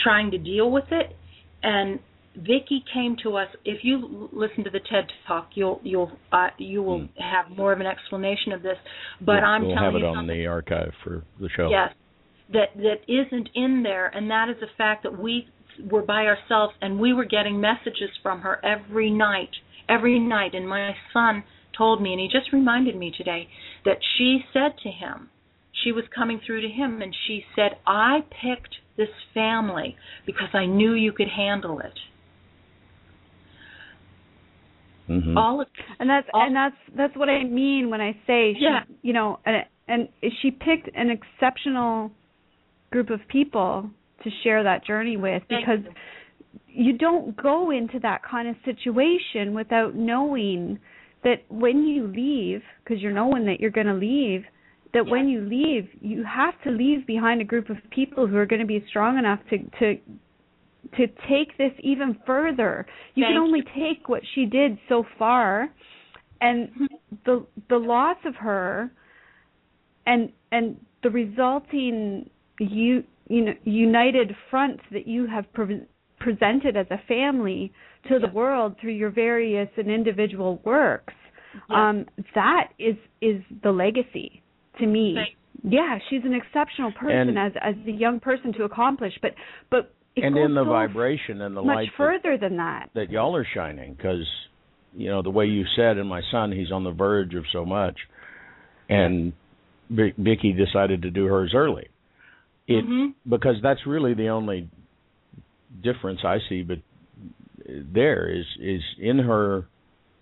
trying 0.02 0.30
to 0.32 0.38
deal 0.38 0.70
with 0.70 0.90
it. 0.90 1.16
And 1.62 2.00
Vicki 2.40 2.84
came 2.92 3.16
to 3.22 3.36
us. 3.36 3.48
If 3.64 3.84
you 3.84 4.28
listen 4.32 4.64
to 4.64 4.70
the 4.70 4.80
TED 4.80 5.06
Talk, 5.26 5.50
you'll 5.54 5.80
you'll 5.82 6.12
uh, 6.32 6.48
you 6.58 6.82
will 6.82 7.00
mm. 7.00 7.08
have 7.18 7.56
more 7.56 7.72
of 7.72 7.80
an 7.80 7.86
explanation 7.86 8.52
of 8.52 8.62
this. 8.62 8.76
But 9.20 9.36
we'll, 9.36 9.44
I'm 9.44 9.66
we'll 9.66 9.74
telling 9.74 9.92
have 9.92 10.02
it 10.02 10.04
on 10.04 10.26
the 10.26 10.46
archive 10.46 10.92
for 11.04 11.24
the 11.40 11.48
show. 11.56 11.68
Yes, 11.70 11.94
that 12.52 12.76
that 12.76 13.00
isn't 13.08 13.48
in 13.54 13.82
there, 13.82 14.08
and 14.08 14.30
that 14.30 14.48
is 14.48 14.56
the 14.60 14.68
fact 14.78 15.02
that 15.02 15.18
we 15.18 15.46
were 15.90 16.02
by 16.02 16.26
ourselves 16.26 16.74
and 16.82 16.98
we 16.98 17.14
were 17.14 17.24
getting 17.24 17.58
messages 17.58 18.10
from 18.22 18.40
her 18.40 18.62
every 18.64 19.10
night 19.10 19.50
every 19.90 20.18
night. 20.18 20.54
And 20.54 20.68
my 20.68 20.94
son 21.12 21.42
told 21.76 22.00
me, 22.00 22.12
and 22.12 22.20
he 22.20 22.28
just 22.28 22.52
reminded 22.52 22.96
me 22.96 23.12
today, 23.16 23.48
that 23.84 23.98
she 24.16 24.40
said 24.52 24.72
to 24.82 24.90
him, 24.90 25.28
she 25.84 25.92
was 25.92 26.04
coming 26.14 26.40
through 26.44 26.62
to 26.62 26.68
him, 26.68 27.02
and 27.02 27.14
she 27.26 27.44
said, 27.56 27.72
I 27.86 28.20
picked 28.22 28.76
this 28.96 29.08
family 29.34 29.96
because 30.26 30.48
I 30.52 30.66
knew 30.66 30.92
you 30.92 31.12
could 31.12 31.28
handle 31.28 31.80
it. 31.80 31.98
Mm-hmm. 35.10 35.36
All 35.36 35.60
of, 35.60 35.66
and 35.98 36.08
that's 36.08 36.28
all, 36.32 36.46
and 36.46 36.54
that's 36.54 36.76
that's 36.96 37.16
what 37.16 37.28
I 37.28 37.42
mean 37.42 37.90
when 37.90 38.00
I 38.00 38.12
say 38.26 38.54
she, 38.54 38.60
yeah. 38.60 38.84
you 39.02 39.12
know, 39.12 39.40
and, 39.44 39.64
and 39.88 40.08
she 40.40 40.52
picked 40.52 40.88
an 40.94 41.10
exceptional 41.10 42.12
group 42.92 43.10
of 43.10 43.20
people 43.28 43.90
to 44.22 44.30
share 44.44 44.62
that 44.62 44.84
journey 44.86 45.16
with 45.16 45.42
because 45.48 45.80
you 46.68 46.96
don't 46.96 47.36
go 47.36 47.70
into 47.70 47.98
that 48.00 48.20
kind 48.28 48.48
of 48.48 48.54
situation 48.64 49.52
without 49.54 49.96
knowing 49.96 50.78
that 51.24 51.42
when 51.48 51.84
you 51.84 52.06
leave, 52.06 52.62
because 52.84 53.02
you're 53.02 53.12
knowing 53.12 53.46
that 53.46 53.60
you're 53.60 53.70
going 53.70 53.86
to 53.86 53.94
leave, 53.94 54.44
that 54.92 55.04
Yes. 55.04 55.10
when 55.10 55.28
you 55.28 55.40
leave, 55.40 55.88
you 56.00 56.24
have 56.24 56.54
to 56.62 56.70
leave 56.70 57.06
behind 57.06 57.40
a 57.40 57.44
group 57.44 57.70
of 57.70 57.76
people 57.90 58.26
who 58.26 58.36
are 58.36 58.46
going 58.46 58.60
to 58.60 58.66
be 58.66 58.84
strong 58.88 59.18
enough 59.18 59.40
to 59.50 59.58
to 59.78 59.98
to 60.96 61.06
take 61.28 61.56
this 61.58 61.72
even 61.82 62.18
further. 62.26 62.86
You 63.14 63.24
Thank 63.24 63.34
can 63.34 63.42
only 63.42 63.60
you. 63.60 63.86
take 63.94 64.08
what 64.08 64.22
she 64.34 64.44
did 64.46 64.78
so 64.88 65.04
far, 65.18 65.68
and 66.40 66.68
the 67.24 67.46
the 67.68 67.76
loss 67.76 68.16
of 68.24 68.34
her, 68.36 68.90
and 70.06 70.30
and 70.52 70.76
the 71.02 71.10
resulting 71.10 72.28
you 72.58 73.04
you 73.28 73.42
know 73.44 73.52
united 73.64 74.34
front 74.50 74.80
that 74.92 75.06
you 75.06 75.26
have 75.26 75.50
pre- 75.52 75.82
presented 76.18 76.76
as 76.76 76.86
a 76.90 76.98
family 77.08 77.72
to 78.08 78.18
the 78.18 78.28
world 78.28 78.74
through 78.80 78.92
your 78.92 79.10
various 79.10 79.68
and 79.76 79.90
individual 79.90 80.60
works 80.64 81.14
Yeah. 81.70 81.88
um 81.90 82.06
that 82.34 82.68
is 82.78 82.96
is 83.20 83.40
the 83.62 83.70
legacy 83.72 84.42
to 84.78 84.86
me 84.86 85.14
Thank- 85.16 85.72
yeah 85.72 85.98
she's 86.08 86.24
an 86.24 86.34
exceptional 86.34 86.92
person 86.92 87.28
And- 87.30 87.38
as 87.38 87.52
as 87.62 87.74
a 87.86 87.90
young 87.92 88.20
person 88.20 88.52
to 88.54 88.64
accomplish 88.64 89.14
but 89.22 89.34
but 89.70 89.94
it 90.22 90.26
and 90.26 90.36
in 90.36 90.54
the 90.54 90.64
vibration 90.64 91.40
and 91.40 91.56
the 91.56 91.62
much 91.62 91.74
light 91.74 91.88
that- 91.90 91.96
further 91.96 92.36
than 92.38 92.56
that 92.56 92.90
that 92.94 93.10
y'all 93.10 93.34
are 93.36 93.46
shining 93.54 93.94
because 93.94 94.26
you 94.94 95.08
know 95.08 95.22
the 95.22 95.30
way 95.30 95.46
you 95.46 95.64
said 95.76 95.98
and 95.98 96.08
my 96.08 96.20
son 96.30 96.52
he's 96.52 96.72
on 96.72 96.84
the 96.84 96.90
verge 96.90 97.34
of 97.34 97.44
so 97.52 97.64
much 97.64 97.96
and 98.88 99.32
Vic- 99.88 100.16
Vicki 100.16 100.52
decided 100.52 101.02
to 101.02 101.10
do 101.10 101.26
hers 101.26 101.52
early 101.54 101.88
it 102.66 102.84
Mhm. 102.86 103.14
because 103.28 103.56
that's 103.62 103.86
really 103.86 104.14
the 104.14 104.28
only 104.28 104.68
difference 105.82 106.24
I 106.24 106.38
see 106.48 106.62
but 106.62 106.78
there 107.66 108.26
is 108.28 108.46
is 108.58 108.82
in 108.98 109.18
her 109.18 109.66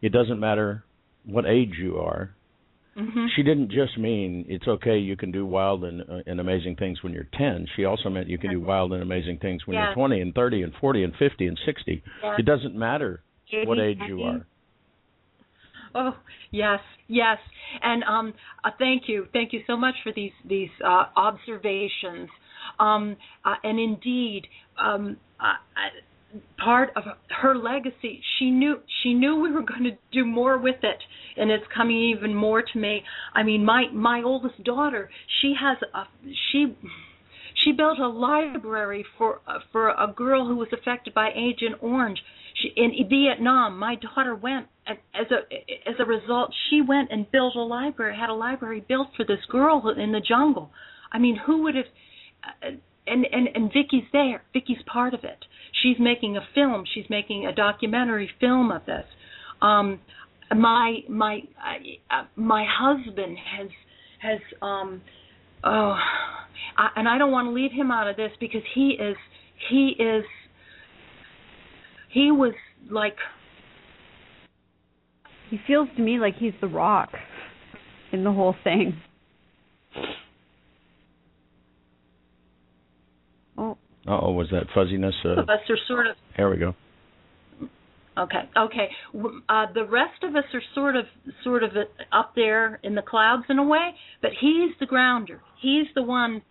it 0.02 0.10
doesn't 0.12 0.38
matter 0.38 0.84
what 1.24 1.44
age 1.46 1.74
you 1.78 1.98
are 1.98 2.30
Mhm. 2.98 3.28
she 3.36 3.42
didn't 3.44 3.70
just 3.70 3.96
mean 3.96 4.44
it's 4.48 4.66
okay 4.66 4.98
you 4.98 5.16
can 5.16 5.30
do 5.30 5.46
wild 5.46 5.84
and, 5.84 6.02
uh, 6.02 6.22
and 6.26 6.40
amazing 6.40 6.74
things 6.76 7.02
when 7.02 7.12
you're 7.12 7.28
10 7.34 7.66
she 7.76 7.84
also 7.84 8.08
meant 8.10 8.28
you 8.28 8.38
can 8.38 8.50
do 8.50 8.60
wild 8.60 8.92
and 8.92 9.02
amazing 9.02 9.38
things 9.38 9.64
when 9.66 9.76
Yes. 9.76 9.86
you're 9.86 9.94
20 9.94 10.20
and 10.20 10.34
30 10.34 10.62
and 10.62 10.72
40 10.80 11.04
and 11.04 11.14
50 11.16 11.46
and 11.46 11.58
60 11.64 12.02
Yes. 12.22 12.38
it 12.38 12.44
doesn't 12.44 12.74
matter 12.74 13.22
what 13.66 13.78
age 13.78 13.98
you 14.08 14.22
are 14.22 14.44
Oh 15.94 16.14
yes, 16.50 16.80
yes, 17.08 17.38
and 17.82 18.04
um, 18.04 18.34
uh, 18.62 18.70
thank 18.78 19.04
you, 19.08 19.26
thank 19.32 19.52
you 19.52 19.60
so 19.66 19.76
much 19.76 19.94
for 20.02 20.12
these 20.12 20.32
these 20.46 20.68
uh, 20.84 21.04
observations. 21.16 22.28
Um, 22.78 23.16
uh, 23.44 23.54
and 23.64 23.80
indeed, 23.80 24.42
um, 24.78 25.16
uh, 25.40 25.44
uh, 25.44 25.90
part 26.62 26.90
of 26.96 27.05
her 27.42 27.55
legacy, 27.56 28.22
she 28.38 28.50
knew 28.50 28.76
she 29.02 29.14
knew 29.14 29.40
we 29.40 29.50
were 29.50 29.62
going 29.62 29.84
to 29.84 29.96
do 30.12 30.24
more 30.24 30.59
with 30.59 30.82
it, 30.82 30.98
and 31.36 31.50
it's 31.50 31.64
coming 31.74 31.96
even 31.96 32.34
more 32.34 32.62
to 32.62 32.78
me. 32.78 33.02
I 33.34 33.42
mean, 33.42 33.64
my 33.64 33.84
my 33.92 34.22
oldest 34.22 34.62
daughter, 34.64 35.10
she 35.40 35.55
has 35.60 35.78
a 35.94 36.05
she. 36.50 36.76
She 37.64 37.72
built 37.72 37.98
a 37.98 38.06
library 38.06 39.05
for 39.16 39.40
for 39.72 39.88
a 39.88 40.12
girl 40.14 40.46
who 40.46 40.56
was 40.56 40.68
affected 40.72 41.12
by 41.12 41.30
Agent 41.34 41.76
Orange. 41.80 42.22
She, 42.55 42.68
in 42.76 42.92
Vietnam, 43.09 43.78
my 43.78 43.96
daughter 43.96 44.34
went 44.34 44.68
as 44.86 45.26
a 45.30 45.88
as 45.88 45.96
a 45.98 46.05
result. 46.05 46.55
She 46.70 46.80
went 46.82 47.10
and 47.10 47.28
built 47.30 47.56
a 47.56 47.62
library, 47.62 48.16
had 48.16 48.30
a 48.30 48.34
library 48.34 48.84
built 48.86 49.09
for 49.16 49.24
this 49.24 49.44
girl 49.50 49.82
in 49.96 50.12
the 50.12 50.20
jungle. 50.20 50.70
I 51.10 51.18
mean, 51.18 51.36
who 51.46 51.62
would 51.64 51.74
have? 51.74 51.86
And 53.10 53.26
and 53.30 53.48
and 53.55 53.72
Vicki's 53.72 54.06
there. 54.12 54.43
Vicki's 54.55 54.82
part 54.93 55.14
of 55.14 55.24
it. 55.24 55.44
She's 55.82 55.97
making 55.98 56.36
a 56.36 56.40
film. 56.55 56.85
She's 56.94 57.06
making 57.09 57.47
a 57.47 57.55
documentary 57.55 58.30
film 58.40 58.70
of 58.70 58.85
this. 58.86 59.05
Um, 59.62 60.01
my 60.55 60.98
my 61.09 61.40
uh, 62.10 62.24
my 62.36 62.64
husband 62.68 63.36
has 63.56 63.68
has 64.20 64.40
um 64.62 65.02
oh 65.64 65.97
I, 66.76 66.89
and 66.97 67.09
I 67.09 67.18
don't 67.18 67.30
want 67.30 67.47
to 67.47 67.52
leave 67.52 67.72
him 67.72 67.90
out 67.90 68.09
of 68.09 68.16
this 68.16 68.30
because 68.40 68.62
he 68.74 68.97
is 69.01 69.16
he 69.70 69.94
is 69.98 70.24
he 72.12 72.30
was 72.30 72.55
like 72.90 73.16
he 75.51 75.59
feels 75.66 75.89
to 75.97 76.02
me 76.02 76.18
like 76.18 76.35
he's 76.39 76.55
the 76.60 76.68
rock 76.68 77.10
in 78.12 78.24
the 78.24 78.32
whole 78.32 78.55
thing 78.64 79.01
oh 84.09 84.20
oh 84.24 84.32
was 84.32 84.48
that 84.51 84.64
fuzziness 84.74 85.14
uh, 85.24 85.40
of 85.40 85.48
us 85.48 85.60
are 85.68 85.78
sort 85.86 86.06
of 86.06 86.16
there 86.36 86.51
we 86.51 86.56
go 86.56 86.74
Okay. 88.18 88.51
Okay. 88.56 88.89
Uh, 89.48 89.66
the 89.74 89.85
rest 89.85 90.24
of 90.24 90.35
us 90.35 90.43
are 90.52 90.62
sort 90.74 90.97
of, 90.97 91.05
sort 91.44 91.62
of 91.62 91.70
up 92.12 92.32
there 92.35 92.80
in 92.82 92.97
the 92.97 93.02
clouds 93.02 93.44
in 93.48 93.59
a 93.59 93.62
way, 93.62 93.90
but 94.20 94.32
he's 94.40 94.72
the 94.80 94.86
grounder. 94.86 95.40
He's 95.62 95.86
the 95.94 96.02
one 96.02 96.43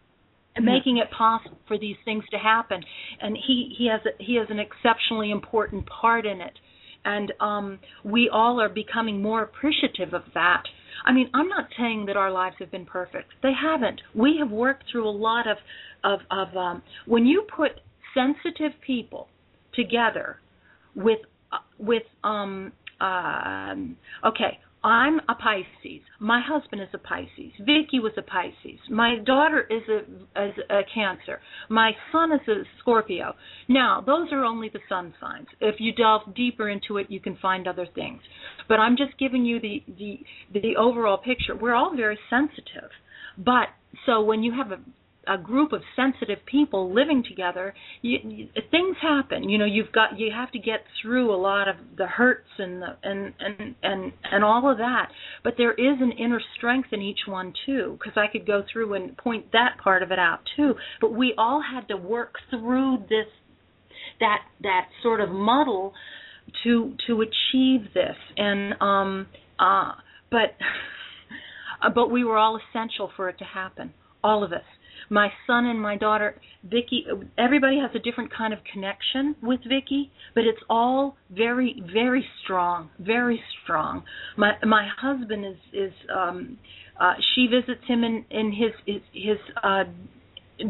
making 0.61 0.97
it 0.97 1.07
possible 1.15 1.57
for 1.67 1.77
these 1.77 1.97
things 2.05 2.23
to 2.31 2.37
happen, 2.37 2.81
and 3.21 3.37
he 3.37 3.75
he 3.77 3.87
has 3.87 4.01
a, 4.05 4.23
he 4.23 4.35
has 4.35 4.47
an 4.49 4.59
exceptionally 4.59 5.31
important 5.31 5.87
part 5.87 6.25
in 6.25 6.41
it, 6.41 6.53
and 7.05 7.31
um, 7.39 7.79
we 8.03 8.29
all 8.31 8.59
are 8.59 8.69
becoming 8.69 9.21
more 9.21 9.43
appreciative 9.43 10.13
of 10.13 10.23
that. 10.33 10.63
I 11.05 11.13
mean, 11.13 11.29
I'm 11.33 11.47
not 11.47 11.67
saying 11.77 12.05
that 12.07 12.17
our 12.17 12.31
lives 12.31 12.55
have 12.59 12.71
been 12.71 12.85
perfect. 12.85 13.33
They 13.43 13.53
haven't. 13.53 14.01
We 14.13 14.37
have 14.39 14.51
worked 14.51 14.85
through 14.91 15.07
a 15.07 15.11
lot 15.11 15.47
of 15.47 15.57
of 16.03 16.19
of 16.31 16.55
um, 16.55 16.83
when 17.05 17.25
you 17.25 17.45
put 17.55 17.71
sensitive 18.13 18.71
people 18.85 19.27
together 19.73 20.39
with 20.95 21.19
uh, 21.51 21.57
with 21.77 22.03
um 22.23 22.71
um 22.99 23.95
okay 24.25 24.59
i'm 24.87 25.19
a 25.27 25.35
pisces. 25.35 26.01
My 26.19 26.41
husband 26.41 26.81
is 26.81 26.87
a 26.93 26.97
pisces. 26.97 27.51
Vicki 27.59 27.99
was 27.99 28.13
a 28.17 28.21
pisces. 28.21 28.79
My 28.89 29.17
daughter 29.25 29.67
is 29.69 29.83
a 29.89 29.99
is 30.47 30.53
a 30.69 30.81
cancer. 30.93 31.41
My 31.69 31.91
son 32.11 32.31
is 32.31 32.47
a 32.47 32.63
scorpio. 32.79 33.33
Now 33.67 34.01
those 34.05 34.29
are 34.31 34.43
only 34.45 34.69
the 34.69 34.79
sun 34.87 35.13
signs. 35.19 35.47
If 35.59 35.75
you 35.79 35.91
delve 35.93 36.33
deeper 36.35 36.69
into 36.69 36.97
it 36.97 37.07
you 37.09 37.19
can 37.19 37.37
find 37.41 37.67
other 37.67 37.87
things. 37.93 38.21
But 38.69 38.79
i'm 38.79 38.95
just 38.95 39.17
giving 39.19 39.45
you 39.45 39.59
the 39.59 39.83
the 39.99 40.19
the 40.53 40.75
overall 40.77 41.17
picture. 41.17 41.55
We're 41.55 41.75
all 41.75 41.95
very 41.95 42.17
sensitive. 42.29 42.91
But 43.37 43.67
so 44.05 44.21
when 44.21 44.41
you 44.41 44.53
have 44.53 44.71
a 44.71 44.79
a 45.27 45.37
group 45.37 45.73
of 45.73 45.81
sensitive 45.95 46.39
people 46.45 46.93
living 46.93 47.23
together, 47.27 47.73
you, 48.01 48.19
you, 48.23 48.47
things 48.71 48.95
happen. 49.01 49.49
You 49.49 49.57
know, 49.57 49.65
you've 49.65 49.91
got 49.91 50.17
you 50.19 50.31
have 50.33 50.51
to 50.51 50.59
get 50.59 50.81
through 51.01 51.33
a 51.33 51.37
lot 51.37 51.67
of 51.67 51.75
the 51.97 52.07
hurts 52.07 52.49
and 52.57 52.81
the 52.81 52.95
and 53.03 53.33
and 53.39 53.75
and 53.83 54.13
and 54.31 54.43
all 54.43 54.69
of 54.71 54.77
that. 54.77 55.09
But 55.43 55.55
there 55.57 55.73
is 55.73 56.01
an 56.01 56.11
inner 56.13 56.41
strength 56.57 56.89
in 56.91 57.01
each 57.01 57.21
one 57.27 57.53
too, 57.65 57.97
because 57.99 58.17
I 58.17 58.31
could 58.31 58.45
go 58.45 58.63
through 58.71 58.93
and 58.93 59.17
point 59.17 59.51
that 59.51 59.77
part 59.83 60.03
of 60.03 60.11
it 60.11 60.19
out 60.19 60.39
too. 60.55 60.73
But 61.01 61.13
we 61.13 61.33
all 61.37 61.61
had 61.61 61.87
to 61.89 61.97
work 61.97 62.35
through 62.49 62.99
this 63.09 63.27
that 64.19 64.39
that 64.61 64.87
sort 65.03 65.21
of 65.21 65.29
muddle 65.29 65.93
to 66.63 66.95
to 67.07 67.21
achieve 67.21 67.93
this 67.93 68.15
and 68.37 68.73
um 68.81 69.27
uh 69.59 69.91
but 70.31 70.55
but 71.95 72.09
we 72.09 72.23
were 72.23 72.37
all 72.37 72.57
essential 72.69 73.11
for 73.15 73.29
it 73.29 73.37
to 73.37 73.45
happen 73.45 73.93
all 74.23 74.43
of 74.43 74.51
us 74.51 74.63
my 75.09 75.29
son 75.45 75.65
and 75.65 75.81
my 75.81 75.97
daughter 75.97 76.35
Vicki 76.63 77.05
everybody 77.37 77.79
has 77.79 77.91
a 77.95 77.99
different 77.99 78.31
kind 78.35 78.53
of 78.53 78.59
connection 78.71 79.35
with 79.41 79.59
Vicki 79.67 80.11
but 80.35 80.43
it's 80.45 80.61
all 80.69 81.17
very 81.31 81.81
very 81.93 82.25
strong 82.43 82.89
very 82.99 83.41
strong. 83.63 84.03
My 84.37 84.53
my 84.65 84.87
husband 84.99 85.45
is 85.45 85.57
is 85.73 85.93
um 86.13 86.57
uh 86.99 87.13
she 87.33 87.47
visits 87.47 87.85
him 87.87 88.03
in 88.03 88.25
in 88.29 88.51
his 88.51 88.71
his, 88.85 89.01
his 89.13 89.37
uh 89.63 89.83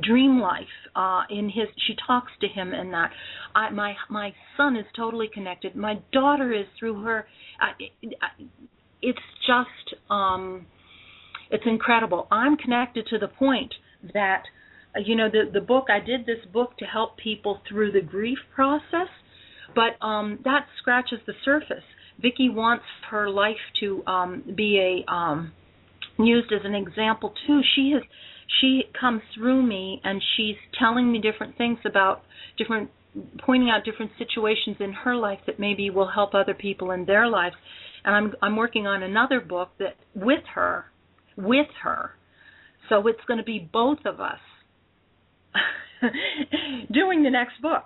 dream 0.01 0.39
life 0.39 0.65
uh 0.95 1.21
in 1.29 1.45
his 1.49 1.67
she 1.85 1.95
talks 2.05 2.31
to 2.41 2.47
him 2.47 2.73
and 2.73 2.93
that. 2.93 3.11
I 3.55 3.69
my 3.69 3.95
my 4.09 4.33
son 4.55 4.75
is 4.75 4.85
totally 4.95 5.29
connected. 5.33 5.75
My 5.75 5.99
daughter 6.11 6.53
is 6.53 6.65
through 6.79 7.03
her 7.03 7.27
it, 7.79 7.91
it's 9.01 9.19
just 9.45 9.99
um 10.09 10.65
it's 11.49 11.63
incredible. 11.65 12.27
I'm 12.31 12.57
connected 12.57 13.07
to 13.07 13.17
the 13.17 13.27
point 13.27 13.73
that 14.14 14.44
uh, 14.95 14.99
you 15.03 15.15
know 15.15 15.30
the 15.30 15.49
the 15.52 15.61
book 15.61 15.88
I 15.90 15.99
did 15.99 16.26
this 16.26 16.45
book 16.52 16.78
to 16.78 16.86
help 16.86 17.18
people 17.18 17.61
through 17.68 17.91
the 17.91 18.02
grief 18.02 18.40
process 18.53 19.10
but 19.76 20.03
um 20.06 20.40
that 20.44 20.65
scratches 20.80 21.19
the 21.26 21.34
surface. 21.44 21.84
Vicki 22.22 22.49
wants 22.49 22.86
her 23.10 23.30
life 23.30 23.56
to 23.80 24.03
um 24.07 24.44
be 24.56 24.80
a 25.07 25.11
um 25.11 25.52
used 26.18 26.52
as 26.52 26.61
an 26.64 26.76
example 26.76 27.34
too. 27.45 27.61
She 27.76 27.91
has 27.94 28.03
she 28.61 28.84
comes 28.99 29.22
through 29.36 29.61
me 29.61 30.02
and 30.03 30.22
she's 30.36 30.56
telling 30.80 31.11
me 31.11 31.19
different 31.19 31.57
things 31.57 31.80
about 31.86 32.24
different 32.57 32.90
pointing 33.45 33.69
out 33.69 33.84
different 33.84 34.11
situations 34.18 34.78
in 34.80 34.94
her 34.94 35.15
life 35.15 35.40
that 35.48 35.60
maybe 35.60 35.90
will 35.90 36.10
help 36.10 36.34
other 36.34 36.53
people 36.53 36.91
in 36.91 37.06
their 37.06 37.28
lives. 37.28 37.56
And 38.03 38.15
I'm 38.15 38.34
I'm 38.41 38.56
working 38.56 38.88
on 38.88 39.03
another 39.03 39.41
book 39.41 39.69
that 39.80 39.95
with 40.15 40.44
her 40.56 40.86
with 41.36 41.68
her 41.84 42.11
so 42.89 43.07
it's 43.07 43.23
going 43.27 43.38
to 43.38 43.43
be 43.43 43.69
both 43.72 43.99
of 44.05 44.19
us 44.19 44.39
doing 46.91 47.23
the 47.23 47.30
next 47.30 47.61
book. 47.61 47.84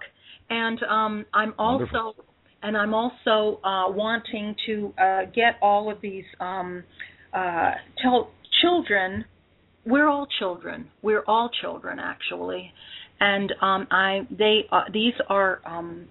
And 0.50 0.82
um, 0.84 1.26
I'm 1.34 1.54
also 1.58 1.86
Wonderful. 1.86 2.26
and 2.64 2.78
I'm 2.78 2.94
also 2.94 3.60
uh, 3.64 3.90
wanting 3.90 4.56
to 4.66 4.94
uh, 4.98 5.22
get 5.34 5.58
all 5.62 5.92
of 5.92 6.02
these 6.02 6.26
um, 6.40 6.84
uh, 7.34 7.72
tell 8.02 8.32
children. 8.62 9.26
We're 9.86 10.08
all 10.08 10.28
children. 10.40 10.90
We're 11.02 11.24
all 11.26 11.50
children, 11.62 12.00
actually, 12.00 12.72
and 13.20 13.52
um, 13.62 13.88
I 13.90 14.28
they 14.30 14.68
uh, 14.72 14.84
these 14.94 15.14
are 15.30 15.62
um, 15.66 16.08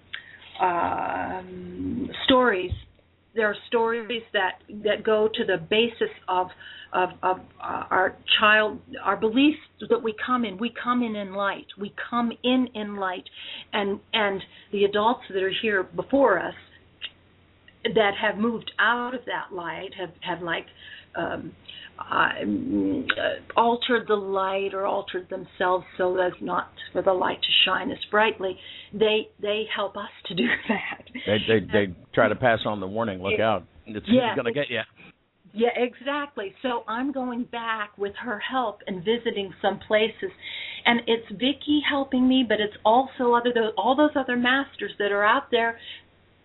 um, 0.60 2.10
stories. 2.24 2.72
There 3.34 3.46
are 3.46 3.56
stories 3.68 4.22
that 4.32 4.58
that 4.84 5.04
go 5.04 5.28
to 5.32 5.44
the 5.44 5.58
basis 5.58 6.10
of 6.28 6.48
of, 6.92 7.10
of 7.22 7.38
uh, 7.62 7.84
our 7.90 8.16
child, 8.40 8.80
our 9.04 9.16
beliefs 9.16 9.58
that 9.88 10.02
we 10.02 10.14
come 10.24 10.44
in. 10.44 10.58
We 10.58 10.72
come 10.82 11.02
in 11.02 11.14
in 11.14 11.34
light. 11.34 11.66
We 11.78 11.94
come 12.10 12.32
in 12.42 12.68
in 12.74 12.96
light, 12.96 13.24
and 13.72 14.00
and 14.12 14.42
the 14.72 14.84
adults 14.84 15.22
that 15.32 15.42
are 15.42 15.52
here 15.62 15.84
before 15.84 16.40
us 16.40 16.54
that 17.84 18.12
have 18.20 18.38
moved 18.38 18.70
out 18.78 19.14
of 19.14 19.20
that 19.26 19.54
light 19.54 19.90
have 19.98 20.10
have 20.20 20.42
like 20.42 20.66
um, 21.16 21.52
uh, 22.00 22.30
altered 23.56 24.06
the 24.08 24.14
light 24.14 24.74
or 24.74 24.86
altered 24.86 25.28
themselves 25.28 25.84
so 25.98 26.16
as 26.18 26.32
not 26.40 26.70
for 26.92 27.02
the 27.02 27.12
light 27.12 27.40
to 27.42 27.48
shine 27.64 27.90
as 27.90 27.98
brightly. 28.10 28.58
They 28.92 29.28
they 29.40 29.64
help 29.74 29.96
us 29.96 30.10
to 30.26 30.34
do 30.34 30.46
that. 30.68 31.04
They 31.26 31.38
they, 31.46 31.66
they 31.66 31.94
try 32.14 32.28
to 32.28 32.36
pass 32.36 32.60
on 32.64 32.80
the 32.80 32.86
warning. 32.86 33.22
Look 33.22 33.40
out! 33.40 33.64
It's, 33.86 34.06
yeah, 34.08 34.34
going 34.34 34.46
to 34.46 34.52
get 34.52 34.70
you. 34.70 34.80
Yeah, 35.52 35.70
exactly. 35.76 36.54
So 36.62 36.84
I'm 36.86 37.10
going 37.12 37.44
back 37.44 37.98
with 37.98 38.12
her 38.22 38.38
help 38.38 38.80
and 38.86 39.04
visiting 39.04 39.52
some 39.60 39.80
places, 39.86 40.30
and 40.86 41.00
it's 41.06 41.28
Vicki 41.32 41.80
helping 41.88 42.28
me, 42.28 42.44
but 42.48 42.60
it's 42.60 42.76
also 42.84 43.34
other 43.34 43.52
those, 43.52 43.72
all 43.76 43.96
those 43.96 44.12
other 44.14 44.36
masters 44.36 44.92
that 44.98 45.10
are 45.10 45.24
out 45.24 45.50
there 45.50 45.78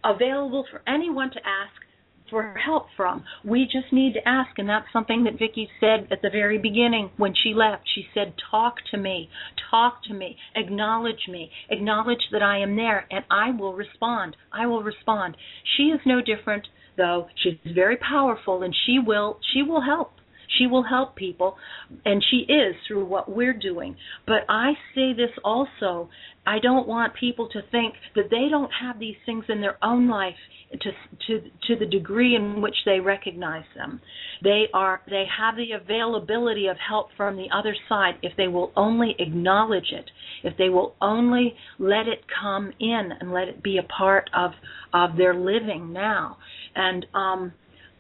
available 0.04 0.66
for 0.72 0.82
anyone 0.88 1.30
to 1.32 1.40
ask 1.40 1.85
for 2.30 2.56
help 2.56 2.88
from. 2.96 3.24
We 3.44 3.66
just 3.66 3.92
need 3.92 4.14
to 4.14 4.28
ask, 4.28 4.58
and 4.58 4.68
that's 4.68 4.92
something 4.92 5.24
that 5.26 5.40
Vicki 5.40 5.70
said 5.80 6.08
at 6.12 6.22
the 6.22 6.30
very 6.30 6.58
beginning 6.58 7.12
when 7.18 7.34
she 7.34 7.54
left. 7.54 7.84
She 7.94 8.08
said, 8.14 8.34
"Talk 8.52 8.78
to 8.92 8.98
me, 8.98 9.30
talk 9.70 10.04
to 10.04 10.14
me, 10.14 10.38
acknowledge 10.56 11.28
me, 11.28 11.52
acknowledge 11.70 12.30
that 12.32 12.42
I 12.42 12.58
am 12.60 12.76
there, 12.76 13.06
and 13.12 13.26
I 13.30 13.52
will 13.52 13.74
respond. 13.74 14.36
I 14.52 14.66
will 14.66 14.84
respond." 14.84 15.38
She 15.76 15.92
is 15.92 16.02
no 16.06 16.22
different, 16.22 16.68
though. 16.98 17.30
She's 17.36 17.58
very 17.66 17.98
powerful, 17.98 18.64
and 18.64 18.76
she 18.76 19.00
will 19.00 19.40
she 19.54 19.62
will 19.62 19.82
help. 19.82 20.14
She 20.58 20.68
will 20.68 20.84
help 20.84 21.16
people, 21.16 21.56
and 22.06 22.24
she 22.30 22.46
is 22.52 22.76
through 22.88 23.06
what 23.06 23.30
we're 23.30 23.54
doing. 23.54 23.96
But 24.26 24.46
I 24.50 24.74
say 24.94 25.14
this 25.14 25.32
also 25.44 26.10
I 26.48 26.60
don't 26.60 26.88
want 26.88 27.14
people 27.16 27.50
to 27.50 27.62
think 27.72 27.96
that 28.16 28.30
they 28.30 28.48
don't 28.50 28.72
have 28.82 29.00
these 29.00 29.16
things 29.26 29.46
in 29.50 29.62
their 29.62 29.78
own 29.84 30.08
life 30.08 30.36
to 30.72 30.92
to 31.28 31.42
to 31.68 31.76
the 31.80 31.86
degree 31.86 32.36
in 32.36 32.62
which 32.62 32.76
they 32.86 33.00
recognize 33.00 33.64
them. 33.76 34.00
They 34.44 34.66
are 34.74 35.02
they 35.10 35.26
have 35.38 35.56
the 35.56 35.72
availability 35.72 36.68
of 36.68 36.78
help 36.78 37.08
from 37.18 37.36
the 37.36 37.48
other 37.56 37.76
side 37.90 38.16
if 38.22 38.34
they 38.38 38.48
will 38.48 38.72
only 38.76 39.16
acknowledge 39.18 39.92
it, 39.92 40.10
if 40.44 40.56
they 40.58 40.70
will 40.70 40.96
only 41.02 41.56
let 41.80 42.08
it 42.08 42.24
come 42.42 42.72
in 42.80 43.10
and 43.20 43.34
let 43.34 43.48
it 43.48 43.64
be 43.64 43.78
a 43.78 43.84
part 43.84 44.30
of 44.36 44.52
of 44.94 45.18
their 45.18 45.34
living 45.34 45.94
now. 45.94 46.38
And 46.76 47.06
um 47.16 47.54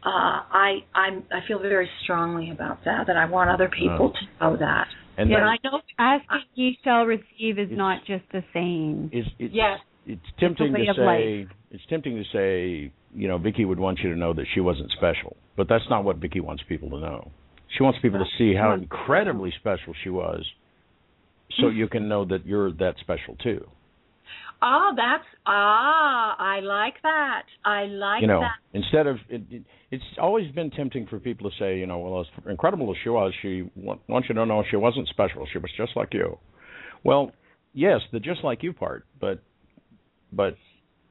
uh, 0.05 0.45
I 0.51 0.77
I'm, 0.93 1.23
I 1.31 1.45
feel 1.47 1.59
very 1.59 1.89
strongly 2.03 2.51
about 2.51 2.79
that. 2.85 3.07
That 3.07 3.17
I 3.17 3.25
want 3.25 3.49
other 3.49 3.69
people 3.69 4.13
to 4.13 4.45
know 4.45 4.57
that. 4.57 4.87
And 5.17 5.29
but 5.29 5.35
then, 5.37 5.43
I 5.43 5.57
know 5.63 5.81
Asking 5.97 6.41
ye 6.53 6.77
shall 6.83 7.05
receive 7.05 7.57
is 7.57 7.69
not 7.71 8.05
just 8.05 8.23
the 8.31 8.43
saying. 8.53 9.09
it's, 9.13 9.29
it's, 9.39 9.53
yes, 9.53 9.79
it's 10.05 10.21
tempting 10.39 10.73
way 10.73 10.85
to 10.85 10.91
of 10.91 10.95
say 10.97 11.47
it's 11.71 11.83
tempting 11.89 12.15
to 12.17 12.23
say 12.31 12.91
you 13.15 13.27
know 13.27 13.37
Vicki 13.37 13.65
would 13.65 13.79
want 13.79 13.99
you 13.99 14.11
to 14.11 14.15
know 14.15 14.33
that 14.33 14.45
she 14.53 14.59
wasn't 14.59 14.91
special, 14.91 15.35
but 15.57 15.67
that's 15.67 15.85
not 15.89 16.03
what 16.03 16.17
Vicki 16.17 16.39
wants 16.39 16.63
people 16.69 16.89
to 16.91 16.99
know. 16.99 17.31
She 17.75 17.83
wants 17.83 17.97
people 18.01 18.19
to 18.19 18.25
see 18.37 18.55
how 18.55 18.73
incredibly 18.73 19.51
special 19.59 19.93
she 20.03 20.09
was, 20.09 20.45
so 21.59 21.69
you 21.69 21.87
can 21.87 22.07
know 22.07 22.25
that 22.25 22.45
you're 22.45 22.71
that 22.73 22.95
special 23.01 23.35
too. 23.41 23.65
Ah, 24.67 24.93
that's 24.95 25.23
ah, 25.45 26.35
I 26.39 26.59
like 26.61 26.95
that. 27.03 27.43
I 27.63 27.83
like 27.85 28.21
you 28.21 28.27
know, 28.27 28.39
that. 28.39 28.55
instead 28.73 29.05
of 29.05 29.17
it, 29.29 29.43
it, 29.51 29.63
it's 29.91 30.03
always 30.19 30.51
been 30.53 30.71
tempting 30.71 31.05
for 31.07 31.19
people 31.19 31.49
to 31.51 31.55
say, 31.59 31.77
you 31.77 31.85
know, 31.85 31.99
well, 31.99 32.21
as 32.21 32.27
incredible 32.49 32.89
as 32.89 32.97
she 33.03 33.09
was, 33.09 33.31
she 33.43 33.69
wa- 33.75 33.97
wants 34.07 34.27
you 34.27 34.33
to 34.35 34.45
know 34.45 34.63
she 34.69 34.75
wasn't 34.77 35.07
special. 35.09 35.45
She 35.51 35.59
was 35.59 35.69
just 35.77 35.91
like 35.95 36.13
you. 36.13 36.39
Well, 37.03 37.31
yes, 37.73 37.99
the 38.11 38.19
just 38.19 38.43
like 38.43 38.63
you 38.63 38.73
part, 38.73 39.05
but 39.21 39.43
but 40.33 40.55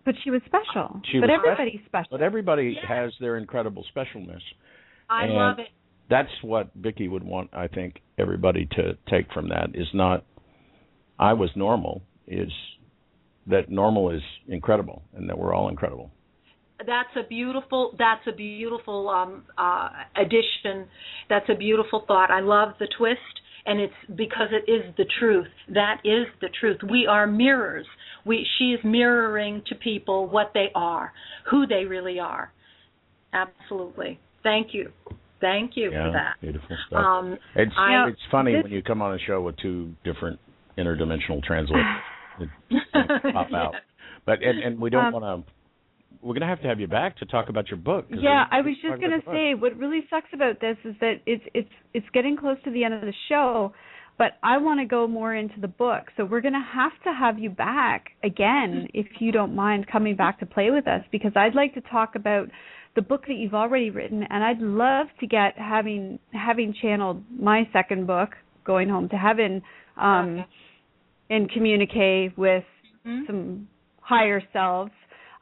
But 0.05 0.17
she 0.25 0.31
was 0.31 0.41
special. 0.47 1.01
She 1.13 1.21
but 1.21 1.29
was 1.31 1.39
special. 1.41 1.53
everybody's 1.53 1.87
special. 1.87 2.09
but 2.11 2.23
everybody 2.23 2.75
Yes. 2.77 2.85
has 2.89 3.13
their 3.21 3.37
incredible 3.37 3.85
specialness. 3.97 4.43
I 5.09 5.25
and- 5.27 5.35
love 5.35 5.59
it. 5.61 5.69
That's 6.11 6.29
what 6.43 6.71
Vicki 6.75 7.09
would 7.09 7.23
want. 7.25 7.51
I 7.55 7.67
think 7.69 8.01
everybody 8.19 8.67
to 8.73 8.95
take 9.09 9.33
from 9.33 9.49
that 9.49 9.71
is 9.75 9.87
not 9.95 10.25
I 11.19 11.33
was 11.35 11.51
normal. 11.57 12.03
Is 12.27 12.51
that 13.47 13.71
normal 13.71 14.11
is 14.11 14.23
incredible, 14.49 15.03
and 15.15 15.29
that 15.29 15.39
we're 15.39 15.55
all 15.55 15.69
incredible. 15.69 16.11
That's 16.79 17.15
a 17.17 17.27
beautiful. 17.29 17.95
That's 17.99 18.27
a 18.27 18.33
beautiful 18.33 19.09
um, 19.09 19.45
uh, 19.57 19.89
addition. 20.17 20.87
That's 21.29 21.49
a 21.49 21.55
beautiful 21.55 22.05
thought. 22.07 22.31
I 22.31 22.41
love 22.41 22.71
the 22.79 22.89
twist, 22.99 23.21
and 23.67 23.81
it's 23.81 23.95
because 24.17 24.49
it 24.51 24.71
is 24.71 24.95
the 24.97 25.07
truth. 25.19 25.47
That 25.73 26.01
is 26.05 26.27
the 26.41 26.49
truth. 26.61 26.79
We 26.91 27.07
are 27.07 27.27
mirrors. 27.27 27.87
We. 28.27 28.45
She 28.59 28.73
is 28.73 28.81
mirroring 28.85 29.63
to 29.69 29.75
people 29.77 30.27
what 30.29 30.51
they 30.53 30.67
are, 30.75 31.13
who 31.51 31.67
they 31.67 31.85
really 31.85 32.19
are. 32.19 32.53
Absolutely. 33.33 34.19
Thank 34.43 34.69
you. 34.75 34.91
Thank 35.41 35.73
you 35.75 35.91
yeah, 35.93 36.07
for 36.07 36.13
that. 36.13 36.35
beautiful 36.41 36.77
stuff. 36.87 37.05
Um, 37.05 37.39
It's 37.55 37.73
I- 37.77 38.09
it's 38.09 38.21
funny 38.31 38.53
this- 38.55 38.63
when 38.63 38.73
you 38.73 38.83
come 38.83 39.03
on 39.03 39.15
a 39.15 39.19
show 39.19 39.41
with 39.43 39.57
two 39.59 39.95
different 40.05 40.39
interdimensional 40.79 41.43
translators 41.43 41.87
that 42.39 42.49
pop 43.33 43.53
out. 43.53 43.75
But 44.27 44.43
and, 44.43 44.59
and 44.61 44.81
we 44.81 44.91
don't 44.91 45.07
Um, 45.07 45.13
want 45.13 45.47
to. 45.47 45.53
We're 46.23 46.33
going 46.33 46.41
to 46.41 46.47
have 46.47 46.63
to 46.63 46.69
have 46.69 46.81
you 46.81 46.87
back 46.87 47.19
to 47.19 47.27
talk 47.27 47.51
about 47.51 47.69
your 47.69 47.77
book. 47.77 48.07
Yeah, 48.09 48.45
I 48.51 48.63
was 48.63 48.75
just 48.81 48.99
gonna 49.01 49.17
about 49.17 49.25
book. 49.27 49.35
say 49.35 49.55
what 49.55 49.77
really 49.77 50.01
sucks 50.09 50.29
about 50.33 50.59
this 50.61 50.77
is 50.85 50.95
that 51.01 51.17
it's 51.27 51.45
it's 51.53 51.69
it's 51.93 52.07
getting 52.15 52.37
close 52.37 52.57
to 52.65 52.71
the 52.71 52.83
end 52.83 52.95
of 52.95 53.03
the 53.03 53.13
show, 53.29 53.75
but 54.17 54.39
I 54.43 54.57
want 54.57 54.81
to 54.81 54.87
go 54.87 55.07
more 55.07 55.35
into 55.35 55.61
the 55.61 55.69
book. 55.69 56.05
So 56.17 56.25
we're 56.25 56.41
gonna 56.41 56.65
have 56.65 56.93
to 57.05 57.13
have 57.13 57.39
you 57.39 57.51
back 57.51 58.07
again 58.23 58.89
if 58.95 59.07
you 59.21 59.33
don't 59.33 59.55
mind 59.55 59.87
coming 59.87 60.17
back 60.17 60.39
to 60.41 60.47
play 60.47 60.71
with 60.71 60.87
us 60.89 61.03
because 61.13 61.33
I'd 61.37 61.55
like 61.55 61.75
to 61.75 61.83
talk 61.83 62.15
about 62.15 62.49
the 62.97 63.03
book 63.03 63.27
that 63.27 63.35
you've 63.35 63.55
already 63.55 63.91
written 63.91 64.23
and 64.31 64.43
I'd 64.43 64.61
love 64.61 65.09
to 65.21 65.27
get 65.27 65.59
having 65.59 66.19
having 66.33 66.73
channeled 66.81 67.23
my 67.39 67.69
second 67.71 68.07
book, 68.07 68.31
Going 68.65 68.89
Home 68.89 69.11
to 69.11 69.17
Heaven, 69.17 69.61
um 69.99 70.39
Okay. 70.39 70.47
and 71.31 71.51
communicate 71.51 72.39
with 72.39 72.65
Mhm. 73.07 73.27
some 73.27 73.69
higher 74.01 74.43
selves. 74.53 74.93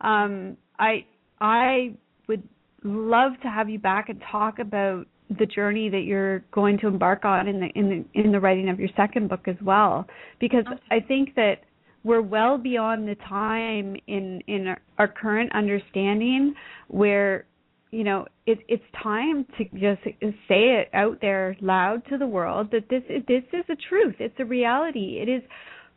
Um, 0.01 0.57
I 0.79 1.05
I 1.41 1.95
would 2.29 2.43
love 2.85 3.33
to 3.43 3.49
have 3.49 3.69
you 3.69 3.79
back 3.79 4.09
and 4.09 4.21
talk 4.31 4.59
about 4.59 5.07
the 5.39 5.47
journey 5.47 5.89
that 5.89 6.03
you're 6.03 6.41
going 6.51 6.79
to 6.79 6.87
embark 6.89 7.25
on 7.25 7.49
in 7.49 7.61
the 7.61 7.67
in 7.69 7.89
the 7.89 8.21
in 8.21 8.33
the 8.33 8.41
writing 8.41 8.69
of 8.69 8.79
your 8.79 8.89
second 8.97 9.29
book 9.29 9.47
as 9.49 9.61
well, 9.63 10.07
because 10.41 10.65
Okay. 10.67 10.79
I 10.91 11.01
think 11.01 11.35
that 11.37 11.65
we're 12.05 12.21
well 12.23 12.59
beyond 12.59 13.07
the 13.09 13.15
time 13.17 13.97
in 14.07 14.41
in 14.47 14.67
our, 14.67 14.81
our 14.99 15.09
current 15.09 15.53
understanding 15.55 16.55
where 16.89 17.45
you 17.93 18.05
know 18.05 18.27
it, 18.47 18.59
it's 18.69 18.85
time 19.03 19.45
to 19.57 19.65
just 19.79 20.03
say 20.49 20.81
it 20.81 20.89
out 20.95 21.21
there 21.21 21.57
loud 21.61 22.05
to 22.09 22.19
the 22.19 22.27
world 22.27 22.71
that 22.73 22.89
this 22.89 23.03
is, 23.09 23.23
this 23.29 23.45
is 23.53 23.65
a 23.69 23.77
truth 23.89 24.17
it's 24.19 24.35
a 24.41 24.45
reality 24.45 25.19
it 25.21 25.29
is 25.29 25.43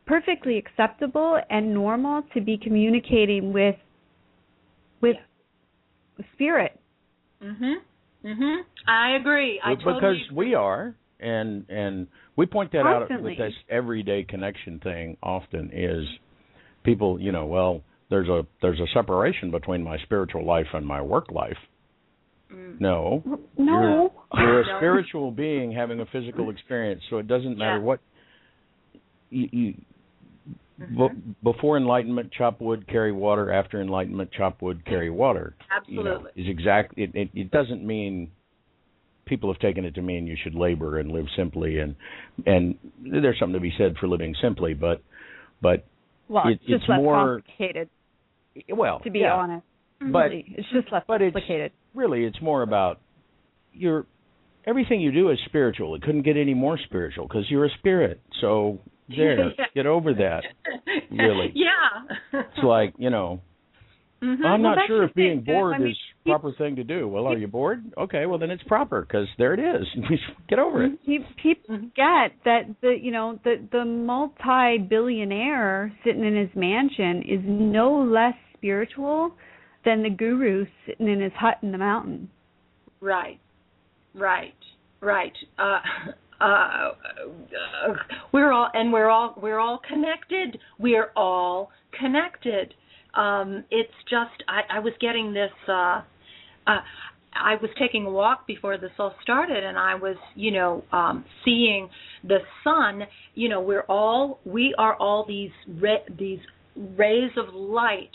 perfectly 0.06 0.56
acceptable 0.58 1.38
and 1.50 1.72
normal 1.74 2.22
to 2.34 2.40
be 2.40 2.56
communicating 2.56 3.52
with 3.52 3.76
with 5.00 5.16
spirit 6.32 6.78
Mhm. 7.42 7.74
Mhm. 8.24 8.62
I 8.86 9.10
agree. 9.16 9.60
I 9.62 9.74
because 9.74 9.84
totally 10.00 10.22
agree. 10.24 10.36
we 10.36 10.54
are 10.54 10.94
and 11.20 11.64
and 11.68 12.06
we 12.36 12.46
point 12.46 12.72
that 12.72 12.86
out 12.86 13.10
with 13.22 13.36
this 13.38 13.54
everyday 13.68 14.22
connection 14.24 14.78
thing 14.80 15.16
often 15.22 15.70
is 15.72 16.06
people 16.82 17.20
you 17.20 17.32
know 17.32 17.46
well 17.46 17.82
there's 18.10 18.28
a 18.28 18.46
there's 18.62 18.80
a 18.80 18.86
separation 18.94 19.50
between 19.50 19.82
my 19.82 19.98
spiritual 19.98 20.44
life 20.44 20.66
and 20.72 20.86
my 20.86 21.00
work 21.02 21.30
life 21.30 21.58
Mm. 22.52 22.80
no 22.80 23.22
no 23.58 24.12
you're 24.34 24.60
a 24.62 24.66
No. 24.66 24.76
spiritual 24.78 25.30
being 25.32 25.72
having 25.72 25.98
a 26.00 26.06
physical 26.06 26.48
experience 26.50 27.02
so 27.10 27.18
it 27.18 27.26
doesn't 27.26 27.58
matter 27.58 27.78
Yeah. 27.78 27.82
what 27.82 28.00
you, 29.30 29.48
you 29.50 29.74
Mhm. 30.80 30.96
be- 31.14 31.34
before 31.42 31.76
enlightenment 31.76 32.30
chop 32.32 32.60
wood 32.60 32.86
carry 32.86 33.12
water 33.12 33.50
after 33.50 33.80
enlightenment 33.80 34.30
chop 34.32 34.60
wood 34.60 34.84
carry 34.84 35.08
water 35.10 35.54
you 35.86 36.02
know, 36.02 36.10
Absolutely. 36.16 36.42
is 36.42 36.48
exact 36.50 36.94
it, 36.98 37.10
it 37.14 37.30
it 37.34 37.50
doesn't 37.50 37.82
mean 37.86 38.30
people 39.24 39.50
have 39.52 39.60
taken 39.60 39.84
it 39.84 39.94
to 39.94 40.02
mean 40.02 40.26
you 40.26 40.36
should 40.42 40.54
labor 40.54 40.98
and 40.98 41.10
live 41.10 41.26
simply 41.34 41.78
and 41.78 41.96
and 42.44 42.76
there's 43.00 43.38
something 43.38 43.54
to 43.54 43.60
be 43.60 43.72
said 43.78 43.96
for 43.98 44.06
living 44.06 44.34
simply 44.42 44.74
but 44.74 45.00
but 45.62 45.84
well 46.28 46.46
it- 46.48 46.52
it's 46.54 46.64
just 46.66 46.82
it's 46.88 46.88
more- 46.88 47.40
complicated 47.40 47.88
well, 48.70 49.00
To 49.00 49.10
be 49.10 49.18
yeah. 49.20 49.34
honest, 49.34 49.66
But- 50.00 50.30
really. 50.30 50.44
it's 50.56 50.68
just 50.70 50.90
less 50.90 51.04
but 51.06 51.20
it's- 51.20 51.32
complicated. 51.32 51.72
really 51.94 52.24
it's 52.24 52.40
more 52.40 52.62
about 52.62 53.00
your 53.72 54.06
everything 54.66 55.00
you 55.00 55.12
do 55.12 55.30
is 55.30 55.38
spiritual 55.46 55.94
it 55.94 56.02
couldn't 56.02 56.22
get 56.22 56.36
any 56.36 56.54
more 56.54 56.76
spiritual 56.78 57.26
because 57.28 57.50
you're 57.50 57.64
a 57.66 57.70
spirit 57.70 58.20
so 58.40 58.78
there 59.08 59.52
get 59.74 59.86
over 59.86 60.14
that 60.14 60.42
Really. 61.10 61.52
Yeah. 61.54 62.40
it's 62.40 62.62
like 62.64 62.94
you 62.98 63.10
know 63.10 63.40
Mhm. 64.22 64.36
i'm 64.36 64.42
Well, 64.42 64.58
not 64.58 64.74
that's 64.76 64.86
sure 64.86 65.02
if 65.04 65.12
being 65.14 65.44
thing. 65.44 65.54
bored 65.54 65.74
I 65.74 65.78
mean, 65.78 65.88
is 65.90 65.98
proper 66.24 66.50
thing 66.56 66.74
to 66.76 66.84
do 66.84 67.06
well 67.06 67.26
are 67.26 67.36
you 67.36 67.46
bored 67.48 67.84
okay 67.98 68.24
well 68.24 68.38
then 68.38 68.50
it's 68.50 68.62
proper 68.62 69.02
because 69.02 69.28
there 69.36 69.52
it 69.52 69.60
is 69.60 69.86
get 70.48 70.58
over 70.58 70.84
it 70.84 70.92
People 71.36 71.76
forget 71.76 72.32
that 72.46 72.62
the 72.80 72.96
you 72.98 73.10
know 73.12 73.38
the 73.44 73.56
the 73.72 73.84
multi-billionaire 73.84 75.92
sitting 76.04 76.24
in 76.24 76.34
his 76.34 76.48
mansion 76.54 77.22
is 77.28 77.40
no 77.44 78.00
less 78.02 78.34
spiritual 78.56 79.32
than 79.84 80.02
the 80.02 80.10
guru 80.10 80.64
sitting 80.86 81.08
in 81.08 81.20
his 81.20 81.32
hut 81.34 81.58
in 81.62 81.70
the 81.70 81.78
mountain. 81.78 82.28
Right, 83.00 83.38
right, 84.14 84.54
right. 85.00 85.32
Uh, 85.58 85.78
uh, 86.40 86.92
we're 88.32 88.52
all 88.52 88.68
and 88.72 88.92
we're 88.92 89.08
all 89.08 89.34
we're 89.40 89.58
all 89.58 89.80
connected. 89.88 90.58
We're 90.78 91.10
all 91.16 91.70
connected. 91.98 92.74
Um, 93.14 93.64
it's 93.70 93.92
just 94.10 94.42
I, 94.48 94.76
I 94.76 94.78
was 94.80 94.92
getting 95.00 95.32
this. 95.32 95.52
Uh, 95.68 96.02
uh, 96.66 96.80
I 97.38 97.56
was 97.60 97.70
taking 97.78 98.06
a 98.06 98.10
walk 98.10 98.46
before 98.46 98.78
this 98.78 98.90
all 98.98 99.14
started, 99.22 99.62
and 99.62 99.78
I 99.78 99.94
was, 99.94 100.16
you 100.34 100.50
know, 100.52 100.84
um, 100.92 101.24
seeing 101.44 101.88
the 102.24 102.38
sun. 102.64 103.02
You 103.34 103.48
know, 103.48 103.60
we're 103.60 103.84
all 103.88 104.40
we 104.44 104.74
are 104.78 104.94
all 104.96 105.24
these 105.26 105.50
these 106.18 106.40
rays 106.76 107.30
of 107.36 107.54
light 107.54 108.10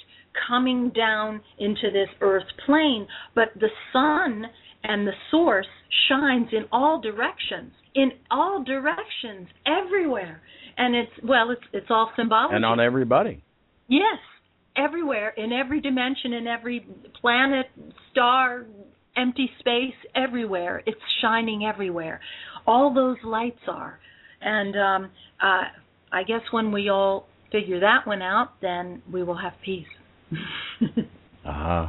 coming 0.48 0.92
down 0.96 1.42
into 1.60 1.92
this 1.92 2.10
earth 2.22 2.46
plane, 2.66 3.08
but 3.36 3.50
the 3.60 3.70
sun 3.92 4.46
and 4.84 5.06
the 5.08 5.14
source 5.30 5.68
shines 6.08 6.48
in 6.52 6.66
all 6.72 7.00
directions, 7.00 7.74
in 7.96 8.12
all 8.30 8.64
directions, 8.64 9.48
everywhere. 9.66 10.42
And 10.78 10.96
it's 10.96 11.12
well, 11.24 11.52
it's 11.52 11.62
it's 11.74 11.88
all 11.90 12.12
symbolic. 12.16 12.56
and 12.56 12.66
on 12.66 12.80
everybody 12.80 13.44
Yes, 13.92 14.20
everywhere, 14.78 15.34
in 15.36 15.52
every 15.52 15.82
dimension, 15.82 16.32
in 16.32 16.48
every 16.48 16.88
planet, 17.20 17.66
star, 18.10 18.66
empty 19.18 19.50
space, 19.60 19.94
everywhere. 20.16 20.82
It's 20.86 21.02
shining 21.22 21.66
everywhere. 21.66 22.22
All 22.66 22.94
those 22.94 23.18
lights 23.22 23.60
are. 23.68 24.00
And 24.40 24.76
um, 24.78 25.12
uh, 25.44 25.64
I 26.14 26.24
guess 26.24 26.40
when 26.52 26.72
we 26.72 26.88
all 26.88 27.28
figure 27.52 27.82
that 27.82 28.08
one 28.08 28.22
out, 28.22 28.62
then 28.62 29.02
we 29.12 29.24
will 29.24 29.38
have 29.38 29.54
peace. 29.62 29.86
uh-huh 31.46 31.88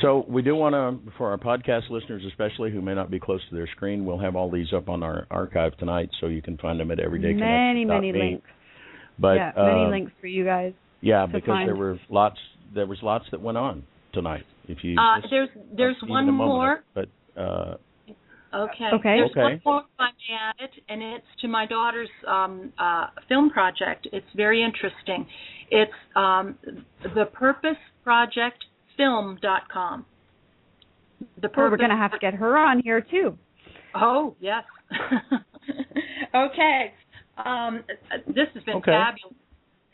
so 0.00 0.24
we 0.28 0.42
do 0.42 0.54
want 0.54 0.74
to 0.74 1.12
for 1.18 1.30
our 1.30 1.38
podcast 1.38 1.90
listeners 1.90 2.22
especially 2.28 2.70
who 2.70 2.80
may 2.80 2.94
not 2.94 3.10
be 3.10 3.18
close 3.18 3.40
to 3.48 3.54
their 3.54 3.66
screen 3.68 4.04
we'll 4.04 4.18
have 4.18 4.36
all 4.36 4.50
these 4.50 4.72
up 4.72 4.88
on 4.88 5.02
our 5.02 5.26
archive 5.30 5.76
tonight 5.78 6.08
so 6.20 6.26
you 6.26 6.42
can 6.42 6.56
find 6.58 6.78
them 6.78 6.90
at 6.90 6.98
everydayconnection.me. 6.98 7.84
Many 7.84 7.84
many 7.84 8.12
links. 8.12 8.46
but 9.18 9.34
yeah, 9.36 9.52
many 9.56 9.84
uh, 9.84 9.88
links 9.90 10.12
for 10.20 10.26
you 10.26 10.44
guys. 10.44 10.72
Yeah, 11.00 11.26
to 11.26 11.32
because 11.32 11.46
find. 11.46 11.68
there 11.68 11.76
were 11.76 11.98
lots. 12.10 12.38
There 12.74 12.86
was 12.86 12.98
lots 13.02 13.24
that 13.30 13.40
went 13.40 13.56
on 13.56 13.84
tonight. 14.12 14.44
If 14.66 14.78
you 14.82 14.96
Uh, 14.98 15.20
just- 15.20 15.30
there's 15.30 15.48
there's 15.76 15.96
one 16.06 16.28
a 16.28 16.32
moment 16.32 16.48
more. 16.58 16.84
but 16.94 17.08
uh, 17.40 17.74
Okay. 18.52 18.88
Okay. 18.94 19.16
There's 19.18 19.30
Okay. 19.32 19.40
one 19.42 19.60
more 19.64 19.84
I 19.98 20.06
may 20.06 20.34
add 20.34 20.54
it, 20.70 20.82
and 20.88 21.02
it's 21.02 21.26
to 21.42 21.48
my 21.48 21.66
daughter's 21.66 22.08
um, 22.26 22.72
uh, 22.78 23.08
film 23.28 23.50
project. 23.50 24.08
It's 24.12 24.26
very 24.34 24.62
interesting. 24.62 25.26
It's 25.70 25.92
um, 26.16 26.56
the 27.14 27.26
Purpose 27.26 27.76
Project 28.04 28.64
Film.com. 28.98 30.04
The 31.40 31.48
Well, 31.56 31.70
we're 31.70 31.76
going 31.78 31.88
to 31.90 31.96
have 31.96 32.12
to 32.12 32.18
get 32.18 32.34
her 32.34 32.58
on 32.58 32.80
here 32.84 33.00
too. 33.00 33.38
Oh 33.94 34.36
yes. 34.40 34.64
okay. 36.34 36.92
Um, 37.44 37.82
this 38.26 38.48
has 38.54 38.62
been 38.64 38.76
Okay. 38.76 38.90
fabulous. 38.92 39.34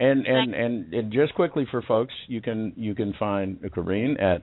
and 0.01 0.27
and, 0.27 0.55
and 0.55 0.93
and 0.95 1.13
just 1.13 1.35
quickly 1.35 1.67
for 1.71 1.81
folks, 1.83 2.13
you 2.27 2.41
can 2.41 2.73
you 2.77 2.95
can 2.95 3.15
find 3.19 3.61
Kareen 3.61 4.21
at 4.21 4.43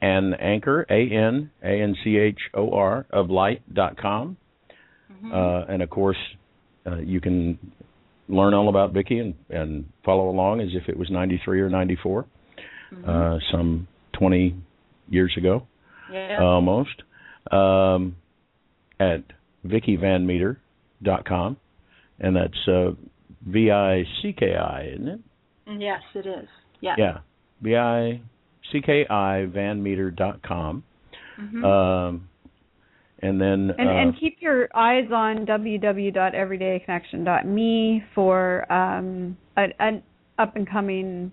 an 0.00 0.34
anchor 0.34 0.86
a 0.88 1.10
n 1.10 1.50
a 1.62 1.82
n 1.82 1.96
c 2.04 2.16
h 2.16 2.38
o 2.54 2.70
r 2.72 3.06
of 3.10 3.28
light 3.30 3.62
dot 3.74 3.96
com, 3.96 4.36
Mm-hmm. 5.12 5.32
uh, 5.34 5.72
and 5.74 5.82
of 5.82 5.90
course 5.90 6.16
uh, 6.86 6.96
you 6.98 7.20
can 7.20 7.58
learn 8.28 8.54
all 8.54 8.68
about 8.68 8.92
Vicki 8.92 9.18
and 9.18 9.34
and 9.50 9.84
follow 10.04 10.30
along 10.30 10.60
as 10.60 10.68
if 10.72 10.88
it 10.88 10.96
was 10.96 11.10
ninety 11.10 11.40
three 11.44 11.60
or 11.60 11.68
ninety 11.68 11.98
uh, 13.06 13.38
some 13.52 13.86
twenty 14.12 14.54
years 15.08 15.32
ago. 15.36 15.66
yeah. 16.12 16.38
almost 16.40 17.02
um, 17.50 18.16
at 18.98 19.22
vickivanmeter.com, 19.66 21.56
and 22.18 22.36
that's 22.36 22.68
uh, 22.68 22.90
V 23.46 23.70
I 23.70 24.02
C 24.22 24.34
K 24.38 24.54
I, 24.54 24.90
isn't 24.94 25.08
it? 25.08 25.20
yes, 25.78 26.00
it 26.14 26.26
is. 26.26 26.48
Yes. 26.80 26.96
Yeah, 26.98 27.18
V 27.62 27.76
I 27.76 28.20
C 28.72 28.80
K 28.84 29.06
I 29.08 29.46
vanmeter.com. 29.46 30.82
Mhm. 31.40 31.64
Um, 31.64 32.28
and 33.22 33.40
then 33.40 33.70
And 33.78 33.88
uh, 33.88 33.92
and 33.92 34.18
keep 34.18 34.38
your 34.40 34.68
eyes 34.74 35.10
on 35.12 35.46
www.everydayconnection.me 35.46 38.04
for 38.14 38.72
um, 38.72 39.36
an, 39.56 39.72
an 39.78 40.02
up 40.38 40.56
and 40.56 40.68
coming 40.68 41.30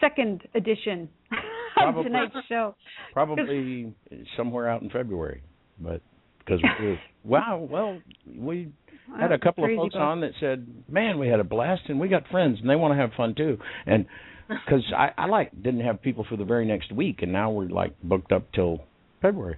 second 0.00 0.42
edition 0.54 1.08
of 1.86 2.02
tonight's 2.04 2.34
show. 2.48 2.74
probably 3.12 3.92
somewhere 4.36 4.68
out 4.68 4.82
in 4.82 4.90
February, 4.90 5.42
but 5.78 6.00
because 6.38 6.60
wow, 7.24 7.66
well, 7.70 8.00
we 8.36 8.70
had 9.18 9.32
a 9.32 9.38
couple 9.38 9.64
of 9.64 9.70
folks 9.76 9.94
book. 9.94 10.00
on 10.00 10.20
that 10.20 10.32
said, 10.40 10.66
"Man, 10.88 11.18
we 11.18 11.28
had 11.28 11.40
a 11.40 11.44
blast, 11.44 11.82
and 11.88 12.00
we 12.00 12.08
got 12.08 12.26
friends, 12.28 12.58
and 12.60 12.68
they 12.68 12.76
want 12.76 12.92
to 12.92 12.98
have 12.98 13.10
fun 13.16 13.34
too." 13.34 13.58
And 13.86 14.06
because 14.48 14.84
I, 14.96 15.10
I 15.16 15.26
like 15.26 15.50
didn't 15.62 15.80
have 15.80 16.02
people 16.02 16.26
for 16.28 16.36
the 16.36 16.44
very 16.44 16.66
next 16.66 16.92
week, 16.92 17.22
and 17.22 17.32
now 17.32 17.50
we're 17.50 17.66
like 17.66 17.94
booked 18.02 18.32
up 18.32 18.50
till 18.52 18.80
February. 19.22 19.56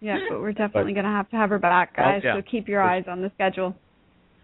Yeah, 0.00 0.18
but 0.28 0.40
we're 0.40 0.52
definitely 0.52 0.94
going 0.94 1.04
to 1.04 1.10
have 1.12 1.30
to 1.30 1.36
have 1.36 1.50
her 1.50 1.60
back, 1.60 1.96
guys. 1.96 2.22
Oh, 2.24 2.26
yeah. 2.26 2.36
So 2.36 2.42
keep 2.50 2.66
your 2.66 2.82
eyes 2.82 3.04
on 3.06 3.22
the 3.22 3.30
schedule. 3.34 3.76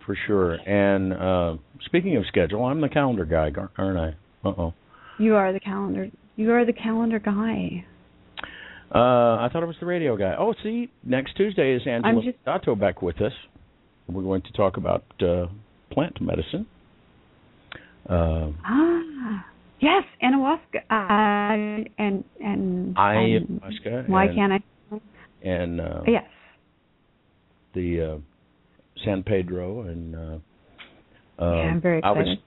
For 0.07 0.17
sure. 0.27 0.55
And 0.55 1.13
uh 1.13 1.57
speaking 1.85 2.17
of 2.17 2.25
schedule, 2.29 2.65
I'm 2.65 2.81
the 2.81 2.89
calendar 2.89 3.25
guy, 3.25 3.51
aren't 3.77 3.99
I? 3.99 4.49
Uh 4.49 4.53
oh. 4.57 4.75
You 5.19 5.35
are 5.37 5.53
the 5.53 5.61
calendar. 5.61 6.09
You 6.37 6.53
are 6.53 6.65
the 6.65 6.73
calendar 6.73 7.19
guy. 7.19 7.85
Uh, 8.95 8.99
I 9.45 9.49
thought 9.53 9.63
it 9.63 9.67
was 9.67 9.77
the 9.81 9.87
radio 9.87 10.17
guy. 10.17 10.35
Oh, 10.39 10.55
see, 10.63 10.91
next 11.05 11.37
Tuesday 11.37 11.75
is 11.75 11.83
Angela 11.87 12.23
just- 12.23 12.43
Dato 12.45 12.75
back 12.75 13.03
with 13.03 13.21
us. 13.21 13.33
We're 14.09 14.23
going 14.23 14.43
to 14.43 14.53
talk 14.53 14.77
about 14.79 15.05
uh, 15.21 15.47
plant 15.91 16.21
medicine. 16.23 16.67
Uh, 18.09 18.53
Ah, 18.65 19.45
yes, 19.81 20.05
ayahuasca. 20.23 20.81
Uh, 20.91 21.53
and 21.53 21.89
and 21.99 22.25
and 22.41 22.97
ayahuasca. 22.97 24.09
why 24.09 24.25
and, 24.27 24.35
can't 24.35 24.53
I? 24.55 24.99
And 25.47 25.81
uh, 25.81 26.01
Yes. 26.07 26.25
the 27.75 28.01
uh, 28.01 28.19
San 29.05 29.23
Pedro 29.23 29.83
and. 29.83 30.15
Uh, 30.15 30.19
um, 30.19 30.39
Yeah, 31.41 31.49
I'm 31.71 31.81
very 31.83 31.99
excited. 31.99 32.29
i- 32.29 32.31
i- 32.33 32.43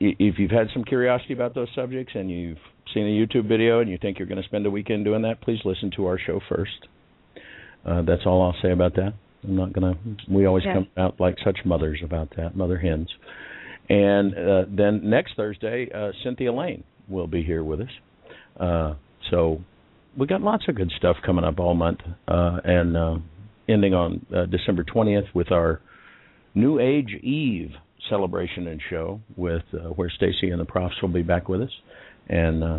if 0.00 0.38
you've 0.38 0.50
had 0.50 0.68
some 0.72 0.84
curiosity 0.84 1.32
about 1.34 1.54
those 1.54 1.68
subjects 1.74 2.12
and 2.14 2.30
you've 2.30 2.58
seen 2.94 3.04
a 3.04 3.26
YouTube 3.26 3.48
video 3.48 3.80
and 3.80 3.90
you 3.90 3.98
think 4.00 4.18
you're 4.18 4.28
going 4.28 4.40
to 4.40 4.46
spend 4.48 4.66
a 4.66 4.70
weekend 4.70 5.04
doing 5.04 5.22
that, 5.22 5.40
please 5.40 5.60
listen 5.64 5.90
to 5.96 6.06
our 6.06 6.18
show 6.18 6.40
first. 6.48 6.88
Uh, 7.86 8.02
that's 8.02 8.22
all 8.26 8.42
I'll 8.42 8.56
say 8.62 8.72
about 8.72 8.94
that. 8.96 9.14
I'm 9.44 9.56
not 9.56 9.72
going 9.72 9.94
to. 9.94 10.32
We 10.32 10.46
always 10.46 10.64
Yes. 10.64 10.74
come 10.74 10.88
out 10.96 11.18
like 11.18 11.36
such 11.44 11.58
mothers 11.64 12.00
about 12.04 12.28
that, 12.36 12.54
mother 12.56 12.78
hens. 12.78 13.08
And 13.88 14.34
uh, 14.34 14.64
then 14.68 15.08
next 15.08 15.34
Thursday, 15.36 15.88
uh, 15.92 16.12
Cynthia 16.22 16.52
Lane 16.52 16.84
will 17.08 17.26
be 17.26 17.42
here 17.42 17.64
with 17.64 17.80
us. 17.80 17.88
Uh, 18.58 18.94
so 19.30 19.62
we 20.16 20.26
got 20.26 20.42
lots 20.42 20.64
of 20.68 20.74
good 20.74 20.92
stuff 20.96 21.16
coming 21.24 21.44
up 21.44 21.58
all 21.58 21.74
month, 21.74 22.00
uh, 22.28 22.58
and 22.64 22.96
uh, 22.96 23.16
ending 23.68 23.94
on 23.94 24.24
uh, 24.34 24.46
December 24.46 24.84
20th 24.84 25.34
with 25.34 25.50
our 25.50 25.80
New 26.54 26.78
Age 26.78 27.14
Eve 27.22 27.70
celebration 28.08 28.66
and 28.66 28.80
show 28.88 29.20
with 29.36 29.62
uh, 29.74 29.88
where 29.88 30.10
Stacy 30.10 30.50
and 30.50 30.60
the 30.60 30.64
Profs 30.64 30.94
will 31.02 31.08
be 31.08 31.22
back 31.22 31.48
with 31.48 31.62
us, 31.62 31.70
and 32.28 32.64
uh, 32.64 32.78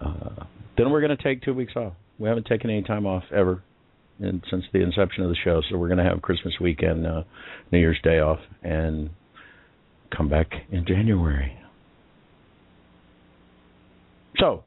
uh, 0.00 0.44
then 0.76 0.90
we're 0.90 1.00
going 1.00 1.16
to 1.16 1.22
take 1.22 1.42
two 1.42 1.54
weeks 1.54 1.74
off. 1.76 1.94
We 2.18 2.28
haven't 2.28 2.46
taken 2.46 2.70
any 2.70 2.82
time 2.82 3.06
off 3.06 3.24
ever, 3.34 3.62
and 4.18 4.42
since 4.50 4.64
the 4.72 4.80
inception 4.80 5.24
of 5.24 5.30
the 5.30 5.36
show, 5.44 5.62
so 5.68 5.76
we're 5.76 5.88
going 5.88 5.98
to 5.98 6.04
have 6.04 6.22
Christmas 6.22 6.54
weekend, 6.60 7.06
uh, 7.06 7.22
New 7.72 7.78
Year's 7.78 8.00
Day 8.02 8.18
off, 8.20 8.40
and 8.62 9.10
come 10.14 10.28
back 10.28 10.48
in 10.70 10.84
January. 10.86 11.58
So, 14.38 14.64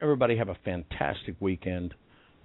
everybody 0.00 0.36
have 0.36 0.48
a 0.48 0.56
fantastic 0.64 1.34
weekend. 1.40 1.94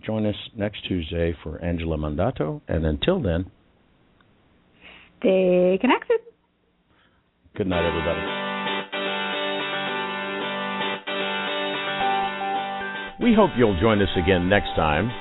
Join 0.06 0.26
us 0.26 0.36
next 0.56 0.88
Tuesday 0.88 1.36
for 1.44 1.64
Angela 1.64 1.98
Mandato, 1.98 2.62
and 2.68 2.86
until 2.86 3.22
then, 3.22 3.52
Stay 5.20 5.78
connected. 5.82 6.20
Good 7.56 7.68
night, 7.68 7.86
everybody. 7.86 8.40
We 13.20 13.36
hope 13.36 13.52
you'll 13.58 13.80
join 13.82 14.02
us 14.02 14.10
again 14.16 14.48
next 14.48 14.72
time. 14.80 15.12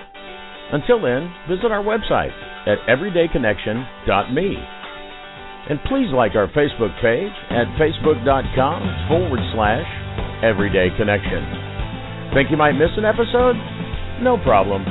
Until 0.70 1.02
then, 1.02 1.26
visit 1.50 1.72
our 1.72 1.82
website 1.82 2.30
at 2.70 2.78
everydayconnection.me. 2.86 4.48
And 5.68 5.82
please 5.90 6.08
like 6.14 6.36
our 6.36 6.46
Facebook 6.54 6.94
page 7.02 7.34
at 7.50 7.66
facebook.com 7.74 9.08
forward 9.08 9.40
slash 9.52 9.86
everydayconnection. 10.46 12.32
Think 12.34 12.50
you 12.50 12.56
might 12.56 12.78
miss 12.78 12.94
an 12.96 13.04
episode? 13.04 13.56
No 14.22 14.38
problem. 14.44 14.84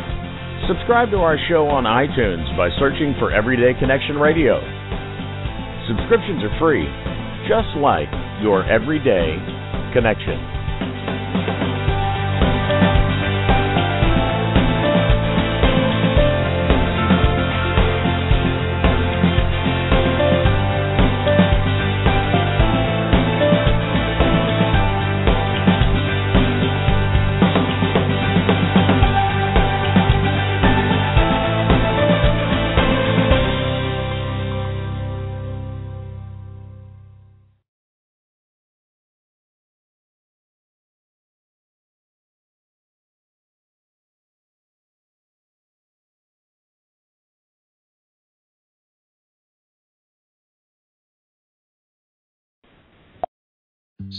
Subscribe 0.67 1.09
to 1.11 1.17
our 1.17 1.37
show 1.47 1.67
on 1.67 1.85
iTunes 1.85 2.43
by 2.57 2.69
searching 2.77 3.15
for 3.19 3.31
Everyday 3.31 3.71
Connection 3.79 4.17
Radio. 4.17 4.59
Subscriptions 5.87 6.43
are 6.43 6.59
free, 6.59 6.83
just 7.47 7.71
like 7.79 8.11
your 8.43 8.67
everyday 8.69 9.39
connection. 9.93 10.56